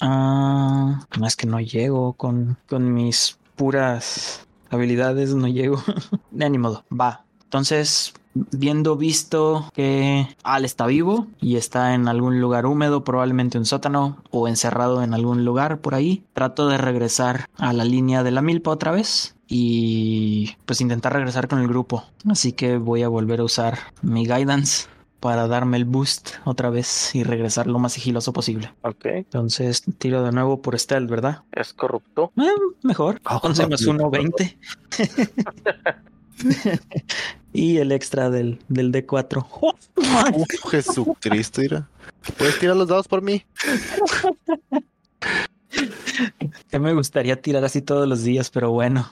Ah, 0.00 1.00
no 1.18 1.26
es 1.26 1.36
que 1.36 1.46
no 1.46 1.60
llego 1.60 2.14
con, 2.14 2.56
con 2.68 2.92
mis 2.92 3.38
puras 3.54 4.48
habilidades, 4.70 5.34
no 5.34 5.48
llego. 5.48 5.82
De 6.30 6.48
ni 6.48 6.58
modo. 6.58 6.84
Va. 6.90 7.24
Entonces, 7.44 8.14
viendo 8.34 8.96
visto 8.96 9.70
que 9.74 10.28
Al 10.42 10.64
está 10.64 10.86
vivo 10.86 11.26
y 11.40 11.56
está 11.56 11.94
en 11.94 12.08
algún 12.08 12.40
lugar 12.40 12.66
húmedo, 12.66 13.02
probablemente 13.04 13.58
un 13.58 13.66
sótano 13.66 14.22
o 14.30 14.48
encerrado 14.48 15.02
en 15.02 15.14
algún 15.14 15.44
lugar 15.44 15.80
por 15.80 15.94
ahí, 15.94 16.24
trato 16.32 16.68
de 16.68 16.78
regresar 16.78 17.48
a 17.58 17.72
la 17.72 17.84
línea 17.84 18.22
de 18.22 18.30
la 18.30 18.42
milpa 18.42 18.70
otra 18.70 18.92
vez 18.92 19.34
y 19.48 20.56
pues 20.64 20.80
intentar 20.80 21.12
regresar 21.12 21.48
con 21.48 21.58
el 21.58 21.68
grupo. 21.68 22.04
Así 22.28 22.52
que 22.52 22.78
voy 22.78 23.02
a 23.02 23.08
volver 23.08 23.40
a 23.40 23.44
usar 23.44 23.78
mi 24.00 24.24
guidance 24.24 24.86
para 25.20 25.46
darme 25.46 25.76
el 25.76 25.84
boost 25.84 26.30
otra 26.44 26.70
vez 26.70 27.14
y 27.14 27.22
regresar 27.22 27.66
lo 27.66 27.78
más 27.78 27.92
sigiloso 27.92 28.32
posible. 28.32 28.72
Ok, 28.82 29.04
Entonces 29.04 29.84
tiro 29.98 30.22
de 30.24 30.32
nuevo 30.32 30.62
por 30.62 30.78
stealth, 30.78 31.08
¿verdad? 31.10 31.42
es 31.52 31.72
corrupto. 31.74 32.32
Eh, 32.36 32.48
mejor. 32.82 33.20
Ah, 33.24 33.38
11 33.42 33.66
más 33.68 33.82
1, 33.86 34.10
20. 34.10 34.58
y 37.52 37.76
el 37.78 37.92
extra 37.92 38.30
del, 38.30 38.58
del 38.68 38.92
D4. 38.92 39.46
¡Oh! 39.60 39.74
Uf, 40.34 40.70
Jesucristo, 40.70 41.60
mira. 41.60 41.86
¿Puedes 42.38 42.58
tirar 42.58 42.76
los 42.76 42.88
dados 42.88 43.06
por 43.08 43.22
mí? 43.22 43.44
Que 46.70 46.78
me 46.78 46.92
gustaría 46.94 47.40
tirar 47.40 47.64
así 47.64 47.82
todos 47.82 48.08
los 48.08 48.22
días, 48.22 48.50
pero 48.50 48.70
bueno. 48.70 49.10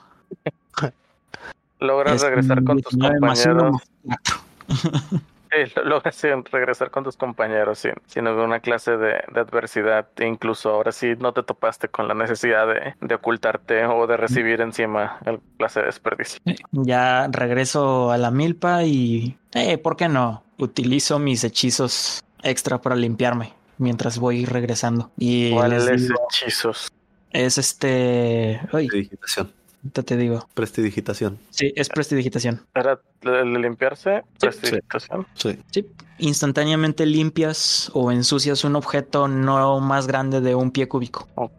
Logras 1.80 2.16
Es 2.16 2.22
regresar 2.22 2.64
con 2.64 2.80
tus 2.80 2.92
19 2.94 3.20
más 3.20 3.46
uno 3.46 3.70
compañeros. 3.70 3.82
más. 4.04 5.22
Sí, 5.50 5.72
logras 5.84 6.14
sí, 6.14 6.28
regresar 6.50 6.90
con 6.90 7.04
tus 7.04 7.16
compañeros 7.16 7.78
sin, 7.78 7.94
sin 8.06 8.26
alguna 8.26 8.60
clase 8.60 8.96
de, 8.96 9.22
de 9.32 9.40
adversidad. 9.40 10.08
E 10.16 10.26
incluso 10.26 10.70
ahora 10.70 10.92
sí 10.92 11.14
no 11.18 11.32
te 11.32 11.42
topaste 11.42 11.88
con 11.88 12.08
la 12.08 12.14
necesidad 12.14 12.66
de, 12.66 12.94
de 13.00 13.14
ocultarte 13.14 13.86
o 13.86 14.06
de 14.06 14.16
recibir 14.16 14.60
encima 14.60 15.18
el 15.24 15.40
clase 15.56 15.80
de 15.80 15.86
desperdicio. 15.86 16.40
Ya 16.72 17.28
regreso 17.28 18.10
a 18.10 18.18
la 18.18 18.30
milpa 18.30 18.84
y, 18.84 19.38
eh, 19.52 19.78
¿por 19.78 19.96
qué 19.96 20.08
no? 20.08 20.44
Utilizo 20.58 21.18
mis 21.18 21.44
hechizos 21.44 22.22
extra 22.42 22.80
para 22.80 22.96
limpiarme 22.96 23.54
mientras 23.78 24.18
voy 24.18 24.44
regresando. 24.44 25.10
Y 25.16 25.50
les 25.50 25.54
¿Cuáles 25.54 26.10
hechizos? 26.30 26.92
es 27.30 27.58
este, 27.58 28.60
Prestidigitación. 28.70 29.52
Ahorita 29.88 30.02
te 30.02 30.16
digo. 30.16 30.46
Prestidigitación. 30.54 31.38
Sí, 31.50 31.72
es 31.74 31.88
prestidigitación. 31.88 32.60
¿Era 32.74 33.00
el 33.22 33.52
de 33.52 33.58
limpiarse? 33.58 34.22
Sí, 34.32 34.38
Prestidigitación. 34.40 35.26
Sí. 35.34 35.58
Sí, 35.70 35.86
instantáneamente 36.18 37.06
limpias 37.06 37.90
o 37.94 38.12
ensucias 38.12 38.64
un 38.64 38.76
objeto 38.76 39.28
no 39.28 39.80
más 39.80 40.06
grande 40.06 40.40
de 40.40 40.54
un 40.54 40.70
pie 40.70 40.88
cúbico. 40.88 41.26
Ok, 41.34 41.52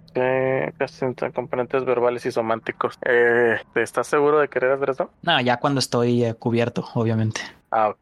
casi 0.77 1.05
entre 1.05 1.31
componentes 1.31 1.85
verbales 1.85 2.25
y 2.25 2.31
sománticos. 2.31 2.97
Eh, 3.05 3.57
¿Estás 3.75 4.07
seguro 4.07 4.39
de 4.39 4.47
querer 4.49 4.71
hacer 4.71 4.89
eso? 4.91 5.09
No, 5.21 5.39
ya 5.41 5.57
cuando 5.57 5.79
estoy 5.79 6.23
eh, 6.23 6.33
cubierto, 6.33 6.85
obviamente. 6.93 7.41
Ah, 7.71 7.89
ok. 7.89 7.99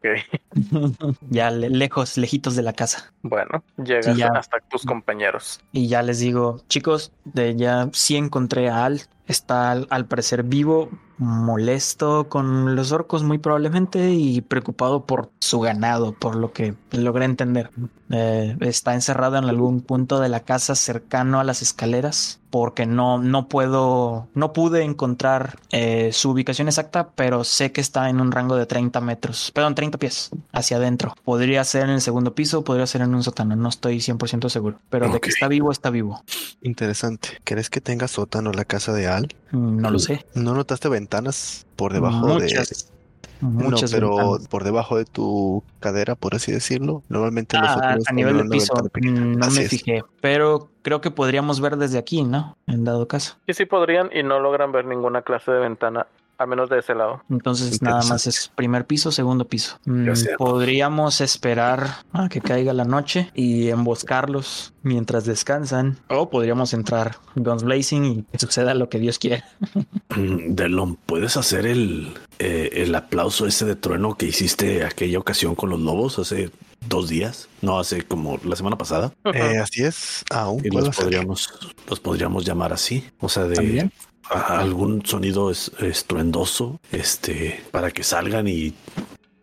ya 1.28 1.50
le- 1.50 1.68
lejos, 1.68 2.16
lejitos 2.16 2.56
de 2.56 2.62
la 2.62 2.72
casa. 2.72 3.12
Bueno, 3.22 3.62
llegas 3.76 4.06
Sí, 4.06 4.16
ya. 4.16 4.28
hasta 4.28 4.60
tus 4.60 4.82
compañeros. 4.86 5.60
Y 5.72 5.88
ya 5.88 6.02
les 6.02 6.20
digo, 6.20 6.62
chicos, 6.68 7.12
de 7.24 7.54
ya 7.54 7.90
sí 7.92 8.16
encontré 8.16 8.70
a 8.70 8.86
Al. 8.86 9.02
Está 9.26 9.70
al, 9.70 9.86
al 9.90 10.06
parecer 10.06 10.42
vivo, 10.42 10.88
molesto 11.18 12.28
con 12.28 12.76
los 12.76 12.92
orcos 12.92 13.24
muy 13.24 13.38
probablemente 13.38 14.12
y 14.12 14.40
preocupado 14.40 15.04
por 15.04 15.30
su 15.40 15.60
ganado, 15.60 16.12
por 16.12 16.36
lo 16.36 16.52
que 16.52 16.74
logré 16.92 17.24
entender. 17.24 17.70
Eh, 18.10 18.56
está 18.60 18.94
encerrado 18.94 19.36
en 19.36 19.44
algún 19.44 19.80
punto 19.80 20.20
de 20.20 20.28
la 20.28 20.40
casa 20.40 20.74
cercano 20.74 21.40
a 21.40 21.44
las 21.44 21.60
escaleras 21.60 22.40
porque 22.50 22.86
no, 22.86 23.18
no 23.18 23.48
puedo, 23.48 24.28
no 24.34 24.52
pude 24.52 24.82
encontrar 24.82 25.58
eh, 25.70 26.10
su 26.12 26.30
ubicación 26.30 26.68
exacta, 26.68 27.10
pero 27.14 27.44
sé 27.44 27.72
que 27.72 27.80
está 27.80 28.08
en 28.08 28.20
un 28.20 28.32
rango 28.32 28.56
de 28.56 28.66
30 28.66 29.00
metros, 29.00 29.50
perdón, 29.54 29.74
30 29.74 29.98
pies 29.98 30.30
hacia 30.52 30.78
adentro. 30.78 31.14
Podría 31.24 31.62
ser 31.64 31.84
en 31.84 31.90
el 31.90 32.00
segundo 32.00 32.34
piso, 32.34 32.64
podría 32.64 32.86
ser 32.86 33.02
en 33.02 33.14
un 33.14 33.22
sótano, 33.22 33.54
no 33.56 33.68
estoy 33.68 33.98
100% 34.00 34.48
seguro, 34.48 34.78
pero 34.90 35.08
de 35.08 35.16
Ok. 35.16 35.22
que 35.24 35.30
está 35.30 35.48
vivo, 35.48 35.70
está 35.72 35.90
vivo. 35.90 36.22
Interesante. 36.62 37.28
¿Crees 37.44 37.70
que 37.70 37.80
tenga 37.80 38.08
sótano 38.08 38.52
la 38.52 38.64
casa 38.64 38.92
de 38.92 39.06
Al? 39.06 39.28
Mm, 39.52 39.80
No 39.80 39.90
lo 39.90 39.98
sé. 39.98 40.26
¿No 40.34 40.54
notaste 40.54 40.88
ventanas 40.88 41.66
por 41.76 41.92
debajo 41.92 42.26
muchas, 42.26 42.68
de... 42.70 42.97
muchas 43.40 43.92
no, 43.92 43.96
pero 43.96 44.16
ventanas. 44.16 44.48
por 44.48 44.64
debajo 44.64 44.96
de 44.96 45.04
tu 45.04 45.62
cadera, 45.80 46.14
por 46.14 46.34
así 46.34 46.52
decirlo. 46.52 47.02
Normalmente 47.08 47.56
los 47.58 47.70
Ah, 47.70 47.74
sótanos 47.74 48.08
a 48.08 48.12
nivel 48.12 48.36
de 48.38 48.44
piso, 48.48 48.74
mm, 48.74 49.32
no 49.38 49.46
Así 49.46 49.58
me 49.58 49.64
es. 49.64 49.70
fijé, 49.70 50.02
pero 50.20 50.68
creo 50.82 51.00
que 51.00 51.10
podríamos 51.10 51.60
ver 51.60 51.76
desde 51.76 51.98
aquí, 51.98 52.22
¿no? 52.22 52.56
En 52.66 52.84
dado 52.84 53.06
caso. 53.08 53.36
Sí, 53.46 53.54
sí 53.54 53.64
podrían 53.66 54.10
y 54.12 54.22
no 54.22 54.40
logran 54.40 54.72
ver 54.72 54.84
ninguna 54.86 55.22
clase 55.22 55.50
de 55.52 55.60
ventana, 55.60 56.06
al 56.38 56.48
menos 56.48 56.70
de 56.70 56.78
ese 56.78 56.94
lado. 56.94 57.22
Entonces 57.28 57.82
nada 57.82 58.02
más 58.04 58.26
es 58.26 58.50
primer 58.54 58.86
piso, 58.86 59.10
segundo 59.10 59.46
piso. 59.46 59.78
Mm, 59.84 60.08
podríamos 60.38 61.20
esperar 61.20 61.88
a 62.12 62.28
que 62.28 62.40
caiga 62.40 62.72
la 62.72 62.84
noche 62.84 63.30
y 63.34 63.68
emboscarlos 63.68 64.72
mientras 64.82 65.24
descansan. 65.24 65.98
O 66.08 66.30
podríamos 66.30 66.72
entrar 66.72 67.16
guns 67.34 67.64
blazing 67.64 68.04
y 68.04 68.22
que 68.22 68.38
suceda 68.38 68.74
lo 68.74 68.88
que 68.88 68.98
Dios 68.98 69.18
quiera. 69.18 69.44
Mm, 70.16 70.54
Delon, 70.54 70.96
¿puedes 70.96 71.36
hacer 71.36 71.66
el, 71.66 72.14
eh, 72.38 72.70
el 72.72 72.94
aplauso 72.94 73.46
ese 73.46 73.66
de 73.66 73.76
trueno 73.76 74.16
que 74.16 74.26
hiciste 74.26 74.84
aquella 74.84 75.18
ocasión 75.18 75.54
con 75.54 75.68
los 75.68 75.80
lobos 75.80 76.18
hace 76.18 76.50
dos 76.88 77.08
días? 77.08 77.48
No, 77.62 77.78
hace 77.78 78.02
como 78.02 78.38
la 78.44 78.56
semana 78.56 78.76
pasada. 78.78 79.12
Eh, 79.24 79.58
así 79.58 79.84
es. 79.84 80.24
Aún 80.30 80.62
Y 80.64 80.70
los 80.70 80.96
podríamos, 80.96 81.48
los 81.88 82.00
podríamos 82.00 82.44
llamar 82.44 82.72
así. 82.72 83.04
O 83.20 83.28
sea, 83.28 83.44
de 83.44 83.56
También. 83.56 83.92
algún 84.30 85.04
sonido 85.04 85.50
es, 85.50 85.72
estruendoso, 85.80 86.80
este, 86.92 87.62
para 87.70 87.90
que 87.90 88.02
salgan 88.02 88.48
y 88.48 88.74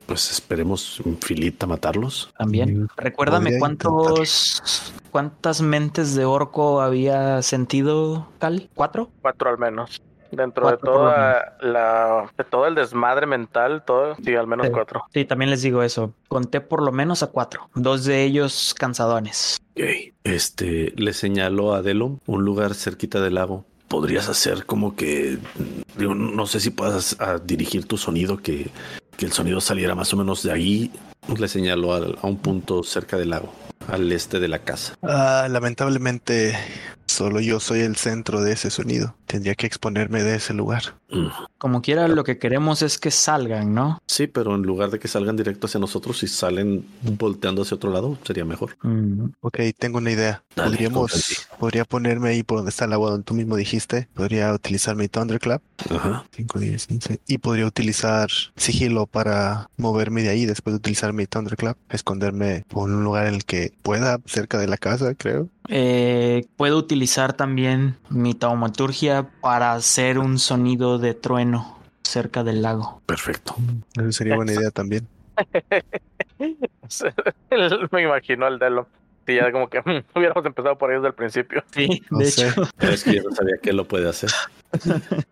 pues 0.06 0.32
esperemos 0.32 1.02
filita 1.22 1.66
matarlos. 1.66 2.32
También. 2.38 2.84
Mm, 2.84 2.88
Recuérdame 2.98 3.58
cuántos 3.58 4.62
cuántas 5.12 5.62
mentes 5.62 6.14
de 6.16 6.26
orco 6.26 6.82
había 6.82 7.42
sentido, 7.42 8.28
Cal. 8.40 8.70
¿Cuatro? 8.76 9.10
Cuatro 9.22 9.50
al 9.50 9.58
menos. 9.58 10.02
Dentro 10.32 10.70
de 10.70 10.78
toda 10.78 11.56
la, 11.62 12.30
de 12.38 12.44
todo 12.44 12.68
el 12.68 12.76
desmadre 12.76 13.26
mental, 13.28 13.84
todo, 13.86 14.16
sí, 14.24 14.36
al 14.36 14.48
menos 14.48 14.68
Sí. 14.68 14.72
cuatro. 14.74 15.04
Sí, 15.14 15.26
también 15.26 15.50
les 15.52 15.62
digo 15.62 15.84
eso. 15.84 16.14
Conté 16.28 16.62
por 16.62 16.82
lo 16.84 16.92
menos 16.92 17.24
a 17.24 17.28
cuatro. 17.28 17.70
Dos 17.76 18.04
de 18.06 18.24
ellos 18.24 18.76
cansadones. 18.78 19.58
Este, 20.24 20.94
le 20.96 21.14
señaló 21.14 21.74
a 21.74 21.82
Delon 21.82 22.20
un 22.26 22.44
lugar 22.44 22.74
cerquita 22.74 23.20
del 23.22 23.36
lago. 23.36 23.66
Podrías 23.88 24.28
hacer 24.30 24.66
como 24.66 24.96
que, 24.96 25.38
mm, 25.56 26.00
digo, 26.00 26.16
no 26.16 26.48
sé 26.48 26.60
si 26.60 26.72
puedas 26.72 27.16
a 27.22 27.38
dirigir 27.38 27.86
tu 27.88 27.98
sonido, 27.98 28.38
que, 28.38 28.70
que 29.18 29.26
el 29.26 29.32
sonido 29.32 29.62
saliera 29.62 29.94
más 29.96 30.14
o 30.14 30.18
menos 30.18 30.42
de 30.44 30.52
ahí. 30.52 30.92
Le 31.38 31.48
señaló 31.48 31.94
al- 31.94 32.18
a 32.22 32.28
un 32.28 32.38
punto 32.38 32.84
cerca 32.84 33.18
del 33.18 33.30
lago, 33.32 33.54
al 33.88 34.12
este 34.12 34.40
de 34.40 34.48
la 34.48 34.60
casa. 34.60 34.96
Ah, 35.04 35.48
lamentablemente 35.50 36.58
Solo 37.16 37.40
yo 37.40 37.62
soy 37.62 37.80
el 37.80 37.96
centro 37.96 38.42
de 38.42 38.52
ese 38.52 38.70
sonido. 38.70 39.16
Tendría 39.26 39.56
que 39.56 39.66
exponerme 39.66 40.22
de 40.22 40.36
ese 40.36 40.54
lugar. 40.54 41.00
Mm. 41.10 41.28
Como 41.58 41.82
quiera, 41.82 42.10
lo 42.10 42.26
que 42.26 42.38
queremos 42.38 42.82
es 42.82 43.00
que 43.00 43.10
salgan, 43.10 43.74
¿no? 43.74 44.00
Sí, 44.06 44.28
pero 44.28 44.54
en 44.54 44.64
lugar 44.64 44.90
de 44.92 45.00
que 45.00 45.08
salgan 45.08 45.38
directo 45.38 45.68
hacia 45.68 45.80
nosotros, 45.80 46.20
si 46.20 46.28
salen 46.28 46.86
volteando 47.02 47.62
hacia 47.62 47.76
otro 47.76 47.90
lado, 47.90 48.18
sería 48.24 48.44
mejor. 48.44 48.76
Mm, 48.82 49.30
Ok, 49.40 49.60
tengo 49.80 50.00
una 50.00 50.12
idea. 50.12 50.44
Dale, 50.58 50.72
Podríamos, 50.72 51.48
podría 51.58 51.86
ponerme 51.86 52.30
ahí 52.32 52.44
por 52.44 52.58
donde 52.58 52.72
está 52.72 52.84
el 52.84 52.92
agua 52.92 53.12
donde 53.12 53.24
tú 53.24 53.34
mismo 53.34 53.56
dijiste. 53.56 54.10
Podría 54.14 54.54
utilizar 54.54 54.98
mi 54.98 55.08
Thunderclap. 55.08 55.62
Ajá. 55.90 56.26
5, 56.36 56.60
10, 56.60 56.88
15. 56.88 57.20
Y 57.28 57.38
podría 57.38 57.66
utilizar 57.66 58.28
sigilo 58.58 59.08
para 59.08 59.70
moverme 59.78 60.22
de 60.24 60.30
ahí 60.30 60.46
después 60.46 60.74
de 60.74 60.80
utilizar 60.80 61.14
mi 61.14 61.28
Thunderclap. 61.28 61.78
Esconderme 61.90 62.66
por 62.68 62.90
un 62.90 63.06
lugar 63.06 63.28
en 63.28 63.36
el 63.36 63.46
que 63.46 63.72
pueda, 63.84 64.20
cerca 64.26 64.60
de 64.60 64.68
la 64.68 64.78
casa, 64.78 65.16
creo. 65.16 65.50
Eh, 65.68 66.46
puedo 66.58 66.78
utilizar 66.78 67.34
también 67.34 67.98
mi 68.10 68.34
taumaturgia 68.34 69.30
para 69.42 69.74
hacer 69.74 70.20
un 70.20 70.40
sonido 70.40 71.00
de 71.00 71.14
trueno 71.14 71.80
cerca 72.04 72.44
del 72.44 72.62
lago. 72.62 73.02
Perfecto. 73.06 73.56
Eso 73.98 74.12
sería 74.12 74.36
buena 74.36 74.54
idea 74.54 74.72
también. 74.72 75.08
Me 77.92 78.04
imagino 78.04 78.48
el 78.48 78.60
Delo. 78.60 78.88
Sí, 79.26 79.36
ya 79.36 79.52
como 79.52 79.68
que 79.70 79.80
mm, 79.86 80.04
hubiéramos 80.18 80.46
empezado 80.46 80.78
por 80.78 80.90
ahí 80.92 80.96
desde 80.98 81.08
el 81.08 81.14
principio. 81.14 81.64
Sí, 81.74 82.04
No 82.10 82.20
de 82.20 82.26
sé. 82.32 82.48
hecho. 82.50 82.64
Pero 82.78 82.94
es 82.94 83.04
que 83.04 83.16
yo 83.16 83.24
no 83.24 83.36
sabía 83.36 83.56
que 83.62 83.74
lo 83.74 83.86
puede 83.88 84.08
hacer. 84.10 84.30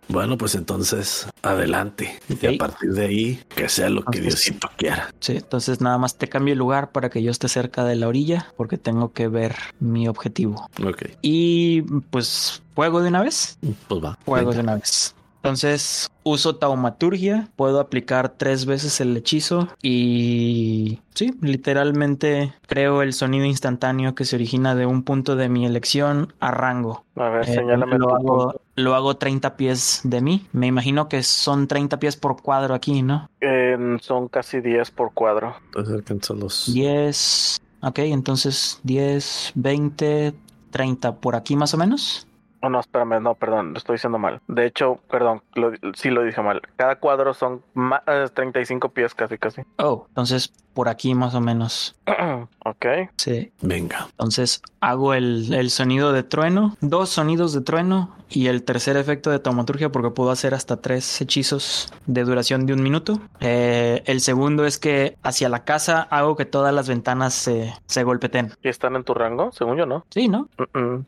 Bueno, 0.08 0.38
pues 0.38 0.56
entonces, 0.56 1.28
adelante. 1.42 2.20
Y 2.42 2.46
a 2.46 2.58
partir 2.58 2.92
de 2.94 3.06
ahí, 3.06 3.44
que 3.56 3.68
sea 3.68 3.90
lo 3.90 4.04
que 4.06 4.20
Entonces- 4.20 4.46
Diosito 4.46 4.70
quiera. 4.78 5.10
Sí, 5.20 5.38
entonces 5.38 5.82
nada 5.82 5.98
más 5.98 6.18
te 6.18 6.28
cambio 6.30 6.54
el 6.54 6.60
lugar 6.60 6.92
para 6.92 7.10
que 7.10 7.22
yo 7.24 7.32
esté 7.32 7.48
cerca 7.48 7.84
de 7.84 7.96
la 7.96 8.08
orilla 8.08 8.48
porque 8.58 8.78
tengo 8.78 9.12
que 9.12 9.28
ver 9.28 9.56
mi 9.80 10.08
objetivo. 10.08 10.70
Ok, 10.86 11.04
Y 11.22 11.82
pues 12.10 12.62
juego 12.76 13.02
de 13.02 13.10
una 13.10 13.22
vez. 13.24 13.58
pues 13.88 14.04
va. 14.04 14.18
Juego 14.26 14.50
Venga. 14.52 14.58
de 14.58 14.64
una 14.64 14.76
vez. 14.76 15.16
Entonces 15.44 16.10
uso 16.24 16.56
taumaturgia, 16.56 17.50
puedo 17.58 17.82
aplicar 17.82 18.30
tres 18.30 18.66
veces 18.66 19.02
el 19.02 19.18
hechizo 19.18 19.68
y 19.82 21.00
sí, 21.14 21.34
literalmente 21.42 22.54
creo 22.66 23.02
el 23.02 23.12
sonido 23.12 23.44
instantáneo 23.44 24.16
que 24.16 24.24
se 24.24 24.38
origina 24.38 24.74
de 24.74 24.86
un 24.86 25.04
punto 25.04 25.36
de 25.36 25.50
mi 25.50 25.66
elección 25.66 26.34
a 26.40 26.52
rango. 26.52 27.04
A 27.18 27.28
ver, 27.28 27.50
Eh, 27.50 27.56
señálame 27.56 27.98
lo, 27.98 28.16
hago, 28.16 28.62
lo 28.78 28.96
hago 28.96 29.18
30 29.18 29.58
pies 29.58 30.00
de 30.06 30.22
mí. 30.22 30.48
Me 30.54 30.68
imagino 30.68 31.10
que 31.10 31.24
son 31.24 31.68
30 31.68 32.00
pies 32.00 32.16
por 32.16 32.42
cuadro 32.42 32.74
aquí, 32.74 33.02
¿no? 33.02 33.30
Eh, 33.42 33.98
son 34.00 34.30
casi 34.30 34.62
10 34.62 34.92
por 34.92 35.12
cuadro. 35.12 35.58
Entonces 35.66 35.94
alcanza 35.94 36.34
los. 36.36 36.74
10. 36.74 37.60
Ok, 37.82 38.00
entonces 38.00 38.80
10, 38.84 39.52
20, 39.56 40.34
30 40.72 41.16
por 41.18 41.36
aquí 41.36 41.58
más 41.58 41.74
o 41.74 41.78
menos. 41.78 42.28
Oh, 42.66 42.70
no, 42.70 42.80
espérame, 42.80 43.20
no, 43.22 43.36
perdón, 43.36 43.74
lo 43.74 43.78
estoy 43.78 43.96
diciendo 43.96 44.18
mal. 44.18 44.40
De 44.48 44.66
hecho, 44.66 45.00
perdón, 45.10 45.44
lo- 45.54 45.74
sí 45.96 46.10
lo 46.10 46.24
dije 46.24 46.42
mal. 46.42 46.62
Cada 46.78 46.96
cuadro 46.96 47.34
son 47.34 47.62
eh, 48.08 48.28
35 48.34 48.88
pies 48.94 49.14
casi, 49.14 49.38
casi. 49.38 49.64
Oh, 49.78 50.06
entonces 50.08 50.54
por 50.74 50.90
aquí 50.90 51.14
más 51.16 51.36
o 51.36 51.42
menos. 51.42 51.96
ok. 52.66 52.86
Sí. 53.18 53.52
Venga. 53.62 54.08
Entonces 54.12 54.62
hago 54.82 55.14
el, 55.14 55.54
el 55.54 55.70
sonido 55.70 56.12
de 56.12 56.24
trueno, 56.24 56.76
dos 56.82 57.10
sonidos 57.10 57.54
de 57.54 57.62
trueno 57.62 58.16
y 58.30 58.48
el 58.48 58.64
tercer 58.64 58.98
efecto 58.98 59.30
de 59.30 59.40
taumaturgia 59.40 59.92
porque 59.92 60.10
puedo 60.10 60.32
hacer 60.32 60.54
hasta 60.56 60.78
tres 60.82 61.22
hechizos 61.22 61.94
de 62.08 62.24
duración 62.24 62.66
de 62.66 62.74
un 62.74 62.82
minuto. 62.82 63.20
Eh, 63.40 64.02
el 64.08 64.22
segundo 64.22 64.66
es 64.66 64.80
que 64.80 65.18
hacia 65.22 65.50
la 65.50 65.64
casa 65.64 66.02
hago 66.10 66.36
que 66.36 66.46
todas 66.46 66.74
las 66.74 66.88
ventanas 66.90 67.34
se, 67.36 67.74
se 67.86 68.04
golpeten. 68.04 68.52
¿Y 68.64 68.70
están 68.70 68.96
en 68.96 69.04
tu 69.04 69.14
rango? 69.14 69.52
Según 69.52 69.78
yo, 69.78 69.86
¿no? 69.86 70.06
Sí, 70.10 70.28
¿no? 70.28 70.50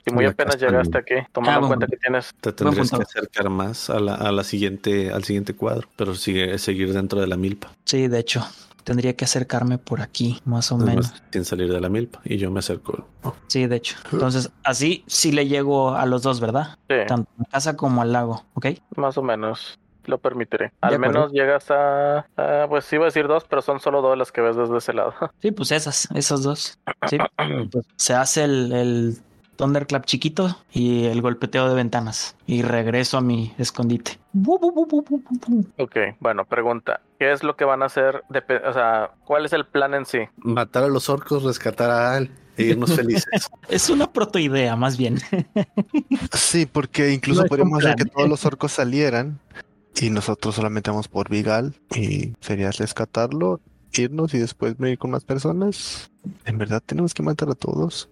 Si 0.05 0.13
muy 0.13 0.25
La 0.25 0.31
apenas 0.31 0.57
llegaste 0.59 0.97
aquí, 0.99 1.15
tomando 1.31 1.51
Ah, 1.51 1.55
en 1.55 1.59
bueno. 1.61 1.67
cuenta 1.67 1.87
que 1.87 1.97
tienes... 1.97 2.33
Te 2.39 2.53
tendrías 2.53 2.91
que 2.91 3.01
acercar 3.01 3.49
más 3.49 3.89
a 3.89 3.99
la, 3.99 4.15
a 4.15 4.31
la 4.31 4.43
siguiente, 4.43 5.11
al 5.11 5.23
siguiente 5.23 5.55
cuadro, 5.55 5.87
pero 5.95 6.13
sigue 6.15 6.57
seguir 6.59 6.93
dentro 6.93 7.19
de 7.19 7.27
la 7.27 7.37
milpa. 7.37 7.71
Sí, 7.85 8.07
de 8.07 8.19
hecho. 8.19 8.45
Tendría 8.85 9.15
que 9.15 9.25
acercarme 9.25 9.77
por 9.79 9.99
aquí, 10.01 10.39
más 10.45 10.71
o 10.71 10.77
menos. 10.77 11.11
sin 11.31 11.43
salir 11.43 11.73
de 11.73 11.81
la 11.81 11.89
milpa. 11.89 12.21
Y 12.23 12.37
yo 12.37 12.49
me 12.51 12.59
acerco. 12.59 13.05
Sí, 13.47 13.65
de 13.67 13.75
hecho. 13.77 13.97
Entonces, 14.13 14.51
así 14.63 15.03
sí 15.07 15.31
le 15.31 15.47
llego 15.47 15.95
a 15.95 16.05
los 16.05 16.21
dos, 16.21 16.39
¿verdad? 16.39 16.77
Sí, 16.87 16.95
Tanto 17.07 17.29
a 17.37 17.41
la 17.41 17.45
casa 17.49 17.75
como 17.75 18.01
al 18.03 18.13
lago, 18.13 18.45
¿ok? 18.53 18.67
más 18.95 19.17
o 19.17 19.23
menos. 19.23 19.79
Lo 20.05 20.19
permitiré. 20.19 20.71
Al 20.81 20.99
menos 20.99 21.31
llegas 21.31 21.71
a, 21.71 22.27
a, 22.37 22.67
Pues 22.69 22.93
iba 22.93 23.05
a 23.05 23.07
decir 23.07 23.27
dos, 23.27 23.43
pero 23.49 23.63
son 23.63 23.79
solo 23.79 24.03
dos 24.03 24.15
las 24.15 24.31
que 24.31 24.39
ves 24.41 24.55
desde 24.55 24.77
ese 24.77 24.93
lado. 24.93 25.15
Sí, 25.41 25.49
pues 25.51 25.71
esas, 25.71 26.07
esas 26.13 26.43
dos. 26.43 26.77
Sí. 27.09 27.17
Pues 27.71 27.85
se 27.95 28.13
hace 28.13 28.43
el, 28.43 28.71
el 28.71 29.17
Thunderclap 29.55 30.05
chiquito 30.05 30.57
y 30.71 31.05
el 31.05 31.21
golpeteo 31.21 31.69
de 31.69 31.75
ventanas. 31.75 32.35
Y 32.45 32.61
regreso 32.61 33.17
a 33.17 33.21
mi 33.21 33.53
escondite. 33.57 34.19
Ok, 35.77 35.95
bueno, 36.19 36.45
pregunta. 36.45 37.01
¿Qué 37.19 37.31
es 37.31 37.43
lo 37.43 37.55
que 37.55 37.65
van 37.65 37.81
a 37.81 37.85
hacer? 37.85 38.23
O 38.29 38.73
sea, 38.73 39.11
¿cuál 39.25 39.45
es 39.45 39.53
el 39.53 39.65
plan 39.65 39.93
en 39.93 40.05
sí? 40.05 40.19
Matar 40.37 40.83
a 40.83 40.87
los 40.87 41.09
orcos, 41.09 41.43
rescatar 41.43 41.89
a 41.89 42.15
Al 42.15 42.29
e 42.57 42.63
irnos 42.63 42.93
felices. 42.95 43.49
Es 43.69 43.89
una 43.89 44.11
protoidea, 44.11 44.75
más 44.75 44.97
bien. 44.97 45.19
Sí, 46.33 46.65
porque 46.65 47.11
incluso 47.11 47.43
No 47.43 47.47
podríamos 47.47 47.83
hacer 47.83 47.95
que 47.95 48.05
todos 48.05 48.27
los 48.29 48.45
orcos 48.45 48.71
salieran 48.71 49.39
y 50.01 50.09
nosotros 50.09 50.55
solamente 50.55 50.89
vamos 50.89 51.07
por 51.07 51.29
Vigal 51.29 51.73
y 51.95 52.33
sería 52.41 52.71
rescatarlo, 52.71 53.61
irnos 53.99 54.33
y 54.33 54.39
después 54.39 54.77
venir 54.77 54.97
con 54.97 55.11
más 55.11 55.23
personas. 55.23 56.09
¿En 56.45 56.57
verdad 56.57 56.81
tenemos 56.85 57.13
que 57.13 57.23
matar 57.23 57.49
a 57.49 57.55
todos? 57.55 58.09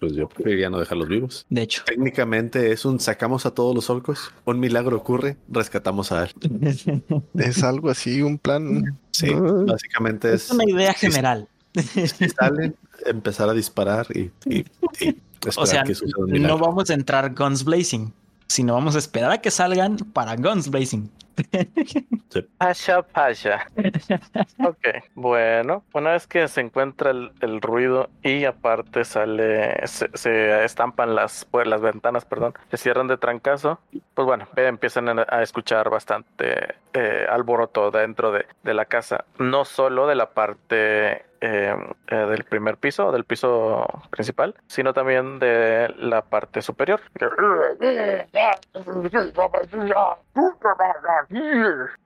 pues 0.00 0.14
yo 0.14 0.28
preferiría 0.28 0.68
no 0.68 0.80
dejarlos 0.80 1.08
vivos. 1.08 1.46
De 1.48 1.62
hecho. 1.62 1.84
Técnicamente 1.86 2.72
es 2.72 2.84
un 2.84 2.98
sacamos 2.98 3.46
a 3.46 3.52
todos 3.52 3.72
los 3.72 3.88
orcos, 3.88 4.32
un 4.46 4.58
milagro 4.58 4.96
ocurre, 4.96 5.36
rescatamos 5.48 6.10
a 6.10 6.22
Al. 6.22 6.30
Es 7.38 7.62
algo 7.62 7.88
así, 7.88 8.20
un 8.22 8.36
plan. 8.38 8.98
Sí, 9.12 9.28
Ah. 9.32 9.64
básicamente 9.66 10.32
es 10.34 10.46
Es 10.46 10.50
una 10.50 10.64
idea 10.68 10.92
general. 10.94 11.46
si 11.74 12.28
salen, 12.30 12.74
empezar 13.06 13.48
a 13.48 13.52
disparar 13.54 14.06
y, 14.14 14.30
y- 14.44 14.64
y 15.00 15.16
esperar 15.46 15.54
O 15.56 15.66
sea, 15.66 15.84
que 15.84 15.94
suceda 15.94 16.24
un 16.24 16.42
no 16.42 16.58
vamos 16.58 16.90
a 16.90 16.94
entrar 16.94 17.32
guns 17.34 17.62
blazing, 17.64 18.12
sino 18.48 18.74
vamos 18.74 18.96
a 18.96 18.98
esperar 18.98 19.30
a 19.30 19.40
que 19.40 19.50
salgan 19.52 19.96
para 20.12 20.34
guns 20.34 20.68
blazing. 20.68 21.08
Pasha, 22.58 23.02
pasha. 23.02 23.66
Ok, 24.64 24.88
bueno, 25.14 25.84
una 25.92 26.12
vez 26.12 26.26
que 26.26 26.46
se 26.48 26.60
encuentra 26.60 27.10
el, 27.10 27.32
el 27.40 27.60
ruido 27.60 28.10
y 28.22 28.44
aparte 28.44 29.04
sale, 29.04 29.86
se, 29.86 30.08
se 30.14 30.64
estampan 30.64 31.14
las, 31.14 31.44
pues, 31.44 31.66
las 31.66 31.80
ventanas, 31.80 32.24
perdón, 32.24 32.54
se 32.70 32.76
cierran 32.76 33.08
de 33.08 33.18
trancazo, 33.18 33.80
pues 34.14 34.26
bueno, 34.26 34.46
eh, 34.56 34.66
empiezan 34.66 35.08
a, 35.18 35.26
a 35.28 35.42
escuchar 35.42 35.90
bastante 35.90 36.76
eh, 36.94 37.26
alboroto 37.28 37.90
dentro 37.90 38.32
de, 38.32 38.46
de 38.62 38.74
la 38.74 38.84
casa, 38.86 39.24
no 39.38 39.64
solo 39.64 40.06
de 40.06 40.14
la 40.14 40.30
parte 40.30 41.24
eh, 41.42 41.76
eh, 42.06 42.14
del 42.16 42.44
primer 42.44 42.76
piso, 42.76 43.10
del 43.12 43.24
piso 43.24 43.86
principal, 44.10 44.54
sino 44.68 44.94
también 44.94 45.38
de 45.40 45.92
la 45.98 46.22
parte 46.22 46.62
superior. 46.62 47.00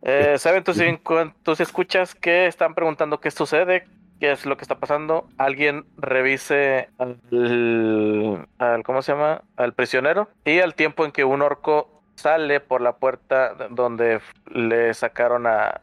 Eh, 0.03 0.39
Saben, 0.39 0.65
tú, 0.65 0.73
cu- 1.03 1.33
tú 1.43 1.55
escuchas 1.63 2.15
que 2.15 2.47
están 2.47 2.75
preguntando 2.75 3.21
qué 3.21 3.31
sucede, 3.31 3.87
qué 4.21 4.33
es 4.33 4.47
lo 4.47 4.57
que 4.57 4.63
está 4.63 4.77
pasando. 4.79 5.29
Alguien 5.37 5.85
revise 5.99 6.89
al, 6.99 7.21
al- 8.59 8.83
¿cómo 8.85 9.03
se 9.03 9.13
llama? 9.13 9.43
Al 9.57 9.75
prisionero 9.75 10.29
y 10.45 10.61
al 10.61 10.75
tiempo 10.75 11.05
en 11.05 11.13
que 11.13 11.25
un 11.25 11.43
orco 11.43 11.93
sale 12.15 12.61
por 12.61 12.81
la 12.81 12.97
puerta 12.97 13.53
donde 13.71 14.21
le 14.47 14.95
sacaron 14.95 15.47
a, 15.47 15.83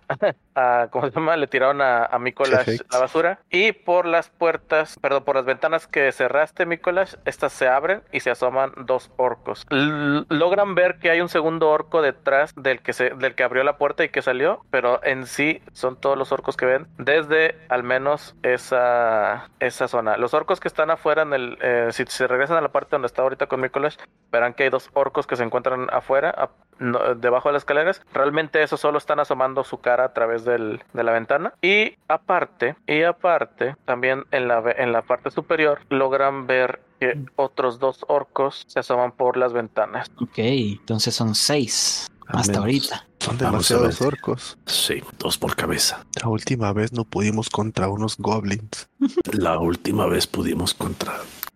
a 0.56 0.88
¿cómo 0.92 1.06
se 1.08 1.12
llama? 1.12 1.36
Le 1.38 1.48
tiraron 1.48 1.82
a, 1.82 2.06
a 2.06 2.20
Mikolas 2.20 2.68
la 2.92 3.00
basura 3.00 3.40
y 3.50 3.72
por 3.72 4.06
las 4.06 4.30
puertas, 4.30 4.98
perdón, 5.02 5.24
por 5.24 5.36
las 5.36 5.46
ventanas 5.46 5.88
que 5.88 6.12
cerraste, 6.12 6.66
Mikolas, 6.66 7.18
estas 7.26 7.54
se 7.54 7.68
abren 7.68 8.04
y 8.12 8.20
se 8.20 8.32
asoman 8.32 8.72
dos 8.86 9.12
orcos. 9.18 9.66
L- 9.70 10.26
logran 10.30 10.76
ver 10.76 11.00
que 11.00 11.10
hay 11.10 11.22
un 11.22 11.30
segundo 11.30 11.70
orco 11.70 12.02
detrás 12.02 12.54
del 12.56 12.82
que 12.82 12.94
se, 12.94 13.12
del 13.12 13.36
que 13.36 13.44
abrió 13.44 13.64
la 13.64 13.78
puerta 13.78 14.04
y 14.04 14.10
que 14.10 14.22
salió, 14.22 14.66
pero 14.70 15.04
en 15.04 15.26
sí 15.28 15.62
son 15.72 16.00
todos 16.00 16.18
los 16.18 16.32
orcos 16.32 16.58
que 16.58 16.66
ven 16.66 16.88
desde 16.98 17.58
al 17.70 17.84
menos 17.84 18.36
esa, 18.44 19.50
esa 19.60 19.88
zona. 19.88 20.18
Los 20.18 20.34
orcos 20.34 20.60
que 20.60 20.68
están 20.68 20.90
afuera 20.92 21.24
en 21.24 21.34
el, 21.34 21.58
eh, 21.62 21.88
si 21.92 22.06
se 22.06 22.28
regresan 22.28 22.58
a 22.58 22.62
la 22.62 22.72
parte 22.72 22.92
donde 22.92 23.08
está 23.08 23.22
ahorita 23.22 23.48
con 23.48 23.62
Mikolas, 23.62 23.98
verán 24.32 24.54
que 24.54 24.64
hay 24.64 24.70
dos 24.70 24.90
orcos 24.94 25.28
que 25.28 25.36
se 25.36 25.44
encuentran 25.44 25.88
afuera, 25.92 26.50
no- 26.80 27.16
debajo 27.16 27.50
de 27.50 27.54
las 27.54 27.62
escaleras. 27.62 28.02
Realmente 28.14 28.62
esos 28.64 28.80
solo 28.80 28.98
están 28.98 29.20
asomando 29.20 29.64
su 29.64 29.80
cara 29.80 30.06
a 30.06 30.14
través 30.14 30.44
del- 30.46 30.84
de 30.94 31.04
la 31.04 31.12
ventana. 31.12 31.54
Y 31.62 31.96
aparte, 32.08 32.76
y 32.88 33.04
aparte, 33.04 33.76
también 33.86 34.24
en 34.32 34.48
la, 34.48 34.64
en 34.78 34.92
la 34.92 35.02
parte 35.02 35.32
superior 35.32 35.80
logran 35.90 36.48
ver 36.48 36.82
que 37.00 37.20
otros 37.36 37.80
dos 37.80 38.06
orcos 38.08 38.64
se 38.68 38.80
asoman 38.80 39.12
por 39.12 39.38
las 39.38 39.52
ventanas. 39.54 40.10
Ok, 40.22 40.38
entonces 40.38 41.14
son 41.16 41.36
seis 41.36 42.08
Al 42.28 42.40
hasta 42.40 42.52
menos. 42.54 42.64
ahorita. 42.66 43.08
Son 43.20 43.38
demasiados 43.38 44.02
orcos. 44.02 44.58
Sí, 44.66 45.02
dos 45.18 45.38
por 45.38 45.56
cabeza. 45.56 46.06
La 46.22 46.28
última 46.28 46.74
vez 46.74 46.92
no 46.92 47.06
pudimos 47.06 47.50
contra 47.50 47.88
unos 47.88 48.18
goblins. 48.18 48.90
La 49.32 49.60
última 49.60 50.08
vez 50.08 50.28
pudimos 50.28 50.74
contra 50.74 51.14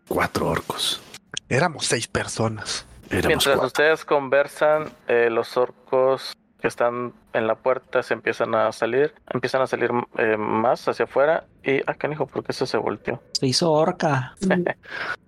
cuatro 0.07 0.47
orcos. 0.47 1.01
Éramos 1.49 1.85
seis 1.85 2.07
personas. 2.07 2.85
Éramos 3.09 3.27
Mientras 3.27 3.45
cuatro. 3.45 3.67
ustedes 3.67 4.05
conversan, 4.05 4.89
eh, 5.07 5.29
los 5.29 5.55
orcos 5.57 6.35
que 6.59 6.67
están 6.67 7.13
en 7.33 7.47
la 7.47 7.55
puerta 7.55 8.01
se 8.01 8.13
empiezan 8.15 8.55
a 8.55 8.71
salir, 8.71 9.13
empiezan 9.29 9.61
a 9.61 9.67
salir 9.67 9.91
eh, 10.17 10.37
más 10.37 10.87
hacia 10.87 11.05
afuera 11.05 11.45
y, 11.63 11.81
ah, 11.85 11.93
canijo, 11.93 12.25
¿por 12.25 12.43
qué 12.43 12.51
eso 12.51 12.65
se 12.65 12.77
volteó? 12.77 13.21
Se 13.33 13.47
hizo 13.47 13.71
orca. 13.71 14.35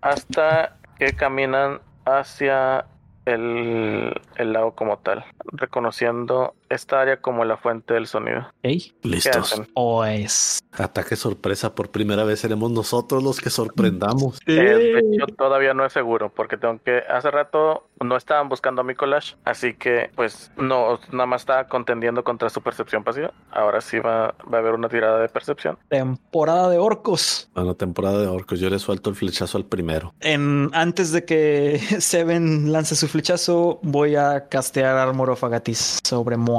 Hasta 0.02 0.78
que 0.98 1.14
caminan 1.14 1.82
hacia 2.06 2.86
el, 3.26 4.20
el 4.36 4.54
lago 4.54 4.74
como 4.74 4.98
tal, 4.98 5.24
reconociendo 5.52 6.56
esta 6.70 7.02
área 7.02 7.18
como 7.18 7.46
la 7.46 7.58
fuente 7.58 7.94
del 7.94 8.08
sonido. 8.08 8.48
Ey, 8.64 8.94
¿Qué 9.02 9.08
Listos. 9.10 9.62
o 9.74 10.06
es. 10.06 10.60
Ataque 10.72 11.16
sorpresa. 11.16 11.74
Por 11.76 11.90
primera 11.90 12.24
vez 12.24 12.40
seremos 12.40 12.72
nosotros 12.72 13.24
los 13.24 13.42
que 13.42 13.50
sorprendamos. 13.50 14.40
Eh, 14.46 14.54
de 14.54 15.00
hecho, 15.00 15.26
todavía 15.38 15.74
no 15.74 15.86
es 15.86 15.94
seguro 15.94 16.32
porque 16.34 16.58
tengo 16.58 16.80
que. 16.84 17.04
Hace 17.10 17.32
rato 17.32 17.88
no 18.00 18.16
estaban 18.16 18.50
buscando 18.50 18.82
a 18.82 18.84
Mikolash, 18.84 19.34
así 19.44 19.74
que, 19.74 20.12
pues, 20.16 20.52
no, 20.58 21.00
nada 21.12 21.26
más 21.26 21.42
estaba 21.42 21.68
contendiendo 21.68 22.24
contra 22.24 22.50
su 22.50 22.62
percepción 22.62 23.04
pasiva. 23.04 23.32
Ahora 23.52 23.82
sí 23.82 24.00
va, 24.00 24.36
va 24.52 24.58
a 24.58 24.62
haber 24.62 24.74
una 24.74 24.90
tirada 24.90 25.20
de 25.20 25.30
percepción. 25.30 25.78
Temporada 25.90 26.70
de 26.70 26.78
orcos. 26.78 27.50
A 27.56 27.64
la 27.64 27.74
temporada 27.74 28.20
de 28.20 28.28
orcos. 28.28 28.60
Yo 28.60 28.70
le 28.70 28.80
suelto 28.80 29.10
el 29.10 29.16
flechazo 29.16 29.58
al 29.58 29.66
primero. 29.66 30.14
En, 30.20 30.70
antes 30.74 31.12
de 31.12 31.26
que 31.26 31.80
Seven 32.00 32.72
lance 32.72 32.96
su 32.96 33.08
flechazo, 33.08 33.80
voy 33.82 34.16
a 34.16 34.48
castear 34.48 34.96
Armor 34.98 35.32
of 35.32 35.44
Agatis 35.44 36.00
sobre 36.04 36.38
Moa. 36.38 36.59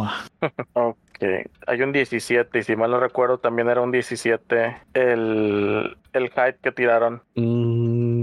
Ok, 0.73 0.99
hay 1.67 1.83
un 1.83 1.93
17, 1.93 2.59
y 2.59 2.63
si 2.63 2.77
mal 2.77 2.91
no 2.91 3.01
recuerdo, 3.01 3.39
también 3.39 3.69
era 3.69 3.81
un 3.81 3.91
17 3.91 4.77
el, 4.95 5.97
el 6.13 6.33
height 6.35 6.57
que 6.63 6.73
tiraron. 6.73 7.23
Mm, 7.35 8.20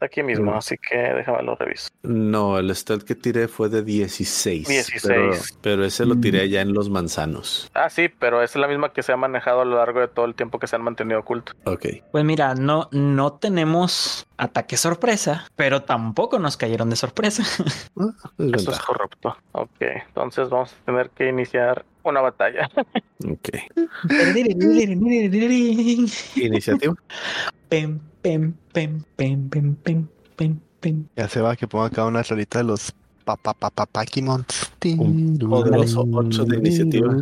aquí 0.00 0.22
mismo, 0.22 0.54
así 0.54 0.76
que 0.76 0.96
déjame 0.96 1.42
lo 1.42 1.56
reviso. 1.56 1.88
no, 2.02 2.58
el 2.58 2.74
stealth 2.74 3.02
que 3.04 3.14
tiré 3.14 3.48
fue 3.48 3.68
de 3.68 3.82
16. 3.82 4.66
16. 4.68 5.02
Pero, 5.06 5.32
pero 5.62 5.84
ese 5.84 6.04
lo 6.06 6.16
tiré 6.16 6.46
Mm. 6.46 6.50
ya 6.50 6.60
en 6.60 6.72
los 6.74 6.90
manzanos. 6.90 7.70
Ah, 7.74 7.88
sí, 7.90 8.08
pero 8.08 8.42
es 8.42 8.54
la 8.56 8.68
misma 8.68 8.92
que 8.92 9.02
se 9.02 9.12
ha 9.12 9.16
manejado 9.16 9.60
a 9.60 9.64
lo 9.64 9.76
largo 9.76 10.00
de 10.00 10.08
todo 10.08 10.24
el 10.26 10.34
tiempo 10.34 10.58
que 10.58 10.66
se 10.66 10.76
han 10.76 10.82
mantenido 10.82 11.20
ocultos. 11.20 11.54
Ok. 11.64 11.86
Pues 12.12 12.24
mira, 12.24 12.54
no, 12.54 12.88
no 12.92 13.32
tenemos 13.34 14.26
ataque 14.36 14.76
sorpresa, 14.76 15.46
pero 15.56 15.82
tampoco 15.82 16.38
nos 16.38 16.56
cayeron 16.56 16.90
de 16.90 16.96
sorpresa. 16.96 17.42
Ah, 17.98 18.10
es 18.38 18.62
Eso 18.62 18.70
es 18.72 18.78
corrupto. 18.80 19.36
Ok, 19.52 19.80
entonces 19.80 20.48
vamos 20.50 20.72
a 20.72 20.84
tener 20.84 21.10
que 21.10 21.28
iniciar 21.28 21.84
una 22.02 22.20
batalla. 22.20 22.68
Ok. 23.28 23.48
Iniciativa. 26.36 26.94
Pem, 28.26 28.52
pem, 28.72 29.04
pem, 29.14 29.48
pem, 29.48 29.74
pem, 29.84 30.08
pem, 30.34 30.60
pem. 30.80 31.08
Ya 31.14 31.28
se 31.28 31.40
va 31.40 31.54
que 31.54 31.68
ponga 31.68 31.86
acá 31.86 32.04
una 32.04 32.24
rolita 32.24 32.58
de 32.58 32.64
los 32.64 32.92
papapapapakimons. 33.24 34.72
Un 34.98 35.38
poderoso 35.38 36.04
ocho 36.12 36.44
de 36.44 36.56
iniciativa. 36.56 37.14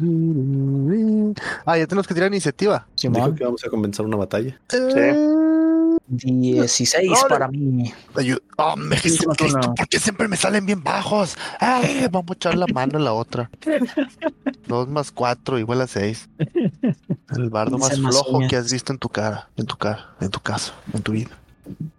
Ah, 1.66 1.76
ya 1.76 1.86
tenemos 1.86 2.06
que 2.06 2.14
tirar 2.14 2.28
iniciativa. 2.32 2.86
Dijo 2.96 3.14
Simón, 3.16 3.34
que 3.34 3.44
vamos 3.44 3.62
a 3.62 3.68
comenzar 3.68 4.06
una 4.06 4.16
batalla. 4.16 4.58
16 6.06 7.10
No, 7.10 7.28
para 7.28 7.48
mí. 7.48 7.92
Ayu- 8.14 8.42
¡Hombre, 8.58 8.98
Sí, 8.98 9.10
Jesucristo! 9.10 9.58
no. 9.58 9.74
¿Por 9.74 9.88
qué 9.88 9.98
siempre 9.98 10.28
me 10.28 10.36
salen 10.36 10.66
bien 10.66 10.82
bajos? 10.82 11.36
Ay, 11.60 12.06
vamos 12.12 12.30
a 12.32 12.34
echar 12.34 12.56
la 12.56 12.66
mano 12.66 12.98
en 12.98 13.04
la 13.04 13.12
otra. 13.12 13.50
Dos 14.68 14.88
más 14.88 15.10
cuatro 15.10 15.58
igual 15.58 15.80
a 15.80 15.86
seis. 15.86 16.28
El 17.36 17.50
bardo 17.50 17.78
más 17.78 17.96
flojo 17.98 18.40
que 18.48 18.56
has 18.56 18.70
visto 18.72 18.92
en 18.92 18.98
tu 18.98 19.08
cara, 19.08 19.48
en 19.56 19.66
tu 19.66 19.76
cara, 19.76 20.14
en 20.20 20.30
tu 20.30 20.40
caso, 20.40 20.72
en 20.92 21.02
tu 21.02 21.12
vida. 21.12 21.30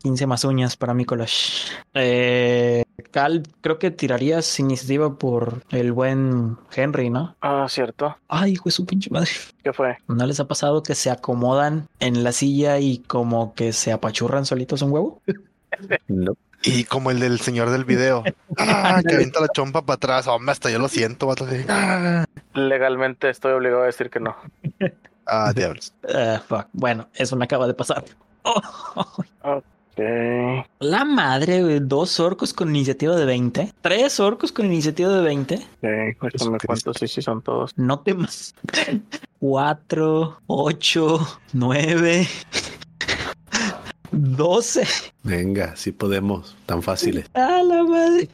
15 0.01 0.27
más 0.27 0.43
uñas 0.43 0.77
para 0.77 0.93
Mikolash. 0.93 1.71
Eh, 1.93 2.83
Cal, 3.11 3.43
creo 3.61 3.79
que 3.79 3.91
tirarías 3.91 4.59
iniciativa 4.59 5.17
por 5.17 5.63
el 5.71 5.91
buen 5.91 6.57
Henry, 6.75 7.09
¿no? 7.09 7.35
Ah, 7.41 7.65
cierto. 7.69 8.17
Ay, 8.27 8.53
hijo 8.53 8.65
de 8.65 8.71
su 8.71 8.85
pinche 8.85 9.09
madre. 9.09 9.29
¿Qué 9.63 9.73
fue? 9.73 9.97
¿No 10.07 10.25
les 10.25 10.39
ha 10.39 10.47
pasado 10.47 10.83
que 10.83 10.95
se 10.95 11.09
acomodan 11.09 11.87
en 11.99 12.23
la 12.23 12.31
silla 12.31 12.79
y 12.79 12.99
como 12.99 13.53
que 13.53 13.73
se 13.73 13.91
apachurran 13.91 14.45
solitos 14.45 14.81
un 14.81 14.91
huevo? 14.91 15.21
No. 16.07 16.37
Y 16.63 16.85
como 16.85 17.11
el 17.11 17.19
del 17.19 17.39
señor 17.41 17.69
del 17.69 17.83
video. 17.83 18.23
Ah, 18.57 19.01
que 19.05 19.15
avienta 19.15 19.41
la 19.41 19.49
chompa 19.49 19.81
para 19.81 19.95
atrás. 19.95 20.27
Hombre, 20.27 20.53
hasta 20.53 20.69
yo 20.71 20.79
lo 20.79 20.87
siento. 20.87 21.29
Ah, 21.67 22.25
Legalmente 22.53 23.29
estoy 23.29 23.51
obligado 23.51 23.83
a 23.83 23.87
decir 23.87 24.09
que 24.09 24.21
no. 24.21 24.35
Ah, 25.25 25.51
diablos. 25.53 25.93
Ah, 26.07 26.41
fuck. 26.47 26.67
Bueno, 26.71 27.09
eso 27.13 27.35
me 27.35 27.43
acaba 27.43 27.67
de 27.67 27.73
pasar. 27.73 28.05
Oh, 28.45 28.61
Ok. 29.97 30.65
La 30.79 31.05
madre, 31.05 31.63
güey. 31.63 31.79
Dos 31.81 32.19
orcos 32.19 32.53
con 32.53 32.69
iniciativa 32.75 33.15
de 33.15 33.23
20. 33.25 33.73
Tres 33.81 34.19
orcos 34.19 34.51
con 34.51 34.65
iniciativa 34.65 35.09
de 35.09 35.21
20. 35.21 35.55
Ok, 35.55 35.61
déjame 35.81 36.15
Jesucristo. 36.31 36.67
cuántos 36.67 36.97
sí, 36.97 37.07
sí 37.07 37.21
son 37.21 37.41
todos. 37.41 37.71
No 37.77 37.99
temas. 38.01 38.53
Cuatro, 39.39 40.41
ocho, 40.47 41.19
nueve, 41.53 42.27
doce. 44.11 44.85
Venga, 45.23 45.75
sí 45.77 45.91
podemos. 45.93 46.57
Tan 46.65 46.81
fáciles. 46.83 47.27
A 47.33 47.63
la 47.63 47.83
madre. 47.85 48.29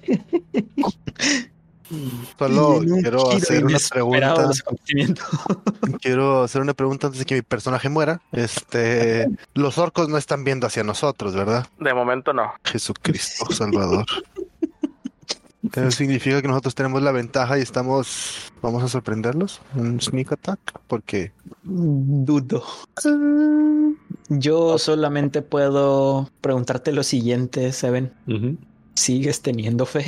Solo 2.37 2.81
quiero 3.01 3.31
hacer 3.31 3.65
una 3.65 3.77
pregunta. 3.89 4.49
Quiero 6.01 6.43
hacer 6.43 6.61
una 6.61 6.73
pregunta 6.73 7.07
antes 7.07 7.19
de 7.19 7.25
que 7.25 7.35
mi 7.35 7.41
personaje 7.41 7.89
muera. 7.89 8.21
Este, 8.31 9.27
los 9.53 9.77
orcos 9.77 10.09
no 10.09 10.17
están 10.17 10.43
viendo 10.43 10.67
hacia 10.67 10.83
nosotros, 10.83 11.35
¿verdad? 11.35 11.67
De 11.79 11.93
momento 11.93 12.33
no. 12.33 12.53
Jesucristo 12.63 13.45
Salvador. 13.51 14.05
Eso 15.73 15.91
significa 15.91 16.41
que 16.41 16.47
nosotros 16.47 16.75
tenemos 16.75 17.01
la 17.01 17.11
ventaja 17.11 17.57
y 17.57 17.61
estamos, 17.61 18.51
vamos 18.61 18.83
a 18.83 18.87
sorprenderlos. 18.87 19.61
Un 19.75 20.01
sneak 20.01 20.31
attack, 20.31 20.59
porque 20.87 21.31
Dudo. 21.63 22.63
Yo 24.29 24.77
solamente 24.77 25.41
puedo 25.41 26.29
preguntarte 26.41 26.91
lo 26.91 27.03
siguiente, 27.03 27.71
Seven. 27.73 28.11
¿Sigues 28.95 29.41
teniendo 29.41 29.85
fe? 29.85 30.05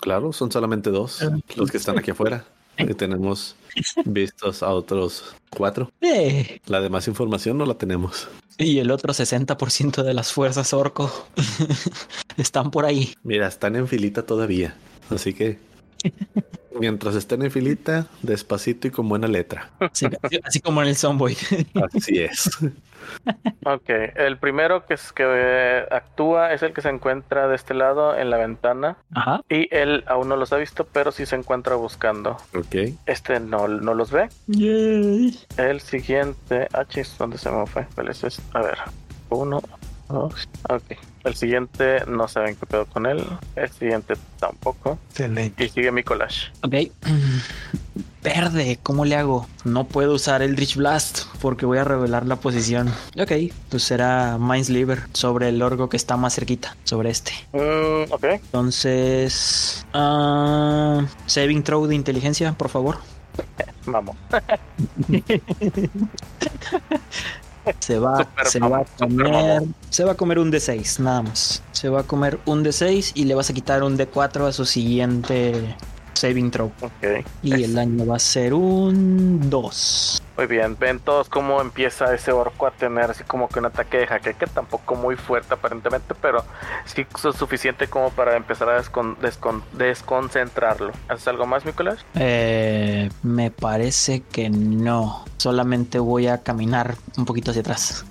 Claro, 0.00 0.32
son 0.32 0.50
solamente 0.50 0.90
dos 0.90 1.20
los 1.56 1.70
que 1.70 1.76
están 1.76 1.98
aquí 1.98 2.10
afuera. 2.10 2.44
Y 2.78 2.94
tenemos 2.94 3.56
vistos 4.04 4.62
a 4.62 4.68
otros 4.68 5.34
cuatro. 5.50 5.90
Eh. 6.00 6.60
La 6.66 6.80
demás 6.80 7.08
información 7.08 7.58
no 7.58 7.66
la 7.66 7.74
tenemos. 7.74 8.28
Y 8.56 8.78
el 8.78 8.92
otro 8.92 9.12
60% 9.12 10.02
de 10.02 10.14
las 10.14 10.32
fuerzas 10.32 10.72
orco 10.72 11.12
están 12.36 12.70
por 12.70 12.84
ahí. 12.84 13.14
Mira, 13.24 13.48
están 13.48 13.74
en 13.74 13.88
filita 13.88 14.24
todavía. 14.24 14.76
Así 15.10 15.34
que 15.34 15.58
mientras 16.78 17.16
estén 17.16 17.42
en 17.42 17.50
filita, 17.50 18.06
despacito 18.22 18.86
y 18.86 18.90
con 18.90 19.08
buena 19.08 19.26
letra. 19.26 19.70
Así, 19.80 20.06
así 20.44 20.60
como 20.60 20.80
en 20.82 20.88
el 20.88 20.96
Zomboid. 20.96 21.36
Así 21.94 22.18
es. 22.18 22.50
Ok, 23.64 23.88
el 24.14 24.38
primero 24.38 24.86
que, 24.86 24.94
es, 24.94 25.12
que 25.12 25.86
actúa 25.90 26.52
es 26.52 26.62
el 26.62 26.72
que 26.72 26.80
se 26.80 26.88
encuentra 26.88 27.48
de 27.48 27.56
este 27.56 27.74
lado 27.74 28.16
en 28.16 28.30
la 28.30 28.36
ventana. 28.36 28.96
Ajá. 29.14 29.40
Y 29.48 29.74
él 29.74 30.04
aún 30.06 30.28
no 30.28 30.36
los 30.36 30.52
ha 30.52 30.56
visto, 30.56 30.86
pero 30.86 31.12
sí 31.12 31.26
se 31.26 31.36
encuentra 31.36 31.76
buscando. 31.76 32.38
Ok. 32.54 32.94
Este 33.06 33.40
no, 33.40 33.68
no 33.68 33.94
los 33.94 34.10
ve. 34.10 34.28
Yay. 34.46 35.38
El 35.56 35.80
siguiente. 35.80 36.68
Ah, 36.72 36.84
chis, 36.84 37.16
¿dónde 37.18 37.38
se 37.38 37.50
me 37.50 37.66
fue? 37.66 37.86
¿Cuál 37.94 38.08
es 38.08 38.24
este? 38.24 38.42
A 38.54 38.62
ver. 38.62 38.78
Uno, 39.30 39.60
dos. 40.08 40.48
Ok. 40.68 40.96
El 41.28 41.36
siguiente 41.36 42.04
no 42.06 42.26
saben 42.26 42.56
qué 42.56 42.64
pedo 42.64 42.86
con 42.86 43.04
él. 43.04 43.22
El 43.54 43.68
siguiente 43.68 44.14
tampoco. 44.40 44.98
excelente. 45.10 45.62
Y 45.62 45.68
sigue 45.68 45.92
mi 45.92 46.02
collage. 46.02 46.50
Ok. 46.62 46.74
Verde, 48.22 48.78
¿cómo 48.82 49.04
le 49.04 49.14
hago? 49.14 49.46
No 49.64 49.84
puedo 49.84 50.14
usar 50.14 50.40
el 50.40 50.56
Rich 50.56 50.76
Blast 50.76 51.26
porque 51.42 51.66
voy 51.66 51.76
a 51.76 51.84
revelar 51.84 52.24
la 52.24 52.36
posición. 52.36 52.88
Ok, 53.20 53.32
pues 53.68 53.82
será 53.82 54.38
Mindsliver 54.40 55.02
sobre 55.12 55.50
el 55.50 55.60
orgo 55.60 55.90
que 55.90 55.98
está 55.98 56.16
más 56.16 56.34
cerquita, 56.34 56.74
sobre 56.84 57.10
este. 57.10 57.32
Mm, 57.52 58.10
ok. 58.10 58.24
Entonces, 58.24 59.84
ah, 59.92 61.04
saving 61.26 61.62
throw 61.62 61.86
de 61.86 61.94
inteligencia, 61.94 62.54
por 62.54 62.70
favor. 62.70 62.96
Vamos. 63.86 64.16
Se 67.80 67.98
va, 67.98 68.26
se 68.44 68.58
va 68.60 68.78
a 68.78 68.84
comer, 68.84 69.62
se 69.90 70.04
va 70.04 70.12
a 70.12 70.14
comer 70.14 70.38
un 70.38 70.50
D6, 70.52 70.98
nada 71.00 71.22
más. 71.22 71.62
Se 71.72 71.88
va 71.88 72.00
a 72.00 72.02
comer 72.04 72.38
un 72.46 72.64
D6 72.64 73.12
y 73.14 73.24
le 73.24 73.34
vas 73.34 73.50
a 73.50 73.52
quitar 73.54 73.82
un 73.82 73.96
D4 73.98 74.46
a 74.46 74.52
su 74.52 74.64
siguiente 74.64 75.76
saving 76.14 76.50
throw. 76.50 76.72
Ok. 76.80 77.24
Y 77.42 77.52
Es- 77.54 77.60
el 77.62 77.74
daño 77.74 78.06
va 78.06 78.16
a 78.16 78.18
ser 78.18 78.54
un 78.54 79.48
2. 79.50 80.22
Muy 80.38 80.46
bien, 80.46 80.76
ven 80.78 81.00
todos 81.00 81.28
cómo 81.28 81.60
empieza 81.60 82.14
ese 82.14 82.30
orco 82.30 82.68
a 82.68 82.70
tener 82.70 83.10
así 83.10 83.24
como 83.24 83.48
que 83.48 83.58
un 83.58 83.66
ataque 83.66 83.98
de 83.98 84.06
jaqueque, 84.06 84.46
tampoco 84.46 84.94
muy 84.94 85.16
fuerte 85.16 85.52
aparentemente, 85.54 86.14
pero 86.14 86.44
sí 86.84 87.04
su- 87.20 87.32
suficiente 87.32 87.88
como 87.88 88.10
para 88.10 88.36
empezar 88.36 88.68
a 88.68 88.80
descon- 88.80 89.16
descon- 89.16 89.64
desconcentrarlo. 89.72 90.92
¿Haces 91.08 91.26
algo 91.26 91.44
más, 91.44 91.64
Nicolás? 91.64 92.04
Eh, 92.14 93.10
me 93.24 93.50
parece 93.50 94.20
que 94.22 94.48
no. 94.48 95.24
Solamente 95.38 95.98
voy 95.98 96.28
a 96.28 96.38
caminar 96.44 96.94
un 97.16 97.24
poquito 97.24 97.50
hacia 97.50 97.62
atrás. 97.62 98.06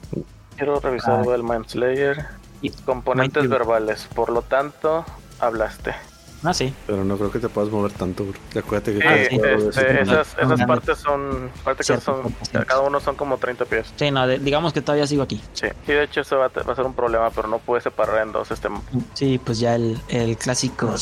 Quiero 0.58 0.82
revisar 0.82 1.22
Ah. 1.26 1.32
del 1.32 1.44
Mindslayer. 1.44 2.26
Y- 2.62 2.72
componentes 2.72 3.48
verbales. 3.48 4.06
Por 4.14 4.32
lo 4.32 4.42
tanto, 4.42 5.06
hablaste. 5.40 5.96
Ah, 6.44 6.54
sí. 6.54 6.74
Pero 6.86 7.04
no 7.04 7.18
creo 7.18 7.32
que 7.32 7.40
te 7.40 7.50
puedas 7.50 7.70
mover 7.72 7.92
tanto, 7.94 8.24
bro. 8.26 8.40
Acuérdate 8.60 8.94
que 8.94 9.00
Sí, 9.00 9.04
cada 9.04 9.18
juego 9.50 9.62
de 9.64 9.70
este, 9.70 10.02
esas, 10.02 10.38
esas 10.38 10.60
no. 10.60 10.68
partes 10.68 10.98
son, 11.00 11.52
partes 11.64 11.88
que 11.88 11.94
Cierto, 11.94 12.06
son, 12.06 12.22
composiciones. 12.24 12.68
cada 12.70 12.82
uno 12.82 13.00
son 13.00 13.16
como 13.16 13.38
30 13.38 13.66
pies. 13.66 13.92
Sí, 13.96 14.12
no, 14.12 14.28
de- 14.28 14.40
digamos 14.40 14.72
que 14.74 14.82
todavía 14.82 15.08
sigo 15.08 15.24
aquí. 15.24 15.42
Sí, 15.54 15.68
y 15.88 15.92
de 15.92 16.04
hecho 16.04 16.22
eso 16.22 16.38
va 16.38 16.46
a, 16.46 16.50
te- 16.50 16.62
va 16.62 16.74
a 16.74 16.76
ser 16.76 16.86
un 16.86 16.94
problema, 16.94 17.30
pero 17.32 17.48
no 17.48 17.58
puedes 17.60 17.84
separar 17.84 18.22
en 18.22 18.32
dos 18.32 18.52
este. 18.52 18.70
Sí, 19.14 19.40
pues 19.44 19.60
ya 19.60 19.76
el, 19.76 20.00
el 20.10 20.38
clásico. 20.38 20.94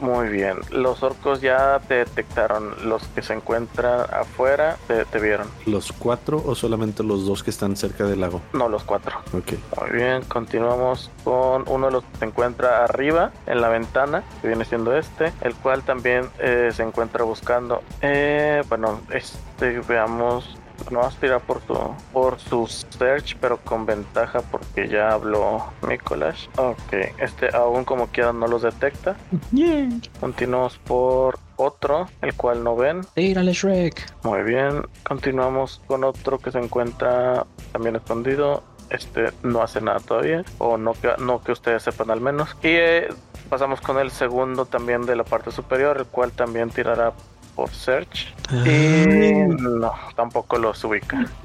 Muy 0.00 0.28
bien, 0.28 0.58
los 0.70 1.02
orcos 1.02 1.40
ya 1.40 1.80
te 1.86 1.94
detectaron, 1.94 2.74
los 2.88 3.02
que 3.08 3.22
se 3.22 3.34
encuentran 3.34 4.00
afuera 4.12 4.76
te, 4.86 5.04
te 5.04 5.18
vieron, 5.20 5.46
¿Los 5.66 5.92
cuatro 5.92 6.42
o 6.44 6.54
solamente 6.54 7.02
los 7.02 7.26
dos 7.26 7.42
que 7.42 7.50
están 7.50 7.76
cerca 7.76 8.04
del 8.04 8.20
lago? 8.20 8.40
no 8.52 8.68
los 8.68 8.82
cuatro. 8.84 9.16
Ok. 9.32 9.52
Muy 9.80 9.90
bien, 9.98 10.22
continuamos 10.24 11.10
con 11.24 11.64
uno 11.68 11.86
de 11.86 11.92
los 11.92 12.04
que 12.04 12.18
se 12.18 12.24
encuentra 12.26 12.84
arriba 12.84 13.32
en 13.46 13.60
la 13.60 13.68
ventana, 13.68 14.15
que 14.40 14.48
viene 14.48 14.64
siendo 14.64 14.96
este, 14.96 15.32
el 15.42 15.54
cual 15.54 15.82
también 15.82 16.28
eh, 16.38 16.70
se 16.72 16.82
encuentra 16.82 17.24
buscando. 17.24 17.82
Eh, 18.02 18.62
bueno, 18.68 19.00
este, 19.10 19.80
veamos. 19.80 20.56
No 20.90 20.98
vas 21.00 21.16
a 21.16 21.20
tirar 21.20 21.40
por 21.40 21.60
tu, 21.62 21.74
por 22.12 22.38
su 22.38 22.66
search, 22.66 23.36
pero 23.40 23.56
con 23.56 23.86
ventaja 23.86 24.40
porque 24.40 24.86
ya 24.88 25.10
habló 25.10 25.64
Nicolás. 25.88 26.50
Ok, 26.56 26.92
este 27.18 27.48
aún 27.56 27.84
como 27.84 28.08
quiera 28.08 28.34
no 28.34 28.46
los 28.46 28.60
detecta. 28.60 29.16
Yeah. 29.52 29.88
Continuamos 30.20 30.76
por 30.78 31.38
otro, 31.56 32.08
el 32.20 32.34
cual 32.34 32.62
no 32.62 32.76
ven. 32.76 33.00
Tírale, 33.14 33.54
Shrek. 33.54 34.22
Muy 34.22 34.42
bien, 34.42 34.82
continuamos 35.02 35.80
con 35.86 36.04
otro 36.04 36.38
que 36.38 36.52
se 36.52 36.58
encuentra 36.58 37.46
también 37.72 37.96
escondido. 37.96 38.62
Este 38.90 39.32
no 39.42 39.62
hace 39.62 39.80
nada 39.80 40.00
todavía, 40.00 40.44
o 40.58 40.76
no 40.76 40.92
que, 40.92 41.10
no 41.18 41.42
que 41.42 41.52
ustedes 41.52 41.82
sepan 41.82 42.10
al 42.10 42.20
menos. 42.20 42.56
Y 42.62 42.68
eh, 42.68 43.08
pasamos 43.48 43.80
con 43.80 43.98
el 43.98 44.10
segundo 44.10 44.66
también 44.66 45.06
de 45.06 45.16
la 45.16 45.24
parte 45.24 45.50
superior, 45.50 45.98
el 45.98 46.06
cual 46.06 46.32
también 46.32 46.70
tirará 46.70 47.12
por 47.56 47.70
search. 47.70 48.34
Y 48.64 49.32
no, 49.48 49.92
tampoco 50.14 50.58
los 50.58 50.82
ubica. 50.84 51.26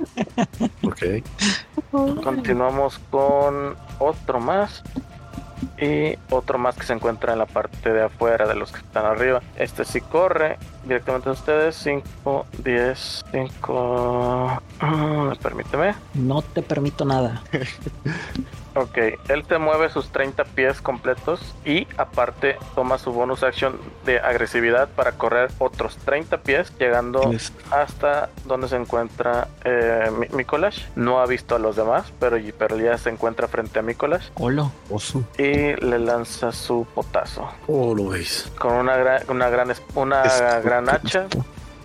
Ok. 0.84 1.24
Continuamos 2.24 3.00
con 3.10 3.76
otro 4.00 4.39
más. 4.39 4.84
Y 5.80 6.18
otro 6.30 6.58
más 6.58 6.76
que 6.76 6.84
se 6.84 6.94
encuentra 6.94 7.34
en 7.34 7.39
la 7.39 7.46
parte 7.46 7.92
de 7.94 8.04
afuera 8.04 8.48
de 8.48 8.56
los 8.56 8.72
que 8.72 8.80
están 8.80 9.06
arriba. 9.06 9.42
Este 9.56 9.86
sí 9.86 10.02
corre 10.02 10.58
directamente 10.84 11.30
a 11.30 11.34
ustedes. 11.34 11.76
5, 11.76 12.46
10, 12.64 13.24
5. 13.32 14.62
Permíteme. 15.42 15.96
No 16.14 16.42
te 16.42 16.62
permito 16.62 17.06
nada. 17.06 17.42
Ok, 18.74 18.98
él 19.28 19.44
te 19.46 19.58
mueve 19.58 19.90
sus 19.90 20.10
30 20.14 20.46
pies 20.46 20.80
completos 20.82 21.42
y 21.66 21.88
aparte 21.98 22.58
toma 22.74 22.98
su 22.98 23.12
bonus 23.12 23.44
action 23.44 23.78
de 24.06 24.20
agresividad 24.20 24.88
para 24.88 25.12
correr 25.12 25.52
otros 25.60 25.98
30 25.98 26.38
pies, 26.38 26.72
llegando 26.80 27.34
hasta 27.70 28.30
donde 28.46 28.70
se 28.70 28.78
encuentra 28.78 29.50
eh. 29.66 30.10
No 30.96 31.20
ha 31.20 31.26
visto 31.26 31.56
a 31.56 31.60
los 31.60 31.76
demás, 31.76 32.14
pero, 32.18 32.38
pero 32.58 32.78
ya 32.78 32.98
se 32.98 33.10
encuentra 33.10 33.50
frente 33.50 33.80
a 33.80 33.82
Mikolash 33.82 34.30
Olo. 34.36 34.72
Oso. 34.90 35.24
y 35.38 35.74
le 35.74 36.00
lanza 36.00 36.54
su 36.54 36.88
potazo 36.96 37.50
Oh, 37.68 37.94
lo 37.94 38.10
veis. 38.10 38.50
con 38.58 38.74
una 38.74 38.96
gran, 38.96 39.22
una 39.30 39.50
gran, 39.50 39.74
una. 39.96 40.24
Gran 40.72 40.89
hacha. 40.89 41.28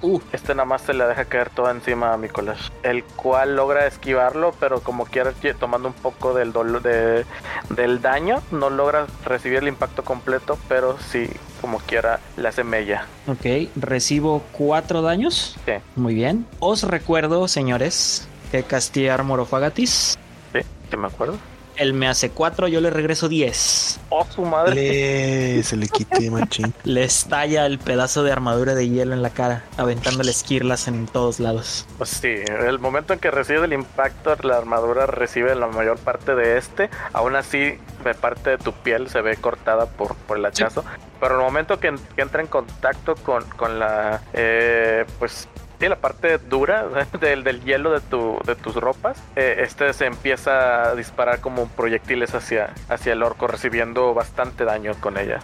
Uh, 0.03 0.21
Este 0.31 0.55
nada 0.55 0.67
más 0.67 0.83
se 0.83 0.93
le 0.93 1.05
deja 1.07 1.25
caer 1.25 1.49
toda 1.51 1.71
encima 1.73 2.13
a 2.13 2.17
Mikolash, 2.19 2.69
el 2.83 3.03
cual 3.03 3.57
logra 3.57 3.87
esquivarlo, 3.87 4.55
pero 4.61 4.81
como 4.81 5.07
quiera 5.07 5.33
que- 5.33 5.55
tomando 5.55 5.89
un 5.89 5.95
poco 5.95 6.35
del 6.35 6.53
dolor 6.53 6.83
de, 6.83 7.25
del 7.71 8.01
daño, 8.03 8.43
no 8.51 8.69
logra 8.71 9.07
recibir 9.25 9.59
el 9.59 9.69
impacto 9.69 10.05
completo, 10.05 10.59
pero 10.69 10.99
sí 11.11 11.29
como 11.63 11.79
quiera 11.79 12.21
le 12.37 12.47
hace 12.49 12.63
mella. 12.63 13.07
ok, 13.27 13.71
recibo 13.77 14.43
cuatro 14.53 15.01
daños. 15.03 15.57
Sí. 15.65 15.73
Muy 15.97 16.15
bien. 16.15 16.47
Os 16.61 16.83
recuerdo, 16.85 17.49
señores, 17.49 18.29
que 18.53 18.63
casté 18.63 19.11
Armor 19.11 19.41
of 19.41 19.53
Agatis. 19.55 20.17
Sí, 20.53 20.61
sí 20.91 20.97
me 20.99 21.07
acuerdo. 21.09 21.39
Él 21.77 21.93
me 21.93 22.09
hace 22.09 22.31
cuatro, 22.31 22.69
yo 22.69 22.81
le 22.81 22.91
regreso 22.91 23.29
10. 23.29 24.01
Oh, 24.11 24.27
su 24.35 24.43
madre. 24.43 24.75
Le- 24.75 25.63
se 25.63 25.77
le 25.77 25.89
quite, 25.89 26.31
machín. 26.31 26.73
Le 26.85 27.05
estalla 27.05 27.67
el 27.67 27.79
pedazo 27.79 28.23
de 28.23 28.33
armadura 28.33 28.75
de 28.75 28.89
hielo 28.89 29.13
en 29.15 29.23
la 29.23 29.31
cara, 29.31 29.65
aventándole 29.77 30.31
esquirlas 30.31 30.89
en 30.89 31.07
todos 31.07 31.39
lados. 31.41 31.87
Pues 31.99 32.11
sí, 32.11 32.29
el 32.29 32.79
momento 32.79 33.13
en 33.13 33.19
que 33.19 33.31
recibe 33.31 33.65
el 33.67 33.73
impacto, 33.73 34.35
la 34.43 34.57
armadura 34.57 35.07
recibe 35.07 35.55
la 35.55 35.67
mayor 35.67 35.99
parte 35.99 36.35
de 36.35 36.57
este. 36.59 36.89
Aún 37.13 37.37
así, 37.37 37.79
de 38.05 38.15
parte 38.15 38.51
de 38.51 38.59
tu 38.59 38.73
piel 38.73 39.09
se 39.09 39.21
ve 39.21 39.37
cortada 39.37 39.87
por, 39.87 40.15
por 40.15 40.39
el 40.39 40.47
hachazo. 40.47 40.85
Pero 41.21 41.35
el 41.37 41.41
momento 41.41 41.79
que, 41.81 41.95
que 42.15 42.23
entra 42.23 42.41
en 42.41 42.47
contacto 42.47 43.15
con, 43.17 43.45
con 43.57 43.79
la, 43.79 44.23
eh, 44.33 45.05
pues, 45.19 45.49
sí, 45.79 45.89
la 45.89 45.97
parte 45.97 46.39
dura 46.39 46.87
del, 47.21 47.45
del 47.45 47.63
hielo 47.63 47.93
de, 47.93 48.01
tu, 48.01 48.39
de 48.45 48.55
tus 48.55 48.75
ropas, 48.77 49.23
eh, 49.37 49.57
este 49.61 49.93
se 49.93 50.07
empieza 50.07 50.91
a 50.91 50.95
disparar 50.95 51.41
como 51.41 51.69
proyectiles 51.69 52.35
hacia, 52.35 52.75
hacia 52.89 53.13
el 53.13 53.23
orco, 53.23 53.47
recibiendo 53.47 54.15
bastante 54.15 54.65
daño 54.65 54.95
con 55.01 55.19
ella. 55.19 55.41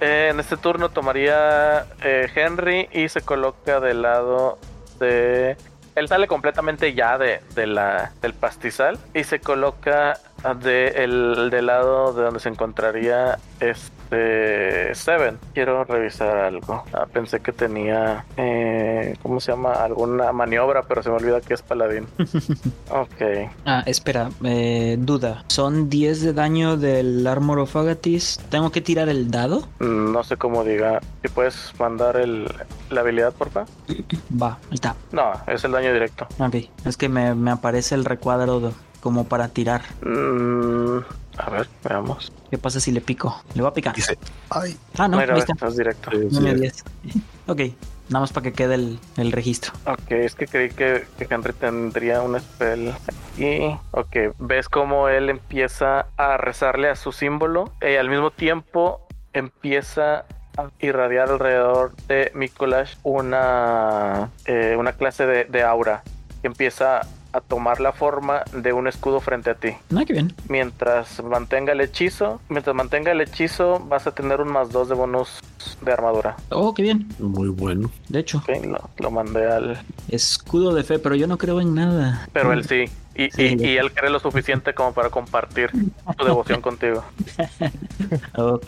Eh, 0.00 0.28
en 0.30 0.40
este 0.40 0.56
turno 0.56 0.90
tomaría 0.90 1.86
eh, 2.02 2.30
Henry 2.34 2.88
y 2.92 3.08
se 3.08 3.22
coloca 3.22 3.80
del 3.80 4.02
lado 4.02 4.58
de... 4.98 5.56
Él 5.94 6.08
sale 6.08 6.26
completamente 6.26 6.92
ya 6.92 7.16
de, 7.16 7.40
de 7.54 7.66
la, 7.66 8.12
del 8.20 8.34
pastizal 8.34 8.98
y 9.14 9.24
se 9.24 9.40
coloca 9.40 10.18
de 10.62 10.88
el, 10.88 11.48
del 11.50 11.66
lado 11.66 12.12
de 12.12 12.22
donde 12.22 12.38
se 12.38 12.50
encontraría 12.50 13.38
este 14.10 14.94
Seven. 14.94 15.38
Quiero 15.54 15.84
revisar 15.84 16.36
algo. 16.36 16.84
Ah, 16.92 17.06
pensé 17.12 17.40
que 17.40 17.52
tenía, 17.52 18.24
eh, 18.36 19.16
¿cómo 19.22 19.40
se 19.40 19.52
llama? 19.52 19.72
Alguna 19.72 20.32
maniobra, 20.32 20.82
pero 20.82 21.02
se 21.02 21.10
me 21.10 21.16
olvida 21.16 21.40
que 21.40 21.54
es 21.54 21.62
paladín. 21.62 22.06
ok. 22.90 23.50
Ah, 23.64 23.82
espera, 23.86 24.30
eh, 24.44 24.96
duda. 24.98 25.44
Son 25.48 25.90
10 25.90 26.22
de 26.22 26.32
daño 26.32 26.76
del 26.76 27.26
Armor 27.26 27.58
of 27.58 27.74
Agatis. 27.76 28.38
¿Tengo 28.50 28.70
que 28.70 28.80
tirar 28.80 29.08
el 29.08 29.30
dado? 29.30 29.68
Mm, 29.80 30.12
No 30.12 30.24
sé 30.24 30.36
cómo 30.36 30.64
diga. 30.64 31.00
Si 31.22 31.28
puedes 31.28 31.72
mandar 31.78 32.16
el, 32.16 32.46
la 32.90 33.00
habilidad, 33.00 33.32
porfa. 33.32 33.64
Va, 34.40 34.58
ahí 34.70 34.74
está. 34.74 34.94
No, 35.12 35.32
es 35.46 35.64
el 35.64 35.72
daño 35.72 35.92
directo. 35.92 36.26
Ok, 36.38 36.56
es 36.84 36.96
que 36.96 37.08
me, 37.08 37.34
me 37.34 37.50
aparece 37.50 37.94
el 37.94 38.04
recuadro 38.04 38.60
de- 38.60 38.70
como 39.06 39.22
para 39.22 39.46
tirar. 39.46 39.82
Mm, 40.04 40.98
a 41.38 41.50
ver, 41.50 41.68
veamos. 41.84 42.32
¿Qué 42.50 42.58
pasa 42.58 42.80
si 42.80 42.90
le 42.90 43.00
pico? 43.00 43.40
Le 43.54 43.62
voy 43.62 43.70
a 43.70 43.72
picar. 43.72 43.94
Dice, 43.94 44.18
ay, 44.50 44.76
Ah, 44.98 45.06
no, 45.06 45.16
Mira, 45.18 45.34
ahí 45.34 45.38
está. 45.48 45.64
es 45.64 45.76
directo. 45.76 46.10
Sí, 46.10 46.26
No 46.32 46.40
me 46.40 46.54
sí. 46.54 46.60
10. 46.62 46.84
Ok, 47.46 47.60
nada 48.08 48.22
más 48.22 48.32
para 48.32 48.42
que 48.42 48.52
quede 48.52 48.74
el, 48.74 48.98
el 49.16 49.30
registro. 49.30 49.72
Ok, 49.86 50.10
es 50.10 50.34
que 50.34 50.48
creí 50.48 50.70
que, 50.70 51.06
que 51.16 51.28
Henry 51.30 51.52
tendría 51.52 52.20
un 52.20 52.36
spell 52.40 52.92
aquí. 53.06 53.78
Ok, 53.92 54.34
ves 54.40 54.68
cómo 54.68 55.08
él 55.08 55.30
empieza 55.30 56.06
a 56.16 56.36
rezarle 56.36 56.88
a 56.88 56.96
su 56.96 57.12
símbolo 57.12 57.70
y 57.80 57.94
al 57.94 58.10
mismo 58.10 58.32
tiempo 58.32 59.06
empieza 59.34 60.24
a 60.56 60.68
irradiar 60.80 61.30
alrededor 61.30 61.94
de 62.08 62.32
Mikolash 62.34 62.96
una, 63.04 64.30
eh, 64.46 64.74
una 64.76 64.94
clase 64.94 65.26
de, 65.26 65.44
de 65.44 65.62
aura 65.62 66.02
que 66.40 66.48
empieza 66.48 67.02
a 67.36 67.40
tomar 67.40 67.80
la 67.80 67.92
forma 67.92 68.42
de 68.52 68.72
un 68.72 68.86
escudo 68.88 69.20
frente 69.20 69.50
a 69.50 69.54
ti. 69.54 69.68
Ah, 69.94 70.04
qué 70.06 70.12
bien. 70.14 70.32
Mientras 70.48 71.22
mantenga 71.22 71.72
el 71.72 71.80
hechizo, 71.80 72.40
mientras 72.48 72.74
mantenga 72.74 73.12
el 73.12 73.20
hechizo, 73.20 73.78
vas 73.88 74.06
a 74.06 74.12
tener 74.12 74.40
un 74.40 74.48
más 74.48 74.70
dos 74.70 74.88
de 74.88 74.94
bonus 74.94 75.28
de 75.82 75.92
armadura. 75.92 76.36
Oh, 76.50 76.72
qué 76.74 76.82
bien. 76.82 77.08
Muy 77.18 77.48
bueno. 77.48 77.90
De 78.08 78.20
hecho, 78.20 78.42
lo, 78.64 78.88
lo 78.98 79.10
mandé 79.10 79.46
al. 79.46 79.82
escudo 80.08 80.72
de 80.74 80.84
fe, 80.84 80.98
pero 80.98 81.14
yo 81.14 81.26
no 81.26 81.38
creo 81.38 81.60
en 81.60 81.74
nada. 81.74 82.28
Pero 82.32 82.52
él 82.52 82.64
sí. 82.66 82.84
Y, 83.18 83.30
Sí. 83.30 83.56
y- 83.58 83.64
y 83.66 83.76
él 83.78 83.92
cree 83.92 84.10
lo 84.10 84.20
suficiente 84.20 84.74
como 84.74 84.92
para 84.92 85.08
compartir 85.08 85.70
su 86.18 86.24
devoción 86.24 86.60
contigo. 86.60 87.02
Ok. 88.36 88.66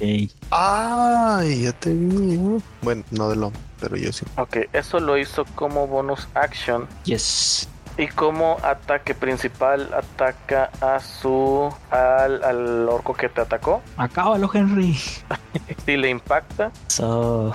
ay, 0.51 1.63
ya 1.63 1.73
te 1.73 1.93
vi. 1.93 2.39
Bueno, 2.83 3.05
no 3.11 3.29
de 3.29 3.37
lo, 3.37 3.53
pero 3.81 3.97
yo 3.97 4.13
sí. 4.13 4.25
Ok, 4.37 4.57
eso 4.73 4.99
lo 5.01 5.19
hizo 5.19 5.45
como 5.55 5.87
bonus 5.87 6.27
action. 6.35 6.87
Yes. 7.05 7.69
Y 7.99 8.07
como 8.07 8.59
ataque 8.63 9.13
principal, 9.13 9.93
ataca 9.93 10.71
a 10.81 11.01
su. 11.01 11.69
al, 11.91 12.45
al 12.45 12.89
orco 12.89 13.13
que 13.13 13.29
te 13.29 13.41
atacó. 13.41 13.83
Acábalo, 13.97 14.49
Henry. 14.55 14.95
Si 15.85 15.97
le 15.97 16.09
impacta. 16.09 16.71
So, 16.87 17.53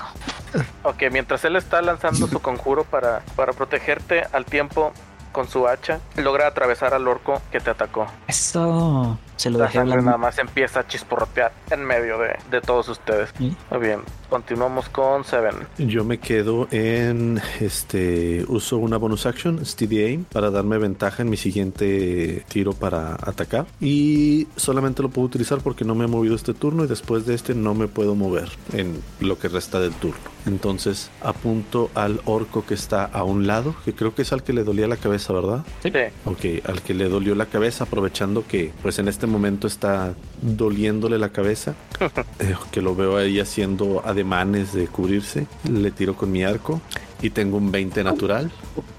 Ok, 0.84 1.04
mientras 1.12 1.44
él 1.46 1.56
está 1.56 1.82
lanzando 1.82 2.28
su 2.28 2.39
conjuro 2.39 2.84
para, 2.84 3.22
para 3.36 3.54
protegerte 3.54 4.24
al 4.34 4.46
tiempo 4.46 4.91
con 5.34 5.49
su 5.49 5.67
hacha, 5.67 5.99
logra 6.15 6.47
atravesar 6.47 6.93
al 6.93 7.05
orco 7.07 7.41
que 7.51 7.59
te 7.59 7.69
atacó. 7.71 8.07
eso. 8.27 9.19
Se 9.36 9.49
lo 9.49 9.57
La 9.57 9.65
dejé 9.65 9.79
sangre 9.79 10.01
nada 10.03 10.17
más 10.17 10.38
empieza 10.38 10.81
a 10.81 10.88
chisporrotear 10.88 11.51
en 11.71 11.84
medio 11.84 12.19
de, 12.19 12.38
de 12.51 12.61
todos 12.61 12.88
ustedes. 12.88 13.31
Sí. 13.36 13.57
Muy 13.71 13.79
bien, 13.79 14.01
continuamos 14.29 14.89
con 14.89 15.25
Seven. 15.25 15.55
Yo 15.79 16.03
me 16.05 16.19
quedo 16.19 16.67
en 16.69 17.41
este 17.59 18.45
uso 18.47 18.77
una 18.77 18.97
bonus 18.97 19.25
action, 19.25 19.65
Steady 19.65 20.03
Aim, 20.03 20.23
para 20.25 20.51
darme 20.51 20.77
ventaja 20.77 21.23
en 21.23 21.29
mi 21.31 21.38
siguiente 21.38 22.45
tiro 22.47 22.73
para 22.73 23.15
atacar. 23.15 23.65
Y 23.81 24.47
solamente 24.55 25.01
lo 25.01 25.09
puedo 25.09 25.25
utilizar 25.25 25.59
porque 25.61 25.84
no 25.84 25.95
me 25.95 26.05
he 26.05 26.07
movido 26.07 26.36
este 26.36 26.53
turno 26.53 26.84
y 26.84 26.88
después 26.88 27.25
de 27.25 27.34
este 27.34 27.55
no 27.55 27.73
me 27.73 27.88
puedo 27.88 28.13
mover 28.13 28.49
en 28.71 29.01
lo 29.19 29.39
que 29.39 29.47
resta 29.47 29.79
del 29.79 29.93
turno. 29.93 30.21
Entonces 30.45 31.09
apunto 31.21 31.89
al 31.95 32.21
orco 32.25 32.65
que 32.65 32.73
está 32.73 33.05
a 33.05 33.23
un 33.23 33.47
lado, 33.47 33.75
que 33.84 33.93
creo 33.95 34.13
que 34.13 34.21
es 34.23 34.31
al 34.31 34.43
que 34.43 34.53
le 34.53 34.63
dolía 34.63 34.88
la 34.88 34.97
cabeza, 34.97 35.22
¿verdad? 35.32 35.63
Sí. 35.84 35.89
Ok, 36.26 36.67
al 36.67 36.82
que 36.82 36.93
le 36.93 37.07
dolió 37.07 37.36
la 37.36 37.45
cabeza, 37.45 37.86
aprovechando 37.86 38.45
que 38.45 38.74
pues 38.82 38.99
en 38.99 39.07
este 39.07 39.28
momento 39.28 39.67
está 39.67 40.13
doliéndole 40.41 41.17
la 41.19 41.30
cabeza, 41.30 41.76
eh, 42.39 42.55
que 42.71 42.82
lo 42.82 42.95
veo 42.95 43.15
ahí 43.15 43.39
haciendo 43.39 44.01
ademanes 44.05 44.74
de 44.74 44.88
cubrirse, 44.88 45.47
le 45.71 45.91
tiro 45.91 46.15
con 46.15 46.32
mi 46.32 46.43
arco 46.43 46.82
y 47.21 47.30
tengo 47.30 47.57
un 47.57 47.71
20 47.71 48.03
natural, 48.03 48.51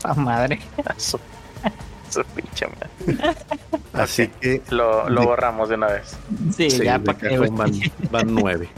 ¡Ah, 0.05 0.15
madre! 0.15 0.61
Así 3.93 4.29
que 4.41 4.63
Lo, 4.71 5.09
lo 5.09 5.21
De- 5.21 5.27
borramos 5.27 5.69
de 5.69 5.75
una 5.75 5.89
vez. 5.89 6.17
Sí, 6.57 6.71
sí, 6.71 6.85
ya 6.85 6.99
para 6.99 7.37
güey. 7.37 7.51
van, 7.51 7.73
van 8.11 8.35
9. 8.35 8.69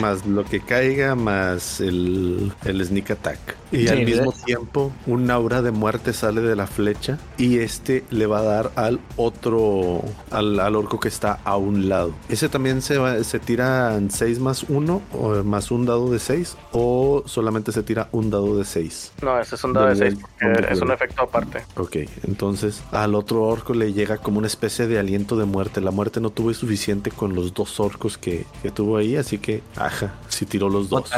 más 0.00 0.24
lo 0.26 0.44
que 0.44 0.60
caiga, 0.60 1.14
más 1.14 1.80
el, 1.80 2.52
el 2.64 2.84
sneak 2.86 3.10
attack. 3.12 3.38
Y 3.74 3.82
Sí, 3.82 3.88
al 3.88 4.04
mismo 4.04 4.30
¿verdad? 4.30 4.44
tiempo, 4.44 4.92
un 5.06 5.30
aura 5.30 5.60
de 5.62 5.70
muerte 5.70 6.12
sale 6.12 6.40
de 6.40 6.54
la 6.56 6.66
flecha 6.66 7.18
y 7.38 7.58
este 7.58 8.04
le 8.10 8.26
va 8.26 8.38
a 8.38 8.42
dar 8.42 8.70
al 8.76 9.00
otro, 9.16 10.02
al, 10.30 10.60
al 10.60 10.76
orco 10.76 11.00
que 11.00 11.08
está 11.08 11.40
a 11.44 11.56
un 11.56 11.88
lado. 11.88 12.12
Ese 12.28 12.48
también 12.48 12.82
se, 12.82 12.98
va- 12.98 13.22
se 13.24 13.38
tira 13.40 13.98
6 14.08 14.38
más 14.38 14.64
1 14.68 15.02
o 15.12 15.42
más 15.44 15.70
un 15.70 15.86
dado 15.86 16.10
de 16.10 16.18
6 16.18 16.56
o 16.72 17.22
solamente 17.26 17.72
se 17.72 17.82
tira 17.82 18.08
un 18.12 18.30
dado 18.30 18.56
de 18.56 18.64
6. 18.64 19.12
No, 19.22 19.38
ese 19.40 19.56
es 19.56 19.64
un 19.64 19.72
dado 19.72 19.86
de 19.88 19.94
Del- 19.94 20.16
6 20.16 20.24
porque 20.40 20.72
es 20.72 20.80
un 20.80 20.90
efecto 20.92 21.22
aparte. 21.22 21.64
Ok, 21.76 21.96
entonces 22.26 22.82
al 22.92 23.14
otro 23.14 23.42
orco 23.42 23.74
le 23.74 23.92
llega 23.92 24.18
como 24.18 24.38
una 24.38 24.46
especie 24.46 24.86
de 24.86 24.98
aliento 24.98 25.36
de 25.36 25.44
muerte. 25.44 25.80
La 25.80 25.90
muerte 25.90 26.20
no 26.20 26.30
tuvo 26.30 26.52
suficiente 26.54 27.10
con 27.10 27.34
los 27.34 27.52
dos 27.54 27.80
orcos 27.80 28.18
que, 28.18 28.46
que 28.62 28.70
tuvo 28.70 28.96
ahí, 28.96 29.16
así 29.16 29.38
que, 29.38 29.62
ajá, 29.76 30.14
sí 30.28 30.46
tiró 30.46 30.68
los 30.68 30.88
dos. 30.88 31.10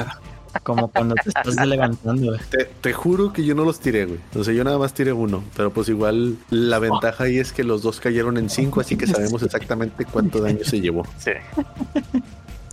Como 0.62 0.88
cuando 0.88 1.14
te 1.14 1.28
estás 1.28 1.54
levantando, 1.66 2.26
güey. 2.26 2.40
Te, 2.50 2.64
te 2.64 2.92
juro 2.92 3.32
que 3.32 3.44
yo 3.44 3.54
no 3.54 3.64
los 3.64 3.80
tiré, 3.80 4.06
güey. 4.06 4.20
O 4.34 4.44
sea, 4.44 4.54
yo 4.54 4.64
nada 4.64 4.78
más 4.78 4.94
tiré 4.94 5.12
uno. 5.12 5.42
Pero 5.56 5.72
pues 5.72 5.88
igual 5.88 6.36
la 6.50 6.78
ventaja 6.78 7.24
ahí 7.24 7.38
es 7.38 7.52
que 7.52 7.64
los 7.64 7.82
dos 7.82 8.00
cayeron 8.00 8.36
en 8.36 8.50
5, 8.50 8.80
así 8.80 8.96
que 8.96 9.06
sabemos 9.06 9.42
exactamente 9.42 10.04
cuánto 10.04 10.40
daño 10.40 10.64
se 10.64 10.80
llevó. 10.80 11.04
Sí. 11.18 11.32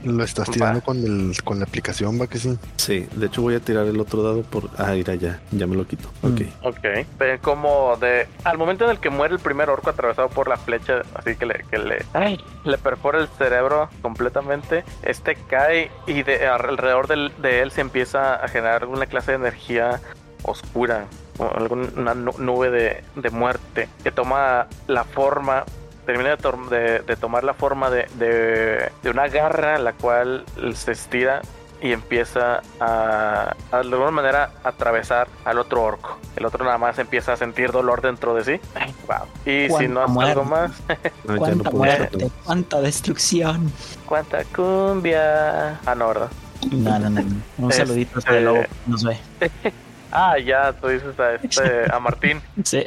Lo 0.04 0.24
estás 0.24 0.50
Va. 0.50 0.54
tirando 0.54 0.82
con 0.82 0.98
el 0.98 1.34
con 1.44 1.60
la 1.60 1.66
aplicación, 1.66 2.20
va 2.22 2.28
que 2.28 2.38
sí. 2.38 2.58
Sí, 2.78 3.08
de 3.16 3.28
hecho 3.28 3.42
voy 3.42 3.56
a 3.56 3.60
tirar 3.60 3.86
el 3.88 4.00
otro 4.00 4.22
dado 4.24 4.42
por... 4.44 4.70
Ah, 4.78 4.92
mira, 4.94 5.16
ya, 5.16 5.40
ya 5.52 5.66
me 5.68 5.76
lo 5.76 5.88
quito. 5.88 6.10
Ok. 6.22 6.42
Ok. 6.64 7.08
Ven 7.20 7.38
como 7.40 7.96
de. 7.98 8.28
Al 8.44 8.58
momento 8.58 8.86
en 8.86 8.92
el 8.92 9.00
que 9.00 9.10
muere 9.10 9.34
el 9.34 9.40
primer 9.40 9.70
orco 9.70 9.90
atravesado 9.90 10.30
por 10.30 10.48
la 10.48 10.58
flecha, 10.58 11.02
así 11.16 11.36
que 11.36 11.46
le, 11.46 11.64
que 11.72 11.78
le, 11.78 12.06
ay, 12.14 12.40
le 12.66 12.78
perfora 12.78 13.20
el 13.20 13.28
cerebro 13.38 13.90
completamente, 14.02 14.84
este 15.04 15.36
cae 15.36 15.90
y 16.08 16.24
de, 16.24 16.48
alrededor 16.48 17.08
del- 17.08 17.32
de 17.42 17.62
él 17.62 17.72
se 17.72 17.82
empieza 17.82 18.36
a 18.36 18.48
generar 18.48 18.84
alguna 18.84 19.06
clase 19.06 19.32
de 19.32 19.38
energía 19.38 20.02
oscura, 20.44 21.06
o 21.38 21.50
alguna 21.56 22.14
nu- 22.14 22.38
nube 22.38 22.70
de, 22.70 23.04
de 23.16 23.30
muerte 23.30 23.88
que 24.04 24.12
toma 24.12 24.68
la 24.88 25.04
forma. 25.06 25.64
Termina 26.06 26.32
de, 26.32 26.38
tor- 26.38 26.70
de- 26.70 27.00
de 27.00 27.16
tomar 27.16 27.44
la 27.44 27.54
forma 27.54 27.90
de, 27.90 28.08
de- 28.16 28.92
de 29.02 29.10
una 29.10 29.28
garra, 29.30 29.78
la 29.80 29.94
cual 29.94 30.44
se 30.76 30.92
estira 30.92 31.42
y 31.82 31.92
empieza 31.92 32.62
a, 32.80 33.54
a, 33.72 33.78
de 33.78 33.90
alguna 33.94 34.12
manera 34.12 34.52
atravesar 34.64 35.28
al 35.44 35.60
otro 35.60 35.84
orco. 35.84 36.18
El 36.38 36.46
otro 36.46 36.64
nada 36.64 36.78
más 36.78 36.98
empieza 37.00 37.34
a 37.34 37.36
sentir 37.38 37.72
dolor 37.74 38.02
dentro 38.02 38.34
de 38.34 38.44
sí. 38.44 38.62
Wow. 39.08 39.28
Y 39.46 39.70
si 39.70 39.88
no 39.90 40.02
hace 40.04 40.14
Cuánta 40.14 40.32
algo 40.32 40.44
más, 40.46 40.72
No, 41.26 41.34
ya 41.34 41.34
no 41.34 41.38
Cuánta 41.40 41.72
muerte, 41.72 42.04
hacerlo. 42.06 42.32
cuánta 42.46 42.82
destrucción. 42.82 43.72
cuánta 44.06 44.44
cumbia. 44.46 45.80
Ah, 45.86 45.96
no, 45.96 46.08
¿verdad? 46.08 46.30
No, 46.72 47.00
no, 47.00 47.10
no. 47.10 47.22
no. 47.22 47.36
Un 47.58 47.72
Este- 47.72 47.86
saludito 47.86 48.20
a 48.26 48.32
Lobo. 48.34 48.64
Nos 48.88 49.04
ve. 49.04 49.18
Ah, 50.16 50.38
ya, 50.38 50.72
tú 50.74 50.88
dices 50.90 51.20
a, 51.20 51.34
este, 51.36 51.92
a 51.92 52.00
Martín. 52.00 52.40
Sí. 52.64 52.84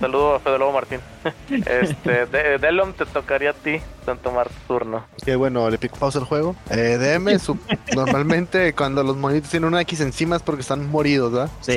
Saludo 0.00 0.36
a 0.36 0.40
Fede 0.40 0.58
Lobo 0.58 0.72
Martín. 0.72 1.00
Este, 1.50 2.26
de, 2.26 2.58
Delon, 2.58 2.92
te 2.94 3.04
tocaría 3.06 3.50
a 3.50 3.52
ti 3.52 3.80
tomar 4.22 4.48
tu 4.48 4.54
turno. 4.74 5.04
Que 5.24 5.36
bueno, 5.36 5.68
le 5.68 5.76
pico 5.78 5.96
pausa 5.96 6.18
al 6.18 6.24
juego. 6.24 6.56
Eh, 6.70 6.96
DM, 6.98 7.38
su- 7.38 7.58
normalmente 7.94 8.72
cuando 8.72 9.02
los 9.02 9.16
monitos 9.16 9.50
tienen 9.50 9.68
una 9.68 9.80
X 9.82 10.00
encima 10.00 10.36
es 10.36 10.42
porque 10.42 10.62
están 10.62 10.88
moridos, 10.88 11.32
¿verdad? 11.32 11.50
Sí. 11.60 11.76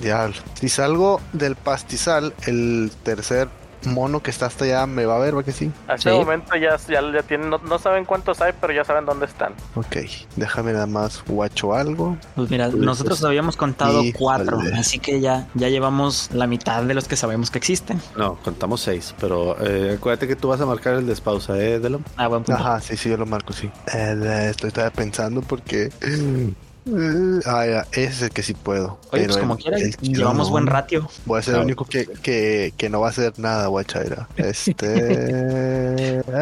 Ya, 0.00 0.30
si 0.54 0.68
salgo 0.68 1.20
del 1.32 1.56
pastizal, 1.56 2.34
el 2.46 2.90
tercer 3.02 3.48
mono 3.86 4.22
que 4.22 4.30
está 4.30 4.46
hasta 4.46 4.64
allá 4.64 4.86
me 4.86 5.04
va 5.06 5.16
a 5.16 5.18
ver, 5.18 5.36
¿va 5.36 5.42
que 5.42 5.52
sí? 5.52 5.70
A 5.88 5.94
este 5.94 6.10
Sí. 6.10 6.16
momento 6.16 6.54
ya, 6.56 6.76
ya, 6.88 7.00
ya 7.12 7.22
tienen, 7.22 7.50
no, 7.50 7.58
no 7.58 7.78
saben 7.78 8.04
cuántos 8.04 8.40
hay, 8.40 8.52
pero 8.60 8.72
ya 8.72 8.84
saben 8.84 9.04
dónde 9.06 9.26
están. 9.26 9.52
Ok, 9.74 9.96
déjame 10.36 10.72
nada 10.72 10.86
más 10.86 11.22
guacho 11.26 11.74
algo. 11.74 12.16
Pues 12.34 12.50
mira, 12.50 12.68
Pues, 12.70 12.82
nosotros 12.82 13.22
habíamos 13.24 13.56
contado 13.56 14.02
cuatro, 14.16 14.58
así 14.78 14.98
que 14.98 15.20
ya, 15.20 15.46
ya 15.54 15.68
llevamos 15.68 16.30
la 16.32 16.46
mitad 16.46 16.82
de 16.82 16.94
los 16.94 17.08
que 17.08 17.16
sabemos 17.16 17.50
que 17.50 17.58
existen. 17.58 18.00
No, 18.16 18.36
contamos 18.42 18.80
6, 18.82 19.14
pero 19.20 19.56
eh, 19.64 19.94
acuérdate 19.98 20.26
que 20.28 20.36
tú 20.36 20.48
vas 20.48 20.60
a 20.60 20.66
marcar 20.66 20.94
el 20.94 21.06
despausa, 21.06 21.56
¿eh, 21.58 21.78
Delon? 21.78 22.04
Ah, 22.16 22.28
buen 22.28 22.42
punto. 22.44 22.60
Ajá, 22.60 22.80
sí, 22.80 22.96
sí, 22.96 23.08
yo 23.10 23.16
lo 23.16 23.26
marco, 23.26 23.52
sí. 23.52 23.70
Eh, 23.92 24.48
estoy 24.50 24.70
todavía 24.70 24.92
pensando 24.94 25.42
porque... 25.42 25.90
eh, 26.86 27.40
ah, 27.46 27.66
ya, 27.66 27.86
ese 27.92 28.04
es 28.04 28.22
el 28.22 28.30
que 28.30 28.42
sí 28.42 28.54
puedo. 28.54 28.98
Oye, 29.12 29.22
pero 29.22 29.26
pues 29.28 29.36
como 29.38 29.56
quieras, 29.56 29.82
llevamos 30.00 30.50
buen 30.50 30.66
ratio. 30.66 31.08
Voy 31.24 31.38
a 31.38 31.42
ser 31.42 31.52
Claro. 31.52 31.62
el 31.62 31.66
único 31.66 31.84
que, 31.84 32.06
que, 32.22 32.72
que 32.76 32.88
no 32.88 33.00
va 33.00 33.08
a 33.08 33.10
hacer 33.10 33.32
nada, 33.38 33.66
guachaira. 33.66 34.28
Este. 34.36 36.22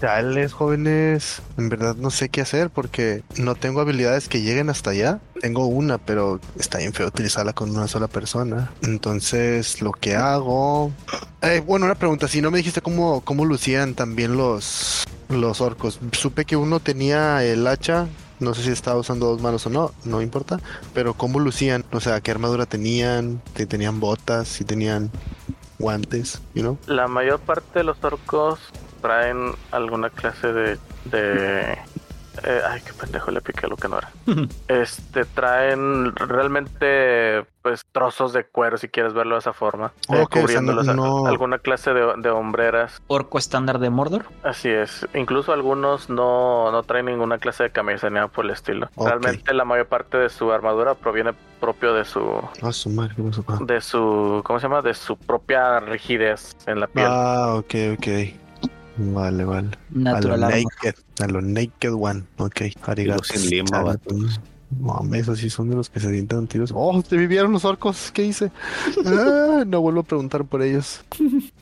Chales, 0.00 0.52
jóvenes. 0.54 1.42
En 1.58 1.68
verdad 1.68 1.94
no 1.94 2.10
sé 2.10 2.30
qué 2.30 2.40
hacer 2.40 2.70
porque 2.70 3.22
no 3.36 3.54
tengo 3.54 3.82
habilidades 3.82 4.28
que 4.30 4.40
lleguen 4.40 4.70
hasta 4.70 4.90
allá. 4.90 5.20
Tengo 5.42 5.66
una, 5.66 5.98
pero 5.98 6.40
está 6.58 6.78
bien 6.78 6.94
feo 6.94 7.06
utilizarla 7.08 7.52
con 7.52 7.68
una 7.70 7.86
sola 7.86 8.08
persona. 8.08 8.72
Entonces, 8.82 9.82
lo 9.82 9.92
que 9.92 10.16
hago. 10.16 10.90
Eh, 11.42 11.62
bueno, 11.66 11.84
una 11.84 11.96
pregunta. 11.96 12.28
Si 12.28 12.40
no 12.40 12.50
me 12.50 12.56
dijiste 12.58 12.80
cómo, 12.80 13.20
cómo 13.20 13.44
lucían 13.44 13.94
también 13.94 14.38
los, 14.38 15.04
los 15.28 15.60
orcos. 15.60 16.00
Supe 16.12 16.46
que 16.46 16.56
uno 16.56 16.80
tenía 16.80 17.44
el 17.44 17.66
hacha. 17.66 18.06
No 18.40 18.54
sé 18.54 18.62
si 18.62 18.70
estaba 18.70 18.98
usando 18.98 19.26
dos 19.26 19.40
manos 19.40 19.66
o 19.66 19.70
no, 19.70 19.92
no 20.04 20.22
importa. 20.22 20.58
Pero 20.94 21.14
cómo 21.14 21.38
lucían, 21.38 21.84
o 21.92 22.00
sea, 22.00 22.20
qué 22.20 22.30
armadura 22.30 22.66
tenían, 22.66 23.42
si 23.54 23.66
tenían 23.66 24.00
botas, 24.00 24.48
si 24.48 24.64
tenían 24.64 25.10
guantes, 25.78 26.40
you 26.54 26.62
know. 26.62 26.78
La 26.86 27.08
mayor 27.08 27.40
parte 27.40 27.80
de 27.80 27.84
los 27.84 28.02
orcos 28.02 28.60
traen 29.00 29.52
alguna 29.70 30.10
clase 30.10 30.52
de. 30.52 30.78
de 31.06 31.78
eh, 32.44 32.60
ay, 32.68 32.80
qué 32.84 32.92
pendejo 32.92 33.30
le 33.30 33.40
piqué 33.40 33.66
lo 33.68 33.76
que 33.76 33.88
no 33.88 33.98
era. 33.98 34.10
Este, 34.68 35.24
traen 35.24 36.14
realmente, 36.16 37.44
pues, 37.62 37.82
trozos 37.92 38.32
de 38.32 38.44
cuero, 38.44 38.78
si 38.78 38.88
quieres 38.88 39.12
verlo 39.12 39.34
de 39.34 39.40
esa 39.40 39.52
forma. 39.52 39.92
eh, 40.08 40.16
Ok, 40.16 40.16
o 40.16 40.28
sea, 40.34 40.40
cubriéndolos, 40.42 40.86
no- 40.86 41.26
alguna 41.26 41.58
clase 41.58 41.92
de, 41.92 42.14
de 42.18 42.30
hombreras. 42.30 43.00
Orco 43.06 43.38
estándar 43.38 43.78
de 43.78 43.90
Mordor. 43.90 44.26
Así 44.42 44.68
es. 44.68 45.06
Incluso 45.14 45.52
algunos 45.52 46.08
no, 46.10 46.70
no 46.72 46.82
traen 46.82 47.06
ninguna 47.06 47.38
clase 47.38 47.64
de 47.64 47.70
camisa 47.70 48.08
ni 48.08 48.14
nada 48.14 48.28
por 48.28 48.44
el 48.44 48.50
estilo. 48.52 48.88
Realmente 48.96 49.52
la 49.54 49.64
mayor 49.64 49.86
parte 49.86 50.18
de 50.18 50.28
su 50.28 50.52
armadura 50.52 50.94
proviene 50.94 51.32
propio 51.60 51.92
de 51.94 52.04
su 52.04 52.22
Ah, 52.62 52.72
su 52.72 52.88
madre, 52.90 53.14
de 53.60 53.80
su 53.82 54.40
¿cómo 54.44 54.58
se 54.58 54.64
llama? 54.66 54.80
de 54.82 54.94
su 54.94 55.16
propia 55.16 55.78
rigidez 55.80 56.52
en 56.66 56.80
la 56.80 56.86
piel. 56.86 57.06
Ah, 57.10 57.54
ok, 57.56 57.74
ok. 57.98 58.08
Vale, 59.02 59.44
vale. 59.44 59.68
A 59.68 59.94
lo 59.94 60.00
Natural 60.02 60.44
armor. 60.44 60.62
naked, 60.62 60.94
a 61.20 61.26
lo 61.26 61.40
naked 61.40 61.92
one. 61.92 62.22
Ok, 62.36 62.60
arigato. 62.82 63.24
sin 63.24 63.48
lima, 63.50 63.80
vato. 63.82 64.14
Mames, 64.78 65.22
esos 65.22 65.38
sí 65.40 65.50
son 65.50 65.68
de 65.68 65.74
los 65.74 65.90
que 65.90 65.98
se 65.98 66.10
dientan 66.12 66.46
tiros. 66.46 66.70
Oh, 66.72 67.02
te 67.02 67.16
vivieron 67.16 67.50
los 67.50 67.64
orcos. 67.64 68.10
¿Qué 68.12 68.24
hice? 68.24 68.52
Ah, 69.04 69.64
no 69.66 69.80
vuelvo 69.80 70.00
a 70.00 70.04
preguntar 70.04 70.44
por 70.44 70.62
ellos. 70.62 71.00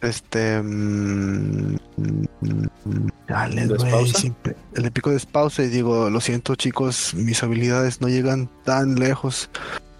Este. 0.03 0.61
mm, 0.61 1.77
mm, 1.97 3.09
Dale, 3.27 3.67
güey, 3.67 4.09
siempre- 4.09 4.57
Le 4.75 4.91
pico 4.91 5.11
despausa 5.11 5.63
y 5.63 5.69
digo: 5.69 6.11
Lo 6.11 6.21
siento, 6.21 6.55
chicos, 6.55 7.15
mis 7.15 7.43
habilidades 7.43 8.01
no 8.03 8.09
llegan 8.09 8.51
tan 8.65 8.97
lejos. 8.97 9.49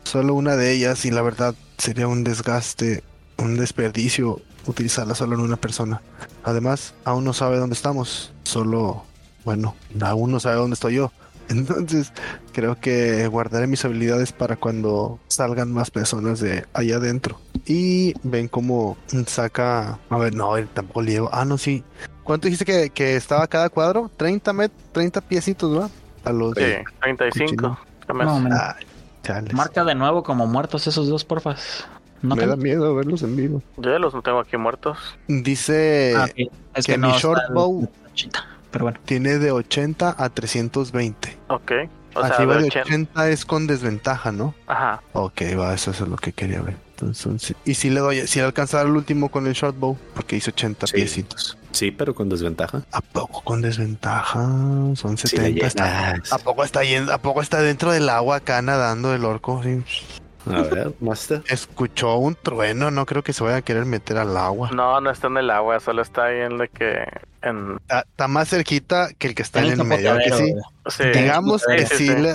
Solo 0.05 0.35
una 0.35 0.57
de 0.57 0.73
ellas, 0.73 1.05
y 1.07 1.11
la 1.11 1.23
verdad 1.23 1.55
sería 1.79 2.09
un 2.09 2.25
desgaste, 2.25 3.03
un 3.39 3.57
desperdicio 3.57 4.41
utilizarla 4.69 5.15
solo 5.15 5.35
en 5.35 5.41
una 5.41 5.57
persona. 5.57 6.01
Además, 6.45 6.95
aún 7.05 7.25
no 7.25 7.33
sabe 7.33 7.59
dónde 7.59 7.75
estamos. 7.75 8.33
Solo, 8.45 9.05
bueno, 9.45 9.75
aún 10.01 10.31
no 10.31 10.41
sabe 10.41 10.57
dónde 10.57 10.75
estoy 10.75 10.95
yo. 10.95 11.13
Entonces, 11.49 12.13
creo 12.53 12.79
que 12.79 13.27
guardaré 13.27 13.67
mis 13.67 13.85
habilidades 13.85 14.33
para 14.33 14.57
cuando 14.57 15.19
salgan 15.29 15.73
más 15.73 15.91
personas 15.91 16.41
de 16.41 16.67
allá 16.75 16.97
adentro. 16.97 17.41
y 17.67 18.15
ven 18.23 18.49
cómo 18.49 18.97
saca. 19.27 19.99
A 20.11 20.19
ver, 20.19 20.35
no, 20.35 20.55
tampoco 20.69 21.03
le 21.03 21.13
llevo. 21.13 21.31
Ah, 21.33 21.45
no, 21.45 21.59
sí. 21.59 21.83
¿Cuánto 22.23 22.47
dijiste 22.47 22.67
que, 22.67 22.91
que 22.91 23.17
estaba 23.17 23.47
cada 23.47 23.71
cuadro? 23.71 24.11
30 24.17 24.53
met 24.53 24.73
30 24.93 25.23
piecitos, 25.23 25.79
¿va? 25.79 25.91
A 26.25 26.33
los. 26.33 26.55
Sí, 26.55 26.65
35. 27.01 27.79
No, 28.09 28.45
chales. 29.23 29.55
Marca 29.55 29.85
de 29.85 29.95
nuevo 29.95 30.23
como 30.23 30.47
muertos 30.47 30.87
esos 30.87 31.09
dos, 31.09 31.25
porfas. 31.25 31.87
No 32.23 32.35
Me 32.35 32.43
te- 32.43 32.49
da 32.49 32.57
miedo 32.57 32.95
verlos 32.95 33.23
en 33.23 33.37
vivo. 33.37 33.63
Yo 33.77 33.91
ya 33.93 33.99
los 33.99 34.13
tengo 34.23 34.41
aquí 34.41 34.57
muertos. 34.57 34.99
Dice 35.29 36.15
Ah. 36.17 36.27
Es 36.75 36.87
que 36.87 36.93
que, 36.93 36.99
mi 36.99 37.09
no 37.09 37.19
short 37.19 37.39
está 37.41 37.49
el- 37.53 37.55
bow- 37.55 37.89
chita. 38.15 38.45
Pero 38.71 38.85
bueno, 38.87 38.99
tiene 39.05 39.39
de 39.39 39.51
80 39.51 40.15
a 40.19 40.29
320. 40.29 41.37
Ok. 41.49 41.73
O 42.15 42.21
sea, 42.27 42.35
Arriba 42.35 42.55
de 42.57 42.63
de 42.63 42.67
80. 42.69 42.87
80 42.89 43.29
es 43.31 43.45
con 43.47 43.67
desventaja, 43.67 44.33
¿no? 44.33 44.55
Ajá. 44.67 45.01
Ok, 45.13 45.43
va, 45.59 45.73
eso 45.75 45.93
es 45.93 46.01
lo 46.01 46.17
que 46.17 46.33
quería 46.33 46.61
ver. 46.63 46.77
Entonces, 47.01 47.41
sí. 47.43 47.55
y 47.65 47.75
si 47.75 47.91
le 47.91 48.01
doy, 48.01 48.27
si 48.27 48.41
le 48.41 48.47
alcanzar 48.47 48.85
el 48.87 48.93
último 48.93 49.29
con 49.31 49.47
el 49.47 49.53
short 49.53 49.79
bow, 49.79 49.97
porque 50.15 50.35
hizo 50.35 50.51
80 50.51 50.89
Sí. 50.89 50.95
piecitos. 50.95 51.57
Sí, 51.71 51.93
pero 51.93 52.13
con 52.15 52.29
desventaja. 52.29 52.83
¿A 52.91 53.01
poco 53.01 53.43
con 53.45 53.63
desventaja? 53.63 54.41
Son 54.97 55.17
Sí, 55.17 55.29
70. 55.29 55.61
le 55.61 55.67
está-. 55.67 56.17
¿A 56.33 56.39
poco 56.39 56.65
está 56.65 56.83
yendo, 56.83 57.13
¿A 57.13 57.19
poco 57.19 57.41
está 57.41 57.61
dentro 57.63 57.93
del 57.93 58.09
agua 58.09 58.37
acá 58.37 58.61
nadando 58.63 59.15
el 59.15 59.25
orco? 59.25 59.63
Sí. 59.63 59.83
A 60.55 60.63
ver, 60.63 60.95
Master. 61.01 61.43
Escuchó 61.49 62.17
un 62.17 62.35
trueno, 62.35 62.91
no 62.91 63.07
creo 63.07 63.23
que 63.23 63.33
se 63.33 63.43
vaya 63.45 63.57
a 63.57 63.63
querer 63.63 63.85
meter 63.85 64.19
al 64.19 64.37
agua. 64.37 64.71
No, 64.73 65.01
no 65.01 65.11
está 65.11 65.27
en 65.29 65.37
el 65.39 65.51
agua, 65.51 65.81
solo 65.81 66.03
está 66.03 66.27
ahí 66.27 66.41
en 66.41 66.59
de 66.59 66.69
que. 66.69 67.05
En... 67.43 67.77
Está, 67.83 68.01
está 68.01 68.29
más 68.29 68.49
cerquita 68.49 69.09
que 69.17 69.29
el 69.29 69.35
que 69.35 69.43
está 69.43 69.61
en 69.61 69.67
el 69.67 69.81
el 69.81 69.85
medio. 69.87 70.17
Digamos 71.13 71.65
que 71.65 71.87
Sí, 71.87 71.97
sí, 71.97 72.07
sí. 72.09 72.15
le, 72.15 72.35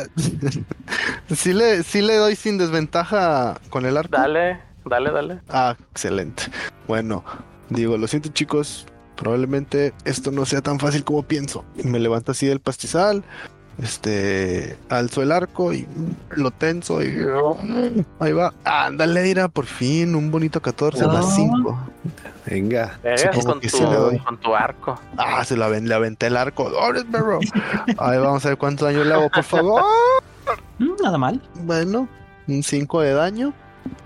sí 1.36 1.54
le 1.54 1.84
sí 1.84 2.02
le 2.02 2.16
doy 2.18 2.36
sin 2.36 2.58
desventaja 2.58 3.60
con 3.70 3.86
el 3.86 3.98
arco. 3.98 4.16
Dale, 4.16 4.60
dale, 4.86 5.12
dale. 5.12 5.40
Ah, 5.50 5.76
excelente. 5.92 6.44
Bueno, 6.88 7.24
digo, 7.70 7.98
lo 7.98 8.08
siento 8.08 8.30
chicos, 8.30 8.86
probablemente 9.16 9.94
esto 10.06 10.32
no 10.32 10.46
sea 10.46 10.62
tan 10.62 10.80
fácil 10.80 11.04
como 11.04 11.24
pienso. 11.24 11.66
Me 11.84 12.00
levanto 12.00 12.32
así 12.32 12.46
del 12.46 12.60
pastizal, 12.60 13.24
este, 13.82 14.78
alzo 14.90 15.22
el 15.22 15.32
arco 15.32 15.74
y 15.74 15.88
lo 16.32 16.52
tenso 16.52 17.02
y 17.04 17.18
ahí 18.20 18.32
va. 18.34 18.54
Ándale, 18.64 19.28
irá 19.28 19.48
por 19.48 19.66
fin 19.66 20.16
un 20.16 20.32
bonito 20.32 20.62
14 20.62 21.08
más 21.08 21.26
Ah. 21.26 21.32
5. 21.36 21.80
Pegas 22.46 22.92
Venga. 23.00 23.00
Supongo 23.18 23.46
con 23.54 23.60
que 23.62 23.70
tu, 23.70 23.78
sí 23.78 23.84
le 23.84 23.96
doy. 23.96 24.20
con 24.20 24.38
tu 24.38 24.54
arco. 24.56 25.00
Ah, 25.18 25.44
se 25.46 25.56
la 25.58 25.68
ven, 25.70 25.88
le 25.88 25.96
aventé 25.96 26.28
el 26.28 26.38
arco. 26.38 26.70
Ahí 27.98 28.18
vamos 28.20 28.46
a 28.46 28.50
ver 28.50 28.58
cuánto 28.58 28.86
daño 28.86 29.04
le 29.04 29.14
hago, 29.14 29.30
por 29.30 29.44
favor. 29.44 29.82
Mm, 30.80 30.90
Nada 31.04 31.18
mal. 31.20 31.42
Bueno, 31.54 32.08
un 32.48 32.64
5 32.64 33.02
de 33.02 33.14
daño. 33.14 33.54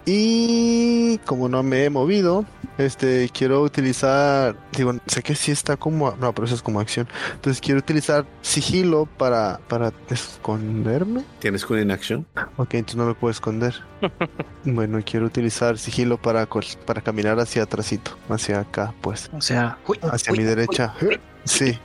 Y 0.05 1.17
como 1.25 1.49
no 1.49 1.63
me 1.63 1.83
he 1.85 1.89
movido, 1.89 2.45
este 2.77 3.29
quiero 3.33 3.61
utilizar, 3.61 4.55
digo, 4.71 4.93
sé 5.05 5.21
que 5.21 5.35
sí 5.35 5.51
está 5.51 5.75
como, 5.75 6.11
no, 6.19 6.33
pero 6.33 6.45
eso 6.45 6.55
es 6.55 6.61
como 6.61 6.79
acción. 6.79 7.07
Entonces 7.33 7.59
quiero 7.59 7.79
utilizar 7.79 8.25
sigilo 8.41 9.05
para 9.17 9.59
para 9.67 9.91
esconderme. 10.09 11.23
¿Tienes 11.39 11.65
con 11.65 11.79
inaction? 11.79 12.25
Ok, 12.55 12.75
entonces 12.75 12.95
no 12.95 13.05
me 13.05 13.15
puedo 13.15 13.31
esconder. 13.31 13.75
bueno, 14.63 14.99
quiero 15.05 15.25
utilizar 15.25 15.77
sigilo 15.77 16.17
para 16.17 16.47
para 16.85 17.01
caminar 17.01 17.39
hacia 17.39 17.63
atrásito, 17.63 18.11
hacia 18.29 18.61
acá, 18.61 18.93
pues, 19.01 19.29
O 19.33 19.41
sea, 19.41 19.77
uy, 19.87 19.99
hacia 20.03 20.31
uy, 20.31 20.37
mi 20.39 20.43
uy, 20.45 20.49
derecha. 20.49 20.93
uy, 21.01 21.19
Sí. 21.43 21.77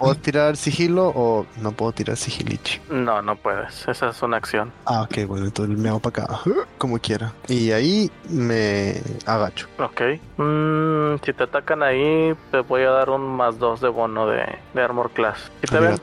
¿Puedo 0.00 0.14
tirar 0.14 0.56
sigilo 0.56 1.12
o 1.14 1.46
no 1.60 1.72
puedo 1.72 1.92
tirar 1.92 2.16
sigilichi? 2.16 2.80
No, 2.88 3.20
no 3.20 3.36
puedes. 3.36 3.86
Esa 3.86 4.08
es 4.08 4.22
una 4.22 4.38
acción. 4.38 4.72
Ah, 4.86 5.02
ok, 5.02 5.26
bueno, 5.26 5.44
entonces 5.44 5.76
me 5.76 5.90
hago 5.90 6.00
para 6.00 6.24
acá, 6.24 6.40
como 6.78 6.98
quiera. 6.98 7.34
Y 7.48 7.70
ahí 7.70 8.10
me 8.30 8.94
agacho. 9.26 9.68
Ok. 9.78 10.00
Mm, 10.38 11.22
si 11.22 11.34
te 11.34 11.44
atacan 11.44 11.82
ahí, 11.82 12.34
te 12.50 12.60
voy 12.60 12.82
a 12.84 12.90
dar 12.92 13.10
un 13.10 13.36
más 13.36 13.58
dos 13.58 13.82
de 13.82 13.90
bono 13.90 14.26
de, 14.26 14.42
de 14.72 14.82
Armor 14.82 15.10
Class. 15.10 15.52
Si 15.60 15.66
te 15.66 15.78
ven, 15.78 15.96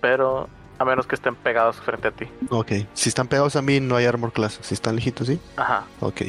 pero 0.00 0.48
a 0.78 0.84
menos 0.86 1.06
que 1.06 1.16
estén 1.16 1.34
pegados 1.34 1.76
frente 1.76 2.08
a 2.08 2.12
ti. 2.12 2.26
Ok, 2.48 2.72
si 2.94 3.10
están 3.10 3.28
pegados 3.28 3.54
a 3.56 3.60
mí 3.60 3.80
no 3.80 3.96
hay 3.96 4.06
armor 4.06 4.32
class. 4.32 4.58
Si 4.62 4.72
están 4.72 4.96
lejitos, 4.96 5.26
sí. 5.26 5.38
Ajá. 5.56 5.84
Ok, 6.00 6.22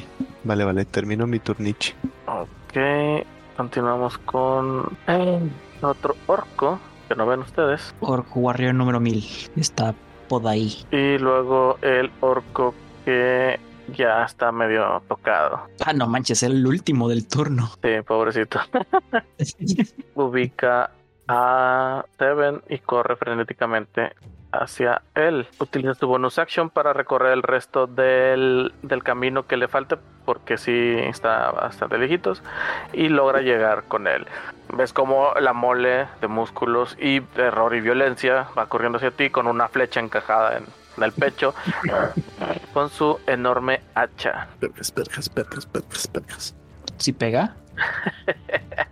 vale, 0.43 0.65
vale, 0.65 0.83
termino 0.83 1.25
mi 1.25 1.39
turnichi. 1.39 1.93
Ok. 2.25 3.25
Continuamos 3.55 4.17
con 4.19 4.97
el 5.07 5.51
otro 5.81 6.15
orco 6.27 6.79
que 7.07 7.15
no 7.15 7.25
ven 7.25 7.39
ustedes. 7.41 7.95
Orc 8.01 8.27
Warrior 8.35 8.73
número 8.73 8.99
1000. 8.99 9.25
Está 9.55 9.93
por 10.27 10.45
ahí. 10.47 10.85
Y 10.91 11.17
luego 11.17 11.77
el 11.81 12.11
orco 12.21 12.73
que 13.05 13.59
ya 13.95 14.23
está 14.23 14.51
medio 14.51 15.01
tocado. 15.07 15.61
Ah, 15.85 15.93
no 15.93 16.07
manches, 16.07 16.43
el 16.43 16.65
último 16.65 17.07
del 17.09 17.27
turno. 17.27 17.69
Sí, 17.81 18.01
pobrecito. 18.05 18.59
Ubica 20.15 20.91
a 21.27 22.05
Seven 22.17 22.61
y 22.69 22.79
corre 22.79 23.15
frenéticamente 23.15 24.13
hacia 24.51 25.01
él. 25.15 25.47
Utiliza 25.59 25.93
su 25.93 26.07
bonus 26.07 26.39
action 26.39 26.69
para 26.69 26.93
recorrer 26.93 27.33
el 27.33 27.43
resto 27.43 27.87
del, 27.87 28.73
del 28.81 29.03
camino 29.03 29.47
que 29.47 29.57
le 29.57 29.67
falta, 29.67 29.99
porque 30.25 30.57
sí 30.57 30.95
está 30.99 31.51
bastante 31.51 31.97
lejitos, 31.97 32.41
y 32.93 33.09
logra 33.09 33.41
llegar 33.41 33.83
con 33.87 34.07
él. 34.07 34.27
Ves 34.73 34.93
como 34.93 35.33
la 35.39 35.53
mole 35.53 36.07
de 36.21 36.27
músculos 36.27 36.97
y 36.99 37.21
terror 37.21 37.75
y 37.75 37.81
violencia 37.81 38.47
va 38.57 38.67
corriendo 38.67 38.97
hacia 38.97 39.11
ti 39.11 39.29
con 39.29 39.47
una 39.47 39.67
flecha 39.67 39.99
encajada 39.99 40.57
en, 40.57 40.65
en 40.97 41.03
el 41.03 41.11
pecho, 41.11 41.53
con 42.73 42.89
su 42.89 43.19
enorme 43.27 43.81
hacha. 43.95 44.47
Percas, 44.59 44.91
percas, 44.91 45.29
percas, 45.29 45.65
percas, 45.65 46.07
percas. 46.07 46.55
Si 46.97 47.13
pega, 47.13 47.55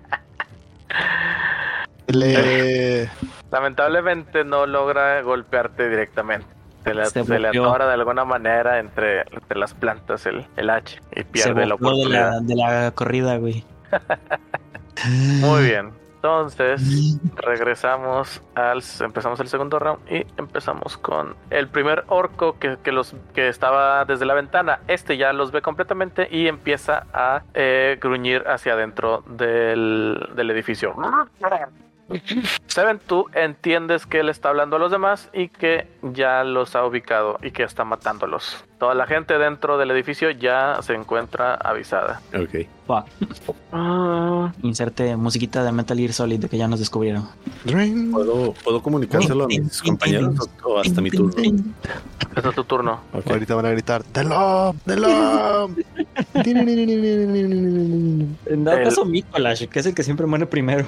Le... 2.08 3.10
Lamentablemente 3.52 4.44
no 4.44 4.66
logra 4.66 5.22
golpearte 5.22 5.90
directamente. 5.90 6.48
Se 6.84 6.94
le, 6.94 7.06
Se 7.06 7.24
se 7.24 7.40
le 7.40 7.52
bloqueó. 7.52 7.66
atora 7.70 7.88
de 7.88 7.94
alguna 7.94 8.26
manera 8.26 8.80
entre, 8.80 9.22
entre 9.22 9.58
las 9.58 9.74
plantas 9.74 10.26
el, 10.28 10.46
el 10.56 10.70
hacha 10.70 11.02
y 11.16 11.20
se 11.20 11.24
pierde 11.26 11.66
la 11.66 11.76
voló 11.76 11.98
de 11.98 12.06
oportunidad. 12.06 12.32
la, 12.34 12.40
de 12.42 12.56
la 12.56 12.92
corrida, 12.92 13.38
güey. 13.38 13.66
Muy 15.42 15.64
bien. 15.64 15.92
Entonces, 16.16 17.20
regresamos 17.36 18.42
al. 18.56 18.82
Empezamos 19.00 19.40
el 19.40 19.48
segundo 19.48 19.78
round 19.78 20.00
y 20.12 20.26
empezamos 20.38 20.98
con 20.98 21.36
el 21.52 21.68
primer 21.68 22.04
orco 22.08 22.58
que, 22.58 22.78
que 22.84 22.92
los, 22.92 23.16
que 23.36 23.48
estaba 23.48 24.06
desde 24.06 24.26
la 24.26 24.34
ventana. 24.34 24.80
Este 24.88 25.18
ya 25.18 25.34
los 25.34 25.52
ve 25.52 25.62
completamente 25.62 26.28
y 26.32 26.48
empieza 26.48 27.06
a 27.14 27.44
eh, 27.54 28.00
gruñir 28.02 28.44
hacia 28.48 28.74
adentro 28.74 29.24
del, 29.28 30.32
del 30.36 30.50
edificio. 30.50 30.96
Seven, 32.68 33.00
tú 33.06 33.26
entiendes 33.34 34.06
que 34.06 34.20
él 34.20 34.30
está 34.30 34.50
hablando 34.50 34.76
a 34.76 34.80
los 34.80 34.92
demás 34.92 35.30
y 35.34 35.50
que 35.50 35.88
ya 36.04 36.44
los 36.44 36.76
ha 36.76 36.86
ubicado 36.86 37.40
y 37.42 37.50
que 37.52 37.64
está 37.64 37.84
matándolos. 37.84 38.64
Toda 38.78 38.94
la 38.94 39.08
gente 39.08 39.38
dentro 39.40 39.78
del 39.78 39.90
edificio 39.90 40.30
ya 40.30 40.80
se 40.82 40.94
encuentra 40.94 41.56
avisada. 41.56 42.22
Ok. 42.38 42.68
Ah, 43.72 44.52
Inserte 44.62 45.16
musiquita 45.16 45.64
de 45.64 45.72
Metal 45.72 45.98
Gear 45.98 46.14
Solid 46.14 46.40
de 46.40 46.50
que 46.50 46.58
ya 46.58 46.68
nos 46.68 46.80
descubrieron. 46.80 47.28
¿Puedo, 48.12 48.54
¿Puedo 48.54 48.82
comunicárselo 48.84 49.46
a 49.46 49.48
mis 49.48 49.82
compañeros 49.82 50.36
o, 50.64 50.78
hasta 50.78 51.02
mi 51.02 51.10
turno? 51.10 51.34
Este 52.36 52.50
es 52.50 52.56
tu 52.56 52.64
turno. 52.66 53.00
Ahorita 53.14 53.56
van 53.56 53.66
a 53.66 53.72
gritar, 53.72 54.04
¡Delom! 54.06 54.78
¡Delom! 54.86 55.76
En 58.46 58.64
dado 58.64 58.78
El- 58.78 58.84
caso, 58.86 59.06
Mikolash, 59.06 59.68
que 59.68 59.80
es 59.80 59.86
el 59.86 59.96
que 59.96 60.04
siempre 60.04 60.26
muere 60.26 60.46
primero. 60.46 60.86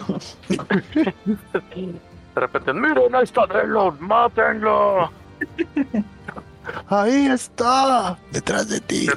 De 0.49 2.41
repente, 2.41 2.71
miren, 2.73 3.15
ahí 3.15 3.23
está 3.23 3.47
Delon, 3.47 3.97
mátenlo. 3.99 5.11
¡Ahí 6.89 7.28
está! 7.28 8.17
¡Detrás 8.32 8.67
de 8.69 8.82
ti! 8.82 9.07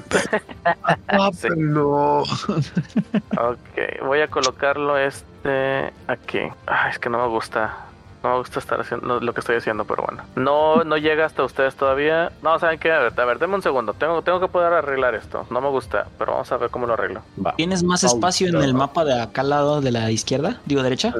¡Mátenlo! 1.12 2.22
Ok, 2.22 4.04
voy 4.06 4.20
a 4.20 4.28
colocarlo 4.28 4.96
este 4.96 5.92
aquí. 6.06 6.38
Ay, 6.66 6.90
es 6.92 6.98
que 6.98 7.10
no 7.10 7.18
me 7.18 7.28
gusta. 7.28 7.76
No 8.22 8.30
me 8.30 8.38
gusta 8.38 8.58
estar 8.58 8.80
haciendo 8.80 9.18
lo 9.20 9.32
que 9.32 9.40
estoy 9.40 9.56
haciendo, 9.56 9.84
pero 9.84 10.04
bueno. 10.06 10.24
No, 10.36 10.84
no 10.84 10.96
llega 10.98 11.24
hasta 11.24 11.42
ustedes 11.42 11.74
todavía. 11.74 12.30
No, 12.42 12.58
¿saben 12.58 12.78
qué? 12.78 12.92
A 12.92 12.98
ver, 12.98 13.18
a 13.18 13.24
ver, 13.24 13.38
denme 13.38 13.54
un 13.54 13.62
segundo. 13.62 13.94
Tengo, 13.94 14.22
tengo 14.22 14.40
que 14.40 14.48
poder 14.48 14.72
arreglar 14.72 15.14
esto. 15.14 15.46
No 15.50 15.60
me 15.60 15.68
gusta, 15.68 16.06
pero 16.18 16.32
vamos 16.32 16.52
a 16.52 16.56
ver 16.58 16.70
cómo 16.70 16.86
lo 16.86 16.94
arreglo. 16.94 17.22
Va. 17.44 17.54
¿Tienes 17.56 17.82
más 17.82 18.04
espacio 18.04 18.48
en 18.48 18.56
el 18.56 18.74
mapa 18.74 19.04
de 19.04 19.20
acá 19.20 19.40
al 19.40 19.50
lado 19.50 19.80
de 19.80 19.90
la 19.90 20.10
izquierda? 20.10 20.60
Digo, 20.66 20.82
derecha. 20.82 21.14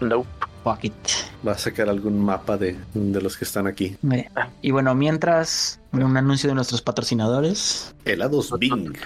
Nope. 0.00 0.28
Fuck 0.62 0.84
it. 0.84 0.94
Va 1.46 1.52
a 1.52 1.58
sacar 1.58 1.90
algún 1.90 2.24
mapa 2.24 2.56
de, 2.56 2.74
de 2.94 3.20
los 3.20 3.36
que 3.36 3.44
están 3.44 3.66
aquí. 3.66 3.98
Y 4.62 4.70
bueno, 4.70 4.94
mientras, 4.94 5.78
un 5.92 6.16
anuncio 6.16 6.48
de 6.48 6.54
nuestros 6.54 6.80
patrocinadores. 6.80 7.94
Helados 8.04 8.52
Bing. 8.58 8.96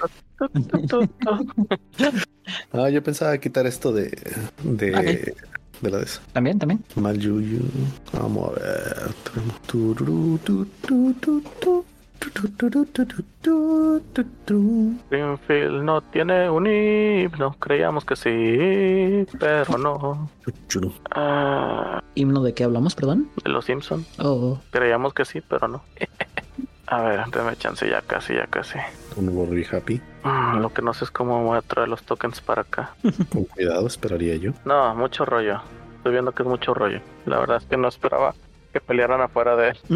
Ah, 2.73 2.89
yo 2.89 3.03
pensaba 3.03 3.37
quitar 3.37 3.67
esto 3.67 3.93
de 3.93 5.35
de 5.81 5.91
la 5.91 5.99
DESA. 5.99 6.21
También, 6.33 6.59
también. 6.59 6.85
Mal 6.97 7.19
Yuyu. 7.19 7.61
Vamos 8.13 8.51
a 8.51 8.61
ver. 8.61 9.15
Springfield 15.09 15.83
no 15.83 16.01
tiene 16.03 16.51
un 16.51 16.67
himno, 16.67 17.55
creíamos 17.59 18.05
que 18.05 18.17
sí, 18.17 19.27
pero 19.39 19.79
no. 19.79 20.29
Ah, 21.13 22.03
¿Himno 22.15 22.43
de 22.43 22.55
qué 22.55 22.65
hablamos, 22.65 22.95
perdón? 22.95 23.31
De 23.45 23.51
los 23.51 23.65
Simpsons. 23.65 24.07
Oh. 24.19 24.59
Creíamos 24.71 25.15
que 25.15 25.25
sí, 25.25 25.41
pero 25.41 25.69
no. 25.69 25.83
A 26.91 27.03
ver, 27.03 27.21
déme 27.31 27.55
chance 27.57 27.89
ya 27.89 28.01
casi, 28.01 28.35
ya 28.35 28.47
casi. 28.47 28.79
Un 29.17 29.29
Worry 29.31 29.67
Happy. 29.71 30.01
Mm, 30.25 30.61
Lo 30.61 30.73
que 30.73 30.81
no 30.81 30.95
sé 30.95 31.05
es 31.05 31.11
cómo 31.11 31.43
voy 31.45 31.59
a 31.59 31.63
traer 31.63 31.89
los 31.89 32.03
tokens 32.03 32.41
para 32.41 32.63
acá. 32.63 32.95
Con 33.33 33.45
cuidado, 33.45 33.87
esperaría 33.87 34.37
yo. 34.37 34.53
No, 34.65 34.95
mucho 34.95 35.25
rollo. 35.27 35.61
Estoy 35.99 36.13
viendo 36.13 36.33
que 36.33 36.43
es 36.43 36.49
mucho 36.49 36.73
rollo. 36.73 37.01
La 37.27 37.39
verdad 37.39 37.59
es 37.59 37.65
que 37.65 37.77
no 37.77 37.89
esperaba 37.89 38.35
que 38.73 38.81
pelearan 38.81 39.21
afuera 39.21 39.55
de 39.57 39.77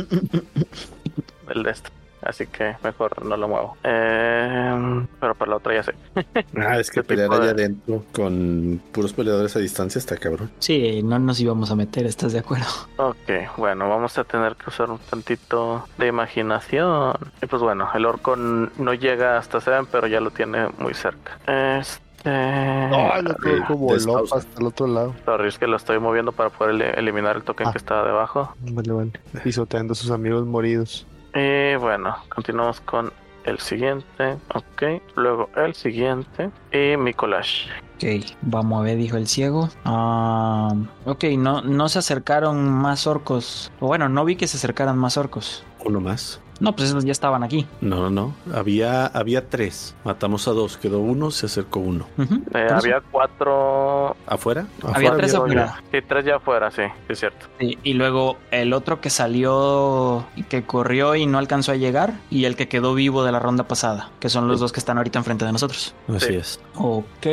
del 1.48 1.62
de 1.62 1.70
este. 1.70 1.88
Así 2.22 2.46
que 2.46 2.76
mejor 2.84 3.24
no 3.24 3.36
lo 3.36 3.48
muevo. 3.48 3.76
Eh, 3.84 5.06
pero 5.20 5.34
para 5.34 5.50
la 5.50 5.56
otra 5.56 5.74
ya 5.74 5.82
sé. 5.82 5.94
Ah, 6.56 6.78
es 6.78 6.90
que 6.90 7.00
¿Qué 7.00 7.04
pelear 7.08 7.28
tipo 7.28 7.38
de- 7.40 7.42
allá 7.50 7.52
adentro 7.52 8.04
con 8.12 8.80
puros 8.92 9.12
peleadores 9.12 9.56
a 9.56 9.58
distancia 9.58 9.98
está 9.98 10.16
cabrón. 10.16 10.50
sí, 10.60 11.02
no 11.02 11.18
nos 11.18 11.40
íbamos 11.40 11.70
a 11.70 11.74
meter, 11.76 12.06
¿estás 12.06 12.32
de 12.32 12.38
acuerdo? 12.40 12.66
Ok, 12.96 13.56
bueno, 13.56 13.88
vamos 13.88 14.16
a 14.18 14.24
tener 14.24 14.54
que 14.56 14.68
usar 14.70 14.90
un 14.90 14.98
tantito 14.98 15.86
de 15.98 16.06
imaginación. 16.06 17.14
Y 17.42 17.46
pues 17.46 17.60
bueno, 17.62 17.88
el 17.94 18.06
orco 18.06 18.36
no 18.36 18.94
llega 18.94 19.38
hasta 19.38 19.60
Seven, 19.60 19.86
pero 19.90 20.06
ya 20.06 20.20
lo 20.20 20.30
tiene 20.30 20.68
muy 20.78 20.94
cerca. 20.94 21.38
Este. 21.46 22.30
No, 22.30 23.14
el 23.16 23.26
otro 23.26 23.50
Ah, 23.60 23.64
como 23.66 23.92
despausa. 23.92 24.36
hasta 24.36 24.60
el 24.60 24.66
otro 24.66 24.86
lado. 24.86 25.14
Sorry, 25.24 25.48
es 25.48 25.58
que 25.58 25.66
lo 25.66 25.76
estoy 25.76 25.98
moviendo 25.98 26.30
para 26.30 26.50
poder 26.50 26.96
eliminar 26.98 27.34
el 27.36 27.42
token 27.42 27.68
Ah. 27.68 27.72
que 27.72 27.78
está 27.78 28.04
debajo. 28.04 28.54
Vale, 28.60 28.92
vale. 28.92 29.10
Pisoteando 29.42 29.92
a 29.92 29.96
sus 29.96 30.10
amigos 30.12 30.46
moridos. 30.46 31.04
Y 31.34 31.76
bueno, 31.76 32.16
continuamos 32.28 32.80
con 32.82 33.12
el 33.44 33.58
siguiente. 33.58 34.38
Ok, 34.54 35.02
luego 35.16 35.48
el 35.56 35.74
siguiente. 35.74 36.50
Y 36.72 36.96
mi 36.96 37.14
collage. 37.14 37.68
Ok, 37.96 38.24
vamos 38.42 38.80
a 38.80 38.84
ver, 38.84 38.96
dijo 38.96 39.16
el 39.16 39.26
ciego. 39.26 39.68
Ah, 39.84 40.74
ok, 41.04 41.24
no, 41.38 41.62
no 41.62 41.88
se 41.88 41.98
acercaron 41.98 42.68
más 42.68 43.06
orcos. 43.06 43.70
O 43.80 43.86
bueno, 43.86 44.08
no 44.08 44.24
vi 44.24 44.36
que 44.36 44.48
se 44.48 44.56
acercaran 44.56 44.98
más 44.98 45.16
orcos. 45.16 45.64
Uno 45.84 46.00
más. 46.00 46.40
No, 46.60 46.76
pues 46.76 46.90
esos 46.90 47.04
ya 47.04 47.10
estaban 47.12 47.42
aquí. 47.42 47.66
No, 47.80 48.08
no, 48.08 48.10
no. 48.10 48.34
Había, 48.54 49.06
había 49.06 49.48
tres. 49.48 49.96
Matamos 50.04 50.46
a 50.46 50.52
dos. 50.52 50.76
Quedó 50.76 51.00
uno, 51.00 51.30
se 51.32 51.46
acercó 51.46 51.80
uno. 51.80 52.06
Eh, 52.18 52.26
eso. 52.66 52.74
había 52.76 53.00
cuatro. 53.10 54.14
¿Afuera? 54.26 54.66
Había 54.82 55.16
tres 55.16 55.34
había- 55.34 55.64
afuera. 55.64 55.82
Sí, 55.90 55.98
tres 56.08 56.24
ya 56.24 56.36
afuera, 56.36 56.70
sí, 56.70 56.82
es 57.08 57.18
cierto. 57.18 57.46
Sí, 57.58 57.76
y 57.82 57.94
luego 57.94 58.36
el 58.52 58.72
otro 58.74 59.00
que 59.00 59.10
salió, 59.10 60.24
que 60.48 60.62
corrió 60.64 61.16
y 61.16 61.26
no 61.26 61.38
alcanzó 61.38 61.72
a 61.72 61.76
llegar, 61.76 62.14
y 62.30 62.44
el 62.44 62.54
que 62.54 62.68
quedó 62.68 62.94
vivo 62.94 63.24
de 63.24 63.32
la 63.32 63.40
ronda 63.40 63.64
pasada, 63.66 64.10
que 64.20 64.28
son 64.28 64.46
los 64.46 64.60
dos 64.60 64.70
que 64.72 64.78
están 64.78 64.98
ahorita 64.98 65.18
enfrente 65.18 65.44
de 65.44 65.52
nosotros. 65.52 65.94
Así 66.08 66.26
Sí. 66.26 66.34
es. 66.34 66.60
Ok, 66.76 67.26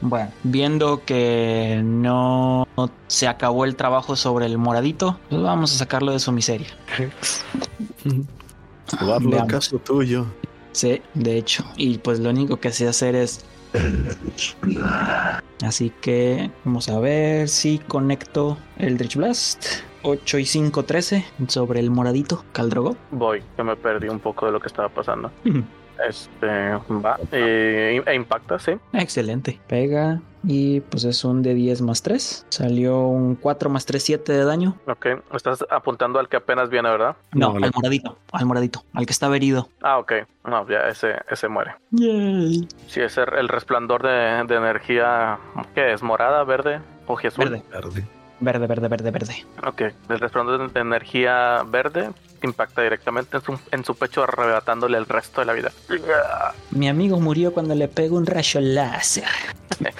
bueno, 0.00 0.30
viendo 0.42 1.04
que 1.04 1.80
no 1.84 2.66
se 3.06 3.28
acabó 3.28 3.64
el 3.64 3.76
trabajo 3.76 4.16
sobre 4.16 4.46
el 4.46 4.58
moradito, 4.58 5.18
pues 5.28 5.40
vamos 5.40 5.72
a 5.74 5.78
sacarlo 5.78 6.10
de 6.12 6.18
su 6.18 6.32
miseria. 6.32 6.68
Guardo 9.00 9.28
Veamos. 9.30 9.52
caso 9.52 9.78
tuyo. 9.78 10.26
Sí, 10.72 11.00
de 11.14 11.38
hecho, 11.38 11.64
y 11.76 11.98
pues 11.98 12.18
lo 12.20 12.30
único 12.30 12.58
que 12.58 12.70
sé 12.70 12.86
hacer 12.86 13.14
es... 13.14 13.44
Así 15.64 15.90
que 16.00 16.50
vamos 16.64 16.88
a 16.88 16.98
ver 17.00 17.48
si 17.48 17.78
conecto 17.78 18.58
el 18.78 18.96
Dritch 18.98 19.16
Blast. 19.16 19.66
8 20.02 20.38
y 20.38 20.46
5, 20.46 20.84
13 20.84 21.24
sobre 21.48 21.80
el 21.80 21.90
moradito, 21.90 22.44
Caldrogo. 22.52 22.96
Voy, 23.10 23.42
que 23.56 23.62
me 23.64 23.74
perdí 23.74 24.08
un 24.08 24.20
poco 24.20 24.46
de 24.46 24.52
lo 24.52 24.60
que 24.60 24.68
estaba 24.68 24.88
pasando. 24.88 25.32
Este, 26.08 26.46
va. 26.46 27.18
eh, 27.32 28.00
e 28.06 28.14
impacta, 28.14 28.58
sí. 28.58 28.72
Excelente. 28.92 29.58
Pega 29.66 30.20
y 30.46 30.80
pues 30.80 31.04
es 31.04 31.24
un 31.24 31.42
de 31.42 31.54
10 31.54 31.82
más 31.82 32.02
3. 32.02 32.46
Salió 32.48 33.00
un 33.08 33.34
4 33.34 33.68
más 33.68 33.84
3, 33.84 34.02
7 34.02 34.32
de 34.32 34.44
daño. 34.44 34.76
Ok, 34.86 35.06
estás 35.34 35.64
apuntando 35.70 36.18
al 36.18 36.28
que 36.28 36.36
apenas 36.36 36.70
viene, 36.70 36.88
¿verdad? 36.88 37.16
No, 37.32 37.52
No, 37.58 37.64
al 37.64 37.72
moradito, 37.74 38.16
al 38.32 38.46
moradito, 38.46 38.84
al 38.94 39.06
que 39.06 39.12
está 39.12 39.34
herido. 39.34 39.68
Ah, 39.82 39.98
ok. 39.98 40.12
No, 40.44 40.68
ya 40.68 40.88
ese, 40.88 41.16
ese 41.28 41.48
muere. 41.48 41.74
Yay. 41.90 42.68
Sí, 42.86 43.00
ese 43.00 43.22
el 43.22 43.48
resplandor 43.48 44.02
de, 44.02 44.44
de 44.46 44.54
energía. 44.54 45.38
¿Qué 45.74 45.92
es? 45.92 46.02
¿Morada, 46.02 46.44
verde 46.44 46.80
o? 47.06 47.16
Verde, 47.16 47.62
Verde. 47.70 48.04
Verde, 48.40 48.66
verde, 48.66 48.88
verde, 48.88 49.10
verde. 49.10 49.46
Ok, 49.66 49.82
el 50.08 50.20
resplandor 50.20 50.72
de 50.72 50.80
energía 50.80 51.62
verde 51.66 52.10
impacta 52.42 52.82
directamente 52.82 53.38
en 53.38 53.42
su, 53.42 53.58
en 53.72 53.84
su 53.84 53.94
pecho, 53.94 54.22
arrebatándole 54.22 54.98
el 54.98 55.06
resto 55.06 55.40
de 55.40 55.46
la 55.46 55.52
vida. 55.52 55.72
Mi 56.70 56.88
amigo 56.88 57.20
murió 57.20 57.52
cuando 57.52 57.74
le 57.74 57.88
pegó 57.88 58.16
un 58.16 58.26
rayo 58.26 58.60
láser. 58.60 59.24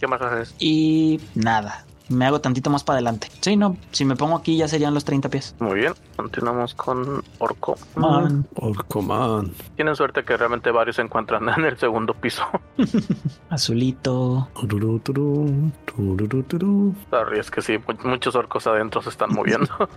¿Qué 0.00 0.06
más 0.06 0.20
haces? 0.20 0.54
Y 0.58 1.20
nada, 1.34 1.84
me 2.08 2.26
hago 2.26 2.40
tantito 2.40 2.70
más 2.70 2.84
para 2.84 2.96
adelante. 2.96 3.28
Sí, 3.40 3.56
no, 3.56 3.76
si 3.90 4.04
me 4.04 4.16
pongo 4.16 4.36
aquí 4.36 4.56
ya 4.56 4.68
serían 4.68 4.94
los 4.94 5.04
30 5.04 5.28
pies. 5.30 5.54
Muy 5.60 5.80
bien, 5.80 5.94
continuamos 6.16 6.74
con 6.74 7.22
Orco. 7.38 7.76
Man. 7.96 8.46
Orcoman. 8.56 9.52
Tienen 9.76 9.96
suerte 9.96 10.24
que 10.24 10.36
realmente 10.36 10.70
varios 10.70 10.96
se 10.96 11.02
encuentran 11.02 11.48
en 11.56 11.64
el 11.64 11.76
segundo 11.78 12.14
piso. 12.14 12.42
Azulito. 13.50 14.48
Sorry, 17.10 17.38
es 17.38 17.50
que 17.50 17.62
sí, 17.62 17.78
mu- 17.78 18.08
muchos 18.10 18.34
orcos 18.34 18.66
adentro 18.66 19.02
se 19.02 19.08
están 19.10 19.32
moviendo. 19.32 19.68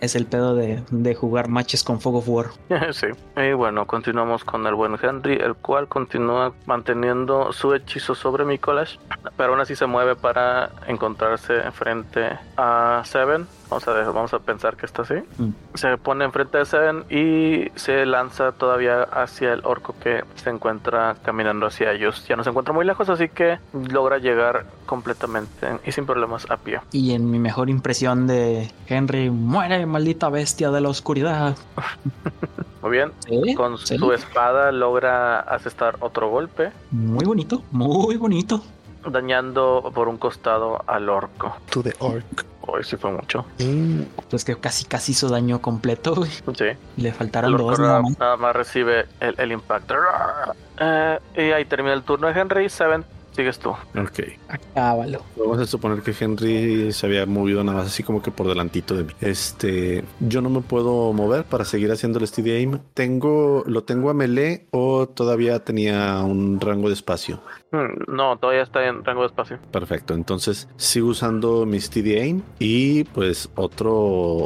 Es 0.00 0.16
el 0.16 0.26
pedo 0.26 0.54
de, 0.54 0.82
de 0.90 1.14
jugar 1.14 1.48
matches 1.48 1.84
con 1.84 2.00
Fog 2.00 2.16
of 2.16 2.28
War. 2.28 2.46
sí. 2.92 3.06
Y 3.36 3.52
bueno, 3.52 3.86
continuamos 3.86 4.44
con 4.44 4.66
el 4.66 4.74
buen 4.74 4.96
Henry, 5.00 5.34
el 5.34 5.54
cual 5.54 5.88
continúa 5.88 6.52
manteniendo 6.66 7.52
su 7.52 7.72
hechizo 7.74 8.14
sobre 8.14 8.44
mi 8.44 8.58
collage, 8.58 8.98
pero 9.36 9.52
aún 9.52 9.60
así 9.60 9.76
se 9.76 9.86
mueve 9.86 10.16
para 10.16 10.70
encontrarse 10.86 11.60
frente 11.72 12.38
a 12.56 13.02
Seven. 13.04 13.46
Vamos 13.70 13.88
a, 13.88 13.92
vamos 14.10 14.34
a 14.34 14.38
pensar 14.38 14.76
que 14.76 14.84
está 14.86 15.02
así. 15.02 15.14
Mm. 15.38 15.50
Se 15.74 15.96
pone 15.96 16.24
enfrente 16.24 16.58
de 16.58 16.64
Seven 16.66 17.04
y 17.10 17.70
se 17.78 18.04
lanza 18.04 18.52
todavía 18.52 19.02
hacia 19.04 19.52
el 19.54 19.62
orco 19.64 19.94
que 20.02 20.24
se 20.34 20.50
encuentra 20.50 21.16
caminando 21.24 21.66
hacia 21.66 21.92
ellos. 21.92 22.26
Ya 22.28 22.36
no 22.36 22.44
se 22.44 22.50
encuentra 22.50 22.74
muy 22.74 22.84
lejos, 22.84 23.08
así 23.08 23.28
que 23.28 23.58
logra 23.72 24.18
llegar 24.18 24.66
completamente 24.86 25.78
y 25.84 25.92
sin 25.92 26.04
problemas 26.04 26.50
a 26.50 26.56
pie. 26.58 26.80
Y 26.92 27.12
en 27.12 27.30
mi 27.30 27.38
mejor 27.38 27.70
impresión 27.70 28.26
de 28.26 28.70
Henry, 28.86 29.30
muere, 29.30 29.86
maldita 29.86 30.28
bestia 30.28 30.70
de 30.70 30.80
la 30.80 30.88
oscuridad. 30.90 31.56
Muy 32.82 32.90
bien. 32.90 33.12
Sí, 33.26 33.54
Con 33.54 33.78
sí. 33.78 33.96
su 33.96 34.12
espada 34.12 34.72
logra 34.72 35.38
asestar 35.40 35.96
otro 36.00 36.28
golpe, 36.30 36.72
Muy 36.90 37.24
bonito, 37.24 37.62
muy 37.70 38.16
bonito. 38.16 38.60
Dañando 39.10 39.90
por 39.94 40.08
un 40.08 40.16
costado 40.18 40.82
al 40.86 41.08
orco. 41.08 41.56
To 41.70 41.82
the 41.82 41.94
orc. 41.98 42.44
Hoy 42.64 42.84
sí 42.84 42.96
fue 42.96 43.10
mucho. 43.10 43.44
Mm, 43.58 44.02
Pues 44.30 44.44
que 44.44 44.54
casi 44.56 44.84
casi 44.84 45.12
hizo 45.12 45.28
daño 45.28 45.60
completo. 45.60 46.14
güey. 46.14 46.30
Sí. 46.30 46.66
Le 46.96 47.12
faltaron 47.12 47.56
dos 47.56 47.78
nada, 47.78 47.90
nada 47.94 48.02
más. 48.02 48.18
nada 48.18 48.36
más 48.36 48.54
recibe 48.54 49.06
el, 49.20 49.34
el 49.38 49.52
impacto. 49.52 49.94
Eh, 50.78 51.18
y 51.36 51.40
ahí 51.52 51.64
termina 51.64 51.92
el 51.94 52.02
turno 52.02 52.28
de 52.28 52.40
Henry. 52.40 52.68
Seven, 52.68 53.04
sigues 53.34 53.58
tú. 53.58 53.70
Ok. 53.70 54.20
Acábalo. 54.48 55.22
Vamos 55.36 55.58
a 55.58 55.66
suponer 55.66 56.02
que 56.02 56.14
Henry 56.18 56.92
se 56.92 57.06
había 57.06 57.26
movido 57.26 57.64
nada 57.64 57.78
más 57.78 57.88
así 57.88 58.04
como 58.04 58.22
que 58.22 58.30
por 58.30 58.46
delantito 58.46 58.94
de 58.94 59.04
mí. 59.04 59.12
Este, 59.20 60.04
yo 60.20 60.40
no 60.40 60.48
me 60.48 60.60
puedo 60.60 61.12
mover 61.12 61.42
para 61.44 61.64
seguir 61.64 61.90
haciendo 61.90 62.20
el 62.20 62.28
steady 62.28 62.52
aim. 62.52 62.78
Tengo, 62.94 63.64
lo 63.66 63.82
tengo 63.82 64.08
a 64.10 64.14
melee 64.14 64.66
o 64.70 65.08
todavía 65.08 65.58
tenía 65.64 66.20
un 66.20 66.60
rango 66.60 66.86
de 66.88 66.94
espacio. 66.94 67.40
Hmm, 67.72 68.14
No, 68.14 68.36
todavía 68.36 68.62
está 68.62 68.86
en 68.86 69.04
rango 69.04 69.22
de 69.22 69.28
espacio. 69.28 69.58
Perfecto. 69.70 70.14
Entonces 70.14 70.68
sigo 70.76 71.08
usando 71.08 71.66
mi 71.66 71.80
steady 71.80 72.16
aim 72.18 72.42
y 72.58 73.04
pues 73.04 73.50
otro, 73.56 73.92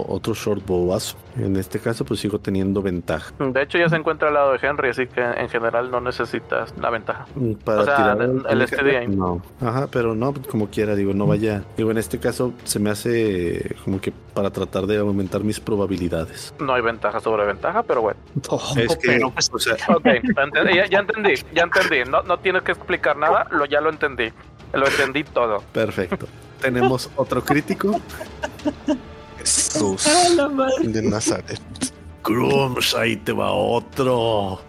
otro 0.09 0.33
short 0.35 0.65
bowazo. 0.65 1.17
En 1.37 1.57
este 1.57 1.79
caso 1.81 2.05
pues 2.05 2.21
sigo 2.21 2.39
teniendo 2.39 2.81
ventaja. 2.81 3.33
De 3.39 3.63
hecho, 3.63 3.77
ya 3.77 3.89
se 3.91 3.97
encuentra 3.97 4.29
al 4.29 4.35
lado 4.35 4.53
de 4.53 4.59
Henry, 4.67 4.89
así 4.91 5.07
que 5.07 5.21
en 5.21 5.49
general 5.51 5.91
no 5.91 6.01
necesitas 6.01 6.73
la 6.81 6.89
ventaja. 6.89 7.27
Para 7.65 7.81
O 7.81 7.85
sea, 7.85 7.97
tirar 7.97 8.23
el- 8.23 8.43
el 8.49 8.67
steady 8.69 8.97
aim. 8.97 9.17
No. 9.19 9.43
Ajá, 9.61 9.87
pero 9.91 10.15
no, 10.15 10.33
como 10.51 10.71
quiera, 10.71 10.95
digo, 10.95 11.13
no 11.13 11.27
vaya. 11.27 11.63
Digo, 11.77 11.91
en 11.91 11.99
este 11.99 12.19
caso 12.19 12.55
se 12.65 12.79
me 12.79 12.89
hace 12.91 13.77
como 13.85 14.01
que 14.01 14.13
para 14.33 14.51
tratar 14.51 14.87
de 14.87 14.99
aumentar 14.99 15.43
mis 15.45 15.61
probabilidades. 15.61 16.55
No 16.59 16.73
hay 16.75 16.83
ventaja 16.83 17.21
sobre 17.21 17.45
ventaja, 17.45 17.83
pero 17.83 18.01
bueno. 18.03 18.21
Oh, 18.49 18.61
Es 18.77 18.97
que, 18.97 19.09
pero 19.09 19.31
pues, 19.31 19.51
o 19.53 19.59
sea, 19.59 19.75
Ok, 19.95 20.05
ente- 20.07 20.75
ya, 20.75 20.87
ya 20.87 20.99
entendí, 21.01 21.35
ya 21.55 21.65
entendí. 21.65 22.11
No, 22.11 22.23
no 22.23 22.39
tienes 22.39 22.63
que 22.63 22.73
explicar 22.73 23.16
nada, 23.17 23.47
lo, 23.51 23.65
ya 23.65 23.81
lo 23.81 23.91
entendí. 23.91 24.31
Lo 24.73 24.87
entendí 24.87 25.25
todo. 25.25 25.63
perfecto. 25.73 26.27
Tenemos 26.61 27.11
otro 27.17 27.45
crítico. 27.45 28.01
Jesús 29.39 30.09
de 30.83 31.03
Nazaret. 31.03 31.61
Cruz, 32.23 32.95
ahí 32.97 33.17
te 33.17 33.33
va 33.33 33.53
otro. 33.53 34.61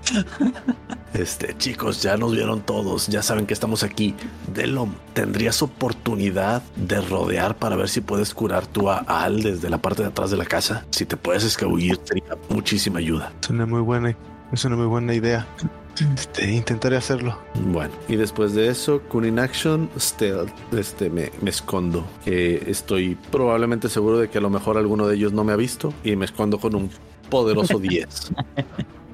Este, 1.13 1.57
chicos, 1.57 2.03
ya 2.03 2.15
nos 2.15 2.34
vieron 2.34 2.61
todos, 2.61 3.07
ya 3.07 3.23
saben 3.23 3.47
que 3.47 3.53
estamos 3.55 3.81
aquí. 3.81 4.13
Delom, 4.53 4.93
¿tendrías 5.13 5.63
oportunidad 5.63 6.61
de 6.76 7.01
rodear 7.01 7.55
para 7.55 7.76
ver 7.76 7.89
si 7.89 8.01
puedes 8.01 8.35
curar 8.35 8.67
tú 8.67 8.91
a 8.91 8.97
Al 8.99 9.41
desde 9.41 9.72
la 9.72 9.80
parte 9.80 10.03
de 10.03 10.09
atrás 10.09 10.30
de 10.30 10.38
la 10.38 10.45
casa? 10.45 10.85
Si 10.91 11.07
te 11.07 11.17
puedes 11.17 11.43
escabullir, 11.43 11.99
sería 12.03 12.38
muchísima 12.49 12.99
ayuda. 12.99 13.31
Es 13.41 13.49
una 13.49 13.65
muy 13.65 13.81
buena, 13.81 14.15
es 14.51 14.65
una 14.65 14.76
muy 14.76 14.85
buena 14.85 15.15
idea. 15.15 15.47
Este, 16.15 16.52
intentaré 16.52 16.95
hacerlo. 16.98 17.38
Bueno, 17.56 17.91
y 18.07 18.15
después 18.15 18.53
de 18.53 18.68
eso, 18.69 19.02
con 19.07 19.26
Inaction, 19.26 19.90
Stealth, 19.99 20.52
este, 20.74 21.10
me, 21.10 21.32
me 21.41 21.49
escondo. 21.49 22.06
Eh, 22.26 22.64
estoy 22.68 23.18
probablemente 23.32 23.90
seguro 23.90 24.19
de 24.19 24.30
que 24.30 24.38
a 24.38 24.41
lo 24.41 24.49
mejor 24.49 24.78
alguno 24.78 25.07
de 25.07 25.15
ellos 25.15 25.34
no 25.34 25.44
me 25.44 25.53
ha 25.53 25.56
visto 25.56 25.94
y 26.03 26.15
me 26.15 26.26
escondo 26.26 26.60
con 26.60 26.76
un 26.76 26.90
poderoso 27.30 27.80
10. 27.80 28.32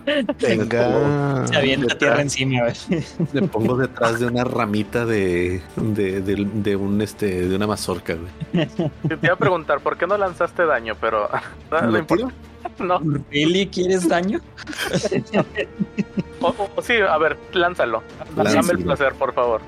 Venga. 0.41 1.47
Se 1.47 1.55
avienta 1.55 1.97
tierra 1.97 2.21
encima. 2.21 2.63
Le 3.31 3.41
pongo 3.43 3.77
detrás 3.77 4.19
de 4.19 4.25
una 4.27 4.43
ramita 4.43 5.05
de, 5.05 5.61
de, 5.77 6.19
de- 6.21 6.45
de 6.53 6.75
un 6.75 7.01
este 7.01 7.47
de 7.47 7.55
una 7.55 7.67
mazorca, 7.67 8.15
güey. 8.15 8.67
Te 9.07 9.17
iba 9.21 9.33
a 9.33 9.37
preguntar, 9.37 9.79
¿por 9.79 9.97
qué 9.97 10.05
no 10.05 10.17
lanzaste 10.17 10.65
daño? 10.65 10.95
Pero 10.99 11.29
no, 11.71 11.81
no 11.81 11.91
¿Lo 11.91 11.97
importa. 11.99 12.27
No. 12.87 12.99
¿Really 13.31 13.67
quieres 13.67 14.07
daño? 14.07 14.39
O- 16.41 16.47
o- 16.75 16.81
sí, 16.81 16.93
a 16.95 17.17
ver, 17.17 17.37
lánzalo. 17.53 18.03
Dame 18.35 18.71
el 18.71 18.79
placer, 18.83 19.13
por 19.13 19.33
favor. 19.33 19.61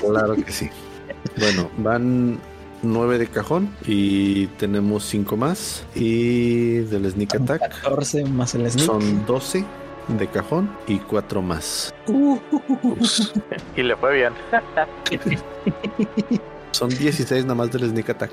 Claro 0.00 0.34
que 0.36 0.50
sí. 0.50 0.70
Bueno, 1.38 1.70
van 1.78 2.38
nueve 2.82 3.18
de 3.18 3.26
cajón 3.26 3.70
y 3.86 4.46
tenemos 4.58 5.04
cinco 5.04 5.36
más. 5.36 5.84
Y 5.94 6.78
del 6.78 7.10
sneak 7.10 7.34
attack 7.36 7.82
14 7.82 8.24
más 8.24 8.54
el 8.54 8.70
sneak. 8.70 8.86
son 8.86 9.26
12 9.26 9.64
de 10.08 10.26
cajón 10.28 10.70
y 10.86 10.98
cuatro 10.98 11.42
más. 11.42 11.94
Uh, 12.08 12.38
Y 13.76 13.82
le 13.82 13.94
fue 13.96 14.14
bien. 14.16 14.32
Son 16.72 16.88
16 16.88 17.44
nada 17.44 17.54
más 17.54 17.70
del 17.70 17.88
sneak 17.90 18.10
attack. 18.10 18.32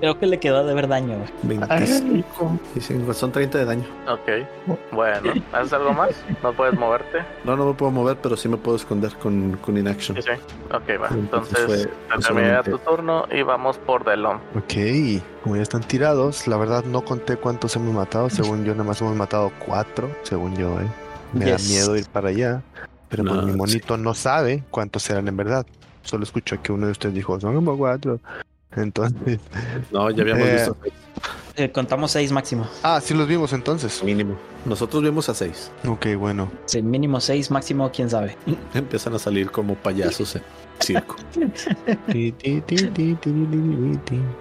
creo 0.00 0.18
que 0.18 0.26
le 0.26 0.38
quedó 0.40 0.66
de 0.66 0.74
ver 0.74 0.88
daño, 0.88 1.16
güey. 1.16 1.58
25 1.58 2.58
y 2.74 2.80
cinco, 2.80 3.14
son 3.14 3.30
30 3.32 3.58
de 3.58 3.64
daño. 3.64 3.84
Ok. 4.08 4.76
Bueno, 4.90 5.32
¿haces 5.52 5.72
algo 5.72 5.92
más? 5.92 6.10
¿No 6.42 6.52
puedes 6.52 6.74
moverte? 6.78 7.18
No, 7.44 7.56
no 7.56 7.66
me 7.66 7.74
puedo 7.74 7.92
mover, 7.92 8.16
pero 8.20 8.36
sí 8.36 8.48
me 8.48 8.56
puedo 8.56 8.76
esconder 8.76 9.14
con, 9.14 9.56
con 9.58 9.76
inaction. 9.76 10.16
Sí, 10.16 10.22
sí. 10.22 10.32
Ok, 10.74 11.00
va. 11.02 11.08
Entonces 11.10 11.56
Entonces, 11.58 11.64
fue 11.66 11.76
terminé 12.08 12.22
solamente- 12.22 12.70
tu 12.72 12.78
turno 12.78 13.26
y 13.30 13.42
vamos 13.42 13.78
por 13.78 14.04
Delon. 14.04 14.36
Ok, 14.56 15.22
como 15.44 15.56
ya 15.56 15.62
están 15.62 15.82
tirados, 15.82 16.46
la 16.48 16.56
verdad 16.56 16.84
no 16.84 17.04
conté 17.04 17.36
cuántos 17.36 17.76
hemos 17.76 17.94
matado. 17.94 18.28
Según 18.28 18.64
yo, 18.64 18.72
nada 18.72 18.84
más 18.84 19.00
hemos 19.00 19.14
matado 19.16 19.52
cuatro. 19.64 20.10
Según 20.24 20.56
yo, 20.56 20.80
eh. 20.80 20.86
Me 21.32 21.46
Yes. 21.46 21.62
da 21.62 21.68
miedo 21.74 21.96
ir 21.96 22.06
para 22.08 22.28
allá. 22.30 22.62
Pero 23.08 23.24
pues 23.24 23.36
No, 23.36 23.42
mi 23.42 23.52
monito 23.52 23.96
no 23.98 24.14
sabe 24.14 24.64
cuántos 24.70 25.08
eran 25.10 25.28
en 25.28 25.36
verdad. 25.36 25.66
Solo 26.02 26.24
escucho 26.24 26.60
que 26.62 26.72
uno 26.72 26.86
de 26.86 26.92
ustedes 26.92 27.14
dijo, 27.14 27.38
son 27.40 27.54
como 27.54 27.76
cuatro. 27.76 28.20
Entonces, 28.74 29.38
No, 29.90 30.10
ya 30.10 30.22
habíamos 30.22 30.46
Eh. 30.48 30.52
visto 30.54 30.76
seis 30.82 30.94
Eh, 31.54 31.70
contamos 31.70 32.10
6 32.12 32.32
máximo. 32.32 32.66
ah, 32.82 32.98
sí 33.02 33.12
los 33.12 33.28
vimos 33.28 33.52
entonces. 33.52 34.02
mínimo. 34.02 34.38
Nosotros 34.64 35.02
vimos 35.02 35.28
a 35.28 35.34
6. 35.34 35.70
Ok, 35.86 36.06
bueno. 36.18 36.50
Sí, 36.64 36.80
mínimo 36.80 37.20
6, 37.20 37.50
máximo 37.50 37.90
quién 37.94 38.08
sabe. 38.08 38.36
Empiezan 38.74 39.14
a 39.14 39.18
salir 39.18 39.50
como 39.50 39.74
payasos 39.74 40.36
en 40.36 40.42
circo. 40.80 41.16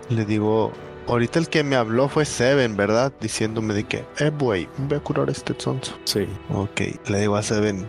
Le 0.10 0.26
digo, 0.26 0.72
ahorita 1.08 1.40
el 1.40 1.50
que 1.50 1.64
me 1.64 1.76
habló 1.76 2.08
fue 2.10 2.26
Seven, 2.26 2.76
¿verdad? 2.78 3.12
Diciéndome 3.20 3.74
de 3.74 3.84
que, 3.84 4.06
eh, 4.20 4.32
güey, 4.38 4.68
ve 4.90 4.98
a 4.98 5.00
curar 5.00 5.30
a 5.30 5.32
este 5.32 5.54
sonso. 5.58 5.94
Sí. 6.06 6.28
Ok, 6.50 6.82
le 7.10 7.20
digo 7.20 7.36
a 7.36 7.44
Seven, 7.44 7.88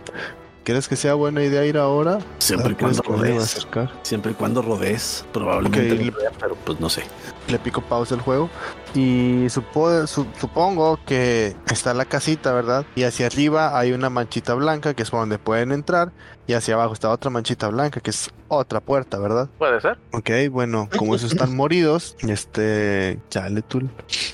¿crees 0.63 0.87
que 0.87 0.95
sea 0.95 1.13
buena 1.13 1.43
idea 1.43 1.65
ir 1.65 1.77
ahora? 1.77 2.19
Siempre 2.39 2.73
y 2.73 2.75
¿Crees 2.75 3.01
cuando 3.01 3.21
rodees. 3.23 3.43
acercar? 3.43 3.91
Siempre 4.03 4.31
y 4.31 4.35
cuando 4.35 4.61
rodees. 4.61 5.25
Probablemente 5.33 5.91
Ok, 5.91 5.97
le 5.99 6.05
le- 6.05 6.11
vea, 6.11 6.31
pero 6.39 6.55
pues 6.55 6.79
no 6.79 6.89
sé. 6.89 7.03
Le 7.47 7.59
pico 7.59 7.81
pausa 7.81 8.15
el 8.15 8.21
juego 8.21 8.49
y 8.93 9.45
supo- 9.49 10.05
su- 10.07 10.27
supongo 10.39 10.99
que 11.05 11.55
está 11.71 11.93
la 11.93 12.05
casita, 12.05 12.53
¿verdad? 12.53 12.85
Y 12.95 13.03
hacia 13.03 13.27
arriba 13.27 13.77
hay 13.77 13.91
una 13.91 14.09
manchita 14.09 14.53
blanca 14.53 14.93
que 14.93 15.03
es 15.03 15.09
por 15.09 15.21
donde 15.21 15.39
pueden 15.39 15.71
entrar 15.71 16.11
y 16.47 16.53
hacia 16.53 16.73
abajo 16.75 16.93
está 16.93 17.09
otra 17.09 17.29
manchita 17.31 17.67
blanca 17.69 18.01
que 18.01 18.09
es 18.11 18.29
otra 18.49 18.81
puerta, 18.81 19.17
¿verdad? 19.17 19.49
¿Puede 19.57 19.81
ser? 19.81 19.97
Ok, 20.11 20.29
bueno, 20.51 20.89
como 20.97 21.15
esos 21.15 21.31
están 21.31 21.55
moridos, 21.55 22.15
este, 22.27 23.19
Chaletul, 23.29 23.89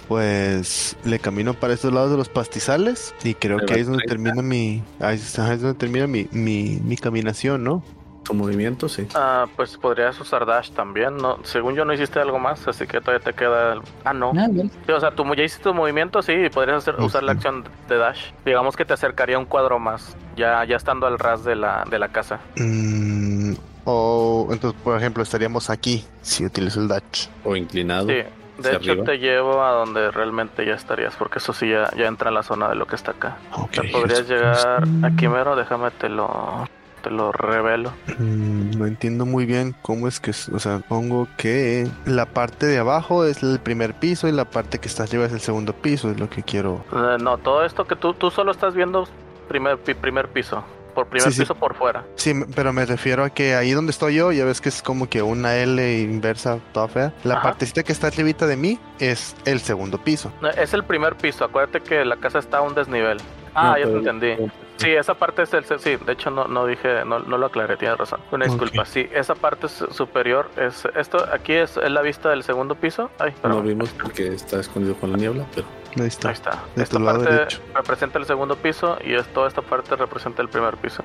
pues 0.10 0.98
le 1.06 1.19
camino 1.19 1.53
para 1.53 1.73
estos 1.73 1.94
lados 1.94 2.11
de 2.11 2.18
los 2.18 2.27
pastizales 2.30 3.14
y 3.23 3.36
creo 3.36 3.60
que 3.65 3.73
ahí 3.76 3.81
es 3.81 3.88
donde 3.88 4.03
termina 4.06 4.41
mi, 4.41 4.84
ahí 4.99 5.15
es 5.15 5.38
ahí 5.40 5.53
es 5.56 5.61
donde 5.61 5.77
termina 5.77 6.07
mi, 6.07 6.27
mi, 6.31 6.80
mi 6.84 6.98
caminación, 6.98 7.64
¿no? 7.64 7.84
Tu 8.23 8.33
movimiento, 8.33 8.87
sí. 8.87 9.07
Ah, 9.15 9.47
pues 9.55 9.75
podrías 9.77 10.19
usar 10.19 10.45
Dash 10.45 10.69
también. 10.71 11.17
No, 11.17 11.39
según 11.43 11.73
yo 11.75 11.83
no 11.85 11.93
hiciste 11.93 12.19
algo 12.19 12.37
más, 12.37 12.67
así 12.67 12.85
que 12.85 13.01
todavía 13.01 13.23
te 13.23 13.33
queda. 13.33 13.73
el- 13.73 13.81
Ah, 14.05 14.13
no. 14.13 14.31
Ah, 14.37 14.47
bien. 14.49 14.69
Sí, 14.85 14.91
o 14.91 14.99
sea, 14.99 15.11
tú 15.11 15.23
ya 15.35 15.43
hiciste 15.43 15.63
tu 15.63 15.73
movimiento, 15.73 16.21
sí, 16.21 16.33
y 16.33 16.49
podrías 16.49 16.77
hacer, 16.77 16.95
usar 17.01 17.23
la 17.23 17.31
acción 17.31 17.63
de 17.87 17.97
Dash. 17.97 18.31
Digamos 18.45 18.75
que 18.75 18.85
te 18.85 18.93
acercaría 18.93 19.39
un 19.39 19.45
cuadro 19.45 19.79
más, 19.79 20.15
ya, 20.35 20.63
ya 20.65 20.75
estando 20.75 21.07
al 21.07 21.17
ras 21.17 21.43
de 21.43 21.55
la, 21.55 21.85
de 21.89 21.97
la 21.97 22.09
casa. 22.09 22.39
Mm, 22.57 23.53
o 23.85 24.47
entonces, 24.51 24.79
por 24.83 24.95
ejemplo, 24.97 25.23
estaríamos 25.23 25.69
aquí 25.69 26.05
si 26.21 26.45
utilizo 26.45 26.79
el 26.81 26.87
Dutch. 26.87 27.27
O 27.43 27.55
inclinado. 27.55 28.07
Sí. 28.09 28.21
De 28.59 28.71
hecho, 28.75 28.91
arriba. 28.91 29.05
te 29.05 29.17
llevo 29.19 29.63
a 29.63 29.71
donde 29.71 30.11
realmente 30.11 30.65
ya 30.65 30.73
estarías, 30.73 31.15
porque 31.15 31.39
eso 31.39 31.53
sí 31.53 31.69
ya, 31.69 31.89
ya 31.95 32.07
entra 32.07 32.27
en 32.27 32.35
la 32.35 32.43
zona 32.43 32.67
de 32.67 32.75
lo 32.75 32.85
que 32.87 32.95
está 32.97 33.11
acá. 33.11 33.37
Ok. 33.55 33.71
Te 33.71 33.83
podrías 33.87 34.27
llegar 34.27 34.83
aquí 35.01 35.29
mero, 35.29 35.55
déjame 35.55 35.91
te 35.91 36.09
lo, 36.09 36.67
te 37.01 37.09
lo 37.09 37.31
revelo. 37.31 37.91
Mm, 38.17 38.71
no 38.77 38.85
entiendo 38.85 39.26
muy 39.26 39.45
bien 39.45 39.76
cómo 39.81 40.07
es 40.07 40.19
que, 40.19 40.31
o 40.31 40.59
sea, 40.59 40.80
pongo 40.88 41.27
que 41.38 41.88
la 42.05 42.26
parte 42.27 42.65
de 42.65 42.77
abajo 42.80 43.26
es 43.26 43.41
el 43.43 43.59
primer 43.59 43.93
piso 43.95 44.27
y 44.27 44.31
la 44.31 44.45
parte 44.45 44.80
que 44.80 44.88
está 44.88 45.03
arriba 45.03 45.26
es 45.26 45.34
el 45.34 45.39
segundo 45.41 45.73
piso, 45.73 46.11
es 46.11 46.19
lo 46.19 46.30
que 46.30 46.43
quiero. 46.43 46.84
No, 46.91 47.38
todo 47.38 47.65
esto 47.65 47.85
que 47.85 47.95
tú, 47.95 48.13
tú 48.13 48.30
solo 48.31 48.51
estás 48.51 48.76
viendo 48.76 49.07
primer, 49.47 49.77
primer 49.80 50.27
piso, 50.30 50.63
por 50.93 51.07
primer 51.07 51.30
Sí, 51.30 51.35
sí. 51.38 51.41
piso 51.41 51.55
por 51.55 51.76
fuera. 51.76 52.03
Sí, 52.15 52.34
pero 52.55 52.73
me 52.73 52.85
refiero 52.85 53.23
a 53.23 53.30
que 53.30 53.55
ahí 53.55 53.71
donde 53.71 53.91
estoy 53.91 54.15
yo, 54.15 54.31
ya 54.31 54.45
ves 54.45 54.59
que 54.61 54.69
es 54.69 54.81
como 54.81 55.09
que 55.09 55.21
una 55.21 55.55
L 55.55 56.01
inversa 56.01 56.59
toda 56.73 56.88
fea. 56.88 57.13
La 57.23 57.35
Ajá. 57.35 57.43
partecita 57.43 57.84
que 57.84 57.91
está 57.91 58.07
arribita 58.07 58.45
de 58.47 58.57
mí 58.57 58.80
es 58.99 59.35
el 59.45 59.59
segundo 59.59 59.97
piso. 59.97 60.31
No, 60.41 60.49
Es 60.49 60.73
el 60.73 60.84
primer 60.84 61.15
piso, 61.15 61.45
acuérdate 61.45 61.81
que 61.81 62.03
la 62.05 62.17
casa 62.17 62.39
está 62.39 62.57
a 62.57 62.61
un 62.61 62.76
desnivel. 62.76 63.17
Ah, 63.55 63.71
No, 63.71 63.77
ya 63.80 63.85
te 63.85 63.97
entendí. 63.97 64.51
Sí, 64.80 64.89
esa 64.91 65.14
parte 65.14 65.41
es 65.43 65.53
el... 65.53 65.65
Sí, 65.65 65.97
de 65.97 66.14
hecho 66.14 66.30
no, 66.31 66.47
no 66.47 66.65
dije, 66.65 67.03
no, 67.06 67.19
no 67.19 67.38
lo 67.38 67.45
aclaré, 67.47 67.76
tienes 67.77 67.97
razón. 67.97 68.19
Una 68.31 68.45
disculpa. 68.45 68.85
Sí, 68.85 69.10
esa 69.14 69.35
parte 69.35 69.68
su- 69.68 69.88
superior 69.93 70.49
es... 70.57 70.88
Esto 70.95 71.26
aquí 71.34 71.53
es, 71.53 71.77
es 71.77 71.91
la 71.91 72.01
vista 72.01 72.30
del 72.30 72.43
segundo 72.43 72.76
piso. 72.76 73.10
Ay, 73.19 73.31
No 73.35 73.41
perdón. 73.41 73.68
vimos 73.68 73.89
porque 74.01 74.27
está 74.34 74.60
escondido 74.60 74.95
con 74.95 75.11
la 75.11 75.18
niebla, 75.18 75.45
pero 75.53 75.68
Ahí 75.99 76.07
está. 76.07 76.30
Ahí 76.30 76.34
está. 76.35 76.51
de 76.76 76.84
Esta 76.84 76.97
tu 76.97 77.03
lado 77.03 77.18
parte 77.19 77.34
derecho. 77.34 77.61
representa 77.73 78.19
el 78.19 78.26
segundo 78.26 78.56
piso 78.56 78.97
y 79.03 79.15
es, 79.15 79.27
toda 79.34 79.47
esta 79.47 79.61
parte 79.64 79.95
representa 79.95 80.41
el 80.41 80.47
primer 80.49 80.77
piso. 80.77 81.03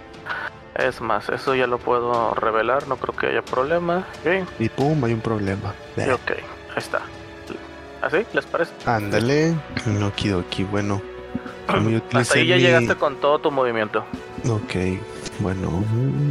Es 0.77 1.01
más, 1.01 1.29
eso 1.31 1.55
ya 1.55 1.67
lo 1.67 1.79
puedo 1.79 2.35
revelar, 2.35 2.87
no 2.89 2.97
creo 2.97 3.17
que 3.17 3.27
haya 3.29 3.43
problema. 3.43 4.05
Y 4.59 4.69
pum, 4.69 5.03
hay 5.05 5.13
un 5.15 5.21
problema. 5.21 5.71
ok, 5.97 6.31
ahí 6.31 6.39
está. 6.77 7.01
¿Así? 8.03 8.27
¿Les 8.35 8.45
parece? 8.45 8.73
Ándale. 8.85 9.55
No 9.87 10.07
aquí 10.09 10.65
bueno. 10.65 11.01
Hasta 12.13 12.35
ahí 12.39 12.47
ya 12.47 12.57
mi- 12.57 12.63
llegaste 12.63 12.95
con 12.97 13.17
todo 13.17 13.39
tu 13.39 13.51
movimiento. 13.51 14.05
Ok, 14.51 14.75
bueno, 15.41 15.83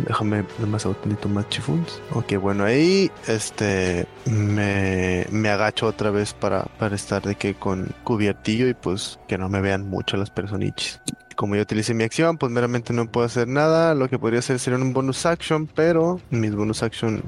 déjame 0.08 0.44
un 0.60 0.94
poquito 0.96 1.28
más 1.30 1.50
chifuns. 1.50 2.02
Ok, 2.12 2.34
bueno, 2.38 2.64
ahí 2.64 3.10
este 3.28 4.06
me, 4.26 5.26
me 5.32 5.50
agacho 5.50 5.88
otra 5.88 6.12
vez 6.12 6.34
para, 6.34 6.64
para 6.78 6.96
estar 6.96 7.22
de 7.24 7.36
que 7.36 7.56
con 7.56 7.90
cubiertillo 8.04 8.68
y 8.68 8.74
pues 8.76 9.20
que 9.28 9.38
no 9.38 9.50
me 9.50 9.62
vean 9.62 9.90
mucho 9.90 10.16
las 10.18 10.30
personichis. 10.30 11.02
Como 11.36 11.56
yo 11.56 11.62
utilicé 11.64 11.94
mi 11.94 12.04
acción, 12.04 12.38
pues 12.38 12.52
meramente 12.52 12.94
no 12.94 13.06
puedo 13.08 13.26
hacer 13.26 13.48
nada. 13.48 13.96
Lo 13.96 14.10
que 14.10 14.20
podría 14.20 14.40
hacer 14.40 14.60
sería 14.60 14.80
un 14.80 14.94
bonus 14.94 15.26
action, 15.26 15.68
pero 15.68 16.20
mis 16.30 16.56
bonus 16.56 16.84
action 16.84 17.24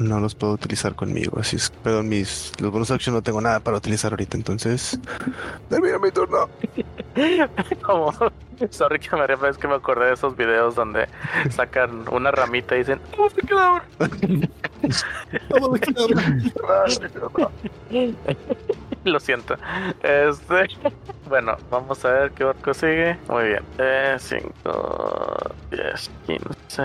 no 0.00 0.20
los 0.20 0.34
puedo 0.34 0.52
utilizar 0.52 0.94
conmigo. 0.94 1.38
Así 1.38 1.56
es, 1.56 1.70
perdón, 1.82 2.08
mis 2.08 2.52
los 2.60 2.70
bonus 2.70 2.90
action 2.90 3.14
no 3.14 3.22
tengo 3.22 3.40
nada 3.40 3.60
para 3.60 3.76
utilizar 3.76 4.12
ahorita, 4.12 4.36
entonces 4.36 4.98
termina 5.68 5.98
mi 5.98 6.10
turno. 6.10 6.48
Como, 7.82 8.12
sorry 8.70 8.98
que 8.98 9.16
me 9.16 9.26
ríe, 9.26 9.36
es 9.48 9.58
que 9.58 9.68
me 9.68 9.74
acordé 9.74 10.06
de 10.06 10.12
esos 10.14 10.36
videos 10.36 10.74
donde 10.74 11.08
sacan 11.50 12.04
una 12.10 12.30
ramita 12.30 12.74
y 12.74 12.78
dicen, 12.80 13.00
¿cómo 13.14 13.30
se 13.30 13.40
queda 13.42 13.66
ahora? 13.66 13.84
Lo 19.04 19.20
siento. 19.20 19.56
Este, 20.02 20.68
bueno, 21.28 21.56
vamos 21.70 22.04
a 22.04 22.10
ver 22.10 22.30
qué 22.32 22.44
orco 22.44 22.74
sigue. 22.74 23.16
Muy 23.28 23.44
bien. 23.44 23.62
Eh, 23.78 24.16
5, 24.18 25.36
10, 25.70 26.10
15, 26.26 26.82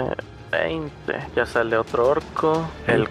20. 0.51 0.91
Ya 1.35 1.45
sale 1.45 1.77
otro 1.77 2.09
orco. 2.09 2.69
El 2.87 3.07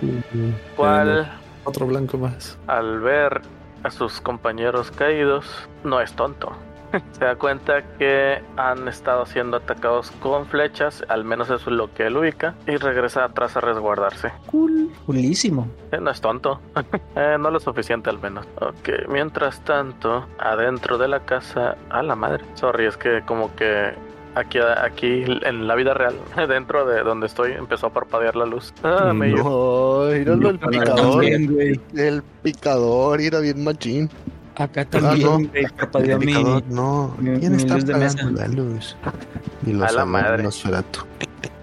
cual, 0.76 1.30
otro 1.64 1.86
blanco 1.86 2.18
más. 2.18 2.58
al 2.66 3.00
ver 3.00 3.40
a 3.82 3.90
sus 3.90 4.20
compañeros 4.20 4.90
caídos, 4.90 5.46
no 5.84 6.00
es 6.00 6.12
tonto. 6.12 6.52
se 7.12 7.24
da 7.24 7.36
cuenta 7.36 7.82
que 7.98 8.42
han 8.56 8.88
estado 8.88 9.26
siendo 9.26 9.58
atacados 9.58 10.10
con 10.20 10.46
flechas, 10.46 11.04
al 11.08 11.24
menos 11.24 11.48
eso 11.48 11.70
es 11.70 11.76
lo 11.76 11.92
que 11.94 12.06
él 12.06 12.16
ubica, 12.16 12.54
y 12.66 12.76
regresa 12.76 13.24
atrás 13.24 13.56
a 13.56 13.60
resguardarse. 13.60 14.32
Cool. 14.46 14.90
Coolísimo. 15.06 15.68
Eh, 15.92 15.98
no 16.00 16.10
es 16.10 16.20
tonto, 16.20 16.60
Eh, 17.16 17.36
no 17.38 17.50
lo 17.50 17.60
suficiente 17.60 18.10
al 18.10 18.20
menos. 18.20 18.46
Ok, 18.60 19.08
mientras 19.08 19.60
tanto, 19.64 20.26
adentro 20.38 20.98
de 20.98 21.08
la 21.08 21.20
casa, 21.20 21.76
a 21.90 22.02
la 22.02 22.14
madre. 22.14 22.44
Sorry, 22.54 22.86
es 22.86 22.96
que 22.96 23.22
como 23.26 23.54
que 23.56 23.92
aquí, 24.34 24.58
aquí 24.58 25.24
en 25.26 25.66
la 25.66 25.74
vida 25.74 25.94
real, 25.94 26.14
dentro 26.48 26.86
de 26.86 27.02
donde 27.02 27.26
estoy, 27.26 27.52
empezó 27.52 27.88
a 27.88 27.92
parpadear 27.92 28.36
la 28.36 28.46
luz. 28.46 28.72
Ah, 28.82 29.12
me 29.12 29.30
No, 29.30 30.04
míralo 30.06 30.50
el 30.50 30.58
picador. 30.58 31.24
El 31.24 32.22
picador, 32.42 33.20
era 33.20 33.40
bien 33.40 33.62
machín. 33.62 34.10
Acá 34.60 34.84
también, 34.84 35.50
parpadeó 35.78 36.16
El 36.18 36.26
mi- 36.26 36.32
no. 36.68 37.14
¿Quién 37.18 37.52
mi 37.52 37.56
está 37.56 37.74
luz 37.74 37.86
de 37.86 37.94
mesa. 37.94 38.18
apagando 38.20 38.40
la 38.40 38.48
luz? 38.48 38.96
Y 39.66 39.72
lo 39.72 39.84
A 39.86 39.92
la 39.92 40.04
madre. 40.04 40.48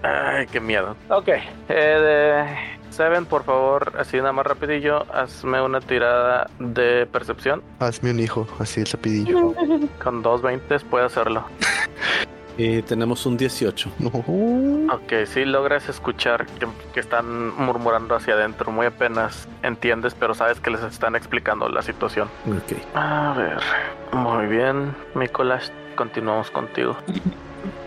Ay, 0.02 0.46
qué 0.50 0.60
miedo. 0.60 0.96
Ok, 1.08 1.28
eh, 1.28 1.42
de 1.68 2.44
Seven, 2.90 3.26
por 3.26 3.44
favor, 3.44 3.92
así 3.98 4.16
nada 4.16 4.32
más 4.32 4.46
rapidillo, 4.46 5.06
hazme 5.14 5.62
una 5.62 5.80
tirada 5.80 6.50
de 6.58 7.06
percepción. 7.06 7.62
Hazme 7.78 8.10
un 8.10 8.18
hijo, 8.20 8.46
así 8.58 8.80
es 8.80 8.90
rapidillo. 8.92 9.54
Con 10.02 10.22
dos 10.22 10.42
20 10.42 10.80
puede 10.80 11.04
hacerlo. 11.06 11.44
Y 12.58 12.82
tenemos 12.82 13.24
un 13.24 13.36
18. 13.36 13.92
No. 14.00 14.08
Ok, 14.92 15.12
si 15.26 15.44
logras 15.44 15.88
escuchar 15.88 16.44
que, 16.58 16.66
que 16.92 16.98
están 17.00 17.56
murmurando 17.56 18.16
hacia 18.16 18.34
adentro, 18.34 18.72
muy 18.72 18.86
apenas 18.86 19.48
entiendes, 19.62 20.14
pero 20.18 20.34
sabes 20.34 20.58
que 20.60 20.70
les 20.70 20.82
están 20.82 21.14
explicando 21.14 21.68
la 21.68 21.82
situación. 21.82 22.28
Ok. 22.48 22.76
A 22.94 23.32
ver, 23.38 23.60
muy 24.12 24.46
bien, 24.46 24.92
Nicolás, 25.14 25.72
continuamos 25.94 26.50
contigo. 26.50 26.96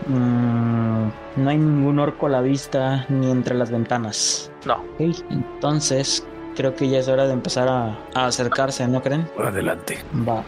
Mm, 0.06 1.08
no 1.36 1.50
hay 1.50 1.58
ningún 1.58 1.98
orco 1.98 2.26
a 2.26 2.30
la 2.30 2.40
vista 2.40 3.04
ni 3.10 3.30
entre 3.30 3.54
las 3.54 3.70
ventanas. 3.70 4.50
No, 4.64 4.82
Ok, 4.98 5.22
entonces 5.30 6.26
creo 6.56 6.74
que 6.74 6.88
ya 6.88 6.98
es 6.98 7.08
hora 7.08 7.26
de 7.26 7.32
empezar 7.34 7.68
a, 7.68 7.98
a 8.14 8.26
acercarse, 8.26 8.86
¿no 8.88 9.02
creen? 9.02 9.28
Adelante. 9.38 9.98
Va. 10.26 10.42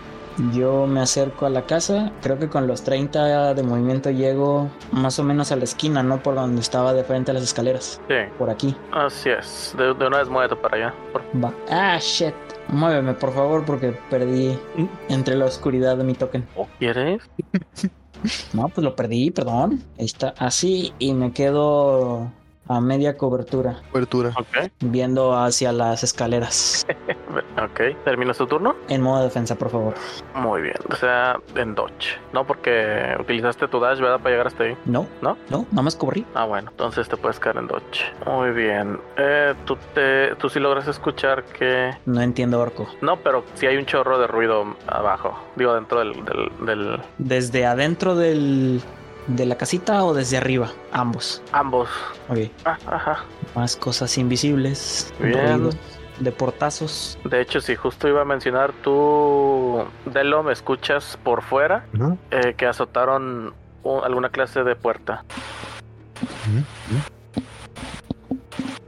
Yo 0.53 0.87
me 0.87 1.01
acerco 1.01 1.47
a 1.47 1.51
la 1.51 1.63
casa, 1.67 2.11
creo 2.23 2.39
que 2.39 2.49
con 2.49 2.67
los 2.67 2.83
30 2.83 3.55
de 3.55 3.63
movimiento 3.63 4.11
llego 4.11 4.69
más 4.91 5.19
o 5.19 5.25
menos 5.25 5.53
a 5.53 5.57
la 5.57 5.65
esquina, 5.65 6.03
¿no? 6.03 6.23
Por 6.23 6.35
donde 6.35 6.61
estaba 6.61 6.93
de 6.93 7.05
frente 7.05 7.31
a 7.31 7.35
las 7.35 7.45
escaleras. 7.45 8.01
sí, 8.09 8.15
Por 8.39 8.51
aquí. 8.51 8.75
así 8.93 9.31
es. 9.31 9.75
De, 9.79 9.95
de 9.95 10.07
una 10.07 10.19
vez 10.19 10.29
muévete 10.29 10.57
para 10.57 10.77
allá. 10.77 10.95
por- 11.13 11.23
Va. 11.45 11.53
Ah, 11.71 11.99
shit. 12.01 12.35
Muéveme, 12.69 13.15
por 13.15 13.33
favor, 13.33 13.65
porque 13.65 13.97
perdí 14.11 14.59
entre 15.09 15.37
la 15.37 15.45
oscuridad 15.45 15.97
de 15.97 16.05
mi 16.05 16.15
token. 16.15 16.47
¿Quieres? 16.79 17.23
No, 18.55 18.69
pues 18.71 18.83
lo 18.83 18.97
perdí, 18.97 19.31
perdón. 19.31 19.83
Ahí 19.99 20.07
está. 20.07 20.33
Así 20.39 20.95
y 20.99 21.13
me 21.13 21.33
quedo 21.35 22.33
a 22.69 22.81
media 22.81 23.17
cobertura, 23.17 23.81
Cobertura. 23.93 24.31
Ok, 24.31 24.71
viendo 24.81 25.37
hacia 25.37 25.73
las 25.73 26.03
escaleras. 26.03 26.87
ok. 27.63 27.81
¿Terminas 28.05 28.39
tu 28.39 28.47
turno? 28.47 28.75
En 28.89 29.03
modo 29.03 29.23
defensa, 29.23 29.55
por 29.57 29.71
favor. 29.71 29.95
Muy 30.35 30.63
bien, 30.63 30.77
o 30.91 30.95
sea, 30.97 31.37
en 31.57 31.75
dodge. 31.75 32.19
No 32.33 32.47
porque 32.47 33.15
utilizaste 33.21 33.69
tu 33.69 33.81
dash, 33.81 33.99
¿verdad? 34.01 34.19
Para 34.19 34.31
llegar 34.31 34.47
hasta 34.47 34.65
ahí. 34.65 34.77
No, 34.87 35.07
¿No? 35.23 35.37
no, 35.51 35.67
nada 35.71 35.83
más 35.83 35.97
corrí. 35.97 36.25
Ah, 36.35 36.45
bueno, 36.47 36.71
entonces 36.71 37.09
te 37.09 37.17
puedes 37.17 37.39
quedar 37.39 37.59
en 37.59 37.67
dodge. 37.67 38.13
Muy 38.27 38.51
bien. 38.51 38.99
Eh, 39.17 39.55
tú, 39.65 39.77
te, 39.95 40.35
tú 40.37 40.49
sí 40.49 40.59
logras 40.61 40.89
escuchar 40.89 41.45
que... 41.45 41.91
No 42.07 42.21
entiendo 42.23 42.61
orco. 42.61 42.87
No, 43.03 43.17
pero 43.21 43.45
sí 43.55 43.67
hay 43.67 43.77
un 43.77 43.87
chorro 43.87 44.19
de 44.19 44.27
ruido 44.27 44.77
abajo. 44.87 45.39
Digo, 45.57 45.75
dentro 45.75 45.99
del... 45.99 46.13
del, 46.25 46.51
del- 46.67 47.01
¿Desde 47.19 47.67
adentro 47.67 48.15
del, 48.15 48.81
de 49.27 49.47
la 49.47 49.57
casita 49.57 50.05
o 50.05 50.15
desde 50.15 50.37
arriba? 50.37 50.71
Ambos. 50.93 51.43
Ambos. 51.53 51.89
Ok. 52.29 52.39
Ah, 52.65 52.79
ajá. 52.87 53.25
Más 53.55 53.77
cosas 53.77 54.17
invisibles. 54.19 55.13
Bien. 55.21 55.71
de 56.21 56.31
portazos. 56.31 57.19
De 57.25 57.41
hecho, 57.41 57.61
sí, 57.61 57.75
justo 57.75 58.07
iba 58.07 58.23
a 58.23 58.25
mencionar 58.25 58.73
tú, 58.85 59.85
Delo, 60.07 60.45
me 60.45 60.53
escuchas 60.53 61.19
por 61.25 61.43
fuera 61.43 61.87
eh, 62.31 62.55
que 62.57 62.67
azotaron 62.67 63.53
un- 63.83 64.05
alguna 64.05 64.29
clase 64.29 64.63
de 64.63 64.77
puerta. 64.77 65.25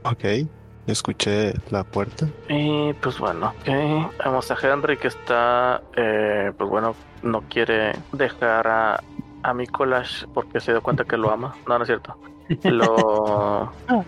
Ok. 0.03 0.23
Escuché 0.87 1.53
la 1.69 1.83
puerta. 1.83 2.27
Y 2.47 2.93
pues 2.93 3.19
bueno, 3.19 3.53
ok. 3.59 4.13
Vemos 4.23 4.49
a 4.49 4.55
Henry 4.61 4.95
que 4.95 5.09
está, 5.09 5.81
eh, 5.97 6.53
pues 6.57 6.69
bueno, 6.69 6.95
no 7.23 7.41
quiere 7.41 7.91
dejar 8.13 8.67
a, 8.69 9.03
a 9.47 9.53
Mikolash 9.53 10.25
porque 10.33 10.59
se 10.59 10.71
dio 10.71 10.81
cuenta 10.81 11.03
que 11.05 11.17
lo 11.17 11.31
ama. 11.31 11.55
No, 11.67 11.77
no 11.77 11.83
es 11.83 11.87
cierto. 11.87 12.15
Lo... 12.63 13.71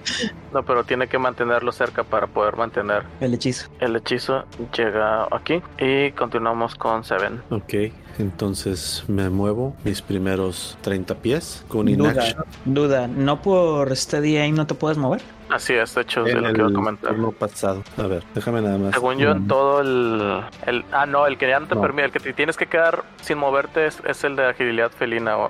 No, 0.54 0.64
pero 0.64 0.84
tiene 0.84 1.08
que 1.08 1.20
mantenerlo 1.20 1.72
cerca 1.72 2.04
para 2.04 2.26
poder 2.26 2.56
mantener 2.58 3.04
El 3.20 3.34
hechizo. 3.36 3.70
el 3.80 3.96
hechizo. 3.96 4.46
Llega 4.76 5.28
aquí 5.32 5.62
y 5.78 6.12
continuamos 6.14 6.74
con 6.76 7.04
Seven. 7.04 7.42
Ok. 7.52 7.74
Entonces 8.18 9.04
me 9.08 9.30
muevo 9.30 9.76
mis 9.84 10.02
primeros 10.02 10.78
30 10.82 11.16
pies 11.16 11.64
con 11.68 11.86
Duda, 11.86 12.12
inaction. 12.12 12.44
duda. 12.66 13.08
¿No 13.08 13.42
por 13.42 13.96
steady 13.96 14.38
aim 14.38 14.56
no 14.56 14.66
te 14.66 14.74
puedes 14.74 14.98
mover? 14.98 15.22
Así 15.50 15.74
es, 15.74 15.96
de 15.96 16.02
hecho, 16.02 16.24
de 16.24 16.32
En 16.32 16.44
lo 16.44 16.54
que 16.54 16.60
iba 16.60 16.70
a 16.70 16.74
comentar. 16.74 17.12
turno 17.12 17.32
pasado. 17.32 17.84
A 17.98 18.04
ver, 18.08 18.24
déjame 18.36 18.62
nada 18.62 18.78
más. 18.78 18.94
Según 18.94 19.18
yo, 19.18 19.32
en 19.32 19.48
todo 19.48 19.82
el, 19.82 20.42
el- 20.68 20.86
Ah, 20.92 21.06
no, 21.06 21.26
el 21.26 21.38
que 21.38 21.48
ya 21.48 21.60
no 21.60 21.68
te 21.68 21.76
No. 21.76 21.82
permite, 21.82 22.06
el 22.06 22.12
que 22.12 22.20
te 22.20 22.34
tienes 22.34 22.56
que 22.58 22.68
quedar 22.68 23.04
sin 23.22 23.38
moverte 23.38 23.88
es, 23.88 24.00
es 24.08 24.24
el 24.24 24.36
de 24.36 24.46
agilidad 24.46 24.92
felina 24.92 25.38
o, 25.38 25.50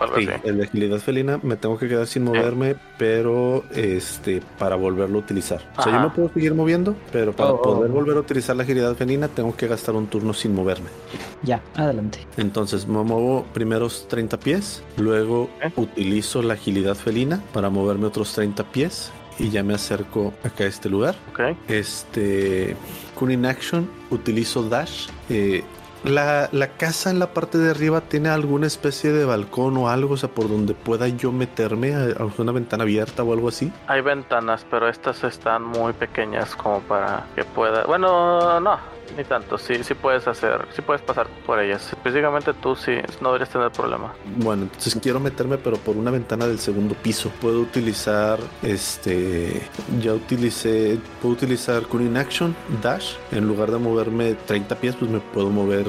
algo 0.00 0.16
Sí, 0.16 0.28
así. 0.28 0.40
el 0.44 0.58
de 0.58 0.64
agilidad 0.64 0.98
felina 0.98 1.40
me 1.42 1.56
tengo 1.56 1.76
que 1.76 1.88
quedar 1.88 2.06
sin 2.06 2.22
moverme, 2.22 2.76
pero 2.98 3.64
este 3.74 4.40
para 4.58 4.76
volverlo 4.76 5.18
a 5.18 5.22
utilizar. 5.22 5.60
O 5.76 5.82
sea, 5.82 5.92
Ajá. 5.92 6.02
yo 6.04 6.08
me 6.08 6.14
puedo 6.14 6.28
seguir 6.32 6.54
moviendo, 6.54 6.94
pero 7.12 7.32
para 7.32 7.50
Oh, 7.50 7.54
oh, 7.56 7.62
poder 7.62 7.90
oh. 7.90 7.94
volver 7.94 8.16
a 8.16 8.20
utilizar 8.20 8.54
la 8.54 8.62
agilidad 8.62 8.94
felina 8.94 9.26
tengo 9.26 9.56
que 9.56 9.66
gastar 9.66 9.96
un 9.96 10.06
turno 10.06 10.32
sin 10.34 10.54
moverme. 10.54 10.86
Ya, 11.42 11.60
adelante. 11.74 12.24
Entonces 12.36 12.86
me 12.86 13.02
muevo 13.02 13.44
primeros 13.52 14.06
30 14.08 14.38
pies, 14.38 14.84
luego 14.96 15.50
utilizo 15.74 16.42
la 16.42 16.54
agilidad 16.54 16.94
felina 16.94 17.40
para 17.52 17.68
moverme 17.68 18.06
otros 18.06 18.32
30 18.34 18.62
pies 18.70 19.10
y 19.38 19.50
ya 19.50 19.62
me 19.62 19.74
acerco 19.74 20.34
acá 20.44 20.64
a 20.64 20.66
este 20.66 20.88
lugar. 20.88 21.14
Ok. 21.32 21.56
Este, 21.68 22.76
con 23.14 23.30
inaction 23.30 23.90
utilizo 24.10 24.62
dash. 24.68 25.08
Eh, 25.28 25.64
la, 26.04 26.48
la 26.52 26.68
casa 26.76 27.10
en 27.10 27.18
la 27.18 27.34
parte 27.34 27.58
de 27.58 27.70
arriba 27.70 28.00
tiene 28.02 28.28
alguna 28.28 28.66
especie 28.68 29.12
de 29.12 29.24
balcón 29.24 29.76
o 29.76 29.88
algo, 29.88 30.14
o 30.14 30.16
sea, 30.16 30.28
por 30.28 30.48
donde 30.48 30.74
pueda 30.74 31.08
yo 31.08 31.32
meterme 31.32 31.94
a, 31.94 32.04
a 32.18 32.30
una 32.38 32.52
ventana 32.52 32.84
abierta 32.84 33.24
o 33.24 33.32
algo 33.32 33.48
así. 33.48 33.72
Hay 33.88 34.00
ventanas, 34.00 34.64
pero 34.70 34.88
estas 34.88 35.24
están 35.24 35.64
muy 35.64 35.92
pequeñas 35.92 36.54
como 36.54 36.80
para 36.82 37.26
que 37.34 37.44
pueda. 37.44 37.84
Bueno, 37.84 38.60
no, 38.60 38.78
ni 39.16 39.24
tanto. 39.24 39.58
Sí, 39.58 39.82
sí 39.82 39.94
puedes 39.94 40.26
hacer, 40.26 40.66
sí 40.74 40.82
puedes 40.82 41.02
pasar 41.02 41.26
por 41.46 41.60
ellas. 41.60 41.92
Específicamente 41.92 42.52
tú 42.54 42.76
sí, 42.76 42.92
no 43.20 43.28
deberías 43.28 43.50
tener 43.50 43.70
problema. 43.70 44.12
Bueno, 44.36 44.64
entonces 44.64 44.96
quiero 45.00 45.20
meterme, 45.20 45.58
pero 45.58 45.76
por 45.76 45.96
una 45.96 46.10
ventana 46.10 46.46
del 46.46 46.58
segundo 46.58 46.94
piso. 46.94 47.30
Puedo 47.40 47.60
utilizar 47.60 48.38
este. 48.62 49.62
Ya 50.00 50.14
utilicé. 50.14 50.98
Puedo 51.20 51.34
utilizar 51.34 51.82
con 51.84 52.02
inaction 52.04 52.54
dash. 52.82 53.14
En 53.32 53.46
lugar 53.46 53.70
de 53.70 53.78
moverme 53.78 54.34
30 54.34 54.76
pies, 54.76 54.96
pues 54.96 55.10
me 55.10 55.20
puedo 55.20 55.50
mover 55.50 55.86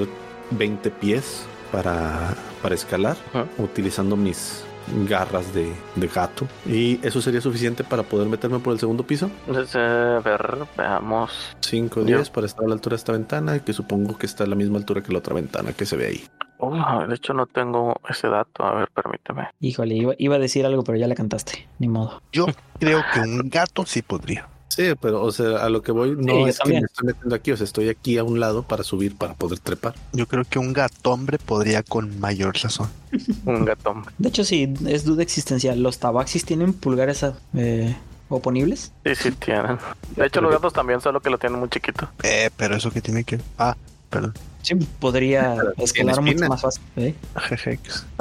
20 0.51 0.89
pies 0.91 1.45
para, 1.71 2.35
para 2.61 2.75
escalar. 2.75 3.17
Ujú. 3.33 3.63
Utilizando 3.63 4.15
mis 4.15 4.63
garras 5.07 5.53
de, 5.53 5.71
de 5.95 6.07
gato. 6.07 6.47
Y 6.65 6.99
eso 7.05 7.21
sería 7.21 7.41
suficiente 7.41 7.83
para 7.83 8.03
poder 8.03 8.27
meterme 8.27 8.59
por 8.59 8.73
el 8.73 8.79
segundo 8.79 9.03
piso. 9.05 9.29
Entonces, 9.47 9.75
eh, 9.75 10.15
a 10.17 10.19
ver, 10.19 10.57
veamos. 10.77 11.55
5 11.61 12.01
Ya. 12.05 12.17
10 12.17 12.29
para 12.29 12.47
estar 12.47 12.65
a 12.65 12.67
la 12.67 12.73
altura 12.73 12.93
de 12.95 12.97
esta 12.99 13.11
ventana. 13.11 13.59
Que 13.59 13.73
supongo 13.73 14.17
que 14.17 14.25
está 14.25 14.43
a 14.43 14.47
la 14.47 14.55
misma 14.55 14.77
altura 14.77 15.01
que 15.01 15.11
la 15.11 15.19
otra 15.19 15.33
ventana 15.35 15.73
que 15.73 15.85
se 15.85 15.95
ve 15.97 16.07
ahí. 16.07 16.23
Oh, 16.61 17.05
de 17.07 17.15
hecho, 17.15 17.33
no 17.33 17.45
tengo 17.45 17.95
ese 18.09 18.27
dato. 18.27 18.65
A 18.65 18.73
ver, 18.75 18.89
permíteme. 18.93 19.47
Híjole, 19.61 19.95
iba, 19.95 20.13
iba 20.17 20.35
a 20.35 20.39
decir 20.39 20.65
algo, 20.65 20.83
pero 20.83 20.97
ya 20.97 21.07
la 21.07 21.15
cantaste. 21.15 21.67
Ni 21.79 21.87
modo. 21.87 22.21
Yo 22.33 22.47
creo 22.79 23.01
que 23.13 23.21
un 23.21 23.49
gato 23.49 23.85
sí 23.85 24.01
podría. 24.01 24.47
Sí, 24.79 24.93
pero 25.01 25.21
o 25.21 25.31
sea, 25.33 25.57
a 25.57 25.69
lo 25.69 25.81
que 25.81 25.91
voy 25.91 26.15
no 26.15 26.45
Sí, 26.45 26.49
es 26.51 26.59
que 26.59 26.71
me 26.71 26.79
estoy 26.79 27.07
metiendo 27.07 27.35
aquí, 27.35 27.51
o 27.51 27.57
sea, 27.57 27.65
estoy 27.65 27.89
aquí 27.89 28.17
a 28.17 28.23
un 28.23 28.39
lado 28.39 28.63
para 28.63 28.85
subir, 28.85 29.13
para 29.13 29.33
poder 29.33 29.59
trepar. 29.59 29.93
Yo 30.13 30.25
creo 30.25 30.45
que 30.45 30.57
un 30.57 30.71
gato 30.71 31.11
hombre 31.11 31.37
podría 31.37 31.83
con 31.83 32.17
mayor 32.21 32.55
razón. 32.55 32.89
Un 33.45 33.65
gatón. 33.65 34.05
De 34.17 34.29
hecho, 34.29 34.45
sí, 34.45 34.73
es 34.87 35.03
duda 35.03 35.21
existencial. 35.21 35.83
¿Los 35.83 35.99
tabaxis 35.99 36.45
tienen 36.45 36.71
pulgares 36.71 37.25
eh, 37.55 37.93
oponibles? 38.29 38.93
Sí, 39.03 39.15
sí 39.15 39.31
tienen. 39.33 39.79
De 40.15 40.25
hecho, 40.25 40.39
los 40.39 40.53
gatos 40.53 40.71
también, 40.71 41.01
solo 41.01 41.19
que 41.19 41.29
lo 41.29 41.37
tienen 41.37 41.59
muy 41.59 41.67
chiquito. 41.67 42.07
Eh, 42.23 42.49
pero 42.55 42.77
eso 42.77 42.89
que 42.89 43.01
tiene 43.01 43.25
que. 43.25 43.37
Ah, 43.57 43.75
perdón. 44.09 44.33
Sí, 44.61 44.75
podría 44.99 45.55
escalar 45.77 46.21
mucho 46.21 46.47
más 46.47 46.61
fácil. 46.61 46.83
¿eh? 46.97 47.15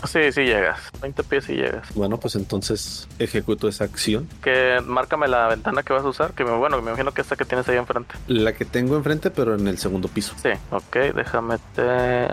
Sí, 0.05 0.33
sí 0.33 0.43
llegas. 0.43 0.79
20 1.03 1.23
pies 1.25 1.49
y 1.49 1.55
llegas. 1.55 1.93
Bueno, 1.95 2.19
pues 2.19 2.37
entonces 2.37 3.09
ejecuto 3.19 3.69
esa 3.69 3.85
acción. 3.85 4.29
Que 4.43 4.81
márcame 4.85 5.29
la 5.29 5.49
ventana 5.49 5.83
que 5.83 5.93
vas 5.93 6.05
a 6.05 6.09
usar. 6.09 6.33
Que 6.33 6.45
me, 6.45 6.53
bueno, 6.53 6.81
me 6.81 6.91
imagino 6.91 7.13
que 7.13 7.23
esta 7.23 7.37
que 7.37 7.45
tienes 7.45 7.69
ahí 7.69 7.77
enfrente. 7.77 8.15
La 8.29 8.53
que 8.53 8.65
tengo 8.65 8.97
enfrente, 8.97 9.31
pero 9.31 9.55
en 9.55 9.67
el 9.67 9.79
segundo 9.79 10.09
piso. 10.09 10.35
Sí, 10.43 10.51
ok, 10.71 11.15
déjame 11.15 11.59
te 11.75 11.83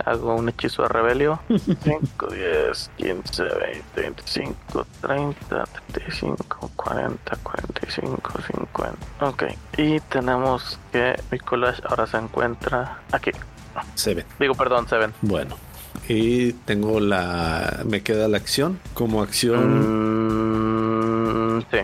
hago 0.05 0.35
un 0.35 0.49
hechizo 0.49 0.83
de 0.83 0.87
rebelio. 0.89 1.39
5, 1.83 2.27
10, 2.27 2.91
15, 2.97 3.43
20, 3.43 4.01
25, 4.01 4.87
30, 5.01 5.65
35, 5.93 6.71
40, 6.75 7.35
45, 7.43 8.33
50. 8.47 8.97
Ok, 9.21 9.43
y 9.77 9.99
tenemos 10.01 10.79
que 10.91 11.15
mi 11.31 11.39
collage 11.39 11.81
ahora 11.85 12.07
se 12.07 12.17
encuentra 12.17 12.99
aquí. 13.11 13.31
Se 13.95 14.13
ven. 14.13 14.25
Digo, 14.39 14.55
perdón, 14.55 14.87
Seven. 14.87 15.13
Bueno. 15.21 15.57
Y 16.07 16.53
tengo 16.53 16.99
la. 16.99 17.81
Me 17.85 18.01
queda 18.01 18.27
la 18.27 18.37
acción. 18.37 18.79
Como 18.93 19.21
acción. 19.21 19.57
Mm, 21.57 21.61
sí, 21.71 21.77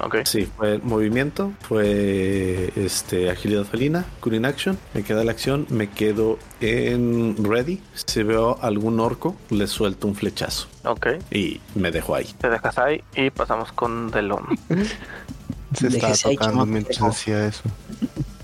ok. 0.00 0.16
Sí, 0.24 0.48
fue 0.56 0.78
movimiento, 0.78 1.52
fue 1.60 2.72
este 2.76 3.28
agilidad 3.30 3.64
felina, 3.64 4.06
cooling 4.20 4.44
action, 4.46 4.78
me 4.94 5.02
queda 5.02 5.24
la 5.24 5.32
acción, 5.32 5.66
me 5.68 5.90
quedo 5.90 6.38
en 6.60 7.36
ready. 7.44 7.82
Si 7.94 8.22
veo 8.22 8.58
algún 8.62 9.00
orco, 9.00 9.36
le 9.50 9.66
suelto 9.66 10.06
un 10.06 10.14
flechazo 10.14 10.68
Ok, 10.84 11.08
y 11.30 11.60
me 11.74 11.90
dejo 11.90 12.14
ahí. 12.14 12.26
te 12.38 12.48
dejas 12.48 12.78
ahí 12.78 13.02
y 13.14 13.30
pasamos 13.30 13.72
con 13.72 14.10
Delon. 14.10 14.46
Se 15.74 15.88
estaba 15.88 16.14
ahí, 16.24 16.36
tocando 16.36 16.64
mientras 16.64 17.02
hacía 17.02 17.46
eso. 17.46 17.62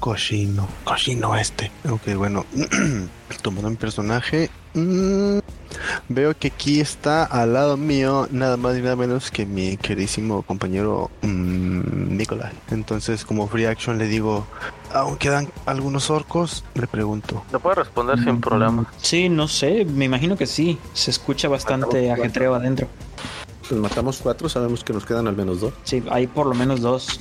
Cochino, 0.02 0.66
cochino 0.82 1.36
este. 1.36 1.70
Ok, 1.88 2.16
bueno, 2.16 2.44
tomando 3.42 3.70
mi 3.70 3.76
personaje. 3.76 4.50
mm, 4.74 5.38
veo 6.08 6.36
que 6.36 6.48
aquí 6.48 6.80
está 6.80 7.22
al 7.22 7.52
lado 7.52 7.76
mío 7.76 8.26
nada 8.32 8.56
más 8.56 8.76
y 8.76 8.82
nada 8.82 8.96
menos 8.96 9.30
que 9.30 9.46
mi 9.46 9.76
queridísimo 9.76 10.42
compañero 10.42 11.08
mm, 11.22 12.16
Nicolai. 12.16 12.50
Entonces, 12.72 13.24
como 13.24 13.46
free 13.46 13.66
action 13.66 13.96
le 13.96 14.08
digo, 14.08 14.44
¿aún 14.92 15.18
quedan 15.18 15.48
algunos 15.66 16.10
orcos? 16.10 16.64
Le 16.74 16.88
pregunto. 16.88 17.44
Te 17.52 17.60
puedo 17.60 17.76
responder 17.76 18.18
sin 18.24 18.40
problema. 18.40 18.92
Sí, 18.96 19.28
no 19.28 19.46
sé, 19.46 19.84
me 19.84 20.06
imagino 20.06 20.36
que 20.36 20.48
sí. 20.48 20.80
Se 20.94 21.12
escucha 21.12 21.46
bastante 21.46 22.08
Matamos 22.08 22.18
ajetreo 22.18 22.54
adentro. 22.56 22.88
Pues 23.68 23.80
matamos 23.80 24.18
cuatro, 24.20 24.48
sabemos 24.48 24.82
que 24.82 24.92
nos 24.92 25.06
quedan 25.06 25.28
al 25.28 25.36
menos 25.36 25.60
dos. 25.60 25.74
Sí, 25.84 26.02
hay 26.10 26.26
por 26.26 26.46
lo 26.46 26.54
menos 26.54 26.80
dos. 26.80 27.20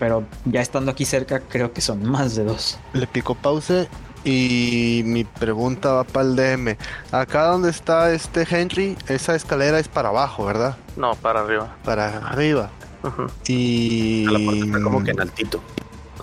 Pero 0.00 0.24
ya 0.46 0.62
estando 0.62 0.90
aquí 0.90 1.04
cerca, 1.04 1.38
creo 1.38 1.72
que 1.72 1.80
son 1.80 2.02
más 2.10 2.34
de 2.34 2.44
dos. 2.44 2.78
Le 2.94 3.06
pico 3.06 3.36
pause 3.36 3.86
y 4.24 5.02
mi 5.04 5.24
pregunta 5.24 5.92
va 5.92 6.04
para 6.04 6.26
el 6.26 6.36
DM. 6.36 6.76
Acá 7.12 7.44
donde 7.44 7.70
está 7.70 8.12
este 8.12 8.46
Henry, 8.50 8.96
esa 9.08 9.34
escalera 9.34 9.78
es 9.78 9.88
para 9.88 10.08
abajo, 10.08 10.46
¿verdad? 10.46 10.76
No, 10.96 11.14
para 11.16 11.40
arriba. 11.40 11.76
Para 11.84 12.16
arriba. 12.28 12.70
Y... 13.46 14.26
A 14.26 14.32
la 14.32 14.38
puerta 14.38 14.64
está 14.64 14.82
como 14.82 15.04
que 15.04 15.10
en 15.10 15.20
altito. 15.20 15.60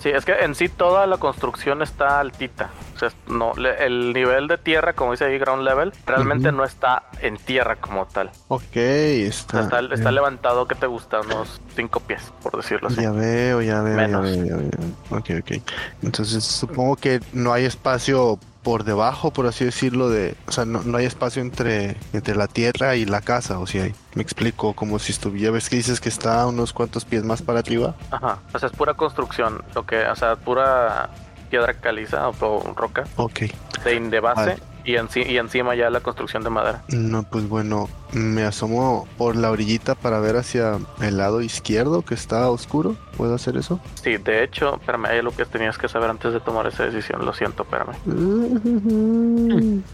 Sí, 0.02 0.10
es 0.10 0.26
que 0.26 0.34
en 0.34 0.56
sí 0.56 0.70
toda 0.70 1.08
la 1.08 1.18
construcción 1.18 1.82
está 1.82 2.20
altita. 2.20 2.70
O 2.96 3.00
sea, 3.00 3.10
no, 3.28 3.54
le- 3.56 3.86
el 3.86 4.14
nivel 4.14 4.48
de 4.48 4.58
tierra, 4.58 4.94
como 4.94 5.12
dice 5.12 5.26
ahí, 5.26 5.38
ground 5.38 5.64
level, 5.64 5.94
realmente 6.06 6.52
no 6.52 6.64
está 6.64 7.04
en 7.22 7.38
tierra 7.38 7.76
como 7.76 8.06
tal. 8.08 8.32
Ok, 8.48 8.76
está... 8.76 9.62
está, 9.62 9.80
está 9.82 9.96
ya- 9.98 10.12
levantado, 10.12 10.68
que 10.68 10.76
te 10.76 10.88
gusta? 10.88 11.22
Unos 11.22 11.62
5 11.76 12.00
pies, 12.02 12.22
por 12.42 12.58
decirlo 12.58 12.88
así. 12.90 13.02
Ya 13.02 13.12
veo, 13.12 13.62
ya 13.62 13.82
veo, 13.82 13.96
ya 13.98 14.02
Menos. 14.08 14.24
veo, 14.24 14.46
ya 14.46 14.56
veo. 14.56 14.70
Ok, 15.12 15.30
ok. 15.42 15.62
Entonces 16.04 16.44
supongo 16.44 16.96
que 16.96 17.20
no 17.34 17.54
hay 17.54 17.66
espacio 17.66 18.40
por 18.68 18.84
debajo, 18.84 19.32
por 19.32 19.48
así 19.48 19.64
decirlo, 19.64 20.10
de... 20.10 20.36
O 20.46 20.52
sea, 20.52 20.66
no, 20.66 20.84
no 20.84 20.98
hay 20.98 21.06
espacio 21.06 21.42
entre, 21.42 21.96
entre 22.12 22.36
la 22.36 22.48
tierra 22.48 22.98
y 22.98 23.06
la 23.06 23.22
casa, 23.22 23.60
o 23.60 23.66
si 23.66 23.80
hay. 23.80 23.96
Me 24.14 24.22
explico, 24.22 24.74
como 24.74 25.00
si 25.00 25.14
estuviera... 25.14 25.52
¿Ves 25.54 25.70
que 25.70 25.78
dices 25.78 26.02
que 26.02 26.10
está 26.10 26.46
unos 26.46 26.74
cuantos 26.74 27.06
pies 27.06 27.24
más 27.24 27.42
para 27.42 27.60
arriba? 27.60 27.96
Ajá. 28.12 28.40
O 28.54 28.60
sea, 28.60 28.68
es 28.68 28.76
pura 28.76 28.94
construcción. 28.94 29.64
Lo 29.74 29.86
que, 29.86 30.06
o 30.06 30.16
sea, 30.18 30.36
pura 30.36 31.10
piedra 31.50 31.76
caliza 31.76 32.28
o, 32.28 32.34
o 32.42 32.74
roca 32.74 33.06
Ok. 33.16 33.40
de, 33.86 34.00
de 34.02 34.20
base. 34.20 34.42
Vale. 34.42 34.58
Y, 34.88 34.94
enci- 34.94 35.28
y 35.30 35.38
encima 35.38 35.76
ya 35.76 35.90
la 35.90 36.00
construcción 36.00 36.44
de 36.44 36.50
madera. 36.50 36.82
No, 36.88 37.24
pues 37.24 37.50
bueno, 37.50 37.90
me 38.14 38.44
asomo 38.46 39.06
por 39.18 39.36
la 39.36 39.52
orillita 39.52 39.96
para 39.96 40.20
ver 40.22 40.38
hacia 40.38 40.80
el 41.02 41.18
lado 41.18 41.42
izquierdo 41.42 42.04
que 42.04 42.14
está 42.14 42.50
oscuro. 42.50 42.96
¿Puedo 43.18 43.36
hacer 43.36 43.58
eso? 43.58 43.82
Sí, 44.02 44.16
de 44.16 44.44
hecho, 44.46 44.76
espérame, 44.76 45.08
hay 45.08 45.20
algo 45.20 45.36
que 45.36 45.44
tenías 45.46 45.78
que 45.78 45.90
saber 45.90 46.10
antes 46.10 46.32
de 46.32 46.40
tomar 46.40 46.68
esa 46.68 46.86
decisión. 46.86 47.26
Lo 47.26 47.34
siento, 47.34 47.64
espérame. 47.64 47.96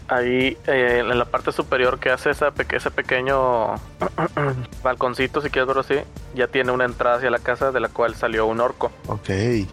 Ahí 0.08 0.56
eh, 0.68 0.98
en 1.00 1.18
la 1.18 1.24
parte 1.24 1.50
superior 1.50 1.98
que 1.98 2.10
hace 2.10 2.30
esa 2.30 2.52
peque- 2.52 2.76
ese 2.76 2.92
pequeño 2.92 3.74
balconcito, 4.84 5.40
si 5.40 5.50
quieres 5.50 5.66
verlo 5.66 5.80
así, 5.80 5.96
ya 6.34 6.46
tiene 6.46 6.70
una 6.70 6.84
entrada 6.84 7.16
hacia 7.16 7.30
la 7.30 7.38
casa 7.40 7.72
de 7.72 7.80
la 7.80 7.88
cual 7.88 8.14
salió 8.14 8.46
un 8.46 8.60
orco. 8.60 8.92
Ok. 9.08 9.28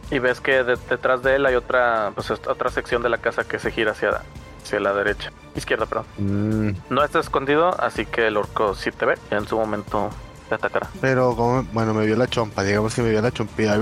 Y 0.09 0.19
ves 0.19 0.41
que 0.41 0.63
de- 0.63 0.77
detrás 0.89 1.21
de 1.21 1.35
él 1.35 1.45
hay 1.45 1.55
otra, 1.55 2.11
pues, 2.15 2.31
otra 2.31 2.69
sección 2.71 3.03
de 3.03 3.09
la 3.09 3.19
casa 3.19 3.43
que 3.43 3.59
se 3.59 3.69
gira 3.71 3.91
hacia, 3.91 4.21
hacia 4.63 4.79
la 4.79 4.93
derecha, 4.93 5.31
izquierda, 5.55 5.85
perdón. 5.85 6.05
Mm, 6.17 6.69
No 6.89 7.03
está 7.03 7.19
escondido, 7.19 7.79
así 7.81 8.05
que 8.05 8.27
el 8.27 8.37
orco 8.37 8.75
sí 8.75 8.91
te 8.91 9.05
ve 9.05 9.15
en 9.31 9.47
su 9.47 9.57
momento 9.57 10.09
te 10.49 10.55
atacará. 10.55 10.89
pero 10.99 11.35
como, 11.35 11.63
bueno, 11.71 11.93
me 11.93 12.05
vio 12.05 12.15
la 12.17 12.27
chompa, 12.27 12.63
digamos 12.63 12.93
que 12.93 13.01
me 13.01 13.09
vio 13.11 13.21
la 13.21 13.31
chompilla. 13.31 13.77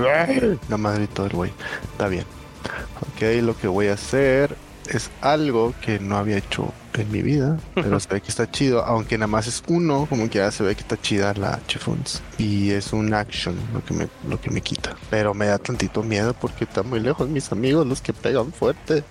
La 0.68 0.76
madre 0.76 1.04
y 1.04 1.06
todo 1.08 1.26
el 1.26 1.32
güey. 1.32 1.52
Está 1.92 2.06
bien. 2.08 2.24
Ok, 3.00 3.22
lo 3.42 3.56
que 3.56 3.66
voy 3.66 3.88
a 3.88 3.94
hacer 3.94 4.56
es 4.88 5.10
algo 5.20 5.74
que 5.80 5.98
no 5.98 6.16
había 6.16 6.36
hecho 6.36 6.72
en 6.94 7.10
mi 7.10 7.22
vida, 7.22 7.58
pero 7.74 8.00
se 8.00 8.08
ve 8.12 8.20
que 8.20 8.28
está 8.28 8.50
chido, 8.50 8.84
aunque 8.84 9.16
nada 9.16 9.26
más 9.28 9.46
es 9.46 9.62
uno, 9.68 10.06
como 10.08 10.28
que 10.28 10.38
ya 10.38 10.50
se 10.50 10.62
ve 10.64 10.74
que 10.74 10.82
está 10.82 11.00
chida 11.00 11.34
la 11.34 11.60
Chifuns. 11.66 12.22
Y 12.38 12.70
es 12.70 12.92
un 12.92 13.12
action 13.14 13.54
lo 13.72 13.84
que 13.84 13.94
me, 13.94 14.08
lo 14.28 14.40
que 14.40 14.50
me 14.50 14.60
quita. 14.60 14.96
Pero 15.10 15.34
me 15.34 15.46
da 15.46 15.58
tantito 15.58 16.02
miedo 16.02 16.34
porque 16.34 16.64
están 16.64 16.88
muy 16.88 17.00
lejos 17.00 17.28
mis 17.28 17.50
amigos, 17.52 17.86
los 17.86 18.00
que 18.00 18.12
pegan 18.12 18.52
fuerte. 18.52 19.04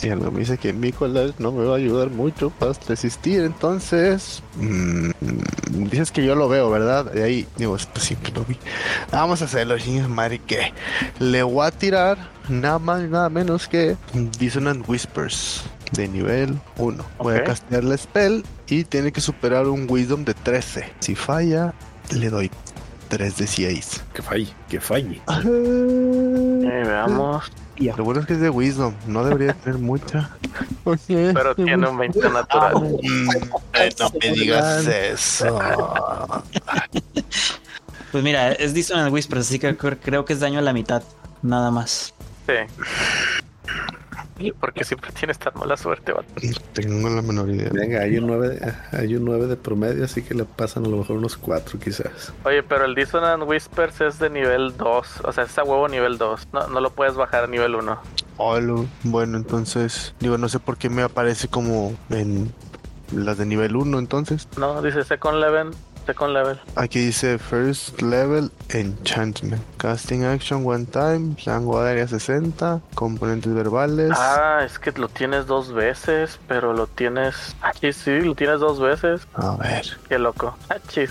Y 0.00 0.10
algo 0.10 0.30
me 0.30 0.40
dice 0.40 0.58
que 0.58 0.72
Nicolás 0.72 1.32
no 1.38 1.50
me 1.50 1.64
va 1.64 1.74
a 1.74 1.78
ayudar 1.78 2.10
mucho 2.10 2.50
para 2.50 2.72
resistir, 2.86 3.42
entonces... 3.42 4.42
mm, 4.56 5.10
dices 5.90 6.12
que 6.12 6.24
yo 6.24 6.34
lo 6.34 6.48
veo, 6.48 6.70
¿verdad? 6.70 7.10
Y 7.14 7.20
ahí, 7.20 7.46
digo, 7.56 7.76
pues 7.92 8.04
siempre 8.04 8.32
lo 8.32 8.44
vi. 8.44 8.56
Vamos 9.10 9.42
a 9.42 9.46
hacerlo, 9.46 9.76
madre, 10.08 10.38
que 10.38 10.72
le 11.18 11.42
voy 11.42 11.66
a 11.66 11.70
tirar 11.70 12.30
nada 12.48 12.78
más 12.78 13.02
nada 13.02 13.28
menos 13.28 13.68
que 13.68 13.96
Dissonant 14.38 14.88
Whispers 14.88 15.62
de 15.92 16.08
nivel 16.08 16.58
1. 16.76 17.04
Voy 17.18 17.36
a 17.36 17.44
castear 17.44 17.84
la 17.84 17.96
spell 17.96 18.44
y 18.68 18.84
tiene 18.84 19.12
que 19.12 19.20
superar 19.20 19.66
un 19.66 19.86
Wisdom 19.88 20.24
de 20.24 20.34
13. 20.34 20.92
Si 21.00 21.14
falla, 21.14 21.74
le 22.10 22.30
doy 22.30 22.50
3 23.08 23.36
de 23.36 23.46
6. 23.46 24.02
Que 24.12 24.22
falle, 24.22 24.48
que 24.68 24.80
falle. 24.80 25.20
Eh, 25.44 26.82
veamos. 26.86 27.50
Lo 27.96 28.02
bueno 28.04 28.20
es 28.20 28.26
que 28.26 28.32
es 28.32 28.40
de 28.40 28.50
Wisdom, 28.50 28.92
no 29.06 29.24
debería 29.24 29.54
tener 29.54 29.78
mucha. 29.78 30.30
Pero 31.06 31.54
tiene 31.54 31.88
un 31.88 31.96
20 31.96 32.28
natural. 32.28 32.74
Mm, 33.02 33.30
eh, 33.74 33.88
no 34.00 34.10
me 34.20 34.30
digas 34.32 34.86
eso. 34.86 35.58
Pues 38.10 38.24
mira, 38.24 38.52
es 38.52 38.72
Dissonant 38.72 39.12
Whispers, 39.12 39.46
así 39.46 39.58
que 39.58 39.76
cre- 39.76 39.98
creo 40.02 40.24
que 40.24 40.32
es 40.32 40.40
daño 40.40 40.58
a 40.60 40.62
la 40.62 40.72
mitad, 40.72 41.02
nada 41.42 41.70
más. 41.70 42.14
Sí. 42.46 42.54
Porque 44.60 44.84
siempre 44.84 45.10
tienes 45.12 45.38
tan 45.38 45.52
mala 45.58 45.76
suerte, 45.76 46.12
vato. 46.12 46.28
Tengo 46.72 47.08
la 47.08 47.22
menor 47.22 47.50
idea. 47.50 47.70
Venga, 47.72 48.00
hay 48.00 48.18
un 48.18 48.26
9 48.26 48.48
de, 48.48 48.74
hay 48.92 49.16
un 49.16 49.24
9 49.24 49.46
de 49.46 49.56
promedio, 49.56 50.04
así 50.04 50.22
que 50.22 50.34
le 50.34 50.44
pasan 50.44 50.86
a 50.86 50.88
lo 50.88 50.98
mejor 50.98 51.16
unos 51.16 51.36
4 51.36 51.78
quizás. 51.78 52.32
Oye, 52.44 52.62
pero 52.62 52.84
el 52.84 52.94
Dissonant 52.94 53.42
Whispers 53.44 54.00
es 54.00 54.18
de 54.18 54.30
nivel 54.30 54.76
2. 54.76 55.06
O 55.24 55.32
sea, 55.32 55.44
es 55.44 55.58
a 55.58 55.64
huevo 55.64 55.88
nivel 55.88 56.18
2. 56.18 56.48
No, 56.52 56.68
no 56.68 56.80
lo 56.80 56.90
puedes 56.90 57.14
bajar 57.14 57.44
a 57.44 57.46
nivel 57.46 57.74
1. 57.74 57.98
Hola. 58.36 58.84
Bueno, 59.04 59.36
entonces, 59.36 60.14
digo, 60.20 60.38
no 60.38 60.48
sé 60.48 60.58
por 60.58 60.76
qué 60.76 60.88
me 60.90 61.02
aparece 61.02 61.48
como 61.48 61.96
en 62.10 62.52
las 63.12 63.38
de 63.38 63.46
nivel 63.46 63.76
1, 63.76 63.98
entonces. 63.98 64.48
No, 64.58 64.82
dice 64.82 65.04
second 65.04 65.40
level. 65.40 65.70
Second 66.08 66.32
level. 66.32 66.58
Aquí 66.74 67.00
dice 67.00 67.38
First 67.38 68.00
Level 68.00 68.50
Enchantment. 68.70 69.62
Casting 69.76 70.24
Action 70.24 70.66
One 70.66 70.86
Time. 70.86 71.36
Rango 71.44 71.78
área 71.78 72.08
60. 72.08 72.80
Componentes 72.94 73.52
verbales. 73.52 74.12
Ah, 74.16 74.62
es 74.64 74.78
que 74.78 74.90
lo 74.92 75.08
tienes 75.08 75.46
dos 75.46 75.70
veces, 75.70 76.40
pero 76.48 76.72
lo 76.72 76.86
tienes. 76.86 77.54
Aquí 77.60 77.92
sí, 77.92 78.22
lo 78.22 78.34
tienes 78.34 78.58
dos 78.58 78.80
veces. 78.80 79.28
A 79.34 79.56
ver. 79.56 79.84
Qué 80.08 80.18
loco. 80.18 80.56
Ah, 80.70 80.76
chis. 80.88 81.10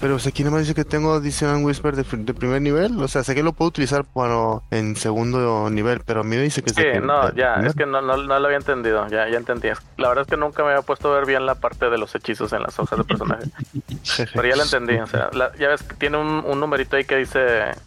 Pero 0.00 0.18
sea, 0.18 0.30
aquí 0.30 0.42
nada 0.42 0.52
más 0.56 0.62
dice 0.62 0.74
que 0.74 0.84
tengo 0.86 1.20
Dissonant 1.20 1.62
Whisper 1.64 1.94
de, 1.94 2.04
de 2.04 2.32
primer 2.34 2.62
nivel. 2.62 2.98
O 3.02 3.06
sea, 3.06 3.22
sé 3.22 3.34
que 3.34 3.42
lo 3.42 3.52
puedo 3.52 3.68
utilizar 3.68 4.06
bueno, 4.14 4.62
en 4.70 4.96
segundo 4.96 5.68
nivel, 5.68 6.00
pero 6.06 6.20
a 6.20 6.24
mí 6.24 6.36
me 6.36 6.42
dice 6.42 6.62
que 6.62 6.70
Sí, 6.70 6.82
de 6.82 7.00
no, 7.00 7.34
ya, 7.34 7.56
es 7.56 7.74
que 7.74 7.84
no, 7.84 8.00
no, 8.00 8.16
no 8.16 8.38
lo 8.38 8.46
había 8.46 8.56
entendido, 8.56 9.06
ya, 9.08 9.28
ya 9.28 9.36
entendí. 9.36 9.68
La 9.98 10.08
verdad 10.08 10.22
es 10.22 10.30
que 10.30 10.38
nunca 10.38 10.62
me 10.64 10.70
había 10.70 10.80
puesto 10.82 11.12
a 11.12 11.16
ver 11.16 11.26
bien 11.26 11.44
la 11.44 11.54
parte 11.56 11.90
de 11.90 11.98
los 11.98 12.14
hechizos 12.14 12.50
en 12.54 12.62
las 12.62 12.78
hojas 12.78 12.98
de 12.98 13.04
personaje. 13.04 13.44
Pero 14.34 14.48
ya 14.48 14.56
lo 14.56 14.62
entendí, 14.62 14.94
o 14.96 15.06
sea, 15.06 15.28
la- 15.34 15.52
ya 15.58 15.68
ves 15.68 15.82
que 15.82 15.94
tiene 15.96 16.16
un, 16.16 16.44
un 16.46 16.58
numerito 16.60 16.96
ahí 16.96 17.04
que 17.04 17.16
dice 17.16 17.40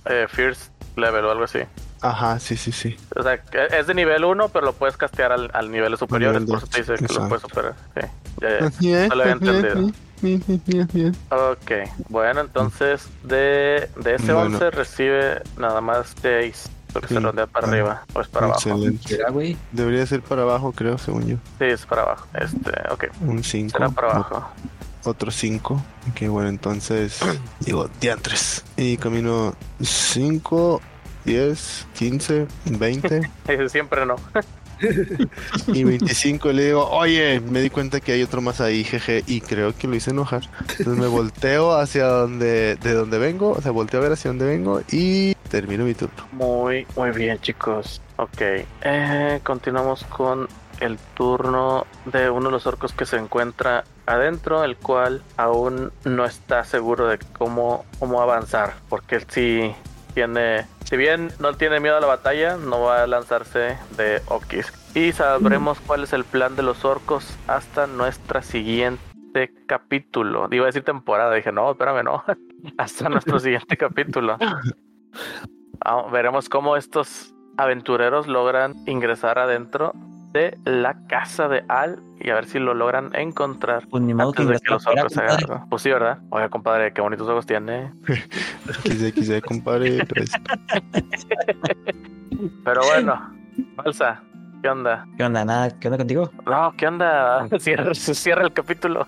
eh, 0.05 0.27
First 0.29 0.71
Level 0.95 1.25
o 1.25 1.31
algo 1.31 1.45
así. 1.45 1.59
Ajá, 2.01 2.37
sí, 2.39 2.57
sí, 2.57 2.71
sí. 2.71 2.95
O 3.15 3.23
sea, 3.23 3.39
es 3.71 3.87
de 3.87 3.93
nivel 3.95 4.23
1, 4.25 4.49
pero 4.49 4.65
lo 4.65 4.73
puedes 4.73 4.97
castear 4.97 5.31
al, 5.31 5.49
al 5.53 5.71
niveles 5.71 5.97
superiores. 5.99 6.41
nivel 6.41 6.59
Por 6.59 6.63
eso 6.63 6.67
te 6.67 6.79
dice 6.91 7.05
que 7.07 7.13
lo 7.13 7.27
puedes 7.27 7.41
superar. 7.41 7.73
Sí, 7.95 8.01
ya, 8.41 8.59
ya. 8.59 9.07
No 9.07 9.15
lo 9.15 9.21
había 9.23 9.33
entendido. 9.33 9.91
Ok, 11.29 11.71
bueno, 12.09 12.41
entonces 12.41 13.07
de, 13.23 13.89
de 13.97 14.15
ese 14.15 14.33
Bueno. 14.33 14.55
11 14.57 14.71
recibe 14.71 15.41
nada 15.57 15.81
más 15.81 16.13
6. 16.21 16.69
Porque 16.93 17.07
se 17.07 17.15
Sí. 17.15 17.19
rondea 17.19 17.47
para 17.47 17.65
Ah, 17.67 17.69
arriba 17.71 18.03
o 18.13 18.21
es 18.21 18.27
para 18.27 18.45
abajo. 18.45 18.59
Excelente. 18.69 19.07
¿Será, 19.07 19.31
güey? 19.31 19.57
Debería 19.71 20.05
ser 20.05 20.21
para 20.21 20.43
abajo, 20.43 20.71
creo, 20.73 20.97
según 20.99 21.25
yo. 21.27 21.37
Sí, 21.57 21.65
es 21.65 21.85
para 21.87 22.03
abajo. 22.03 22.27
Este, 22.35 22.69
ok, 22.91 23.05
Un 23.21 23.43
5. 23.43 23.71
será 23.71 23.89
para 23.89 24.11
abajo. 24.11 24.47
Otro 25.03 25.31
5. 25.31 25.73
Ok, 26.11 26.27
bueno, 26.29 26.49
entonces. 26.49 27.19
digo, 27.61 27.89
diantres. 27.99 28.63
Y 28.77 28.97
camino 28.97 29.55
5, 29.81 30.81
10, 31.25 31.87
15, 31.95 32.47
20 32.65 33.31
Siempre 33.69 34.05
no. 34.05 34.15
y 35.67 35.83
25. 35.83 36.51
Y 36.51 36.53
le 36.53 36.65
digo, 36.65 36.89
oye, 36.89 37.39
me 37.39 37.61
di 37.61 37.69
cuenta 37.69 37.99
que 37.99 38.13
hay 38.13 38.23
otro 38.23 38.41
más 38.41 38.61
ahí, 38.61 38.83
jeje. 38.83 39.23
Y 39.27 39.41
creo 39.41 39.75
que 39.75 39.87
lo 39.87 39.95
hice 39.95 40.11
enojar. 40.11 40.43
Entonces 40.77 40.97
me 40.97 41.07
volteo 41.07 41.73
hacia 41.73 42.05
donde, 42.05 42.75
de 42.75 42.93
donde 42.93 43.17
vengo. 43.17 43.51
O 43.51 43.61
sea, 43.61 43.71
volteo 43.71 43.99
a 43.99 44.03
ver 44.03 44.13
hacia 44.13 44.29
donde 44.29 44.45
vengo 44.45 44.81
y 44.91 45.35
termino 45.49 45.85
mi 45.85 45.93
turno. 45.93 46.27
Muy, 46.31 46.87
muy 46.95 47.11
bien, 47.11 47.39
chicos. 47.39 48.01
Ok, 48.17 48.41
eh, 48.81 49.39
continuamos 49.43 50.03
con 50.05 50.47
el 50.79 50.97
turno 51.15 51.85
de 52.05 52.29
uno 52.29 52.47
de 52.47 52.51
los 52.51 52.67
orcos 52.67 52.93
que 52.93 53.05
se 53.05 53.17
encuentra 53.17 53.83
adentro, 54.05 54.63
el 54.63 54.75
cual 54.75 55.21
aún 55.37 55.91
no 56.03 56.25
está 56.25 56.63
seguro 56.65 57.07
de 57.07 57.19
cómo, 57.37 57.85
cómo 57.99 58.21
avanzar, 58.21 58.73
porque 58.89 59.15
él 59.17 59.25
sí 59.29 59.75
tiene, 60.13 60.65
si 60.85 60.97
bien 60.97 61.29
no 61.39 61.53
tiene 61.53 61.79
miedo 61.79 61.97
a 61.97 62.01
la 62.01 62.07
batalla, 62.07 62.57
no 62.57 62.81
va 62.81 63.03
a 63.03 63.07
lanzarse 63.07 63.77
de 63.97 64.21
Okis. 64.27 64.71
Y 64.95 65.11
sabremos 65.11 65.79
cuál 65.79 66.03
es 66.03 66.13
el 66.13 66.23
plan 66.23 66.55
de 66.55 66.63
los 66.63 66.85
orcos 66.85 67.37
hasta 67.47 67.87
nuestra 67.87 68.41
siguiente 68.41 69.51
capítulo. 69.65 70.47
Iba 70.51 70.65
a 70.65 70.67
decir 70.67 70.83
temporada, 70.83 71.33
dije, 71.33 71.51
no, 71.51 71.71
espérame, 71.71 72.03
no. 72.03 72.23
hasta 72.77 73.09
nuestro 73.09 73.39
siguiente 73.41 73.77
capítulo. 73.77 74.37
Ah, 75.83 76.05
veremos 76.11 76.49
cómo 76.49 76.77
estos 76.77 77.33
aventureros 77.57 78.27
logran 78.27 78.75
ingresar 78.87 79.39
adentro 79.39 79.93
de 80.33 80.57
la 80.65 80.97
casa 81.07 81.47
de 81.47 81.63
Al 81.69 81.99
y 82.19 82.29
a 82.31 82.35
ver 82.35 82.45
si 82.45 82.57
lo 82.59 82.73
logran 82.73 83.13
encontrar 83.15 83.87
Pues 83.89 84.01
ni 84.03 84.13
modo 84.13 84.31
que 84.33 84.41
antes 84.41 84.59
de 84.59 84.65
que 84.65 84.73
los 84.73 84.87
orcos 84.87 85.15
agarren. 85.17 85.69
Pues 85.69 85.81
sí, 85.83 85.89
¿verdad? 85.91 86.17
Oiga, 86.31 86.49
compadre, 86.49 86.91
qué 86.91 87.01
bonitos 87.01 87.27
ojos 87.29 87.45
tiene. 87.45 87.93
Quise, 88.83 89.13
quise, 89.13 89.41
compadre. 89.41 90.05
Pero 92.65 92.81
bueno, 92.85 93.33
Balsa, 93.75 94.21
¿qué 94.61 94.69
onda? 94.69 95.05
¿Qué 95.17 95.23
onda? 95.23 95.45
Nada, 95.45 95.69
¿qué 95.79 95.87
onda 95.87 95.97
contigo? 95.97 96.31
No, 96.45 96.73
¿qué 96.77 96.87
onda? 96.87 97.47
Cierra, 97.59 97.93
cierra 97.93 98.43
el 98.45 98.53
capítulo. 98.53 99.07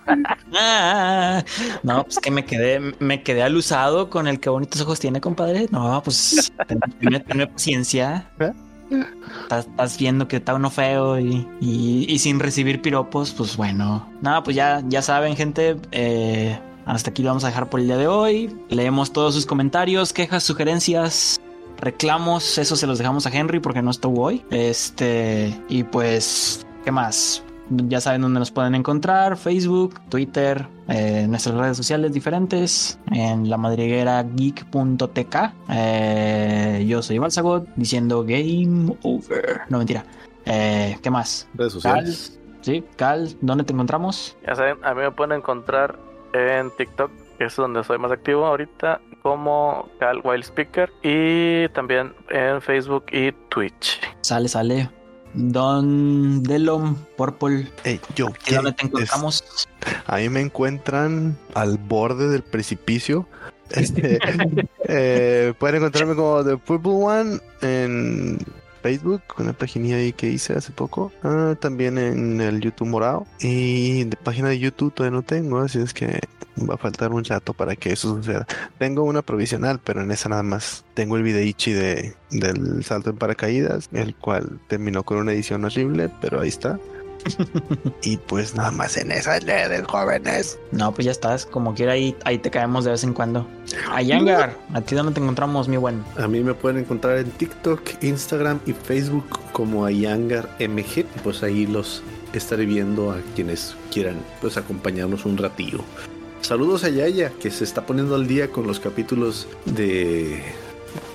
Ah, 0.54 1.42
no, 1.82 2.04
pues 2.04 2.18
que 2.18 2.30
me 2.30 2.44
quedé, 2.44 2.94
me 3.00 3.22
quedé 3.22 3.42
alusado 3.42 4.10
con 4.10 4.26
el 4.28 4.38
que 4.40 4.48
bonitos 4.48 4.80
ojos 4.82 5.00
tiene, 5.00 5.20
compadre. 5.20 5.66
No, 5.70 6.00
pues 6.04 6.52
ten- 6.68 6.80
ten- 7.00 7.24
ten 7.24 7.48
paciencia. 7.52 8.30
¿Eh? 8.38 8.52
Estás, 9.50 9.98
viendo 9.98 10.28
que 10.28 10.36
está 10.36 10.54
uno 10.54 10.70
feo 10.70 11.18
y, 11.18 11.46
y- 11.60 12.06
y 12.08 12.18
sin 12.18 12.38
recibir 12.40 12.80
piropos, 12.82 13.32
pues 13.32 13.56
bueno. 13.56 14.08
Nada, 14.22 14.42
pues 14.42 14.56
ya, 14.56 14.82
ya 14.88 15.02
saben, 15.02 15.36
gente. 15.36 15.76
eh, 15.92 16.58
hasta 16.86 17.10
aquí 17.10 17.22
lo 17.22 17.30
vamos 17.30 17.42
a 17.44 17.48
dejar 17.48 17.68
por 17.68 17.80
el 17.80 17.86
día 17.86 17.96
de 17.96 18.06
hoy. 18.06 18.56
Leemos 18.68 19.12
todos 19.12 19.34
sus 19.34 19.44
comentarios, 19.44 20.12
quejas, 20.12 20.44
sugerencias, 20.44 21.40
reclamos. 21.78 22.58
Eso 22.58 22.76
se 22.76 22.86
los 22.86 22.98
dejamos 22.98 23.26
a 23.26 23.30
Henry 23.36 23.58
porque 23.58 23.82
no 23.82 23.90
estuvo 23.90 24.22
hoy. 24.22 24.44
Este, 24.50 25.60
y 25.68 25.82
pues, 25.82 26.64
¿qué 26.84 26.92
más? 26.92 27.42
Ya 27.70 28.00
saben 28.00 28.22
dónde 28.22 28.38
nos 28.38 28.50
pueden 28.50 28.74
encontrar: 28.74 29.36
Facebook, 29.36 30.00
Twitter, 30.08 30.66
eh, 30.88 31.26
nuestras 31.28 31.56
redes 31.56 31.76
sociales 31.76 32.12
diferentes, 32.12 32.98
en 33.10 33.50
la 33.50 33.56
madriguera 33.56 34.22
geek.tk. 34.22 35.36
Eh, 35.70 36.84
yo 36.88 37.02
soy 37.02 37.18
Balsagot 37.18 37.66
diciendo 37.76 38.22
Game 38.22 38.96
Over. 39.02 39.62
No 39.68 39.78
mentira. 39.78 40.04
Eh, 40.44 40.96
¿Qué 41.02 41.10
más? 41.10 41.48
Redes 41.54 41.72
sociales. 41.72 42.38
Sí, 42.60 42.84
Cal, 42.96 43.36
¿dónde 43.40 43.64
te 43.64 43.72
encontramos? 43.72 44.36
Ya 44.46 44.54
saben, 44.54 44.78
a 44.82 44.94
mí 44.94 45.02
me 45.02 45.10
pueden 45.10 45.38
encontrar 45.38 45.98
en 46.32 46.70
TikTok, 46.76 47.10
que 47.38 47.44
es 47.44 47.56
donde 47.56 47.82
soy 47.84 47.98
más 47.98 48.10
activo 48.10 48.46
ahorita, 48.46 49.00
como 49.22 49.88
Cal 50.00 50.20
Wild 50.24 50.44
Speaker, 50.44 50.92
y 51.02 51.68
también 51.70 52.12
en 52.30 52.60
Facebook 52.60 53.06
y 53.12 53.32
Twitch. 53.48 54.00
Sale, 54.20 54.48
sale. 54.48 54.90
Don 55.36 56.42
Delon 56.42 56.96
Purple. 57.16 57.68
Ey, 57.84 58.00
yo, 58.14 58.28
¿Y 58.46 58.54
dónde 58.54 58.72
te 58.72 58.86
encontramos? 58.86 59.44
Ahí 60.06 60.28
me 60.28 60.40
encuentran 60.40 61.38
al 61.54 61.78
borde 61.78 62.28
del 62.28 62.42
precipicio. 62.42 63.28
Este, 63.70 64.18
eh, 64.88 65.52
pueden 65.58 65.76
encontrarme 65.76 66.14
como 66.14 66.42
The 66.42 66.56
Purple 66.56 66.92
One 66.92 67.40
en 67.60 68.38
Facebook, 68.86 69.22
una 69.38 69.52
página 69.52 69.96
ahí 69.96 70.12
que 70.12 70.30
hice 70.30 70.52
hace 70.52 70.70
poco. 70.70 71.10
Ah, 71.24 71.56
también 71.58 71.98
en 71.98 72.40
el 72.40 72.60
YouTube 72.60 72.86
morado. 72.86 73.26
Y 73.40 74.04
de 74.04 74.16
página 74.16 74.48
de 74.48 74.60
YouTube 74.60 74.94
todavía 74.94 75.16
no 75.16 75.24
tengo, 75.24 75.58
así 75.58 75.80
es 75.80 75.92
que 75.92 76.20
va 76.56 76.74
a 76.74 76.78
faltar 76.78 77.12
un 77.12 77.24
rato 77.24 77.52
para 77.52 77.74
que 77.74 77.92
eso 77.92 78.16
suceda. 78.16 78.46
Tengo 78.78 79.02
una 79.02 79.22
provisional, 79.22 79.80
pero 79.82 80.02
en 80.02 80.10
esa 80.12 80.28
nada 80.28 80.44
más 80.44 80.84
tengo 80.94 81.16
el 81.16 81.24
videichi 81.24 81.72
de, 81.72 82.14
del 82.30 82.84
salto 82.84 83.10
en 83.10 83.16
paracaídas, 83.16 83.88
el 83.92 84.14
cual 84.14 84.60
terminó 84.68 85.02
con 85.02 85.18
una 85.18 85.32
edición 85.32 85.64
horrible, 85.64 86.08
pero 86.20 86.40
ahí 86.40 86.48
está. 86.48 86.78
y 88.02 88.16
pues 88.16 88.54
nada 88.54 88.70
más 88.70 88.96
en 88.96 89.12
esas 89.12 89.44
redes, 89.44 89.82
jóvenes. 89.86 90.58
No, 90.72 90.92
pues 90.92 91.06
ya 91.06 91.12
estás. 91.12 91.46
Como 91.46 91.74
quiera, 91.74 91.92
ahí, 91.92 92.16
ahí 92.24 92.38
te 92.38 92.50
caemos 92.50 92.84
de 92.84 92.92
vez 92.92 93.04
en 93.04 93.12
cuando. 93.12 93.46
A 93.90 94.02
Yangar, 94.02 94.56
¿a 94.72 94.80
ti 94.80 94.94
dónde 94.94 95.12
te 95.12 95.20
encontramos, 95.20 95.68
mi 95.68 95.76
buen? 95.76 96.04
A 96.16 96.28
mí 96.28 96.40
me 96.40 96.54
pueden 96.54 96.78
encontrar 96.78 97.18
en 97.18 97.30
TikTok, 97.30 98.02
Instagram 98.02 98.60
y 98.66 98.72
Facebook 98.72 99.26
como 99.52 99.84
Ayangar 99.84 100.48
MG. 100.60 100.98
Y 100.98 101.18
pues 101.22 101.42
ahí 101.42 101.66
los 101.66 102.02
estaré 102.32 102.66
viendo 102.66 103.12
a 103.12 103.18
quienes 103.34 103.74
quieran 103.92 104.16
pues 104.40 104.56
acompañarnos 104.56 105.24
un 105.24 105.36
ratillo. 105.38 105.80
Saludos 106.42 106.84
a 106.84 106.90
Yaya, 106.90 107.32
que 107.40 107.50
se 107.50 107.64
está 107.64 107.86
poniendo 107.86 108.14
al 108.14 108.26
día 108.26 108.48
con 108.48 108.66
los 108.66 108.78
capítulos 108.78 109.48
de, 109.64 110.42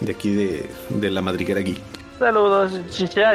de 0.02 0.12
aquí 0.12 0.34
de, 0.34 0.70
de 0.90 1.12
la 1.12 1.22
Madriguera 1.22 1.62
Geek. 1.62 1.80
Saludos, 2.20 2.74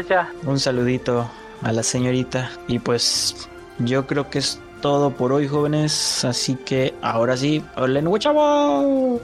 ya. 0.09 0.33
Un 0.45 0.61
saludito 0.61 1.29
a 1.63 1.73
la 1.73 1.83
señorita. 1.83 2.51
Y 2.69 2.79
pues 2.79 3.49
yo 3.79 4.07
creo 4.07 4.31
que 4.31 4.39
es 4.39 4.61
todo 4.81 5.11
por 5.11 5.33
hoy, 5.33 5.49
jóvenes. 5.49 6.25
Así 6.25 6.57
que 6.57 6.95
ahora 7.03 7.37
sí, 7.37 7.63
¡Hola, 7.77 8.03
chavos! 8.19 9.21